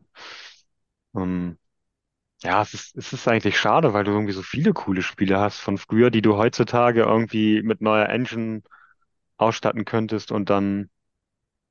Ähm, 1.15 1.57
ja, 2.43 2.61
es 2.61 2.74
ist, 2.74 2.97
es 2.97 3.13
ist 3.13 3.28
eigentlich 3.28 3.59
schade, 3.59 3.93
weil 3.93 4.03
du 4.05 4.11
irgendwie 4.11 4.34
so 4.34 4.43
viele 4.43 4.74
coole 4.74 5.01
Spiele 5.03 5.39
hast 5.39 5.59
von 5.59 5.78
früher, 5.78 6.11
die 6.11 6.22
du 6.22 6.38
heutzutage 6.38 7.01
irgendwie 7.03 7.61
mit 7.63 7.82
neuer 7.82 8.09
Engine 8.09 8.63
ausstatten 9.38 9.86
könntest 9.86 10.32
und 10.32 10.49
dann 10.49 10.89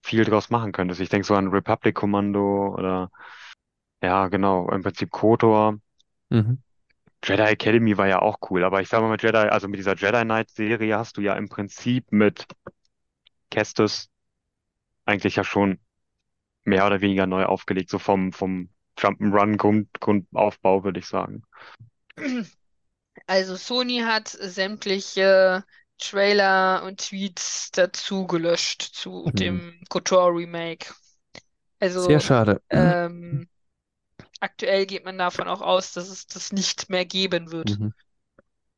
viel 0.03 0.25
draus 0.25 0.51
machen 0.51 0.73
könntest. 0.73 1.01
Ich 1.01 1.11
denke 1.11 1.27
so 1.27 1.35
an 1.37 1.49
Republic 1.49 1.95
Commando 1.97 2.75
oder 2.77 3.11
ja, 4.03 4.29
genau, 4.29 4.69
im 4.71 4.83
Prinzip 4.83 5.11
KOTOR. 5.11 5.79
Mhm. 6.31 6.59
Jedi 7.25 7.43
Academy 7.43 7.97
war 7.97 8.07
ja 8.09 8.21
auch 8.23 8.39
cool, 8.51 8.65
aber 8.65 8.81
ich 8.81 8.89
sage 8.89 9.03
mal 9.05 9.11
mit 9.11 9.23
Jedi, 9.23 9.37
also 9.39 9.69
mit 9.69 9.79
dieser 9.79 9.95
Jedi 9.97 10.23
Knight 10.23 10.51
Serie 10.51 10.99
hast 10.99 11.17
du 11.17 11.21
ja 11.21 11.35
im 11.35 11.49
Prinzip 11.49 12.11
mit 12.11 12.47
Kestis 13.51 14.09
eigentlich 15.07 15.37
ja 15.37 15.45
schon 15.45 15.81
mehr 16.65 16.87
oder 16.87 17.01
weniger 17.01 17.27
neu 17.27 17.45
aufgelegt, 17.47 17.91
so 17.91 17.99
vom, 17.99 18.33
vom 18.33 18.71
Jump'n'Run 18.99 19.57
Grund, 19.57 19.89
Grundaufbau, 20.01 20.85
würde 20.85 21.01
ich 21.01 21.07
sagen. 21.07 21.43
Also 23.27 23.57
Sony 23.57 24.01
hat 24.01 24.29
sämtliche 24.29 25.65
Trailer 25.99 26.83
und 26.85 27.01
Tweets 27.09 27.71
dazu 27.73 28.27
gelöscht 28.27 28.83
zu 28.83 29.31
Mhm. 29.35 29.35
dem 29.39 29.81
KOTOR 29.89 30.35
Remake. 30.37 30.95
Also 31.81 32.01
Sehr 32.03 32.21
schade. 32.21 32.61
ähm, 32.71 33.49
aktuell 34.41 34.87
geht 34.87 35.05
man 35.05 35.19
davon 35.19 35.49
auch 35.49 35.61
aus, 35.63 35.93
dass 35.93 36.09
es 36.09 36.27
das 36.27 36.53
nicht 36.53 36.91
mehr 36.91 37.05
geben 37.05 37.53
wird. 37.53 37.79
Mhm. 37.79 37.91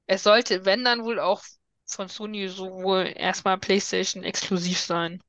Es 0.06 0.24
sollte, 0.24 0.66
wenn 0.66 0.84
dann 0.84 1.04
wohl 1.04 1.18
auch 1.18 1.42
von 1.86 2.08
Sony 2.10 2.50
sowohl 2.50 3.14
erstmal 3.16 3.56
PlayStation 3.56 4.24
exklusiv 4.24 4.78
sein. 4.78 5.22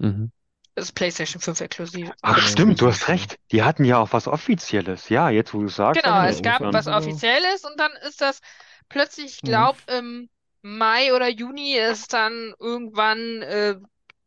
Mhm. 0.00 0.30
Also 0.74 0.92
PlayStation 0.94 1.42
5 1.42 1.60
exklusiv. 1.60 2.12
Ach, 2.20 2.38
stimmt, 2.38 2.80
du 2.82 2.88
das 2.88 2.88
hast 2.88 3.08
ist 3.08 3.08
recht. 3.08 3.38
Die 3.52 3.62
hatten 3.62 3.84
ja 3.84 3.98
auch 3.98 4.12
was 4.12 4.28
Offizielles. 4.28 5.08
Ja, 5.08 5.30
jetzt, 5.30 5.54
wo 5.54 5.60
du 5.60 5.66
es 5.66 5.76
sagst, 5.76 6.04
Genau, 6.04 6.22
es 6.24 6.42
das 6.42 6.42
gab 6.42 6.62
verstanden. 6.62 6.72
was 6.72 6.86
Offizielles 6.88 7.64
und 7.64 7.78
dann 7.80 7.92
ist 8.06 8.20
das 8.20 8.40
plötzlich, 8.88 9.26
ich 9.36 9.42
Mhm. 9.42 9.68
glaube, 9.68 9.78
im 9.88 10.28
Mai 10.62 11.14
oder 11.14 11.28
Juni 11.28 11.74
ist 11.76 12.12
dann 12.12 12.54
irgendwann 12.58 13.42
äh, 13.42 13.76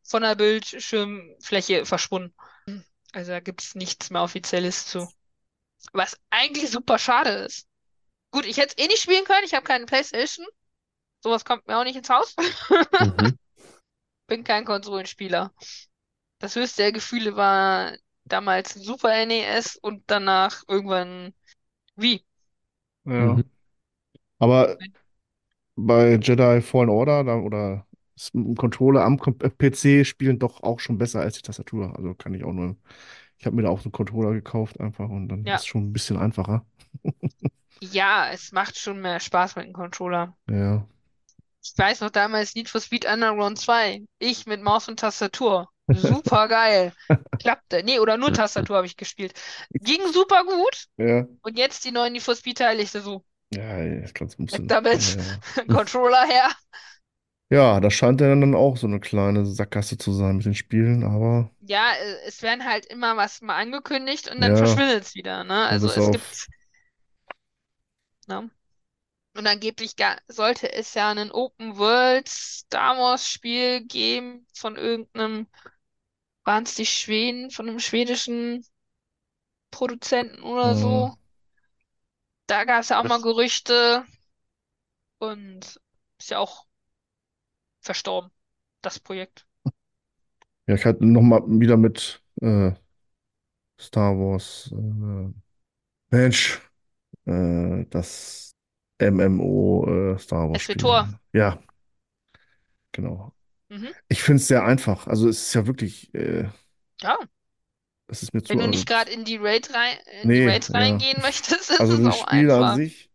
von 0.03 0.23
der 0.23 0.35
Bildschirmfläche 0.35 1.85
verschwunden. 1.85 2.33
Also 3.13 3.31
da 3.33 3.39
gibt 3.41 3.61
es 3.63 3.75
nichts 3.75 4.09
mehr 4.11 4.23
Offizielles 4.23 4.87
zu. 4.87 5.09
Was 5.93 6.19
eigentlich 6.29 6.69
super 6.69 6.99
schade 6.99 7.29
ist. 7.29 7.67
Gut, 8.31 8.45
ich 8.45 8.57
hätte 8.57 8.75
es 8.77 8.83
eh 8.83 8.87
nicht 8.87 9.01
spielen 9.01 9.25
können, 9.25 9.45
ich 9.45 9.53
habe 9.53 9.65
keine 9.65 9.85
PlayStation. 9.85 10.45
Sowas 11.21 11.43
kommt 11.45 11.67
mir 11.67 11.77
auch 11.77 11.83
nicht 11.83 11.95
ins 11.95 12.09
Haus. 12.09 12.35
Mhm. 12.99 13.37
Bin 14.27 14.43
kein 14.43 14.65
Konsolenspieler. 14.65 15.51
Das 16.37 16.55
höchste 16.55 16.83
der 16.83 16.91
Gefühle 16.91 17.35
war 17.35 17.93
damals 18.25 18.75
Super 18.75 19.13
NES 19.13 19.77
und 19.77 20.03
danach 20.07 20.63
irgendwann 20.67 21.33
Wii. 21.95 22.23
Ja. 23.05 23.33
Mhm. 23.33 23.43
Aber 24.37 24.77
bei 25.75 26.15
Jedi 26.15 26.61
Fallen 26.61 26.89
Order 26.89 27.23
da, 27.23 27.35
oder 27.37 27.87
Controller 28.57 29.03
am 29.03 29.17
PC 29.17 30.05
spielen 30.05 30.39
doch 30.39 30.61
auch 30.61 30.79
schon 30.79 30.97
besser 30.97 31.21
als 31.21 31.35
die 31.35 31.41
Tastatur. 31.41 31.95
Also 31.97 32.13
kann 32.13 32.33
ich 32.33 32.43
auch 32.43 32.53
nur. 32.53 32.75
Ich 33.39 33.45
habe 33.45 33.55
mir 33.55 33.63
da 33.63 33.69
auch 33.69 33.79
so 33.79 33.85
einen 33.85 33.93
Controller 33.93 34.33
gekauft 34.33 34.79
einfach 34.79 35.09
und 35.09 35.29
dann 35.29 35.43
Ja. 35.45 35.55
ist 35.55 35.61
es 35.61 35.67
schon 35.67 35.85
ein 35.89 35.93
bisschen 35.93 36.17
einfacher. 36.17 36.65
Ja, 37.81 38.29
es 38.33 38.51
macht 38.51 38.77
schon 38.77 38.99
mehr 38.99 39.21
Spaß 39.21 39.55
mit 39.55 39.65
dem 39.67 39.71
Controller. 39.73 40.35
Ja. 40.49 40.85
Ich 41.63 41.71
weiß 41.77 42.01
noch 42.01 42.09
damals 42.09 42.53
Need 42.53 42.67
for 42.67 42.81
Speed 42.81 43.05
Underground 43.05 43.57
2. 43.57 44.01
Ich 44.19 44.45
mit 44.45 44.61
Maus 44.61 44.89
und 44.89 44.99
Tastatur. 44.99 45.69
Super 45.87 46.49
geil. 46.49 46.91
Klappte. 47.39 47.81
Nee, 47.85 47.99
oder 47.99 48.17
nur 48.17 48.33
Tastatur 48.33 48.75
habe 48.75 48.85
ich 48.85 48.97
gespielt. 48.97 49.33
Ging 49.71 50.01
super 50.11 50.43
gut. 50.43 50.87
Ja. 50.97 51.25
Und 51.41 51.57
jetzt 51.57 51.85
die 51.85 51.91
neuen 51.91 52.11
Need 52.11 52.21
for 52.23 52.35
Speed 52.35 52.57
Teile. 52.57 52.81
Ich 52.81 52.91
so, 52.91 53.23
Ja, 53.53 53.85
das 54.01 54.13
kannst 54.13 54.37
du 54.37 54.43
ein 54.43 54.45
bisschen. 54.47 54.67
damit. 54.67 55.15
Ja. 55.55 55.63
Controller 55.73 56.25
her. 56.27 56.49
Ja, 57.49 57.79
das 57.79 57.93
scheint 57.93 58.21
ja 58.21 58.27
dann 58.29 58.55
auch 58.55 58.77
so 58.77 58.87
eine 58.87 58.99
kleine 58.99 59.45
Sackgasse 59.45 59.97
zu 59.97 60.11
sein 60.13 60.37
mit 60.37 60.45
den 60.45 60.53
Spielen, 60.55 61.03
aber 61.03 61.49
Ja, 61.61 61.91
äh, 61.93 62.27
es 62.27 62.41
werden 62.41 62.65
halt 62.65 62.85
immer 62.85 63.15
was 63.17 63.41
mal 63.41 63.55
angekündigt 63.57 64.29
und 64.29 64.41
dann 64.41 64.51
Ja. 64.51 64.57
verschwindet 64.57 65.03
es 65.03 65.15
wieder, 65.15 65.43
ne? 65.43 65.65
Also 65.67 65.87
bis 65.87 65.97
es 65.97 66.03
auf- 66.07 66.11
gibt. 66.11 66.47
Ne? 68.27 68.49
Und 69.35 69.47
angeblich 69.47 69.95
ga- 69.97 70.17
sollte 70.27 70.71
es 70.73 70.93
ja 70.95 71.11
ein 71.11 71.31
Open 71.31 71.77
World 71.77 72.27
Star 72.29 72.97
Wars 72.97 73.29
Spiel 73.29 73.85
geben 73.85 74.47
von 74.53 74.75
irgendeinem, 74.77 75.47
waren 76.45 76.63
es 76.63 76.75
die 76.75 76.85
Schweden, 76.85 77.51
von 77.51 77.69
einem 77.69 77.79
schwedischen 77.79 78.65
Produzenten 79.71 80.43
oder 80.43 80.75
so. 80.75 81.07
Mhm. 81.07 81.15
Da 82.47 82.65
gab 82.65 82.81
es 82.81 82.89
ja 82.89 82.99
auch 82.99 83.03
mal 83.05 83.15
Das- 83.15 83.23
Gerüchte 83.23 84.05
und 85.19 85.79
ist 86.17 86.29
ja 86.29 86.39
auch 86.39 86.65
verstorben, 87.81 88.31
das 88.81 88.99
Projekt. 88.99 89.47
ja, 90.67 90.75
ich 90.75 90.85
hatte 90.85 91.05
nochmal 91.05 91.41
wieder 91.47 91.77
mit 91.77 92.23
äh, 92.41 92.71
Star 93.79 94.17
Wars. 94.17 94.71
Äh, 94.73 95.33
Mensch, 96.11 96.61
äh, 97.25 97.85
das 97.89 98.55
MMO 99.01 99.87
äh, 100.15 100.19
Star 100.19 100.49
Wars 100.51 100.61
Es 100.61 100.67
wird 100.67 100.81
Spiel. 100.81 100.81
Tor. 100.81 101.09
Ja. 101.33 101.59
genau. 102.91 103.33
Mhm. 103.69 103.93
Ich 104.09 104.23
finde 104.23 104.41
es 104.41 104.47
sehr 104.49 104.65
einfach. 104.65 105.07
Also 105.07 105.29
es 105.29 105.39
ist 105.47 105.53
ja 105.55 105.67
wirklich, 105.67 106.13
äh, 106.15 106.49
Ja, 107.01 107.17
es 108.07 108.23
ist 108.23 108.33
mir 108.33 108.43
wenn 108.47 108.57
zu, 108.57 108.59
du 108.59 108.67
also, 108.67 108.67
nicht 108.67 108.85
gerade 108.87 109.11
in 109.11 109.23
die 109.23 109.37
Raid 109.37 109.73
rein, 109.73 109.97
in 110.21 110.33
die 110.33 110.41
nee, 110.41 110.43
Raids 110.43 110.73
ja. 110.73 110.73
reingehen 110.73 111.21
möchtest, 111.21 111.69
ist 111.69 111.79
Also 111.79 111.95
es 111.95 112.01
das 112.01 112.15
auch 112.15 112.27
Spiel 112.27 112.51
an 112.51 112.69
einfach. 112.69 112.73
sich, 112.73 113.08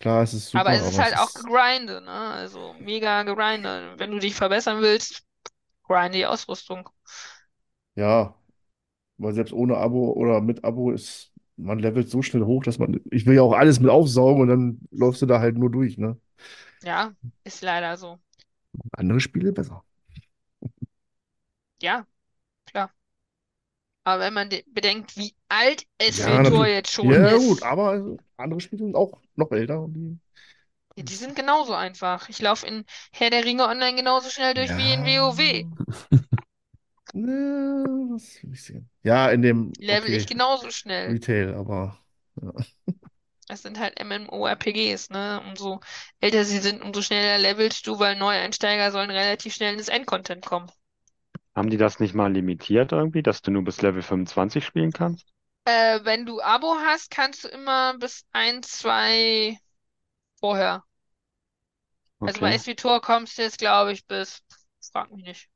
klar, 0.00 0.22
es 0.22 0.34
ist 0.34 0.48
Aber 0.52 0.72
super, 0.72 0.74
es 0.74 0.86
ist 0.86 0.98
aber 0.98 0.98
halt 0.98 1.14
es 1.14 1.16
auch 1.16 1.32
gegrindet, 1.34 2.04
ne? 2.04 2.10
Also 2.10 2.74
mega 2.74 3.22
gegrindet. 3.22 3.98
Wenn 3.98 4.10
du 4.10 4.18
dich 4.18 4.34
verbessern 4.34 4.80
willst, 4.82 5.24
grind 5.84 6.14
die 6.14 6.26
Ausrüstung. 6.26 6.90
ja, 7.96 8.34
weil 9.18 9.34
selbst 9.34 9.52
ohne 9.54 9.78
Abo 9.78 10.12
oder 10.12 10.40
mit 10.40 10.64
Abo 10.64 10.92
ist, 10.92 11.32
man 11.56 11.78
levelt 11.80 12.10
so 12.10 12.22
schnell 12.22 12.44
hoch, 12.44 12.64
dass 12.64 12.78
man, 12.78 13.00
ich 13.12 13.26
will 13.26 13.36
ja 13.36 13.42
auch 13.42 13.52
alles 13.54 13.80
mit 13.80 13.90
aufsaugen 13.90 14.42
und 14.42 14.48
dann 14.48 14.80
läufst 14.92 15.22
du 15.22 15.26
da 15.26 15.40
halt 15.40 15.58
nur 15.58 15.70
durch, 15.70 15.98
ne? 15.98 16.18
Ja, 16.82 17.14
ist 17.44 17.62
leider 17.62 17.96
so. 17.96 18.18
Andere 18.92 19.20
Spiele 19.20 19.52
besser. 19.52 19.82
Ja. 21.80 22.06
Aber 24.08 24.22
wenn 24.24 24.34
man 24.34 24.50
de- 24.50 24.64
bedenkt, 24.68 25.16
wie 25.16 25.34
alt 25.48 25.84
es 25.98 26.16
Ja, 26.16 26.42
Tor 26.42 26.66
jetzt 26.66 26.92
schon 26.92 27.10
Ja, 27.10 27.36
ist, 27.36 27.36
gut, 27.36 27.62
aber 27.62 27.90
also, 27.90 28.16
andere 28.36 28.60
Spiele 28.60 28.84
sind 28.84 28.96
auch 28.96 29.20
noch 29.36 29.50
älter 29.52 29.80
und 29.82 29.94
die, 29.94 30.18
ja, 30.96 31.02
die 31.04 31.14
sind 31.14 31.34
genauso 31.34 31.72
einfach. 31.74 32.28
Ich 32.28 32.40
laufe 32.42 32.66
in 32.66 32.84
Herr 33.12 33.30
der 33.30 33.44
Ringe 33.44 33.66
online 33.66 33.96
genauso 33.96 34.28
schnell 34.30 34.52
durch 34.54 34.76
wie 34.76 34.92
in 34.92 35.02
ja, 35.02 35.06
WoW. 35.06 35.66
ne, 37.12 38.08
das 38.12 38.42
will 38.42 38.52
ich 38.52 38.62
sehen. 38.64 38.88
Ja, 39.02 39.30
in 39.30 39.42
dem, 39.42 39.72
Level 39.78 40.12
ich 40.14 40.26
okay, 40.26 40.28
genauso 40.28 40.70
schnell. 40.70 41.18
Retail, 41.18 41.54
aber 41.54 41.98
ja. 42.42 42.52
Es 43.46 43.60
sind 43.60 43.78
halt 43.78 43.98
MMORPGs, 44.00 45.10
ne? 45.10 45.42
Umso 45.46 45.80
älter 46.18 46.44
sie 46.46 46.60
sind, 46.60 46.80
umso 46.82 47.02
schneller 47.02 47.36
levelst 47.36 47.86
du, 47.86 47.98
weil 47.98 48.16
Neueinsteiger 48.16 48.90
sollen 48.90 49.10
relativ 49.10 49.52
schnell 49.54 49.74
ins 49.74 49.88
Endcontent 49.88 50.46
kommen. 50.46 50.70
Haben 51.58 51.68
die 51.68 51.76
das 51.76 52.00
nicht 52.00 52.14
mal 52.14 52.32
limitiert 52.32 52.92
irgendwie, 52.92 53.22
dass 53.22 53.42
du 53.42 53.50
nur 53.50 53.62
bis 53.62 53.82
Level 53.82 54.00
25 54.00 54.64
spielen 54.64 54.92
kannst? 54.92 55.26
Äh, 55.64 56.00
wenn 56.04 56.26
du 56.26 56.40
Abo 56.42 56.74
hast, 56.80 57.10
kannst 57.10 57.44
du 57.44 57.48
immer 57.48 57.96
bis 57.98 58.24
ein, 58.32 58.62
zwei 58.62 59.56
vorher. 60.40 60.84
Also 62.24 62.40
bei 62.40 62.56
Okay. 62.56 62.58
SWTOR 62.58 63.00
kommst 63.00 63.38
du 63.38 63.42
jetzt, 63.42 63.58
glaube 63.58 63.90
ich, 63.92 64.06
bis, 64.06 64.44
frag 64.92 65.10
mich 65.10 65.24
nicht. 65.24 65.50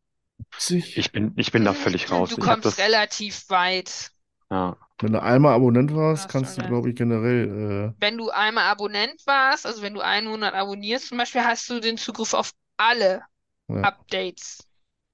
Sich, 0.56 0.96
Ich 0.96 1.12
bin, 1.12 1.32
ich 1.36 1.52
bin 1.52 1.64
da 1.64 1.74
völlig 1.74 2.10
raus. 2.10 2.30
Du 2.30 2.38
Ich 2.38 2.48
habe 2.48 2.62
kommst 2.62 2.64
das, 2.64 2.78
relativ 2.78 3.48
weit. 3.48 4.10
ja. 4.50 4.76
wenn 5.00 5.12
du 5.12 5.20
einmal 5.22 5.54
Abonnent 5.54 5.94
warst, 5.94 6.28
kannst 6.28 6.56
du, 6.56 6.62
glaube 6.62 6.90
ich, 6.90 6.94
generell, 6.96 7.94
Wenn 8.00 8.18
du 8.18 8.28
einmal 8.30 8.64
Abonnent 8.64 9.26
warst, 9.26 9.64
also 9.66 9.80
wenn 9.82 9.94
du 9.94 10.00
einen 10.02 10.28
Monat 10.28 10.52
abonnierst 10.54 11.08
zum 11.08 11.16
Beispiel, 11.18 11.42
hast 11.44 11.68
du 11.70 11.80
den 11.80 11.96
Zugriff 11.98 12.34
auf 12.34 12.52
alle 12.76 13.24
äh, 13.68 13.74
ja. 13.74 13.86
Updates. 13.86 14.66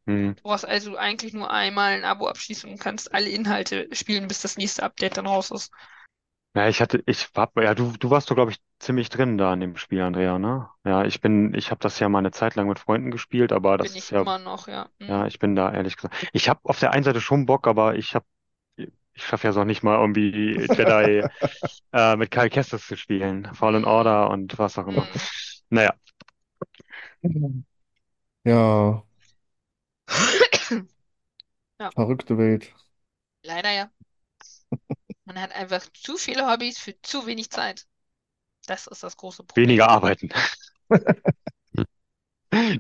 Hm. 0.09 0.34
Du 0.36 0.42
brauchst 0.42 0.64
also 0.66 0.96
eigentlich 0.96 1.32
nur 1.34 1.50
einmal 1.50 1.92
ein 1.92 2.04
Abo 2.04 2.26
abschließen 2.28 2.70
und 2.70 2.78
kannst 2.80 3.12
alle 3.14 3.28
Inhalte 3.30 3.88
spielen, 3.92 4.28
bis 4.28 4.40
das 4.40 4.56
nächste 4.56 4.82
Update 4.82 5.16
dann 5.16 5.26
raus 5.26 5.50
ist. 5.50 5.70
Ja, 6.54 6.68
ich 6.68 6.80
hatte, 6.80 7.02
ich 7.06 7.34
war, 7.36 7.52
ja, 7.62 7.74
du, 7.74 7.92
du 7.98 8.11
warst 8.11 8.30
doch, 8.30 8.34
glaube 8.34 8.50
ich, 8.50 8.59
ziemlich 8.80 9.11
drin 9.11 9.38
da 9.38 9.52
in 9.52 9.61
dem 9.61 9.76
Spiel, 9.76 10.00
Andrea, 10.02 10.38
ne? 10.38 10.68
Ja, 10.84 11.04
ich 11.04 11.20
bin, 11.20 11.54
ich 11.54 11.70
habe 11.70 11.78
das 11.80 11.98
ja 12.00 12.09
mal 12.09 12.18
eine 12.18 12.32
Zeit 12.32 12.54
lang 12.56 12.66
mit 12.68 12.78
Freunden 12.78 13.11
gespielt, 13.11 13.52
aber 13.52 13.76
das 13.78 13.90
Bin 13.90 13.96
ist 13.96 14.11
ich 14.11 14.11
ja, 14.11 14.24
immer 14.24 14.38
noch, 14.38 14.66
ja. 14.68 14.90
Mhm. 14.98 15.09
ja, 15.09 15.26
ich 15.26 15.38
bin 15.38 15.56
da 15.56 15.72
ehrlich 15.72 15.96
gesagt. 15.96 16.16
Ich 16.32 16.48
habe 16.48 16.61
auf 16.64 16.80
der 16.80 16.92
einen 16.92 17.04
Seite 17.04 17.20
schon 17.20 17.46
Bock, 17.46 17.66
aber 17.68 17.96
ich 17.96 18.14
habe, 18.14 18.26
ich 18.76 19.24
schaffe 19.26 19.48
ja 19.48 19.52
so 19.52 19.64
nicht 19.64 19.82
mal 19.84 19.98
irgendwie 20.00 20.59
Jedi 20.76 21.26
äh, 21.92 22.16
mit 22.16 22.30
Cal 22.32 22.50
Kestis 22.50 22.86
zu 22.86 22.96
spielen, 22.96 23.54
Fallen 23.54 23.84
Order 23.86 24.30
und 24.30 24.59
was 24.59 24.78
auch 24.78 24.88
immer. 24.88 25.09
Mhm. 25.09 25.28
Naja, 25.70 25.94
Ja, 28.44 29.04
Ja, 31.80 31.90
verrückte 31.92 32.36
Welt. 32.38 32.74
leider 33.44 33.70
ja. 33.70 33.90
Man 35.24 35.40
hat 35.40 35.52
einfach 35.54 35.82
zu 35.92 36.16
viele 36.16 36.50
Hobbys 36.50 36.78
für 36.78 37.00
zu 37.02 37.26
wenig 37.26 37.50
Zeit. 37.50 37.86
Das 38.66 38.86
ist 38.86 39.02
das 39.02 39.16
große 39.16 39.44
Problem. 39.44 39.68
weniger 39.68 39.88
arbeiten. 39.88 40.30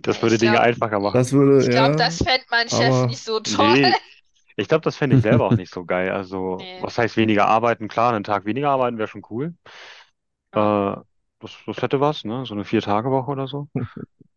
Das 0.02 0.16
Ja, 0.16 0.22
würde 0.22 0.34
ich 0.36 0.40
Dinge 0.40 0.52
glaub- 0.52 0.64
einfacher 0.64 0.98
machen. 0.98 1.14
Das 1.14 1.30
würde, 1.32 1.62
Ich 1.62 1.68
glaube, 1.68 1.90
ja, 1.90 1.96
das 1.96 2.18
fände 2.22 2.44
mein 2.50 2.68
Chef 2.70 2.90
aber- 2.92 3.06
nicht 3.06 3.22
so 3.22 3.38
toll. 3.40 3.80
Nee, 3.82 3.92
ich 4.56 4.66
glaube, 4.66 4.80
das 4.82 4.96
fände 4.96 5.16
ich 5.16 5.22
selber 5.22 5.44
auch 5.46 5.52
nicht 5.56 5.72
so 5.72 5.84
geil. 5.84 6.10
Also, 6.10 6.56
Nee. 6.56 6.78
was 6.80 6.96
heißt 6.96 7.16
weniger 7.18 7.46
arbeiten? 7.46 7.86
Klar, 7.86 8.14
einen 8.14 8.24
Tag 8.24 8.46
weniger 8.46 8.70
arbeiten 8.70 8.96
wäre 8.96 9.08
schon 9.08 9.22
cool. 9.28 9.54
Äh, 10.52 10.96
das, 11.40 11.52
das 11.66 11.82
hätte 11.82 12.00
was, 12.00 12.24
ne? 12.24 12.46
So 12.46 12.54
eine 12.54 12.64
Vier-Tage-Woche 12.64 13.30
oder 13.30 13.46
so. 13.46 13.68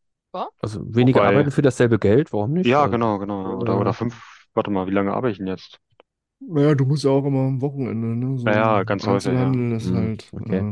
Also 0.62 0.82
weniger 0.96 1.20
Wobei- 1.20 1.30
arbeiten 1.30 1.52
für 1.52 1.62
dasselbe 1.62 2.00
Geld, 2.00 2.34
warum 2.34 2.54
nicht? 2.54 2.70
Ja, 2.70 2.82
Also, 2.84 2.92
genau, 2.92 3.18
genau. 3.20 3.60
Oder, 3.60 3.80
oder 3.80 3.94
fünf, 3.94 4.46
warte 4.54 4.70
mal, 4.72 4.88
wie 4.88 4.92
lange 4.92 5.14
arbeite 5.14 5.32
ich 5.32 5.38
denn 5.40 5.48
jetzt? 5.48 5.80
naja, 6.40 6.76
du 6.76 6.86
musst 6.86 7.04
ja 7.04 7.12
auch 7.12 7.26
immer 7.26 7.48
am 7.48 7.62
Wochenende, 7.62 8.08
ne? 8.08 8.38
So 8.38 8.48
Ja, 8.48 8.54
ja, 8.54 8.84
ganz 8.84 9.06
häufig, 9.06 9.32
ja. 9.34 9.52
Ist 9.52 9.88
Hm, 9.88 9.94
halt, 9.94 10.30
okay. 10.34 10.66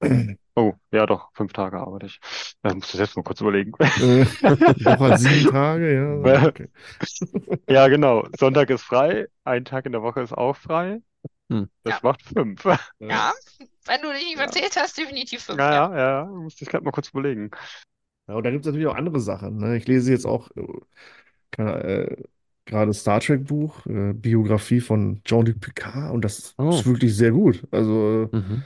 äh, 0.00 0.36
Oh, 0.54 0.74
ja 0.92 1.06
doch, 1.06 1.30
fünf 1.34 1.54
Tage 1.54 1.78
arbeite 1.78 2.06
ich. 2.06 2.20
Da 2.62 2.74
musst 2.74 2.92
du 2.92 2.98
selbst 2.98 3.16
mal 3.16 3.22
kurz 3.22 3.40
überlegen. 3.40 3.72
äh, 3.80 4.26
die 4.78 4.86
Woche 4.86 5.04
hat 5.06 5.16
sieben 5.18 5.46
Tage, 5.46 5.94
ja. 5.94 6.44
Okay. 6.48 6.68
Ja, 7.68 7.88
genau. 7.88 8.26
Sonntag 8.38 8.70
ist 8.70 8.82
frei, 8.82 9.28
ein 9.44 9.64
Tag 9.64 9.86
in 9.86 9.92
der 9.92 10.02
Woche 10.02 10.20
ist 10.20 10.32
auch 10.32 10.56
frei. 10.56 11.00
Hm. 11.50 11.64
Das 11.84 11.94
Ja. 11.94 12.00
macht 12.02 12.22
fünf. 12.22 12.64
Ja, 13.08 13.32
wenn 13.86 14.02
du 14.02 14.12
dich 14.12 14.24
nicht 14.24 14.36
Ja. 14.38 14.42
verzählt 14.44 14.76
hast, 14.76 14.98
definitiv 14.98 15.42
fünf. 15.44 15.58
Ja, 15.58 15.72
Ja. 15.72 15.90
ja, 15.96 15.98
ja, 15.98 16.24
musste 16.26 16.64
ich 16.64 16.70
gerade 16.70 16.84
mal 16.84 16.92
kurz 16.92 17.08
überlegen. 17.10 17.50
Ja, 18.28 18.34
und 18.34 18.44
da 18.44 18.50
gibt 18.50 18.64
es 18.64 18.66
natürlich 18.66 18.86
auch 18.88 18.94
andere 18.96 19.20
Sachen. 19.20 19.56
Ne? 19.58 19.76
Ich 19.76 19.86
lese 19.88 20.10
jetzt 20.12 20.26
auch 20.26 20.50
äh, 20.56 20.62
keine, 21.50 21.82
äh, 21.84 22.22
gerade 22.64 22.94
Star 22.94 23.20
Trek 23.20 23.44
Buch, 23.46 23.84
äh, 23.86 24.12
Biografie 24.14 24.80
von 24.80 25.20
Jean-Luc 25.24 25.60
Picard 25.60 26.12
und 26.14 26.24
das 26.24 26.54
Oh. 26.58 26.70
ist 26.70 26.86
wirklich 26.86 27.16
sehr 27.16 27.32
gut. 27.32 27.66
Also 27.72 28.28
äh, 28.32 28.36
Mhm. 28.36 28.62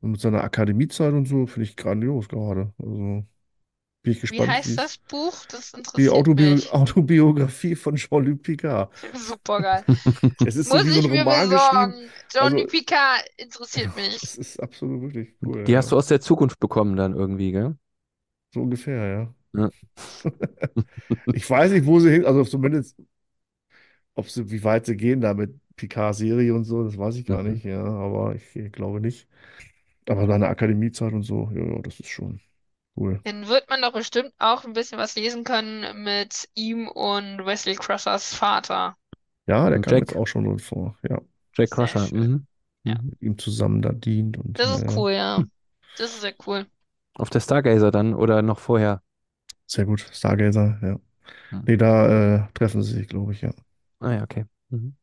mit 0.00 0.20
seiner 0.20 0.44
Akademiezeit 0.44 1.12
und 1.14 1.26
so 1.26 1.46
finde 1.46 1.64
ich 1.68 1.76
grandios 1.76 2.28
gerade. 2.28 2.72
Also 2.78 3.24
bin 4.02 4.12
ich 4.12 4.18
Wie 4.18 4.20
gespannt, 4.20 4.50
heißt 4.50 4.68
wie 4.68 4.70
es- 4.72 4.76
das 4.76 4.98
Buch? 4.98 5.44
Das 5.50 5.72
die 5.72 5.78
interessiert 5.78 6.12
Autobi 6.12 6.50
mich. 6.50 6.72
Autobiografie 6.72 7.74
von 7.74 7.96
Jean-Luc 7.96 8.42
Picard. 8.42 8.92
Super 9.14 9.60
geil. 9.62 9.84
Es 10.46 10.56
ist 10.56 10.68
so 10.68 10.76
Muss 10.76 10.86
wie 10.86 10.90
so 10.90 10.98
ich 11.00 11.04
ein 11.06 11.10
mir 11.10 11.22
Roman 11.24 11.48
besorgen. 11.48 11.90
geschrieben. 11.92 12.10
Johnny 12.32 12.62
Also- 12.62 12.66
Picard 12.76 13.24
interessiert 13.38 13.96
mich. 13.96 14.22
Es 14.22 14.36
ist 14.36 14.62
absolut 14.62 15.00
wirklich 15.02 15.34
cool. 15.42 15.64
Die 15.64 15.72
ja. 15.72 15.78
hast 15.78 15.90
du 15.90 15.96
aus 15.96 16.06
der 16.08 16.20
Zukunft 16.20 16.60
bekommen 16.60 16.94
dann 16.96 17.14
irgendwie, 17.14 17.50
gell? 17.52 17.74
So 18.50 18.60
ungefähr, 18.62 19.06
ja. 19.08 19.34
Ja. 19.52 19.70
Ich 21.32 21.48
weiß 21.48 21.72
nicht, 21.72 21.86
wo 21.86 22.00
sie 22.00 22.10
hin, 22.10 22.24
also 22.26 22.44
zumindest, 22.44 22.96
ob 24.14 24.28
sie, 24.28 24.50
wie 24.50 24.64
weit 24.64 24.86
sie 24.86 24.96
gehen 24.96 25.20
da 25.20 25.34
mit 25.34 25.54
Picard-Serie 25.76 26.54
und 26.54 26.64
so, 26.64 26.84
das 26.84 26.98
weiß 26.98 27.16
ich 27.16 27.26
gar 27.26 27.42
Mhm. 27.42 27.42
nicht, 27.42 27.64
ja, 27.64 27.82
aber 27.84 28.34
ich, 28.34 28.56
äh, 28.56 28.68
glaube 28.70 29.00
nicht. 29.00 29.28
Aber 30.08 30.26
seine 30.26 30.48
Akademiezeit 30.48 31.12
und 31.14 31.22
so, 31.24 31.50
ja, 31.54 31.64
ja, 31.64 31.80
das 31.82 32.00
ist 32.00 32.08
schon 32.10 32.40
cool. 32.96 33.22
Dann 33.22 33.46
wird 33.46 33.70
man 33.70 33.80
doch 33.80 33.92
bestimmt 33.92 34.34
auch 34.38 34.64
ein 34.64 34.72
bisschen 34.72 34.98
was 34.98 35.14
lesen 35.14 35.44
können 35.44 36.02
mit 36.02 36.48
ihm 36.54 36.88
und 36.88 37.46
Wesley 37.46 37.76
Crushers 37.76 38.34
Vater. 38.34 38.96
Ja, 39.46 39.70
der 39.70 39.80
Und 39.80 39.82
kam 39.82 39.98
Jack. 39.98 40.02
jetzt 40.02 40.14
auch 40.14 40.26
schon 40.26 40.44
drin 40.44 40.58
vor, 40.58 40.98
ja, 41.08 41.20
Jack 41.56 41.70
Crusher. 41.70 42.08
Mhm. 42.08 42.46
Ja. 42.84 43.02
Mit 43.02 43.22
ihm 43.22 43.38
zusammen 43.38 43.82
da 43.82 43.92
dient 43.92 44.38
und 44.38 44.58
Das 44.58 44.70
ist 44.70 44.84
ja, 44.84 44.92
cool, 44.96 45.12
ja. 45.12 45.46
Das 45.94 46.10
ist 46.14 46.20
sehr 46.20 46.34
cool. 46.46 46.70
Auf 47.18 47.30
der 47.30 47.40
Stargazer 47.40 47.90
dann 47.90 48.14
oder 48.14 48.40
noch 48.42 48.58
vorher? 48.58 49.02
sehr 49.66 49.84
gut. 49.86 50.00
Stargazer, 50.12 50.78
ja. 50.82 51.00
Hm. 51.50 51.60
Nee, 51.66 51.76
da 51.76 52.36
äh, 52.46 52.48
treffen 52.54 52.82
sie 52.82 52.94
sich, 52.94 53.08
glaube 53.08 53.32
ich, 53.32 53.42
ja. 53.42 53.52
Ah 54.00 54.12
ja, 54.14 54.22
okay. 54.24 54.44
Mhm. 54.70 54.96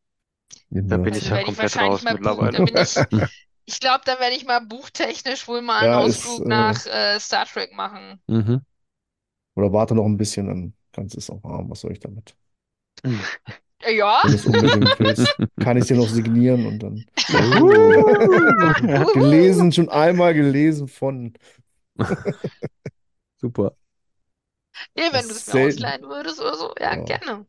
Da 0.88 0.98
bin 0.98 1.16
ich 1.16 1.30
ja 1.30 1.38
komplett 1.40 1.64
wahrscheinlich 1.64 2.02
raus 2.02 2.04
mittlerweile. 2.10 2.52
Da 2.52 2.60
bin 2.62 2.76
ich, 2.78 3.08
ich 3.66 3.80
glaube, 3.80 4.04
da 4.06 4.20
werde 4.20 4.36
ich 4.36 4.46
mal 4.46 4.62
buchtechnisch 4.62 5.48
wohl 5.48 5.62
mal 5.62 5.82
einen 5.84 5.88
Ja, 5.88 6.02
ist, 6.04 6.26
Ausflug 6.26 6.46
äh, 6.46 6.50
nach 6.50 6.86
äh, 6.86 7.20
Star 7.20 7.46
Trek 7.46 7.74
machen. 7.74 8.22
Mhm. 8.28 8.66
Oder 9.56 9.74
warte 9.74 9.96
noch 9.96 10.06
ein 10.06 10.18
bisschen, 10.18 10.48
dann 10.48 10.74
kannst 10.94 11.16
du 11.16 11.20
es 11.20 11.30
auch 11.30 11.44
haben. 11.44 11.70
Was 11.70 11.82
soll 11.82 11.92
ich 11.94 12.00
damit? 12.00 12.36
Äh, 13.84 13.96
Ja, 13.98 14.22
Wenn 14.22 14.32
du 14.32 14.36
es 14.36 14.46
unbedingt 14.46 14.98
willst, 15.00 15.36
kann 15.60 15.78
ich 15.78 15.86
dir 15.86 15.96
noch 15.98 16.10
signieren 16.10 16.66
und 16.66 16.80
dann. 16.80 17.06
Uhu. 17.30 18.04
Gelesen, 19.12 19.72
schon 19.72 19.90
einmal 19.90 20.34
gelesen 20.34 20.88
von. 20.88 21.34
Super. 23.38 23.76
Nee, 24.96 25.12
wenn 25.14 25.28
du 25.28 25.34
es 25.36 25.46
mir 25.48 25.56
ausleihen 25.58 26.04
würdest 26.04 26.40
oder 26.40 26.56
so, 26.56 26.74
ja, 26.80 26.96
Ja. 26.96 27.06
gerne. 27.06 27.46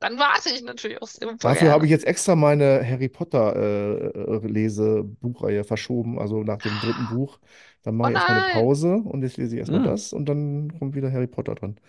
Dann 0.00 0.18
warte 0.18 0.50
ich 0.50 0.62
natürlich 0.62 1.02
auch 1.02 1.08
super 1.08 1.38
Dafür 1.42 1.70
habe 1.72 1.86
ich 1.86 1.90
jetzt 1.90 2.04
extra 2.06 2.36
meine 2.36 2.86
Harry 2.86 3.08
Potter 3.08 3.56
äh, 3.56 4.46
Lesebuchreihe 4.46 5.64
verschoben, 5.64 6.18
also 6.18 6.42
nach 6.44 6.58
dem 6.60 6.80
dritten 6.80 7.06
Buch. 7.08 7.40
Dann 7.82 7.96
mache 7.96 8.08
Oh 8.08 8.10
ich 8.10 8.14
erstmal 8.16 8.36
eine. 8.36 8.44
Pause 8.44 8.96
und 8.96 9.22
jetzt 9.22 9.38
lese 9.38 9.54
ich 9.54 9.60
erstmal 9.60 9.80
Mm. 9.80 9.80
das 9.80 10.12
und 10.12 10.26
dann 10.28 10.78
kommt 10.78 10.94
wieder 10.94 11.10
Harry 11.12 11.26
Potter 11.26 11.54
dran. 11.54 11.80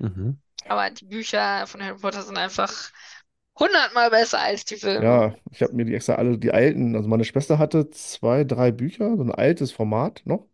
Mhm. 0.00 0.36
Aber 0.68 0.90
die 0.90 1.04
Bücher 1.06 1.66
von 1.66 1.82
Harry 1.82 1.98
Potter 1.98 2.22
sind 2.22 2.38
einfach 2.38 2.72
hundertmal 3.58 4.10
besser 4.10 4.40
als 4.40 4.64
die 4.64 4.76
Filme. 4.76 5.20
Ja, 5.20 5.34
ich 5.50 5.60
habe 5.62 5.74
mir 5.74 5.84
die 5.84 5.94
extra 5.94 6.14
alle, 6.14 6.38
die 6.38 6.52
alten, 6.52 6.96
also 6.96 7.06
meine 7.08 7.24
Schwester 7.24 7.58
hatte 7.58 7.90
zwei, 7.90 8.44
drei 8.44 8.72
Bücher, 8.72 9.14
so 9.16 9.22
ein 9.22 9.30
altes 9.30 9.70
Format 9.72 10.22
noch. 10.24 10.48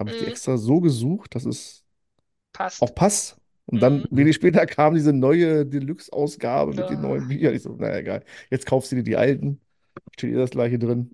Habe 0.00 0.10
ich 0.12 0.18
die 0.18 0.26
Mhm. 0.26 0.30
extra 0.32 0.58
so 0.58 0.80
gesucht, 0.82 1.36
das 1.36 1.46
ist 1.46 1.84
Passt. 2.52 2.82
auch 2.82 2.94
passt. 2.94 3.36
Und 3.66 3.80
dann 3.80 4.00
Mhm. 4.00 4.08
wenig 4.10 4.36
später 4.36 4.66
kam 4.66 4.94
diese 4.94 5.12
neue 5.12 5.66
Deluxe-Ausgabe 5.66 6.74
mit 6.74 6.90
den 6.90 7.00
neuen 7.02 7.28
Büchern. 7.28 7.54
Ich 7.54 7.62
so, 7.62 7.76
naja, 7.76 7.98
egal. 7.98 8.24
Jetzt 8.50 8.66
kaufst 8.66 8.92
du 8.92 8.96
dir 8.96 9.04
die 9.04 9.16
alten. 9.16 9.60
Steht 10.16 10.32
ihr 10.32 10.38
das 10.38 10.50
gleiche 10.50 10.78
drin. 10.78 11.12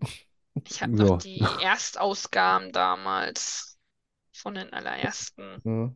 Ich 0.69 0.83
habe 0.83 0.97
noch 0.97 1.11
Ja. 1.11 1.17
die 1.19 1.41
Erstausgaben 1.59 2.73
damals 2.73 3.79
von 4.33 4.55
den 4.55 4.73
allerersten. 4.73 5.65
Ja. 5.65 5.95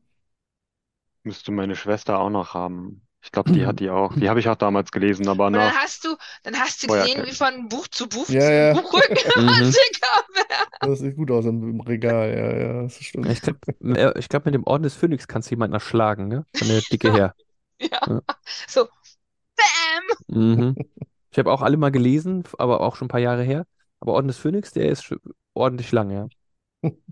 Müsste 1.22 1.51
meine 1.51 1.76
Schwester 1.76 2.18
auch 2.18 2.28
noch 2.28 2.53
haben. 2.53 3.07
Ich 3.22 3.32
glaube, 3.32 3.50
die 3.52 3.66
hat 3.66 3.80
die 3.80 3.90
auch. 3.90 4.14
Die 4.14 4.28
habe 4.28 4.40
ich 4.40 4.48
auch 4.48 4.56
damals 4.56 4.90
gelesen, 4.92 5.28
aber 5.28 5.46
Und 5.46 5.52
dann 5.54 5.62
nach. 5.70 5.74
hast 5.74 6.04
du, 6.04 6.16
dann 6.42 6.58
hast 6.58 6.82
du 6.82 6.88
gesehen, 6.88 7.24
wie 7.26 7.32
von 7.34 7.68
Buch 7.68 7.88
zu 7.88 8.08
Buch 8.08 8.26
Ja, 8.28 8.40
zu 8.40 8.52
ja. 8.52 8.72
Buchrücken 8.74 9.16
Mhm. 9.36 9.72
Das 10.80 10.98
sieht 11.00 11.16
gut 11.16 11.30
aus 11.30 11.44
im, 11.44 11.62
im 11.70 11.80
Regal. 11.80 12.30
Ja, 12.30 12.56
ja, 12.58 12.82
das 12.82 13.02
stimmt. 13.04 13.28
Ich 13.28 13.42
glaube, 13.42 13.58
ich 14.18 14.28
glaub, 14.28 14.44
mit 14.46 14.54
dem 14.54 14.64
Orden 14.64 14.82
des 14.82 14.94
Phönix 14.94 15.28
kannst 15.28 15.48
du 15.50 15.52
jemanden 15.54 15.74
erschlagen, 15.74 16.28
ne? 16.28 16.46
Von 16.54 16.68
der 16.68 16.82
Dicke 16.82 17.10
her. 17.12 17.34
Ja. 17.80 18.00
Ja. 18.06 18.22
So, 18.68 18.88
bam! 19.56 20.18
Mhm. 20.28 20.76
Ich 21.30 21.38
habe 21.38 21.52
auch 21.52 21.62
alle 21.62 21.76
mal 21.76 21.90
gelesen, 21.90 22.44
aber 22.58 22.80
auch 22.80 22.96
schon 22.96 23.06
ein 23.06 23.08
paar 23.10 23.20
Jahre 23.20 23.42
her. 23.42 23.66
Aber 24.00 24.14
Orden 24.14 24.28
des 24.28 24.38
Phönix, 24.38 24.72
der 24.72 24.88
ist 24.90 25.14
ordentlich 25.54 25.92
lang, 25.92 26.10
ja. 26.10 26.28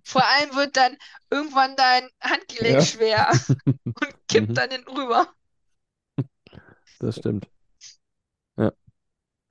Vor 0.04 0.24
allem 0.26 0.54
wird 0.56 0.76
dann 0.76 0.96
irgendwann 1.30 1.76
dein 1.76 2.08
Handgelenk 2.20 2.80
Ja. 2.80 2.82
schwer 2.82 3.30
und 4.00 4.28
kippt 4.28 4.50
Mhm. 4.50 4.54
dann 4.56 4.70
hinten 4.70 4.90
rüber. 4.96 5.28
Das 7.00 7.16
stimmt. 7.16 7.48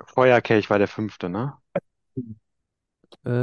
Feuerkelch 0.03 0.71
war 0.71 0.79
der 0.79 0.87
fünfte, 0.87 1.29
ne? 1.29 1.55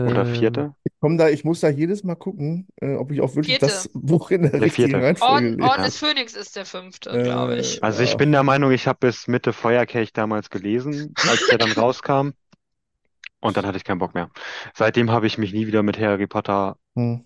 Oder 0.02 0.24
Ähm, 0.24 0.24
vierte? 0.24 0.74
Ich 0.84 0.92
komm 1.00 1.18
da, 1.18 1.28
ich 1.28 1.44
muss 1.44 1.61
da 1.61 1.68
jedes 1.68 2.05
Mal 2.05 2.14
gucken, 2.16 2.68
äh, 2.80 2.94
ob 2.94 3.11
ich 3.12 3.20
auch 3.20 3.34
wirklich 3.36 3.59
Vierte. 3.59 3.59
das 3.59 3.90
Buch 3.94 4.30
in 4.30 4.42
der 4.42 4.61
Der 4.61 4.68
richtigen 4.68 4.70
vierte. 4.70 5.02
Reihenfolge 5.02 5.48
Orden, 5.48 5.57
lese. 5.57 5.70
Orden 5.70 5.82
Ja. 5.82 5.84
des 5.84 5.98
Phönix 5.98 6.34
ist 6.34 6.57
der 6.57 6.66
fünfte, 6.66 7.18
Äh, 7.18 7.18
glaube 7.22 7.59
ich. 7.59 7.80
Also 7.80 8.02
ich 8.02 8.16
Ja. 8.16 8.16
bin 8.16 8.32
der 8.32 8.42
Meinung, 8.42 8.72
ich 8.72 8.86
habe 8.86 8.98
bis 9.00 9.26
Mitte 9.28 9.52
Feuerkelch 9.52 10.12
damals 10.12 10.50
gelesen, 10.50 11.16
als 11.24 11.46
der 11.46 11.59
dann 11.59 11.72
rauskam. 11.72 12.30
Und 13.40 13.57
dann 13.57 13.66
hatte 13.66 13.76
ich 13.76 13.84
keinen 13.84 13.98
Bock 13.98 14.14
mehr. 14.14 14.30
Seitdem 14.74 15.11
habe 15.11 15.26
ich 15.26 15.38
mich 15.38 15.52
nie 15.52 15.66
wieder 15.66 15.82
mit 15.82 15.98
Harry 15.98 16.26
Potter 16.26 16.78
Hm. 16.96 17.16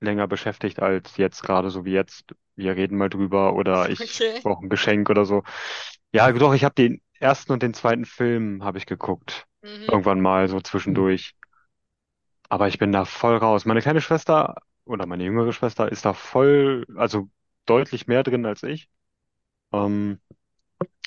länger 0.00 0.28
beschäftigt 0.28 0.80
als 0.80 1.16
jetzt, 1.16 1.42
gerade 1.42 1.70
so 1.70 1.84
wie 1.84 1.92
jetzt. 1.92 2.34
Wir 2.56 2.76
reden 2.76 2.98
mal 2.98 3.10
drüber 3.10 3.54
oder 3.54 3.90
ich 3.90 4.14
Okay. 4.14 4.42
brauche 4.42 4.64
ein 4.66 4.70
Geschenk 4.70 5.10
oder 5.10 5.24
so. 5.26 5.42
Ja, 6.12 6.30
doch, 6.32 6.54
ich 6.54 6.64
habe 6.64 6.74
den 6.74 7.00
ersten 7.18 7.52
und 7.52 7.62
den 7.62 7.74
zweiten 7.74 8.04
Film 8.04 8.64
habe 8.64 8.78
ich 8.78 8.86
geguckt. 8.86 9.46
Mhm. 9.62 9.84
Irgendwann 9.88 10.20
mal 10.20 10.48
so 10.48 10.60
zwischendurch. 10.60 11.34
Aber 12.48 12.68
ich 12.68 12.78
bin 12.78 12.92
da 12.92 13.04
voll 13.04 13.36
raus. 13.36 13.64
Meine 13.64 13.80
kleine 13.80 14.00
Schwester 14.00 14.56
oder 14.84 15.06
meine 15.06 15.24
jüngere 15.24 15.52
Schwester 15.52 15.90
ist 15.90 16.04
da 16.04 16.12
voll, 16.12 16.84
also 16.96 17.28
deutlich 17.66 18.06
mehr 18.06 18.22
drin 18.22 18.44
als 18.44 18.62
ich. 18.62 18.88
Ähm, 19.72 20.18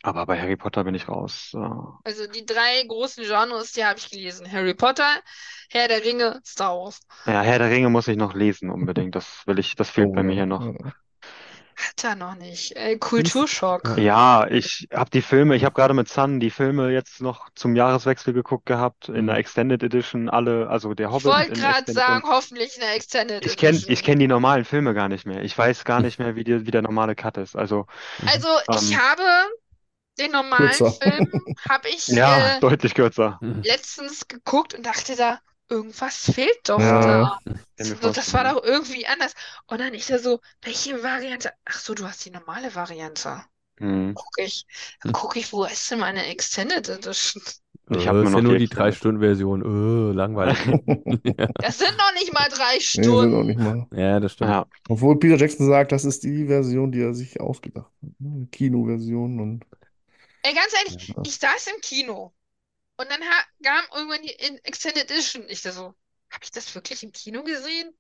aber 0.04 0.26
bei 0.26 0.40
Harry 0.40 0.56
Potter 0.58 0.84
bin 0.84 0.96
ich 0.96 1.08
raus. 1.08 1.52
Äh, 1.54 1.60
Also 2.04 2.28
die 2.28 2.46
drei 2.46 2.84
großen 2.88 3.24
Genres, 3.24 3.74
die 3.74 3.86
habe 3.86 4.00
ich 4.00 4.10
gelesen. 4.10 4.52
Harry 4.52 4.74
Potter, 4.74 5.22
Herr 5.70 5.88
der 5.88 6.04
Ringe, 6.04 6.42
Star 6.46 6.78
Wars. 6.78 7.00
ja, 7.26 7.42
Herr 7.42 7.60
der 7.60 7.70
Ringe 7.70 7.90
muss 7.90 8.08
ich 8.08 8.18
noch 8.18 8.34
lesen 8.34 8.70
unbedingt. 8.70 9.16
Das 9.16 9.46
will 9.48 9.60
ich, 9.60 9.76
das 9.76 9.90
fehlt 9.90 10.14
bei 10.14 10.24
mir 10.24 10.34
ja. 10.34 10.38
hier 10.40 10.46
noch. 10.46 10.74
Hat 11.76 12.04
er 12.04 12.16
noch 12.16 12.36
nicht. 12.36 12.76
Äh, 12.76 12.98
Kulturschock. 12.98 13.98
Ja, 13.98 14.48
ich 14.48 14.88
habe 14.94 15.10
die 15.10 15.22
Filme, 15.22 15.56
ich 15.56 15.66
habe 15.66 15.74
gerade 15.76 15.94
mit 15.94 16.08
Sun 16.10 16.40
die 16.40 16.50
Filme 16.52 16.92
jetzt 16.92 17.22
noch 17.22 17.50
zum 17.56 17.76
Jahreswechsel 17.76 18.34
geguckt 18.34 18.66
gehabt, 18.66 19.10
in 19.10 19.28
der 19.28 19.36
Mhm. 19.36 19.40
Extended 19.40 19.84
Edition, 19.84 20.30
alle, 20.30 20.70
also 20.70 20.94
der 20.94 21.12
Ich 21.12 21.14
Hobbit 21.14 21.24
wollte 21.26 21.52
in 21.54 21.62
gerade 21.62 21.70
Extended 21.72 22.04
sagen, 22.04 22.28
hoffentlich 22.28 22.76
eine 22.82 22.92
Extended 22.92 23.46
ich 23.46 23.58
kenne 23.58 23.80
Edition. 23.80 23.88
ich 23.88 24.04
kenn 24.04 24.20
die 24.20 24.28
normalen 24.28 24.66
Filme 24.66 24.94
gar 24.94 25.10
nicht 25.10 25.26
mehr. 25.26 25.44
Ich 25.44 25.58
weiß 25.58 25.84
gar 25.86 26.02
nicht 26.02 26.18
mehr, 26.20 26.36
wie, 26.36 26.44
die, 26.44 26.66
wie 26.66 26.72
der 26.72 26.82
normale 26.82 27.16
Cut 27.16 27.38
ist. 27.38 27.56
Also, 27.56 27.88
Also 28.26 28.48
ich 28.72 28.92
Ähm. 28.92 28.98
habe 28.98 29.24
den 30.20 30.32
normalen 30.32 30.86
Kürzer. 30.86 30.94
Film, 31.02 31.26
habe 31.70 31.90
ich 31.90 32.08
ja, 32.16 32.58
äh, 32.58 32.62
deutlich 32.62 32.96
kürzer. 32.96 33.38
Mhm. 33.42 33.64
letztens 33.64 34.28
geguckt 34.28 34.74
und 34.76 34.86
dachte 34.86 35.16
da, 35.16 35.40
irgendwas 35.70 36.32
fehlt 36.32 36.70
doch 36.70 36.80
Ja. 36.80 37.00
da. 37.00 37.40
So, 37.78 37.96
das 38.12 38.34
war 38.34 38.44
doch 38.54 38.64
irgendwie 38.64 39.08
anders. 39.08 39.34
Und 39.68 39.80
dann 39.82 39.94
ich 39.94 40.06
da 40.08 40.20
so, 40.20 40.40
welche 40.62 41.02
Variante? 41.04 41.52
Ach 41.66 41.80
so, 41.80 41.94
du 41.94 42.06
hast 42.08 42.26
die 42.26 42.32
normale 42.32 42.74
Variante. 42.76 43.44
Hm. 43.80 44.14
Guck 44.14 44.38
ich, 44.40 44.66
dann 45.02 45.14
gucke 45.14 45.40
ich, 45.40 45.52
wo 45.54 45.66
ist 45.66 45.90
denn 45.92 46.00
meine 46.00 46.26
Extended 46.28 46.90
Edition? 46.90 47.44
Ich 47.96 48.08
Äh, 48.08 48.08
hab 48.08 48.22
nur 48.22 48.30
ist 48.30 48.32
noch 48.32 48.40
ja 48.40 48.42
nur 48.42 48.56
die 48.56 48.58
die 48.58 48.70
Extended. 48.70 48.70
Drei-Stunden-Version. 48.70 49.62
Äh, 50.12 50.14
langweilig. 50.14 50.58
Ja. 51.38 51.48
Das 51.60 51.80
sind 51.80 51.98
noch 51.98 52.14
nicht 52.14 52.34
mal 52.34 52.48
drei 52.50 52.80
Nee, 52.94 53.04
Stunden. 53.04 53.46
nicht 53.46 53.60
mal. 53.60 53.88
Ja, 53.92 54.20
das 54.20 54.34
stimmt. 54.34 54.52
Ja, 54.52 54.68
Obwohl 54.88 55.18
Peter 55.20 55.36
Jackson 55.38 55.68
sagt, 55.68 55.92
das 55.92 56.06
ist 56.06 56.24
die 56.24 56.46
Version, 56.48 56.92
die 56.92 57.02
er 57.02 57.14
sich 57.14 57.40
ausgedacht 57.42 57.92
hat. 58.02 58.10
ne? 58.20 58.48
Kinoversion 58.52 59.40
und 59.40 59.66
Ey, 60.42 60.54
ganz 60.54 60.74
ehrlich, 60.74 60.98
Ja. 61.16 61.24
ich 61.24 61.36
saß 61.38 61.68
im 61.68 61.82
Kino 61.82 62.34
und 62.98 63.10
dann 63.10 63.22
kam 63.64 63.86
irgendwann 63.94 64.22
die 64.22 64.34
Extended 64.64 65.10
Edition. 65.10 65.46
Ich 65.48 65.62
da 65.62 65.72
so, 65.72 65.96
habe 66.30 66.44
ich 66.44 66.52
das 66.52 66.74
wirklich 66.76 67.04
im 67.04 67.12
Kino 67.12 67.44
gesehen? 67.44 67.94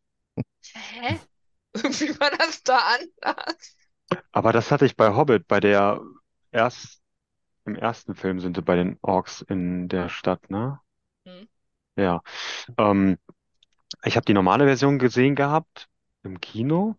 Hä? 0.73 1.19
Irgendwie 1.75 2.19
war 2.19 2.31
das 2.31 2.63
da 2.63 2.77
anders. 2.77 3.75
aber 4.31 4.51
das 4.51 4.71
hatte 4.71 4.85
ich 4.85 4.95
bei 4.95 5.15
Hobbit, 5.15 5.47
bei 5.47 5.59
der 5.59 6.01
erst, 6.51 7.01
im 7.65 7.75
ersten 7.75 8.15
Film 8.15 8.39
sind 8.39 8.55
sie 8.55 8.61
bei 8.61 8.75
den 8.75 8.97
Orks 9.01 9.41
in 9.41 9.89
der 9.89 10.09
Stadt, 10.09 10.49
ne? 10.49 10.79
Hm. 11.25 11.47
Ja. 11.95 12.21
Ähm, 12.77 13.17
ich 14.03 14.15
habe 14.15 14.25
die 14.25 14.33
normale 14.33 14.65
Version 14.65 14.99
gesehen 14.99 15.35
gehabt 15.35 15.87
im 16.23 16.41
Kino. 16.41 16.95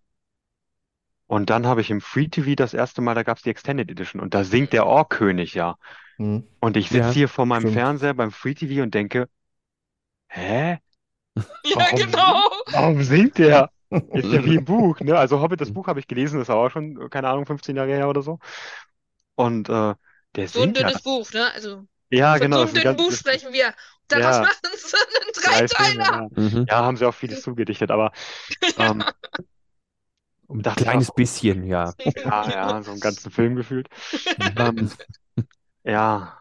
Und 1.27 1.51
dann 1.51 1.67
habe 1.67 1.81
ich 1.81 1.91
im 1.91 2.01
Free 2.01 2.29
TV 2.29 2.55
das 2.55 2.75
erste 2.75 3.01
Mal, 3.01 3.15
da 3.15 3.23
gab 3.23 3.39
es 3.39 3.43
die 3.43 3.51
Extended 3.51 3.91
Edition 3.91 4.21
und 4.21 4.35
da 4.35 4.45
singt 4.45 4.73
der 4.73 4.87
Orkkönig 4.87 5.55
ja. 5.55 5.77
Hm. 6.19 6.43
Und 6.61 6.77
ich 6.77 6.91
sitze 6.91 7.11
Ja, 7.11 7.13
hier 7.13 7.29
vor 7.29 7.47
meinem 7.47 7.67
stimmt. 7.67 7.69
Fernseher 7.69 8.15
beim 8.15 8.33
Free 8.33 8.55
TV 8.55 8.83
und 8.83 8.95
denke, 8.95 9.29
hä? 10.29 10.79
Ja, 11.65 11.93
Warum, 11.93 11.97
genau. 11.97 12.51
warum 12.71 13.03
singt 13.05 13.39
der? 13.39 13.71
Ist 14.13 14.33
ja 14.33 14.45
wie 14.45 14.57
im 14.57 14.65
Buch, 14.65 15.01
ne? 15.01 15.19
Also 15.19 15.41
Hobbit, 15.41 15.61
das 15.61 15.73
Buch 15.73 15.89
habe 15.89 16.01
ich 16.01 16.09
gelesen, 16.09 16.39
das 16.41 16.49
war 16.49 16.57
auch 16.57 16.71
schon, 16.71 17.11
keine 17.11 17.29
Ahnung, 17.29 17.47
15 17.47 17.77
Jahre 17.77 17.91
her 17.93 18.09
oder 18.09 18.23
so. 18.23 18.39
Und 19.37 19.69
äh, 19.69 19.95
der 20.37 20.49
So 20.53 20.63
ein 20.63 20.73
singt 20.73 20.79
ja. 20.81 20.93
dünnes 20.93 21.03
Buch, 21.03 21.33
ne? 21.33 21.51
Also 21.53 21.87
Ja, 22.11 22.39
von 22.39 22.39
genau, 22.39 22.59
so 22.59 22.61
das 22.61 22.71
einem 22.71 22.75
ist 22.75 22.87
ein 22.87 22.97
dünnen 22.97 22.97
Buch 22.97 23.13
ganz, 23.13 23.13
sprechen 23.13 23.53
wir. 23.53 23.75
Daraus 24.09 24.41
ja, 24.41 24.41
machen 24.41 24.57
sie 24.77 24.97
einen 24.97 25.33
drei 25.35 25.63
Filme, 25.69 26.07
Dreiteiler. 26.07 26.09
ja. 26.09 26.29
Mhm. 26.37 26.69
Ja, 26.69 26.85
haben 26.85 26.97
sie 26.97 27.07
auch 27.07 27.15
vieles 27.15 27.43
zugedichtet, 27.43 27.91
aber 27.91 28.13
ähm, 28.77 29.07
Ein 30.49 30.63
dachte 30.63 30.85
ich 30.85 30.95
kleines 30.95 31.11
auch, 31.11 31.13
bisschen, 31.13 31.65
ja. 31.65 31.95
ja, 32.25 32.51
ja, 32.51 32.83
so 32.83 32.91
einen 32.93 33.01
ganzen 33.01 33.31
Film 33.31 33.57
gefühlt. 33.57 33.89
Mhm. 34.37 34.55
Ähm, 34.57 34.91
ja, 35.85 36.39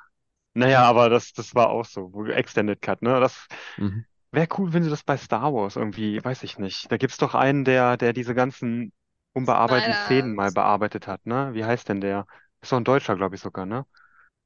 naja, 0.54 0.84
aber 0.84 1.10
das, 1.10 1.34
das 1.34 1.56
war 1.56 1.70
auch 1.70 1.86
so, 1.86 2.26
Extended 2.28 2.82
Cut, 2.82 3.02
ne? 3.02 3.20
Das 3.20 3.48
Mhm. 3.78 4.04
wäre 4.32 4.48
cool, 4.58 4.74
wenn 4.74 4.84
sie 4.84 4.90
das 4.90 5.04
bei 5.04 5.18
Star 5.18 5.54
Wars 5.54 5.76
irgendwie, 5.76 6.24
weiß 6.24 6.44
ich 6.44 6.60
nicht. 6.60 6.92
Da 6.92 6.98
gibt's 6.98 7.18
doch 7.18 7.36
einen, 7.36 7.66
der, 7.66 7.98
der 7.98 8.14
diese 8.14 8.36
ganzen 8.36 8.94
unbearbeiteten 9.34 9.94
Szenen 9.96 10.36
mal 10.36 10.52
Snyder. 10.52 10.62
bearbeitet 10.62 11.08
hat, 11.08 11.26
ne? 11.26 11.52
Wie 11.54 11.66
heißt 11.66 11.90
denn 11.90 12.02
der? 12.02 12.28
Ist 12.62 12.72
doch 12.72 12.78
ein 12.78 12.84
Deutscher, 12.86 13.16
glaube 13.16 13.36
ich 13.36 13.42
sogar, 13.42 13.66
ne? 13.66 13.86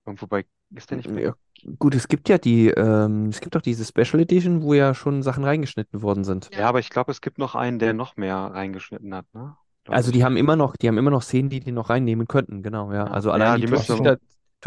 Irgendwo 0.06 0.28
bei, 0.28 0.46
ist 0.76 0.90
der 0.92 0.98
nicht 0.98 1.14
bei? 1.14 1.22
Ja, 1.22 1.36
gut, 1.80 1.96
es 1.96 2.08
gibt 2.08 2.30
ja 2.30 2.38
die, 2.38 2.68
ähm, 2.70 3.28
es 3.28 3.42
gibt 3.42 3.56
doch 3.56 3.62
diese 3.62 3.86
Special 3.86 4.22
Edition, 4.22 4.62
wo 4.62 4.74
ja 4.74 4.94
schon 4.94 5.24
Sachen 5.24 5.44
reingeschnitten 5.44 6.02
worden 6.02 6.24
sind. 6.24 6.50
Ja, 6.54 6.70
aber 6.70 6.80
ich 6.80 6.90
glaube, 6.90 7.12
es 7.12 7.22
gibt 7.22 7.38
noch 7.38 7.56
einen, 7.56 7.80
der 7.80 7.94
noch 7.94 8.16
mehr 8.16 8.36
reingeschnitten 8.38 9.14
hat, 9.14 9.26
ne? 9.34 9.58
Glaub 9.84 9.98
Also 9.98 10.12
ich. 10.12 10.18
die 10.18 10.24
haben 10.24 10.38
immer 10.38 10.56
noch, 10.56 10.76
die 10.76 10.88
haben 10.88 10.98
immer 10.98 11.12
noch 11.12 11.22
Szenen, 11.22 11.50
die 11.50 11.60
die 11.60 11.72
noch 11.72 11.90
reinnehmen 11.90 12.28
könnten, 12.28 12.62
genau, 12.62 12.92
ja. 12.94 13.06
Also 13.08 13.32
ja, 13.32 13.36
allein 13.36 13.56
die 13.56 13.62
die 13.62 13.68
müssen 13.68 13.94
aber- 13.94 14.18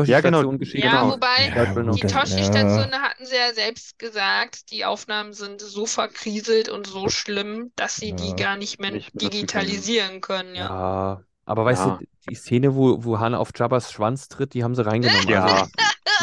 Toshi-Sta- 0.00 0.10
Ja, 0.12 0.20
genau. 0.20 0.38
Toshi-Station 0.42 0.58
Geschichte. 0.58 0.86
Ja, 0.86 1.02
Genau. 1.02 1.12
wobei 1.14 1.52
Ja, 1.54 1.72
gut, 1.72 1.96
die 1.96 2.06
Toshi-Station 2.06 2.90
ja. 2.92 3.00
hatten 3.02 3.26
sie 3.26 3.34
ja 3.36 3.52
selbst 3.54 3.98
gesagt, 3.98 4.70
die 4.70 4.84
Aufnahmen 4.84 5.32
sind 5.32 5.60
so 5.60 5.86
verkrieselt 5.86 6.68
und 6.68 6.86
so 6.86 7.08
schlimm, 7.08 7.72
dass 7.76 7.96
sie 7.96 8.12
die 8.12 8.34
gar 8.36 8.56
nicht 8.56 8.80
mehr 8.80 8.90
Nicht 8.92 9.12
benutzen 9.12 9.30
können. 9.30 9.40
digitalisieren 9.66 10.20
können, 10.20 10.54
ja. 10.54 10.66
Ja, 10.68 11.24
aber 11.44 11.64
weißt 11.64 11.86
Ja. 11.86 11.98
du, 12.00 12.06
die 12.28 12.34
Szene, 12.34 12.74
wo, 12.74 13.02
wo 13.04 13.18
Han 13.18 13.34
auf 13.34 13.50
Jabba's 13.56 13.90
Schwanz 13.92 14.28
tritt, 14.28 14.54
die 14.54 14.62
haben 14.64 14.74
sie 14.74 14.84
reingenommen. 14.84 15.28
Ja, 15.28 15.44
Also, 15.44 15.66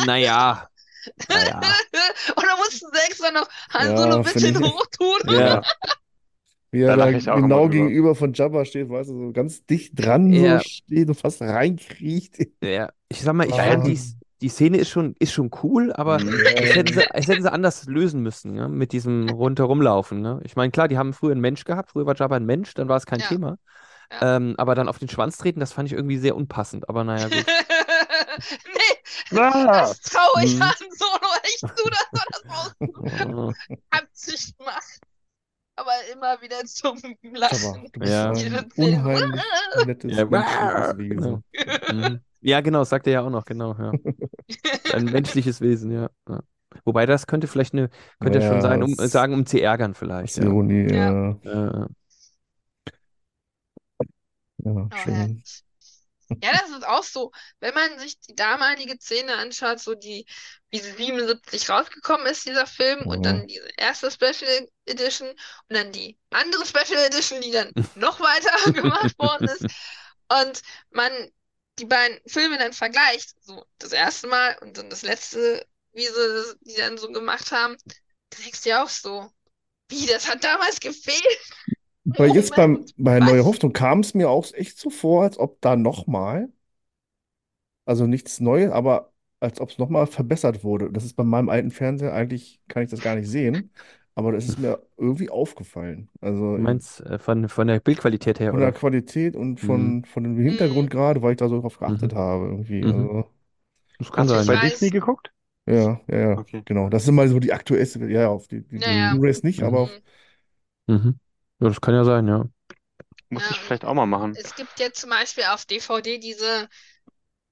naja, 0.05 0.67
naja. 1.29 1.61
Und 2.35 2.43
da 2.45 2.55
mussten 2.57 2.87
sie 2.93 2.99
extra 3.09 3.31
noch 3.31 3.47
Han 3.73 3.91
Ja, 3.91 3.97
Solo 3.97 4.15
ein 4.17 4.23
bisschen 4.23 4.63
hochtun. 4.63 5.33
Ja, 5.33 5.61
Wie 6.71 6.81
Da 6.81 6.89
er 6.95 6.97
da 6.97 7.31
auch 7.33 7.37
genau 7.37 7.69
gegenüber 7.69 8.13
von 8.13 8.33
Jabba 8.33 8.65
steht, 8.65 8.89
weißt 8.89 9.09
du, 9.09 9.27
so 9.27 9.31
ganz 9.31 9.65
dicht 9.65 9.93
dran 9.95 10.31
Ja. 10.33 10.59
so 10.59 10.65
steht 10.67 11.07
und 11.07 11.15
fast 11.15 11.41
reinkriecht. 11.41 12.35
ja. 12.61 12.89
Ich 13.09 13.21
sag 13.21 13.34
mal, 13.34 13.47
ich 13.47 13.55
fand 13.55 13.85
die, 13.88 13.99
die 14.41 14.49
Szene 14.49 14.77
ist 14.77 14.89
schon, 14.89 15.15
ist 15.19 15.31
schon 15.31 15.49
cool, 15.63 15.93
aber 15.93 16.19
Mhm. 16.19 16.43
es 16.61 16.75
hätten 16.75 16.91
sie, 16.93 17.03
es 17.13 17.27
hätten 17.27 17.41
sie 17.41 17.51
anders 17.51 17.85
lösen 17.85 18.21
müssen, 18.21 18.55
ja, 18.55 18.67
mit 18.67 18.91
diesem 18.91 19.29
rundherumlaufen. 19.29 20.21
Ne? 20.21 20.39
Ich 20.43 20.55
meine, 20.55 20.71
klar, 20.71 20.88
die 20.88 20.97
haben 20.97 21.13
früher 21.13 21.31
einen 21.31 21.41
Mensch 21.41 21.63
gehabt, 21.63 21.91
früher 21.91 22.05
war 22.05 22.15
Jabba 22.15 22.35
ein 22.35 22.45
Mensch, 22.45 22.73
dann 22.73 22.89
war 22.89 22.97
es 22.97 23.05
kein 23.05 23.19
Ja. 23.19 23.27
Thema. 23.27 23.57
Ja. 24.11 24.38
Ähm, 24.38 24.55
aber 24.57 24.75
dann 24.75 24.88
auf 24.89 24.99
den 24.99 25.09
Schwanz 25.09 25.38
treten, 25.38 25.59
das 25.59 25.73
fand 25.73 25.88
ich 25.89 25.93
irgendwie 25.93 26.17
sehr 26.17 26.35
unpassend. 26.35 26.88
Aber 26.89 27.03
naja, 27.03 27.27
gut. 27.29 27.45
nee, 28.73 29.38
Ah, 29.38 29.65
das 29.84 30.01
traue 30.01 30.43
ich 30.45 30.55
Mhm. 30.55 30.61
Han 30.61 30.91
Solo 30.91 31.34
echt 31.43 31.59
zu, 31.75 31.89
dass 31.89 32.07
er 32.13 32.25
das 32.31 32.43
aus 32.49 32.75
Absicht 33.89 34.59
macht. 34.59 34.99
aber 35.75 35.93
immer 36.13 36.41
wieder 36.41 36.65
zum 36.65 36.99
Aber 37.49 37.79
Lachen. 37.81 37.91
bist 37.93 38.13
Ja. 38.13 38.31
unheimlich 38.75 39.41
nettes, 39.85 40.17
Ja, 40.17 40.93
genau. 40.93 41.43
Mhm. 41.88 42.21
Ja, 42.41 42.61
genau, 42.61 42.84
sagt 42.84 43.07
er 43.07 43.14
ja 43.14 43.22
auch 43.22 43.30
noch, 43.30 43.45
genau, 43.45 43.73
ja. 43.77 43.91
Ein 44.93 45.05
menschliches 45.05 45.59
Wesen, 45.61 45.91
ja. 45.91 46.09
ja. 46.30 46.41
Wobei 46.85 47.05
das 47.05 47.26
könnte 47.27 47.47
vielleicht 47.47 47.73
eine, 47.73 47.89
könnte 48.19 48.39
ja 48.39 48.45
schon 48.47 48.57
Ja, 48.57 48.61
sein, 48.61 48.84
um 48.84 48.95
das- 48.95 49.11
sagen, 49.11 49.34
um 49.34 49.45
zu 49.45 49.59
ärgern 49.61 49.93
vielleicht, 49.95 50.38
ja. 50.38 50.43
Ironie, 50.43 50.88
Ja. 50.93 51.38
ja. 51.43 51.88
Ja, 54.64 54.72
Aber 54.72 54.89
schön. 54.97 55.43
Ja, 56.43 56.51
das 56.51 56.69
ist 56.72 56.85
auch 56.85 57.03
so, 57.03 57.31
wenn 57.61 57.73
man 57.73 57.99
sich 57.99 58.19
die 58.19 58.35
damalige 58.35 58.97
Szene 58.99 59.38
anschaut, 59.38 59.80
so 59.80 59.95
die, 59.95 60.26
wie 60.72 60.80
sie 60.80 60.91
77 60.91 61.69
rausgekommen 61.69 62.27
ist, 62.27 62.45
dieser 62.45 62.68
Film, 62.68 63.07
und 63.07 63.19
Mhm. 63.19 63.23
dann 63.23 63.47
diese 63.47 63.68
erste 63.77 64.11
Special 64.11 64.68
Edition 64.85 65.30
und 65.30 65.38
dann 65.69 65.91
die 65.93 66.18
andere 66.31 66.65
Special 66.65 67.01
Edition, 67.05 67.39
die 67.39 67.51
dann 67.51 67.72
noch 67.95 68.19
weiter 68.19 68.72
gemacht 68.73 69.18
worden 69.18 69.47
ist. 69.47 69.61
Und 70.30 70.61
man 70.91 71.11
die 71.79 71.85
beiden 71.85 72.19
Filme 72.27 72.57
dann 72.57 72.73
vergleicht, 72.73 73.35
so 73.43 73.65
das 73.77 73.91
erste 73.93 74.27
Mal 74.27 74.57
und 74.61 74.77
dann 74.77 74.89
das 74.89 75.03
letzte, 75.03 75.65
wie 75.93 76.05
sie 76.05 76.55
die 76.61 76.75
dann 76.77 76.97
so 76.97 77.11
gemacht 77.11 77.51
haben, 77.51 77.75
dann 78.29 78.43
denkst 78.43 78.63
du 78.63 78.69
dir 78.69 78.83
auch 78.83 78.89
so, 78.89 79.29
wie, 79.89 80.05
das 80.05 80.29
hat 80.29 80.43
damals 80.43 80.79
gefehlt. 80.79 81.39
Weil 82.05 82.35
jetzt 82.35 82.55
beim, 82.55 82.85
bei? 82.97 83.19
Neue 83.19 83.45
Hoffnung 83.45 83.73
kam 83.73 83.99
es 83.99 84.13
mir 84.13 84.29
auch 84.29 84.51
echt 84.53 84.79
so 84.79 84.89
vor, 84.89 85.23
als 85.23 85.37
ob 85.37 85.61
da 85.61 85.75
nochmal, 85.75 86.49
also 87.85 88.05
nichts 88.07 88.39
Neues, 88.39 88.71
aber 88.71 89.13
als 89.39 89.59
ob 89.61 89.69
es 89.69 89.77
nochmal 89.77 90.07
verbessert 90.07 90.63
wurde. 90.63 90.91
Das 90.91 91.03
ist 91.03 91.15
bei 91.15 91.23
meinem 91.23 91.49
alten 91.49 91.71
Fernseher, 91.71 92.13
eigentlich 92.13 92.61
kann 92.67 92.83
ich 92.83 92.89
das 92.89 93.01
gar 93.01 93.15
nicht 93.15 93.29
sehen, 93.29 93.71
aber 94.18 94.31
das 94.34 94.45
ist 94.48 94.57
mir 94.60 94.81
irgendwie 94.98 95.30
aufgefallen. 95.30 96.10
Also 96.22 96.57
du 96.57 96.61
meinst 96.61 97.02
äh, 97.02 97.19
von, 97.19 97.49
von 97.49 97.68
der 97.68 97.80
Bildqualität 97.80 98.39
her, 98.39 98.52
von 98.52 98.60
der 98.61 98.72
oder? 98.72 98.73
Qualität 98.73 99.35
und 99.35 99.60
von, 99.60 100.06
von 100.06 100.23
dem 100.23 100.38
Hintergrund 100.38 100.89
gerade, 100.89 101.22
weil 101.22 101.31
ich 101.31 101.38
da 101.38 101.49
so 101.49 101.60
drauf 101.61 101.77
geachtet 101.80 102.14
Mhm. 102.14 102.18
habe 102.18 102.45
irgendwie. 102.45 102.85
Mhm. 102.85 102.91
Also, 102.91 103.26
Das 103.99 104.11
kann 104.11 104.26
Hast 104.26 104.31
du 104.31 104.35
Ich 104.35 104.39
es 104.41 104.45
sein. 104.45 104.48
bei 104.48 104.56
weiß- 104.56 104.72
Disney 104.72 104.89
geguckt? 104.91 105.31
ja, 105.68 106.02
ja, 106.07 106.18
ja, 106.19 106.41
Okay. 106.41 106.61
genau. 106.65 106.89
Das 106.89 107.06
sind 107.06 107.15
mal 107.15 107.27
so 107.30 107.39
die 107.39 107.53
aktuellste, 107.53 107.99
ja, 108.07 108.22
ja, 108.22 108.30
auf 108.30 108.48
die, 108.48 108.61
die, 108.68 108.80
Ja, 108.80 108.91
ja. 108.91 109.10
Blu-rays 109.10 109.44
nicht, 109.44 109.60
Mhm. 109.60 109.68
aber 109.68 109.80
auf, 109.81 109.91
Mhm. 110.88 111.19
Ja, 111.60 111.68
das 111.69 111.81
kann 111.81 111.94
ja 111.95 112.03
sein, 112.03 112.27
ja. 112.27 112.45
Muss 113.30 113.44
Ja, 113.44 113.52
ich 113.52 113.60
vielleicht 113.60 113.85
auch 113.85 113.94
mal 113.94 114.06
machen. 114.06 114.35
Es 114.35 114.56
gibt 114.56 114.80
jetzt 114.80 115.02
zum 115.02 115.10
Beispiel 115.10 115.45
auf 115.45 115.65
DVD 115.65 116.19
diese 116.19 116.69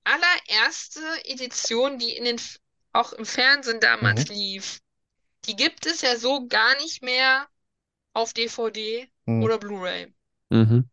allererste 0.06 1.02
Edition, 1.26 2.00
die 2.00 2.16
in 2.18 2.26
den, 2.26 2.36
F- 2.38 2.60
auch 2.94 3.14
im 3.14 3.26
Fernsehen 3.26 3.80
damals 3.80 4.28
lief. 4.30 4.80
Die 5.48 5.56
gibt 5.56 5.86
es 5.86 6.02
ja 6.02 6.18
so 6.18 6.48
gar 6.48 6.76
nicht 6.78 7.04
mehr 7.04 7.48
auf 8.14 8.34
DVD 8.34 9.08
hm, 9.26 9.44
oder 9.44 9.58
Blu-ray. 9.58 10.14
Mhm. 10.50 10.90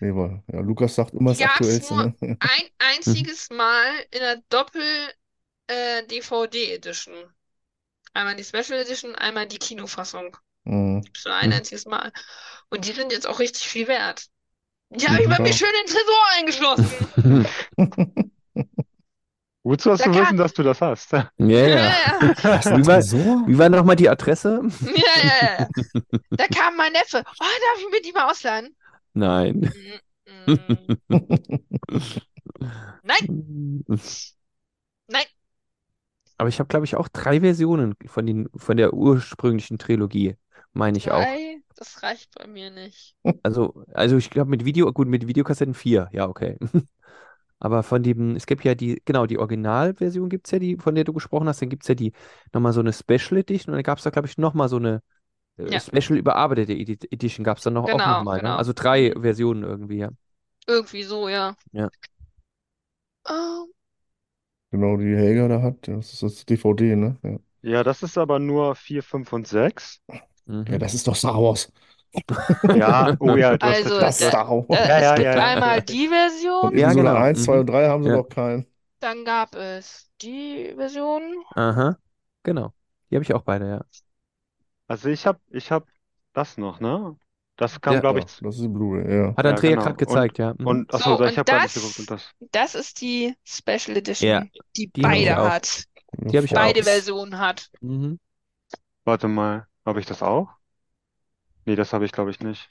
nee, 0.00 0.14
weil, 0.14 0.42
ja, 0.52 0.60
Lukas 0.60 0.94
sagt 0.94 1.12
immer 1.14 1.32
Die 1.34 1.42
das 1.42 1.50
Aktuellste, 1.52 1.94
nur- 1.94 2.14
ne? 2.20 2.20
Ein 2.40 2.68
einziges 2.78 3.50
Mal 3.50 3.90
in 4.10 4.20
der 4.20 4.42
Doppel-DVD-Edition. 4.48 7.14
Einmal 8.14 8.36
die 8.36 8.44
Special 8.44 8.80
Edition, 8.80 9.14
einmal 9.14 9.46
die 9.46 9.58
Kinofassung. 9.58 10.36
Hm. 10.64 11.04
Schon 11.12 11.32
ein 11.32 11.50
Mhm. 11.50 11.56
einziges 11.56 11.84
Mal. 11.86 12.12
Und 12.70 12.86
die 12.86 12.92
sind 12.92 13.12
jetzt 13.12 13.26
auch 13.26 13.38
richtig 13.38 13.68
viel 13.68 13.86
wert. 13.88 14.26
Die 14.90 15.06
habe 15.06 15.20
ich 15.20 15.26
Mhm. 15.26 15.30
bei 15.32 15.38
mir 15.40 15.52
schön 15.52 15.68
in 15.68 15.86
den 15.86 15.94
Tresor 15.94 16.24
eingeschlossen. 16.36 17.46
Wozu 19.68 19.90
hast 19.90 20.00
Da 20.02 20.04
du 20.04 20.12
kann- 20.12 20.22
wissen, 20.26 20.36
dass 20.36 20.54
du 20.54 20.62
das 20.62 20.80
hast? 20.80 21.10
Ja, 21.12 21.26
Ja, 21.38 21.66
ja. 21.76 21.90
Wie 22.78 22.86
war-? 22.86 23.02
Wie 23.48 23.58
war 23.58 23.68
nochmal 23.68 23.96
die 23.96 24.08
Adresse? 24.08 24.60
Ja, 24.80 25.22
ja, 25.22 25.58
ja. 25.58 25.68
Da 26.30 26.46
kam 26.46 26.76
mein 26.76 26.92
Neffe. 26.92 27.24
Oh, 27.26 27.40
darf 27.40 27.80
ich 27.80 27.90
mir 27.90 28.00
die 28.00 28.12
mal 28.12 28.30
ausleihen? 28.30 28.76
Nein. 29.12 29.72
Mm, 30.46 30.52
mm. 30.52 31.20
Nein, 33.02 33.84
nein. 35.08 35.24
Aber 36.38 36.48
ich 36.48 36.58
habe, 36.60 36.68
glaube 36.68 36.84
ich, 36.84 36.94
auch 36.96 37.08
drei 37.08 37.40
Versionen 37.40 37.96
von, 38.06 38.24
den, 38.26 38.48
von 38.54 38.76
der 38.76 38.92
ursprünglichen 38.94 39.78
Trilogie, 39.78 40.36
meine 40.74 40.98
ich 40.98 41.10
auch. 41.10 41.22
Drei, 41.22 41.56
das 41.76 42.02
reicht 42.04 42.30
bei 42.36 42.46
mir 42.46 42.70
nicht. 42.70 43.16
Also, 43.42 43.82
also 43.94 44.16
ich 44.16 44.30
glaube 44.30 44.50
mit 44.50 44.64
Video, 44.64 44.92
gut, 44.92 45.08
mit 45.08 45.26
Videokassetten 45.26 45.74
vier, 45.74 46.08
ja, 46.12 46.28
okay. 46.28 46.56
Aber 47.58 47.82
von 47.82 48.02
dem, 48.02 48.36
es 48.36 48.46
gibt 48.46 48.64
ja 48.64 48.74
die, 48.74 49.00
genau, 49.04 49.26
die 49.26 49.38
Originalversion 49.38 50.28
gibt 50.28 50.46
es 50.46 50.50
ja, 50.52 50.58
die, 50.58 50.76
von 50.76 50.94
der 50.94 51.04
du 51.04 51.12
gesprochen 51.14 51.48
hast, 51.48 51.62
dann 51.62 51.70
gibt 51.70 51.84
es 51.84 51.88
ja 51.88 51.94
die 51.94 52.12
nochmal 52.52 52.72
so 52.72 52.80
eine 52.80 52.92
Special 52.92 53.38
Edition 53.38 53.72
und 53.72 53.78
dann 53.78 53.82
gab 53.84 53.98
es 53.98 54.04
da, 54.04 54.10
glaube 54.10 54.28
ich, 54.28 54.38
nochmal 54.38 54.68
so 54.68 54.76
eine 54.76 55.02
äh, 55.58 55.64
Ja. 55.70 55.80
Special 55.80 56.18
überarbeitete 56.18 56.72
Edi 56.74 56.98
Edition 57.10 57.44
gab 57.44 57.58
es 57.58 57.64
dann 57.64 57.74
noch 57.74 57.86
auch 57.86 58.04
Genau, 58.04 58.04
nochmal, 58.06 58.40
ne? 58.42 58.54
genau. 58.54 58.56
Also 58.56 58.72
drei. 58.74 59.12
Versionen 59.20 59.64
irgendwie, 59.64 59.98
ja. 59.98 60.10
Irgendwie 60.68 61.02
so, 61.02 61.28
ja. 61.28 61.56
Ja. 61.72 61.90
Oh, 63.28 63.68
Genau, 64.70 64.96
die 64.96 65.14
Helga 65.16 65.48
da 65.48 65.62
hat, 65.62 65.88
das 65.88 66.12
ist 66.12 66.22
das 66.22 66.44
DVD, 66.46 66.94
ne? 66.96 67.18
Ja, 67.24 67.38
Ja, 67.62 67.82
das 67.84 68.02
ist 68.02 68.16
aber 68.18 68.38
nur 68.38 68.74
4, 68.76 69.02
5 69.02 69.32
und 69.32 69.46
6. 69.48 70.02
Mhm. 70.46 70.68
ja 70.68 70.78
das 70.78 70.94
ist 70.94 71.06
doch 71.06 71.16
Star 71.16 71.40
Wars. 71.42 71.72
Ja, 72.74 73.16
oh 73.20 73.36
ja, 73.36 73.56
du 73.56 73.66
hast 73.66 73.84
Also. 73.84 74.00
Das 74.00 74.18
Star 74.18 74.48
Wars. 74.48 74.66
äh, 74.70 74.88
Ja, 74.88 74.96
es 74.96 75.02
ja, 75.02 75.14
gibt 75.14 75.24
ja, 75.26 75.44
einmal 75.44 75.82
die 75.82 76.08
Version, 76.08 76.62
Und 76.70 76.78
Ja, 76.78 76.92
genau. 76.92 77.14
1, 77.14 77.44
2 77.44 77.54
Mhm. 77.54 77.60
und 77.60 77.66
3 77.66 77.88
haben 77.88 78.02
sie 78.04 78.10
Ja. 78.10 78.16
noch 78.16 78.28
keinen. 78.28 78.66
dann 79.00 79.24
gab 79.24 79.54
es 79.54 80.10
die 80.22 80.72
Version. 80.76 81.22
Aha, 81.54 81.96
genau. 82.42 82.72
Die 83.10 83.16
habe 83.16 83.22
ich 83.24 83.34
auch 83.34 83.42
beide, 83.42 83.68
ja. 83.68 83.84
Also 84.88 85.08
ich 85.08 85.26
hab, 85.26 85.40
ich 85.50 85.70
hab 85.70 85.86
das 86.32 86.56
noch, 86.58 86.80
ne? 86.80 87.16
Das 87.56 87.80
kam, 87.80 87.94
Ja. 87.94 88.00
glaube 88.00 88.18
Ja, 88.20 88.24
ich. 88.26 88.38
das 88.40 88.54
ist 88.56 88.62
die 88.62 88.68
Blu-ray, 88.68 89.16
ja. 89.16 89.34
Hat 89.36 89.44
Ja, 89.44 89.50
Andrea 89.50 89.70
genau. 89.70 89.82
gerade 89.84 89.96
gezeigt, 89.96 90.38
ja. 90.38 90.54
Mhm. 90.58 90.66
Und 90.66 90.94
achso, 90.94 91.16
So, 91.16 91.24
ich 91.24 91.30
und 91.32 91.38
habe 91.38 91.44
gar 91.52 91.62
das- 91.62 91.76
nicht 91.76 91.82
geguckt. 91.84 91.98
Und 92.00 92.10
das. 92.10 92.30
Das 92.52 92.74
ist 92.74 93.00
die 93.00 93.34
Special 93.44 93.96
Edition, 93.96 94.28
Ja, 94.30 94.44
die 94.76 94.88
die 94.90 95.00
beide 95.02 95.38
auch. 95.40 95.48
hat. 95.50 95.84
Die 96.18 96.36
hab 96.36 96.44
ich 96.44 96.52
auch. 96.56 96.60
Beide 96.60 96.82
Versionen 96.82 97.38
hat. 97.38 97.68
Mhm. 97.80 98.18
Warte 99.04 99.28
mal, 99.28 99.66
habe 99.84 100.00
ich 100.00 100.06
das 100.06 100.22
auch? 100.22 100.48
Nee, 101.66 101.76
das 101.76 101.92
habe 101.92 102.06
ich, 102.06 102.12
glaube 102.12 102.30
ich, 102.30 102.40
nicht. 102.40 102.70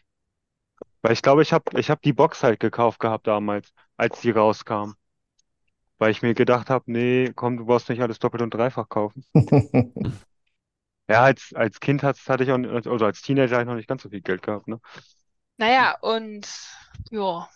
Weil 1.02 1.14
ich 1.14 1.22
glaube, 1.22 1.42
ich 1.42 1.54
habe 1.54 1.80
ich 1.80 1.90
hab 1.90 2.02
die 2.02 2.12
Box 2.12 2.44
halt 2.44 2.60
gekauft 2.60 3.00
gehabt 3.00 3.28
damals, 3.28 3.74
als 3.96 4.20
die 4.20 4.32
rauskam. 4.32 4.96
Weil 5.98 6.12
ich 6.12 6.22
mir 6.22 6.34
gedacht 6.34 6.70
habe, 6.70 6.86
nee, 6.92 7.32
komm, 7.36 7.58
du 7.58 7.66
brauchst 7.66 7.90
nicht 7.90 8.02
alles 8.02 8.20
doppelt 8.20 8.42
und 8.44 8.54
dreifach 8.54 8.88
kaufen. 8.90 9.26
Ja, 11.10 11.24
als, 11.24 11.54
als 11.54 11.80
Kind 11.80 12.02
hat's, 12.04 12.28
hatte 12.30 12.44
ich 12.44 12.52
auch, 12.52 12.58
nicht- 12.58 12.88
also 12.88 13.06
als 13.06 13.22
Teenager 13.22 13.56
hatte 13.56 13.64
ich 13.64 13.68
noch 13.68 13.76
nicht 13.76 13.88
ganz 13.88 14.02
so 14.04 14.10
viel 14.10 14.22
Geld 14.22 14.42
gehabt, 14.42 14.68
ne? 14.68 14.80
Naja, 15.58 15.98
und 16.02 16.48
ja. 17.12 17.50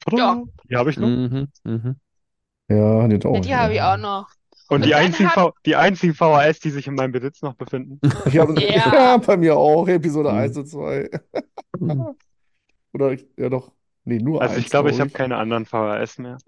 Tada! 0.00 0.18
Ja. 0.18 0.44
Die 0.64 0.76
habe 0.76 0.90
ich 0.90 0.98
noch. 0.98 1.14
Mhm. 1.30 1.48
Mhm. 1.64 2.00
Ja, 2.68 3.08
die 3.08 3.16
hat 3.16 3.26
auch. 3.26 3.34
Ja, 3.34 3.40
die 3.40 3.54
habe 3.56 3.72
ich 3.74 3.82
auch 3.82 3.96
noch. 3.96 4.28
Und 4.68 4.84
die 4.84 4.94
einzigen, 4.94 5.34
hab- 5.34 5.62
die 5.64 5.76
einzigen 5.76 6.14
VHS, 6.14 6.60
die 6.60 6.70
sich 6.70 6.86
in 6.86 6.94
meinem 6.94 7.12
Besitz 7.12 7.42
noch 7.42 7.54
befinden. 7.54 8.00
Ich 8.26 8.34
Ja. 8.34 8.44
ja, 8.58 9.16
bei 9.16 9.36
mir 9.36 9.56
auch. 9.56 9.88
Episode 9.88 10.30
Mhm. 10.30 10.38
1 10.38 10.56
und 10.58 10.66
2. 10.66 11.08
Mhm. 11.78 12.14
Oder, 12.92 13.16
ja 13.36 13.48
doch. 13.48 13.72
Nee, 14.04 14.18
nur 14.18 14.40
Also 14.42 14.54
ich 14.56 14.64
eins, 14.64 14.70
glaube, 14.70 14.90
ich 14.90 15.00
habe 15.00 15.10
keine 15.10 15.36
anderen 15.36 15.66
VHS 15.66 16.18
mehr. 16.18 16.38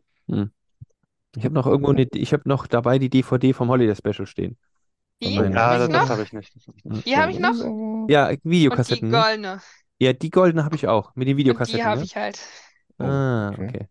Ich 1.36 1.44
habe 1.44 1.54
noch 1.54 1.66
irgendwo 1.66 1.90
eine, 1.92 2.06
ich 2.14 2.32
habe 2.32 2.48
noch 2.48 2.66
dabei 2.66 2.98
die 2.98 3.10
DVD 3.10 3.52
vom 3.52 3.68
Holiday 3.68 3.94
Special 3.94 4.26
stehen. 4.26 4.56
Die 5.22 5.34
Ja, 5.34 5.42
habe 5.42 5.78
das, 5.78 5.86
ich 5.88 5.92
das 5.92 6.10
habe 6.10 6.22
ich 6.22 6.32
nicht. 6.32 6.56
Ich. 6.56 7.04
Die 7.04 7.16
habe 7.16 7.30
ich 7.32 7.38
noch. 7.38 7.54
Ja, 8.08 8.28
Und 8.30 8.42
die 8.44 8.50
Videokassetten, 8.50 9.10
ne? 9.10 9.22
goldene. 9.22 9.60
Ja, 9.98 10.12
die 10.14 10.30
goldene 10.30 10.64
habe 10.64 10.76
ich 10.76 10.88
auch, 10.88 11.14
mit 11.14 11.28
den 11.28 11.32
Und 11.32 11.36
die 11.36 11.44
Videokassetten, 11.44 11.84
habe 11.84 12.00
ne? 12.00 12.06
ich 12.06 12.16
halt. 12.16 12.40
Ah, 12.98 13.50
okay. 13.50 13.88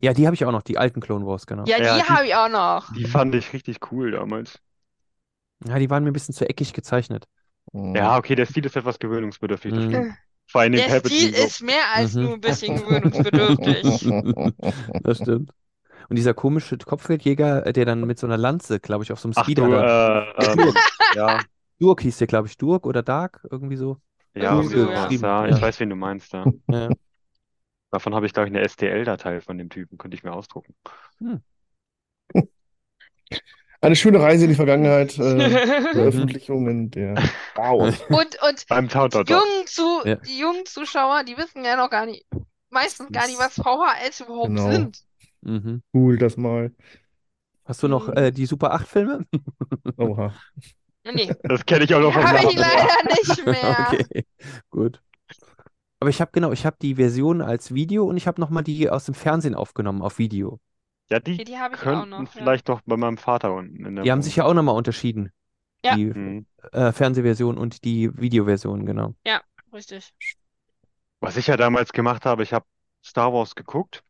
Ja, 0.00 0.12
die 0.14 0.26
habe 0.26 0.34
ich 0.34 0.44
auch 0.44 0.52
noch, 0.52 0.62
die 0.62 0.78
alten 0.78 1.00
Clone 1.00 1.26
Wars, 1.26 1.46
genau. 1.46 1.64
Ja, 1.64 1.78
Ja, 1.78 1.96
die 1.96 2.02
die- 2.02 2.08
habe 2.08 2.26
ich 2.26 2.34
auch 2.34 2.48
noch. 2.48 2.92
Die 2.94 3.04
fand 3.04 3.34
ich 3.34 3.52
richtig 3.52 3.78
cool 3.92 4.10
damals. 4.12 4.58
Ja, 5.66 5.78
die 5.78 5.90
waren 5.90 6.04
mir 6.04 6.10
ein 6.10 6.14
bisschen 6.14 6.34
zu 6.34 6.48
eckig 6.48 6.72
gezeichnet. 6.72 7.26
Mhm. 7.72 7.94
Ja, 7.94 8.16
okay, 8.16 8.34
der 8.34 8.46
Stil 8.46 8.64
ist 8.64 8.76
etwas 8.76 8.98
gewöhnungsbedürftig, 8.98 9.72
das 9.74 9.84
Mhm. 9.84 9.90
stimmt. 9.90 10.14
Vor 10.50 10.62
Dingen 10.62 10.76
Der 10.76 11.00
Stil 11.00 11.34
so. 11.34 11.44
ist 11.44 11.62
mehr 11.62 11.84
als 11.94 12.14
Mhm. 12.14 12.22
nur 12.22 12.32
ein 12.34 12.40
bisschen 12.40 12.76
gewöhnungsbedürftig. 12.76 14.06
Das 15.04 15.18
stimmt. 15.18 15.50
Und 16.08 16.16
dieser 16.16 16.34
komische 16.34 16.76
Kopfgeldjäger, 16.78 17.66
äh, 17.66 17.72
der 17.72 17.84
dann 17.84 18.04
mit 18.06 18.18
so 18.18 18.26
einer 18.26 18.36
Lanze, 18.38 18.80
glaube 18.80 19.04
ich, 19.04 19.12
auf 19.12 19.20
so 19.20 19.28
einem 19.28 19.34
Ach 19.36 19.44
Speeder 19.44 19.64
du, 19.66 19.70
da. 19.72 20.32
äh, 20.32 20.52
ähm, 20.52 20.74
ja, 21.14 21.40
Durk 21.78 22.00
hieß 22.02 22.18
der, 22.18 22.26
glaube 22.26 22.48
ich. 22.48 22.56
Durk 22.58 22.86
oder 22.86 23.02
Dark, 23.02 23.40
irgendwie 23.50 23.76
so. 23.76 23.98
ja, 24.34 24.54
Irgendwie 24.56 24.74
irgendwie 24.76 25.16
so, 25.18 25.24
ja. 25.24 25.46
Ich 25.48 25.62
weiß, 25.62 25.80
wen 25.80 25.90
du 25.90 25.96
meinst, 25.96 26.32
ja. 26.32 26.44
Ja. 26.68 26.88
Davon 27.90 28.14
habe 28.14 28.26
ich, 28.26 28.32
glaube 28.32 28.48
ich, 28.48 28.54
eine 28.54 28.66
STL-Datei 28.68 29.40
von 29.40 29.58
dem 29.58 29.68
Typen, 29.68 29.98
könnte 29.98 30.16
ich 30.16 30.22
mir 30.22 30.32
ausdrucken. 30.32 30.74
Eine 33.82 33.96
schöne 33.96 34.20
Reise 34.20 34.44
in 34.44 34.50
die 34.50 34.56
Vergangenheit. 34.56 35.18
Äh, 35.18 35.48
Veröffentlichungen 35.92 36.90
der 36.90 37.14
Wars. 37.54 37.98
Und, 38.10 38.36
und 38.42 38.66
Beim 38.68 38.88
die 38.88 38.94
jungen, 39.32 39.66
Zu 39.66 40.02
Ja. 40.04 40.16
die 40.16 40.38
jungen 40.38 40.66
Zuschauer, 40.66 41.24
die 41.24 41.38
wissen 41.38 41.64
ja 41.64 41.76
noch 41.76 41.88
gar 41.88 42.04
nicht, 42.04 42.26
meistens 42.68 43.10
gar 43.10 43.26
nicht, 43.26 43.38
was 43.38 43.54
VHS 43.54 44.20
überhaupt 44.20 44.48
Genau. 44.48 44.70
sind. 44.70 44.98
Mhm. 45.40 45.82
Cool, 45.94 46.18
das 46.18 46.36
mal. 46.36 46.74
Hast 47.64 47.82
du 47.82 47.88
noch 47.88 48.08
Mhm. 48.08 48.16
äh, 48.18 48.30
die 48.32 48.44
Super 48.44 48.72
8 48.74 48.86
Filme? 48.86 49.24
Oha. 49.96 50.34
Nee, 51.10 51.32
Das 51.44 51.64
kenne 51.64 51.84
ich 51.84 51.94
auch 51.94 52.00
noch 52.00 52.12
vom 52.12 52.22
habe 52.22 52.50
ich 52.50 52.58
leider 52.58 52.86
nicht 53.08 53.46
mehr. 53.46 53.86
Okay, 53.92 54.26
gut. 54.68 55.00
Aber 56.00 56.08
ich 56.10 56.20
habe 56.20 56.30
genau, 56.32 56.50
ich 56.52 56.64
habe 56.66 56.76
die 56.80 56.94
Version 56.94 57.42
als 57.42 57.74
Video 57.74 58.06
und 58.06 58.16
ich 58.16 58.26
habe 58.26 58.40
nochmal 58.40 58.64
die 58.64 58.88
aus 58.88 59.04
dem 59.04 59.14
Fernsehen 59.14 59.54
aufgenommen 59.54 60.00
auf 60.02 60.18
Video. 60.18 60.58
Ja, 61.10 61.20
die 61.20 61.44
die 61.44 61.58
habe 61.58 61.74
ich 61.76 61.86
auch 61.86 62.06
noch. 62.06 62.20
Ja. 62.20 62.26
vielleicht 62.26 62.68
noch 62.68 62.80
bei 62.82 62.96
meinem 62.96 63.18
Vater 63.18 63.52
unten 63.52 63.84
in 63.84 63.96
der 63.96 64.04
Die 64.04 64.10
haben 64.10 64.18
Wohnung. 64.18 64.22
sich 64.22 64.36
ja 64.36 64.44
auch 64.44 64.54
nochmal 64.54 64.76
unterschieden. 64.76 65.30
Ja. 65.84 65.94
Die 65.94 66.06
Mhm. 66.06 66.46
äh, 66.72 66.92
Fernsehversion 66.92 67.58
und 67.58 67.84
die 67.84 68.10
Videoversion, 68.18 68.86
genau. 68.86 69.14
Richtig. 69.72 70.12
Was 71.20 71.36
ich 71.36 71.46
ja 71.46 71.56
damals 71.56 71.92
gemacht 71.92 72.24
habe, 72.24 72.42
ich 72.42 72.52
habe 72.52 72.64
Star 73.04 73.32
Wars 73.32 73.54
geguckt, 73.54 74.02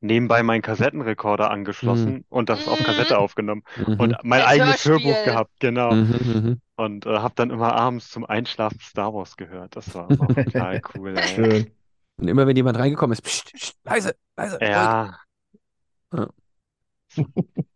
nebenbei 0.00 0.42
meinen 0.42 0.62
Kassettenrekorder 0.62 1.50
angeschlossen 1.50 2.24
und 2.28 2.48
das 2.48 2.68
auf 2.68 2.80
Mhm. 2.80 2.84
Kassette 2.84 3.18
aufgenommen 3.18 3.62
Mhm. 3.76 3.94
und 3.98 4.16
mein 4.22 4.42
Als 4.42 4.50
eigenes 4.50 4.84
Hörspiel. 4.84 5.14
Hörbuch 5.14 5.24
gehabt, 5.24 5.52
genau. 5.60 5.92
Mhm, 5.94 6.10
mhm. 6.22 6.60
Und 6.76 7.06
äh, 7.06 7.18
habe 7.18 7.34
dann 7.36 7.50
immer 7.50 7.74
abends 7.74 8.10
zum 8.10 8.24
Einschlafen 8.26 8.78
Star 8.80 9.14
Wars 9.14 9.36
gehört. 9.36 9.76
Das 9.76 9.94
war 9.94 10.10
auch 10.10 10.34
total 10.34 10.80
cool, 10.94 11.16
ey. 11.16 11.26
Schön. 11.26 11.70
Und 12.18 12.28
immer 12.28 12.46
wenn 12.46 12.56
jemand 12.56 12.78
reingekommen 12.78 13.12
ist, 13.12 13.22
pst, 13.22 13.52
pst, 13.54 13.76
leise, 13.84 14.14
leise. 14.36 14.58
Ja. 14.60 15.18
Ja. 16.12 16.28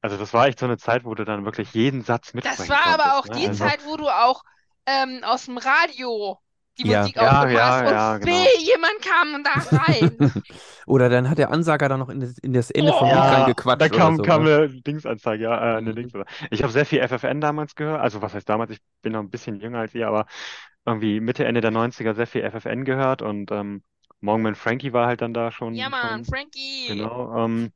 Also 0.00 0.16
das 0.16 0.32
war 0.32 0.46
echt 0.46 0.58
so 0.60 0.66
eine 0.66 0.78
Zeit, 0.78 1.04
wo 1.04 1.14
du 1.14 1.24
dann 1.24 1.44
wirklich 1.44 1.72
jeden 1.74 2.02
Satz 2.02 2.26
Das 2.28 2.34
mitsprechen 2.34 2.70
war 2.70 2.86
aber 2.86 3.18
auch 3.18 3.26
ne? 3.26 3.36
die 3.36 3.48
Also, 3.48 3.64
Zeit, 3.64 3.84
wo 3.84 3.96
du 3.96 4.08
auch 4.08 4.42
ähm, 4.86 5.22
aus 5.24 5.44
dem 5.46 5.58
Radio 5.58 6.38
die 6.78 6.84
Ja. 6.84 6.86
Musik 6.86 7.18
Ja, 7.18 7.48
aufgenommen 7.48 7.50
ja, 7.50 7.84
hast 7.84 7.84
und 7.84 8.02
ja, 8.14 8.18
genau. 8.18 8.52
weh, 8.52 8.60
jemand 8.64 9.02
kam 9.02 9.42
da 9.44 9.50
rein. 9.76 10.10
Oder 10.86 11.08
dann 11.08 11.28
hat 11.30 11.38
der 11.38 11.50
Ansager 11.50 11.88
da 11.88 11.96
noch 11.96 12.08
in 12.08 12.20
das, 12.20 12.38
in 12.38 12.52
das 12.52 12.70
Ende 12.70 12.92
vom 12.92 13.10
Oh. 13.10 13.12
Lied 13.12 13.30
Ja, 13.30 13.30
reingequatscht 13.30 13.70
da 13.76 13.88
oder 13.92 14.12
kam, 14.12 14.12
so, 14.12 14.26
kam 14.26 14.42
ne? 14.42 14.46
eine 14.46 14.68
Dingsanzeige, 14.82 15.44
ja, 15.44 15.74
äh, 15.74 15.78
eine 15.78 15.94
Mhm. 15.94 15.94
Dings. 15.94 16.12
Ich 16.50 16.62
habe 16.62 16.72
sehr 16.72 16.86
viel 16.86 17.00
FFN 17.00 17.40
damals 17.40 17.74
gehört. 17.74 18.00
Also 18.00 18.22
was 18.22 18.34
heißt 18.34 18.48
damals? 18.48 18.70
Ich 18.70 18.78
bin 19.02 19.12
noch 19.12 19.20
ein 19.20 19.30
bisschen 19.30 19.60
jünger 19.60 19.80
als 19.80 19.94
ihr, 19.94 20.06
aber 20.08 20.26
irgendwie 20.86 21.20
Mitte, 21.20 21.44
Ende 21.44 21.60
der 21.60 21.70
90er 21.72 22.14
sehr 22.14 22.26
viel 22.26 22.42
FFN 22.42 22.84
gehört 22.84 23.22
und 23.22 23.50
ähm, 23.50 23.82
Morgenman 24.20 24.54
Frankie 24.54 24.92
war 24.92 25.06
halt 25.06 25.20
dann 25.22 25.34
da 25.34 25.50
schon, 25.52 25.74
Ja, 25.74 25.88
Mann, 25.88 26.24
schon 26.24 26.26
Frankie. 26.26 27.10
genau. 27.12 27.44
Ähm, 27.46 27.72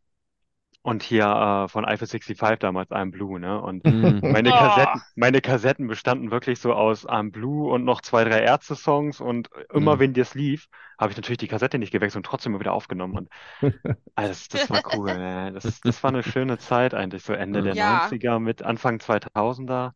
und 0.82 1.02
hier 1.02 1.24
äh, 1.66 1.68
von 1.68 1.84
Eiffel 1.84 2.08
65 2.08 2.58
damals 2.60 2.90
I'm 2.90 3.10
Blue, 3.12 3.38
ne? 3.40 3.60
Und 3.60 3.84
Mhm. 3.84 4.20
meine 4.26 4.52
Oh. 4.52 4.52
Kassetten, 4.52 5.04
meine 5.14 5.40
Kassetten 5.40 5.86
bestanden 5.86 6.30
wirklich 6.30 6.58
so 6.60 6.74
aus 6.74 7.06
I'm 7.08 7.30
Blue 7.30 7.70
und 7.72 7.84
noch 7.84 8.00
zwei, 8.00 8.24
drei 8.24 8.40
Ärzte-Songs 8.42 9.20
und 9.20 9.48
immer 9.72 9.98
Mhm. 9.98 10.00
wenn 10.00 10.14
das 10.14 10.34
lief, 10.34 10.66
habe 10.98 11.10
ich 11.12 11.16
natürlich 11.16 11.38
die 11.38 11.48
Kassette 11.48 11.78
nicht 11.78 11.92
gewechselt 11.92 12.18
und 12.20 12.26
trotzdem 12.26 12.52
immer 12.52 12.60
wieder 12.60 12.72
aufgenommen. 12.72 13.16
Und 13.16 13.28
also 14.14 14.30
das, 14.30 14.48
das 14.48 14.70
war 14.70 14.80
cool, 14.94 15.18
ne? 15.18 15.52
Das, 15.52 15.82
das 15.82 16.02
war 16.02 16.08
eine 16.10 16.22
schöne 16.22 16.58
Zeit 16.58 16.94
eigentlich, 16.94 17.22
so 17.24 17.32
Ende 17.32 17.62
der 17.62 17.74
Ja. 17.74 17.76
90er 17.76 18.38
mit 18.40 18.62
Anfang 18.62 19.00
2000er, 19.00 19.94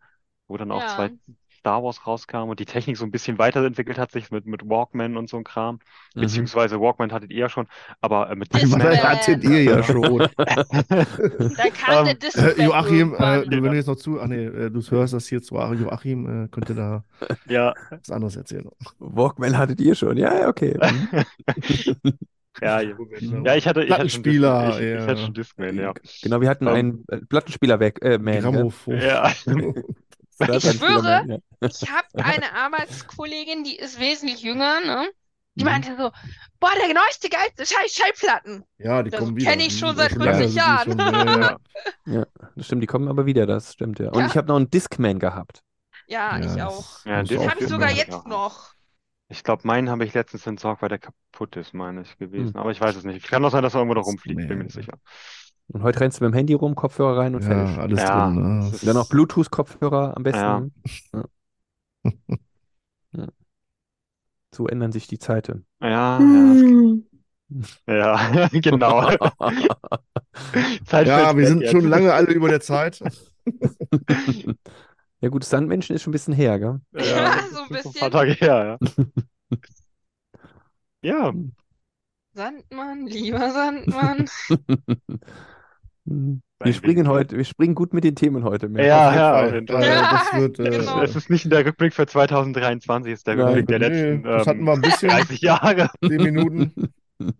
wo 0.48 0.56
dann 0.56 0.72
auch 0.72 0.84
Ja. 0.84 0.86
zwei 0.86 1.10
Star 1.66 1.82
Wars 1.82 2.06
rauskam 2.06 2.48
und 2.48 2.60
die 2.60 2.64
Technik 2.64 2.96
so 2.96 3.04
ein 3.04 3.10
bisschen 3.10 3.38
weiterentwickelt 3.38 3.98
hat 3.98 4.12
sich 4.12 4.30
mit, 4.30 4.46
mit 4.46 4.68
Walkman 4.68 5.16
und 5.16 5.28
so 5.28 5.36
ein 5.36 5.42
Kram. 5.42 5.80
Mhm. 6.14 6.20
Beziehungsweise 6.20 6.80
Walkman 6.80 7.10
hattet 7.10 7.32
ihr 7.32 7.40
ja 7.40 7.48
schon, 7.48 7.66
aber 8.00 8.30
äh, 8.30 8.36
mit 8.36 8.54
Discman. 8.54 8.82
Hattet 8.82 9.42
ihr 9.42 9.64
ja 9.64 9.82
schon. 9.82 10.28
Da 10.36 11.70
kam 11.70 12.04
der 12.04 12.12
Ähm, 12.12 12.18
Discman 12.20 12.56
Äh, 12.56 12.64
Joachim, 12.64 13.14
äh, 13.14 13.50
wenn 13.50 13.64
du 13.64 13.72
jetzt 13.72 13.88
noch 13.88 13.96
zu, 13.96 14.20
ach 14.20 14.28
nee, 14.28 14.44
äh, 14.44 14.70
du 14.70 14.80
hörst 14.80 15.12
das 15.12 15.26
hier 15.26 15.42
zu, 15.42 15.56
Joachim, 15.56 16.44
äh, 16.44 16.48
könnte 16.48 16.76
da 16.76 17.02
Ja, 17.48 17.74
was 17.90 18.10
anderes 18.10 18.36
erzählen. 18.36 18.68
Walkman 19.00 19.58
hattet 19.58 19.80
ihr 19.80 19.96
schon, 19.96 20.16
ja, 20.16 20.38
ja, 20.38 20.48
okay. 20.48 20.78
Mhm. 20.80 21.24
ja, 22.62 22.80
ja. 22.80 22.96
Ja, 23.44 23.56
ich 23.56 23.66
hatte, 23.66 23.82
ich 23.82 23.90
hatte 23.90 24.08
schon 24.08 24.24
ich, 24.24 24.34
ich 24.36 24.40
ja. 24.40 25.06
hatte 25.06 25.16
schon 25.18 25.34
Discman, 25.34 25.76
ja. 25.76 25.92
Genau, 26.22 26.40
wir 26.40 26.48
hatten 26.48 26.68
Ähm, 26.68 26.74
einen 26.74 27.04
äh, 27.08 27.26
Plattenspieler 27.26 27.80
weg, 27.80 27.98
äh, 28.02 28.18
Man? 28.18 28.40
Grammophon. 28.40 29.00
Ja. 29.00 29.32
Das 30.38 30.64
Ich 30.64 30.72
schwöre, 30.76 31.26
ja. 31.26 31.38
Ich 31.68 31.90
habe 31.90 32.06
eine 32.16 32.52
Arbeitskollegin, 32.52 33.64
die 33.64 33.76
ist 33.76 33.98
wesentlich 33.98 34.42
jünger, 34.42 34.80
ne? 34.80 35.10
Die 35.58 35.64
Mhm. 35.64 35.70
meinte 35.70 35.96
so, 35.96 36.10
boah, 36.60 36.70
der 36.76 36.94
neueste, 36.94 37.28
geilste 37.30 37.64
Scheiß 37.66 37.94
Schallplatten. 37.94 38.64
Ja, 38.78 39.02
die 39.02 39.10
Das 39.10 39.20
kommen 39.20 39.36
wieder. 39.36 39.50
kenn 39.50 39.60
ich 39.60 39.78
schon 39.78 39.96
seit 39.96 40.10
echt 40.10 40.16
50 40.18 40.26
lange, 40.26 40.48
sind 40.48 40.54
die 40.54 40.58
Jahren. 40.58 40.90
schon, 40.90 40.98
ja, 40.98 41.38
ja. 41.40 41.56
Ja. 42.06 42.26
Das 42.54 42.66
stimmt, 42.66 42.82
die 42.82 42.86
kommen 42.86 43.08
aber 43.08 43.26
wieder, 43.26 43.46
das 43.46 43.72
stimmt, 43.72 43.98
ja. 43.98 44.10
Und 44.10 44.20
Ja. 44.20 44.26
ich 44.26 44.36
habe 44.36 44.48
noch 44.48 44.56
einen 44.56 44.70
Discman 44.70 45.18
gehabt. 45.18 45.62
Ja, 46.06 46.38
ich 46.38 46.46
Ja, 46.56 46.66
auch. 46.66 47.04
das 47.04 47.30
Ja, 47.30 47.38
auch 47.38 47.50
habe 47.50 47.60
ich 47.60 47.68
sogar 47.68 47.90
jetzt 47.90 48.26
noch. 48.26 48.74
Ich 49.28 49.42
glaube, 49.42 49.66
meinen 49.66 49.90
habe 49.90 50.04
ich 50.04 50.14
letztens 50.14 50.46
entsorgt, 50.46 50.82
weil 50.82 50.88
der 50.88 50.98
kaputt 51.00 51.56
ist, 51.56 51.74
meine 51.74 52.02
ich, 52.02 52.16
gewesen. 52.16 52.54
Hm. 52.54 52.56
Aber 52.60 52.70
ich 52.70 52.80
weiß 52.80 52.94
es 52.96 53.04
nicht. 53.04 53.26
Kann 53.28 53.44
auch 53.44 53.50
sein, 53.50 53.62
dass 53.62 53.74
er 53.74 53.78
irgendwo 53.80 53.94
noch 53.94 54.06
rumfliegt, 54.06 54.46
bin 54.46 54.58
mir 54.58 54.64
nicht 54.64 54.74
sicher. 54.74 54.98
Und 55.68 55.82
heute 55.82 56.00
rennst 56.00 56.20
du 56.20 56.24
mit 56.24 56.32
dem 56.32 56.36
Handy 56.36 56.54
rum, 56.54 56.74
Kopfhörer 56.74 57.18
rein 57.18 57.34
und 57.34 57.42
Ja, 57.42 57.48
fertig. 57.48 57.78
alles 57.78 58.00
Ja, 58.02 58.26
drin. 58.30 58.60
Ne? 58.60 58.72
Dann 58.82 58.94
noch 58.94 59.08
Bluetooth-Kopfhörer 59.08 60.16
am 60.16 60.22
besten. 60.22 60.72
Ja. 61.12 61.24
Ja. 63.12 63.26
So 64.54 64.68
ändern 64.68 64.92
sich 64.92 65.06
die 65.06 65.18
Zeiten. 65.18 65.66
Ja, 65.80 66.20
ja, 66.20 66.54
das, 66.54 67.78
ja, 67.86 68.48
genau. 68.60 69.10
Zeit 70.86 71.06
Ja, 71.06 71.36
wir 71.36 71.46
sind 71.46 71.62
jetzt. 71.62 71.72
schon 71.72 71.88
lange 71.88 72.12
alle 72.14 72.32
über 72.32 72.48
der 72.48 72.60
Zeit. 72.60 73.00
Ja, 75.20 75.28
gut, 75.30 75.44
Sandmenschen 75.44 75.96
ist 75.96 76.02
schon 76.02 76.10
ein 76.10 76.12
bisschen 76.12 76.34
her, 76.34 76.58
gell? 76.58 76.80
Ja, 76.92 77.38
so 77.52 77.62
ein 77.62 77.68
bisschen. 77.68 77.92
paar 77.94 78.10
Tage 78.10 78.32
her, 78.32 78.78
ja. 78.80 79.06
Ja, 81.02 81.32
Sandmann, 82.34 83.06
lieber 83.06 83.50
Sandmann. 83.50 84.26
Wir 86.06 86.40
Ein 86.60 86.72
springen 86.72 87.08
heute, 87.08 87.36
wir 87.36 87.44
springen 87.44 87.74
gut 87.74 87.92
mit 87.92 88.04
den 88.04 88.14
Themen 88.14 88.44
heute. 88.44 88.68
merke 88.68 88.88
Ja, 88.88 89.14
ja. 89.14 89.46
Ja, 89.46 89.60
das 89.60 90.40
wird, 90.40 90.58
äh, 90.60 90.78
genau. 90.78 91.02
es 91.02 91.16
ist 91.16 91.28
nicht 91.28 91.50
der 91.50 91.66
Rückblick 91.66 91.92
für 91.92 92.06
2023, 92.06 93.12
es 93.12 93.20
ist 93.20 93.26
der 93.26 93.36
Nein. 93.36 93.44
Rückblick 93.46 93.66
der 93.66 93.78
nee, 93.80 93.88
letzten 93.88 94.22
das 94.22 94.46
hatten 94.46 94.60
ähm, 94.60 94.66
wir 94.66 94.72
ein 94.74 94.80
bisschen, 94.80 95.08
30 95.10 95.40
Jahre. 95.40 95.90
10 96.06 96.16
Minuten. 96.16 96.72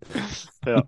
Ja. 0.65 0.85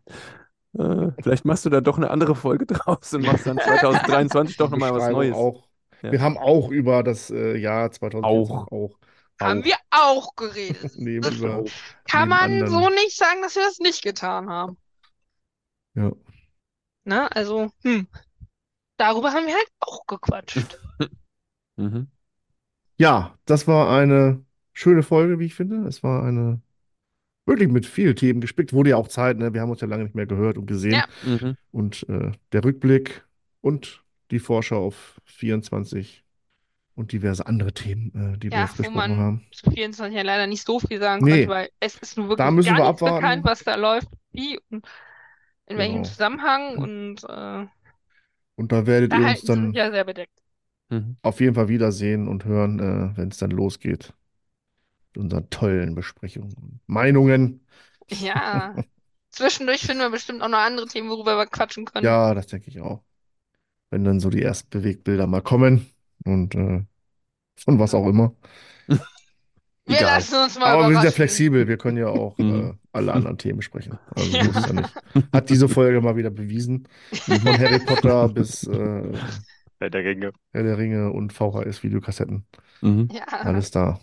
Äh, 0.79 1.13
Vielleicht 1.23 1.45
machst 1.45 1.67
du 1.67 1.71
da 1.71 1.83
doch 1.83 1.99
eine 1.99 2.11
andere 2.11 2.35
Folge 2.35 2.65
draus 2.67 3.13
und 3.13 3.27
machst 3.27 3.47
dann 3.47 3.59
2023 3.59 4.57
doch 4.57 4.71
nochmal 4.71 4.95
was 4.95 5.11
Neues. 5.11 5.35
Auch. 5.35 5.69
Ja. 6.03 6.13
Wir 6.13 6.21
haben 6.23 6.39
auch 6.39 6.71
über 6.71 7.03
das 7.03 7.31
äh, 7.31 7.57
Jahr 7.57 7.91
2024 7.91 8.73
auch. 8.73 8.99
Haben 9.41 9.61
auch. 9.61 9.65
wir 9.65 9.77
auch 9.91 10.37
geredet. 10.37 10.93
Neben 10.97 11.37
über, 11.37 11.65
kann 12.09 12.31
man 12.31 12.41
anderen. 12.41 12.71
so 12.71 12.89
nicht 12.89 13.17
sagen, 13.17 13.43
dass 13.43 13.57
wir 13.57 13.63
das 13.63 13.79
nicht 13.79 14.03
getan 14.03 14.49
haben. 14.49 14.79
Ja. 15.95 16.13
Ne? 17.09 17.35
Also, 17.35 17.71
hm. 17.83 18.07
Darüber 18.99 19.33
haben 19.33 19.47
wir 19.47 19.55
halt 19.55 19.69
auch 19.81 20.07
gequatscht. 20.07 20.79
Mhm. 21.81 22.09
Ja, 22.97 23.39
das 23.45 23.69
war 23.69 23.97
eine 23.97 24.45
schöne 24.73 25.05
Folge, 25.05 25.39
wie 25.39 25.45
ich 25.45 25.55
finde. 25.55 25.87
Es 25.87 26.03
war 26.03 26.25
eine 26.25 26.61
wirklich 27.47 27.69
mit 27.69 27.87
vielen 27.87 28.17
Themen 28.17 28.41
gespickt. 28.41 28.73
Wurde 28.73 28.91
ja 28.91 28.97
auch 28.97 29.07
Zeit, 29.07 29.39
ne? 29.39 29.55
Wir 29.55 29.61
haben 29.61 29.71
uns 29.71 29.81
ja 29.81 29.87
lange 29.87 30.03
nicht 30.03 30.17
mehr 30.17 30.27
gehört 30.27 30.59
und 30.59 30.67
gesehen. 30.67 30.95
Ja. 30.95 31.05
Mhm. 31.25 31.57
Und 31.71 32.05
äh, 32.09 32.33
der 32.51 32.65
Rückblick 32.65 33.25
und 33.61 34.03
die 34.33 34.41
Vorschau 34.41 34.85
auf 34.85 35.21
24 35.27 36.25
und 36.97 37.13
diverse 37.13 37.47
andere 37.47 37.73
Themen, 37.73 38.35
äh, 38.35 38.39
die 38.39 38.51
wir 38.51 38.59
Ja, 38.59 38.65
jetzt 38.65 38.73
wo 38.79 38.83
besprochen 38.83 38.97
man 38.97 39.17
haben. 39.19 39.47
zu 39.53 39.71
24 39.71 40.17
ja 40.17 40.23
leider 40.25 40.49
nicht 40.49 40.67
so 40.67 40.81
viel 40.81 40.99
sagen 40.99 41.25
Nee. 41.25 41.31
konnte, 41.47 41.49
weil 41.49 41.71
es 41.79 41.95
ist 41.99 42.19
nun 42.19 42.27
Da 42.31 42.47
wirklich 42.47 42.57
müssen 42.57 42.69
gar 42.71 42.79
wir 42.79 42.89
nichts 42.89 43.03
abwarten. 43.05 43.23
bekannt, 43.23 43.45
was 43.45 43.63
da 43.63 43.77
läuft, 43.77 44.09
wie 44.33 44.59
und 44.71 44.85
in 45.69 45.79
welchem 45.79 46.03
Genau. 46.03 46.09
Zusammenhang 46.09 46.79
und 46.79 47.25
äh, 47.25 47.67
Und 48.57 48.73
da 48.73 48.87
werdet 48.87 49.13
da 49.13 49.19
ihr 49.19 49.29
uns 49.29 49.43
dann 49.43 49.73
ja 49.73 49.91
sehr 49.91 50.05
bedeckt. 50.05 50.43
Mhm. 50.91 51.17
auf 51.23 51.41
jeden 51.41 51.55
Fall 51.55 51.69
wiedersehen 51.69 52.29
und 52.29 52.45
hören, 52.45 52.79
äh, 52.81 53.17
wenn 53.17 53.29
es 53.29 53.39
dann 53.39 53.51
losgeht. 53.51 54.15
Mit 55.15 55.19
unseren 55.25 55.51
tollen 55.51 55.95
Besprechungen 55.95 56.55
und 56.55 56.81
Meinungen. 56.87 57.61
Ja. 58.11 58.75
Zwischendurch 59.31 59.83
finden 59.83 60.01
wir 60.03 60.11
bestimmt 60.11 60.43
auch 60.43 60.49
noch 60.49 60.59
andere 60.59 60.87
Themen, 60.87 61.11
worüber 61.11 61.37
wir 61.37 61.47
quatschen 61.47 61.85
können. 61.85 62.05
Ja, 62.05 62.35
das 62.35 62.47
denke 62.47 62.69
ich 62.71 62.81
auch. 62.81 63.03
Wenn 63.91 64.05
dann 64.05 64.21
so 64.21 64.31
die 64.31 64.43
ersten 64.43 64.69
Bewegbilder 64.71 65.27
mal 65.27 65.43
kommen 65.43 65.87
und 66.25 66.55
äh, 66.55 66.85
von 67.59 67.79
was 67.79 67.95
auch 67.95 68.07
immer. 68.07 68.35
wir 68.89 68.99
Egal. 69.87 70.03
lassen 70.17 70.37
uns 70.43 70.59
mal 70.59 70.67
Aber 70.67 70.89
wir 70.89 70.95
sind 70.97 71.05
ja 71.05 71.11
flexibel, 71.11 71.69
wir 71.69 71.79
können 71.79 71.97
ja 71.99 72.09
auch 72.09 72.37
Mhm. 72.39 72.79
äh, 72.83 72.88
alle 72.99 73.13
anderen 73.15 73.39
Themen 73.39 73.63
sprechen. 73.63 73.99
Also 74.15 74.31
so 74.31 74.37
Ja. 74.37 74.45
ja 74.45 74.73
nicht. 74.73 74.95
Hat 75.33 75.51
diese 75.51 75.69
Folge 75.69 76.01
mal 76.01 76.17
wieder 76.17 76.31
bewiesen. 76.31 76.87
Von 77.13 77.43
Harry 77.45 77.79
Potter 77.81 78.29
bis 78.35 78.65
äh, 78.67 79.13
Herr 79.81 79.91
der 79.91 80.05
Ringe. 80.05 80.33
Herr 80.53 80.63
der 80.65 80.77
Ringe 80.79 81.13
und 81.13 81.33
VHS-Videokassetten. 81.33 82.45
Mhm. 82.83 83.09
Ja, 83.13 83.27
Alles 83.27 83.71
da. 83.71 84.01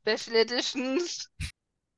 Special 0.00 0.36
Editions. 0.36 1.30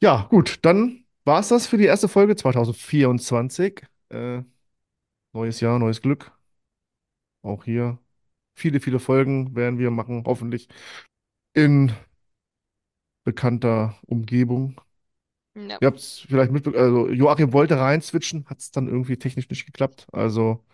Ja, 0.02 0.26
gut, 0.30 0.58
dann 0.62 1.04
war 1.24 1.40
es 1.40 1.48
das 1.48 1.66
für 1.66 1.76
die 1.76 1.84
erste 1.84 2.08
Folge 2.08 2.34
2024. 2.36 3.82
Äh, 4.10 4.42
neues 5.34 5.60
Jahr, 5.60 5.78
neues 5.78 6.00
Glück. 6.00 6.32
Auch 7.42 7.64
hier 7.64 7.98
viele, 8.56 8.80
viele 8.80 8.98
Folgen 8.98 9.54
werden 9.54 9.78
wir 9.78 9.90
machen, 9.90 10.24
hoffentlich 10.26 10.68
in 11.54 11.92
bekannter 13.24 13.98
Umgebung. 14.06 14.80
Ja. 15.70 15.78
Ihr 15.80 15.86
habt 15.88 15.98
es 15.98 16.20
vielleicht 16.20 16.52
mitbekommen, 16.52 16.82
also 16.82 17.08
Joachim 17.08 17.52
wollte 17.52 17.78
rein 17.78 18.02
switchen, 18.02 18.46
hat 18.48 18.58
es 18.60 18.70
dann 18.70 18.88
irgendwie 18.88 19.16
technisch 19.18 19.48
nicht 19.50 19.66
geklappt. 19.66 20.06
Also, 20.12 20.64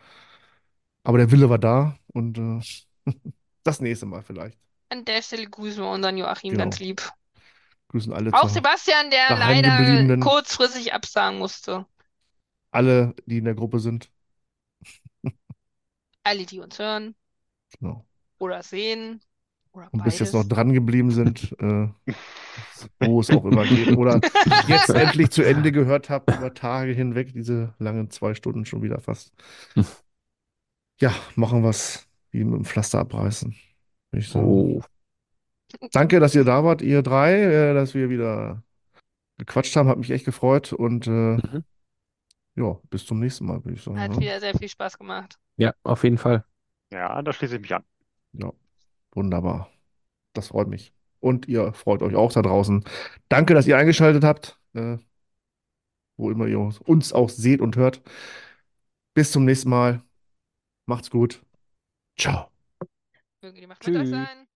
aber 1.02 1.18
der 1.18 1.30
Wille 1.30 1.50
war 1.50 1.58
da 1.58 1.98
und 2.08 2.38
äh, 2.38 2.60
Das 3.64 3.80
nächste 3.80 4.06
Mal 4.06 4.22
vielleicht. 4.22 4.58
An 4.88 5.04
der 5.04 5.20
Stelle 5.20 5.46
grüßen 5.50 5.82
wir 5.82 5.90
unseren 5.90 6.16
Joachim 6.16 6.52
Genau. 6.52 6.64
ganz 6.64 6.78
lieb. 6.78 7.02
Grüßen 7.88 8.12
alle 8.12 8.30
Auch 8.32 8.48
zu, 8.48 8.48
Sebastian, 8.48 9.10
der 9.10 9.28
daheim 9.28 9.38
leider 9.38 9.76
gebliebenen. 9.76 10.20
kurzfristig 10.20 10.92
absagen 10.94 11.38
musste. 11.38 11.86
alle, 12.72 13.14
die 13.26 13.38
in 13.38 13.44
der 13.46 13.54
Gruppe 13.54 13.80
sind. 13.80 14.10
Alle, 16.22 16.44
die 16.44 16.58
uns 16.60 16.78
hören 16.78 17.14
Genau. 17.78 18.04
oder 18.38 18.62
sehen 18.62 19.20
oder 19.74 19.88
Und 19.92 20.04
bis 20.04 20.18
jetzt 20.20 20.32
noch 20.32 20.44
dran 20.44 20.72
geblieben 20.72 21.10
sind, 21.10 21.52
äh, 21.60 21.88
wo 23.00 23.20
es 23.20 23.30
auch 23.30 23.44
immer 23.44 23.64
geht. 23.64 23.96
Oder 23.96 24.20
jetzt 24.68 24.88
endlich 24.90 25.30
zu 25.30 25.42
Ende 25.42 25.72
gehört 25.72 26.10
habt, 26.10 26.30
über 26.34 26.54
Tage 26.54 26.92
hinweg, 26.92 27.32
diese 27.32 27.74
langen 27.78 28.10
zwei 28.10 28.34
Stunden 28.34 28.64
schon 28.64 28.82
wieder 28.82 29.00
fast. 29.00 29.32
Ja, 31.00 31.12
machen 31.34 31.62
wir 31.62 31.70
es 31.70 32.06
wie 32.30 32.44
mit 32.44 32.54
dem 32.54 32.64
Pflaster 32.64 33.00
abreißen. 33.00 33.54
Oh, 34.34 34.80
Danke, 35.92 36.20
dass 36.20 36.34
ihr 36.34 36.44
da 36.44 36.62
wart, 36.62 36.82
ihr 36.82 37.02
drei, 37.02 37.32
äh, 37.42 37.74
dass 37.74 37.94
wir 37.94 38.10
wieder 38.10 38.62
gequatscht 39.38 39.74
haben. 39.74 39.88
Hat 39.88 39.98
mich 39.98 40.10
echt 40.10 40.24
gefreut. 40.24 40.72
Und 40.72 41.06
äh, 41.08 41.10
Mhm. 41.36 41.64
ja, 42.54 42.78
bis 42.90 43.06
zum 43.06 43.18
nächsten 43.18 43.46
Mal, 43.46 43.64
würde 43.64 43.76
ich 43.76 43.82
sagen. 43.82 43.98
Hat 43.98 44.12
ne? 44.12 44.18
wieder 44.18 44.38
sehr 44.40 44.54
viel 44.54 44.68
Spaß 44.68 44.98
gemacht. 44.98 45.36
ja, 45.56 45.74
auf 45.82 46.04
jeden 46.04 46.18
Fall. 46.18 46.44
Ja, 46.92 47.20
da 47.22 47.32
schließe 47.32 47.56
ich 47.56 47.62
mich 47.62 47.74
an. 47.74 47.82
Ja, 48.34 48.52
wunderbar. 49.14 49.70
Das 50.32 50.48
freut 50.48 50.68
mich. 50.68 50.92
Und 51.20 51.48
ihr 51.48 51.72
freut 51.72 52.02
euch 52.02 52.14
auch 52.14 52.32
da 52.32 52.42
draußen. 52.42 52.84
Danke, 53.28 53.54
dass 53.54 53.66
ihr 53.66 53.76
eingeschaltet 53.78 54.24
habt, 54.24 54.58
äh, 54.74 54.98
wo 56.16 56.30
immer 56.30 56.46
ihr 56.46 56.58
uns 56.58 57.12
auch 57.12 57.28
seht 57.28 57.60
und 57.60 57.76
hört. 57.76 58.02
Bis 59.14 59.32
zum 59.32 59.44
nächsten 59.44 59.70
Mal. 59.70 60.02
Macht's 60.86 61.10
gut. 61.10 61.42
Ciao. 62.18 62.50
Möge 63.42 63.60
die 63.60 63.66
Macht 63.66 63.86
mit 63.86 63.96
euch 63.96 64.02
Tschüss. 64.02 64.10
sein. 64.10 64.46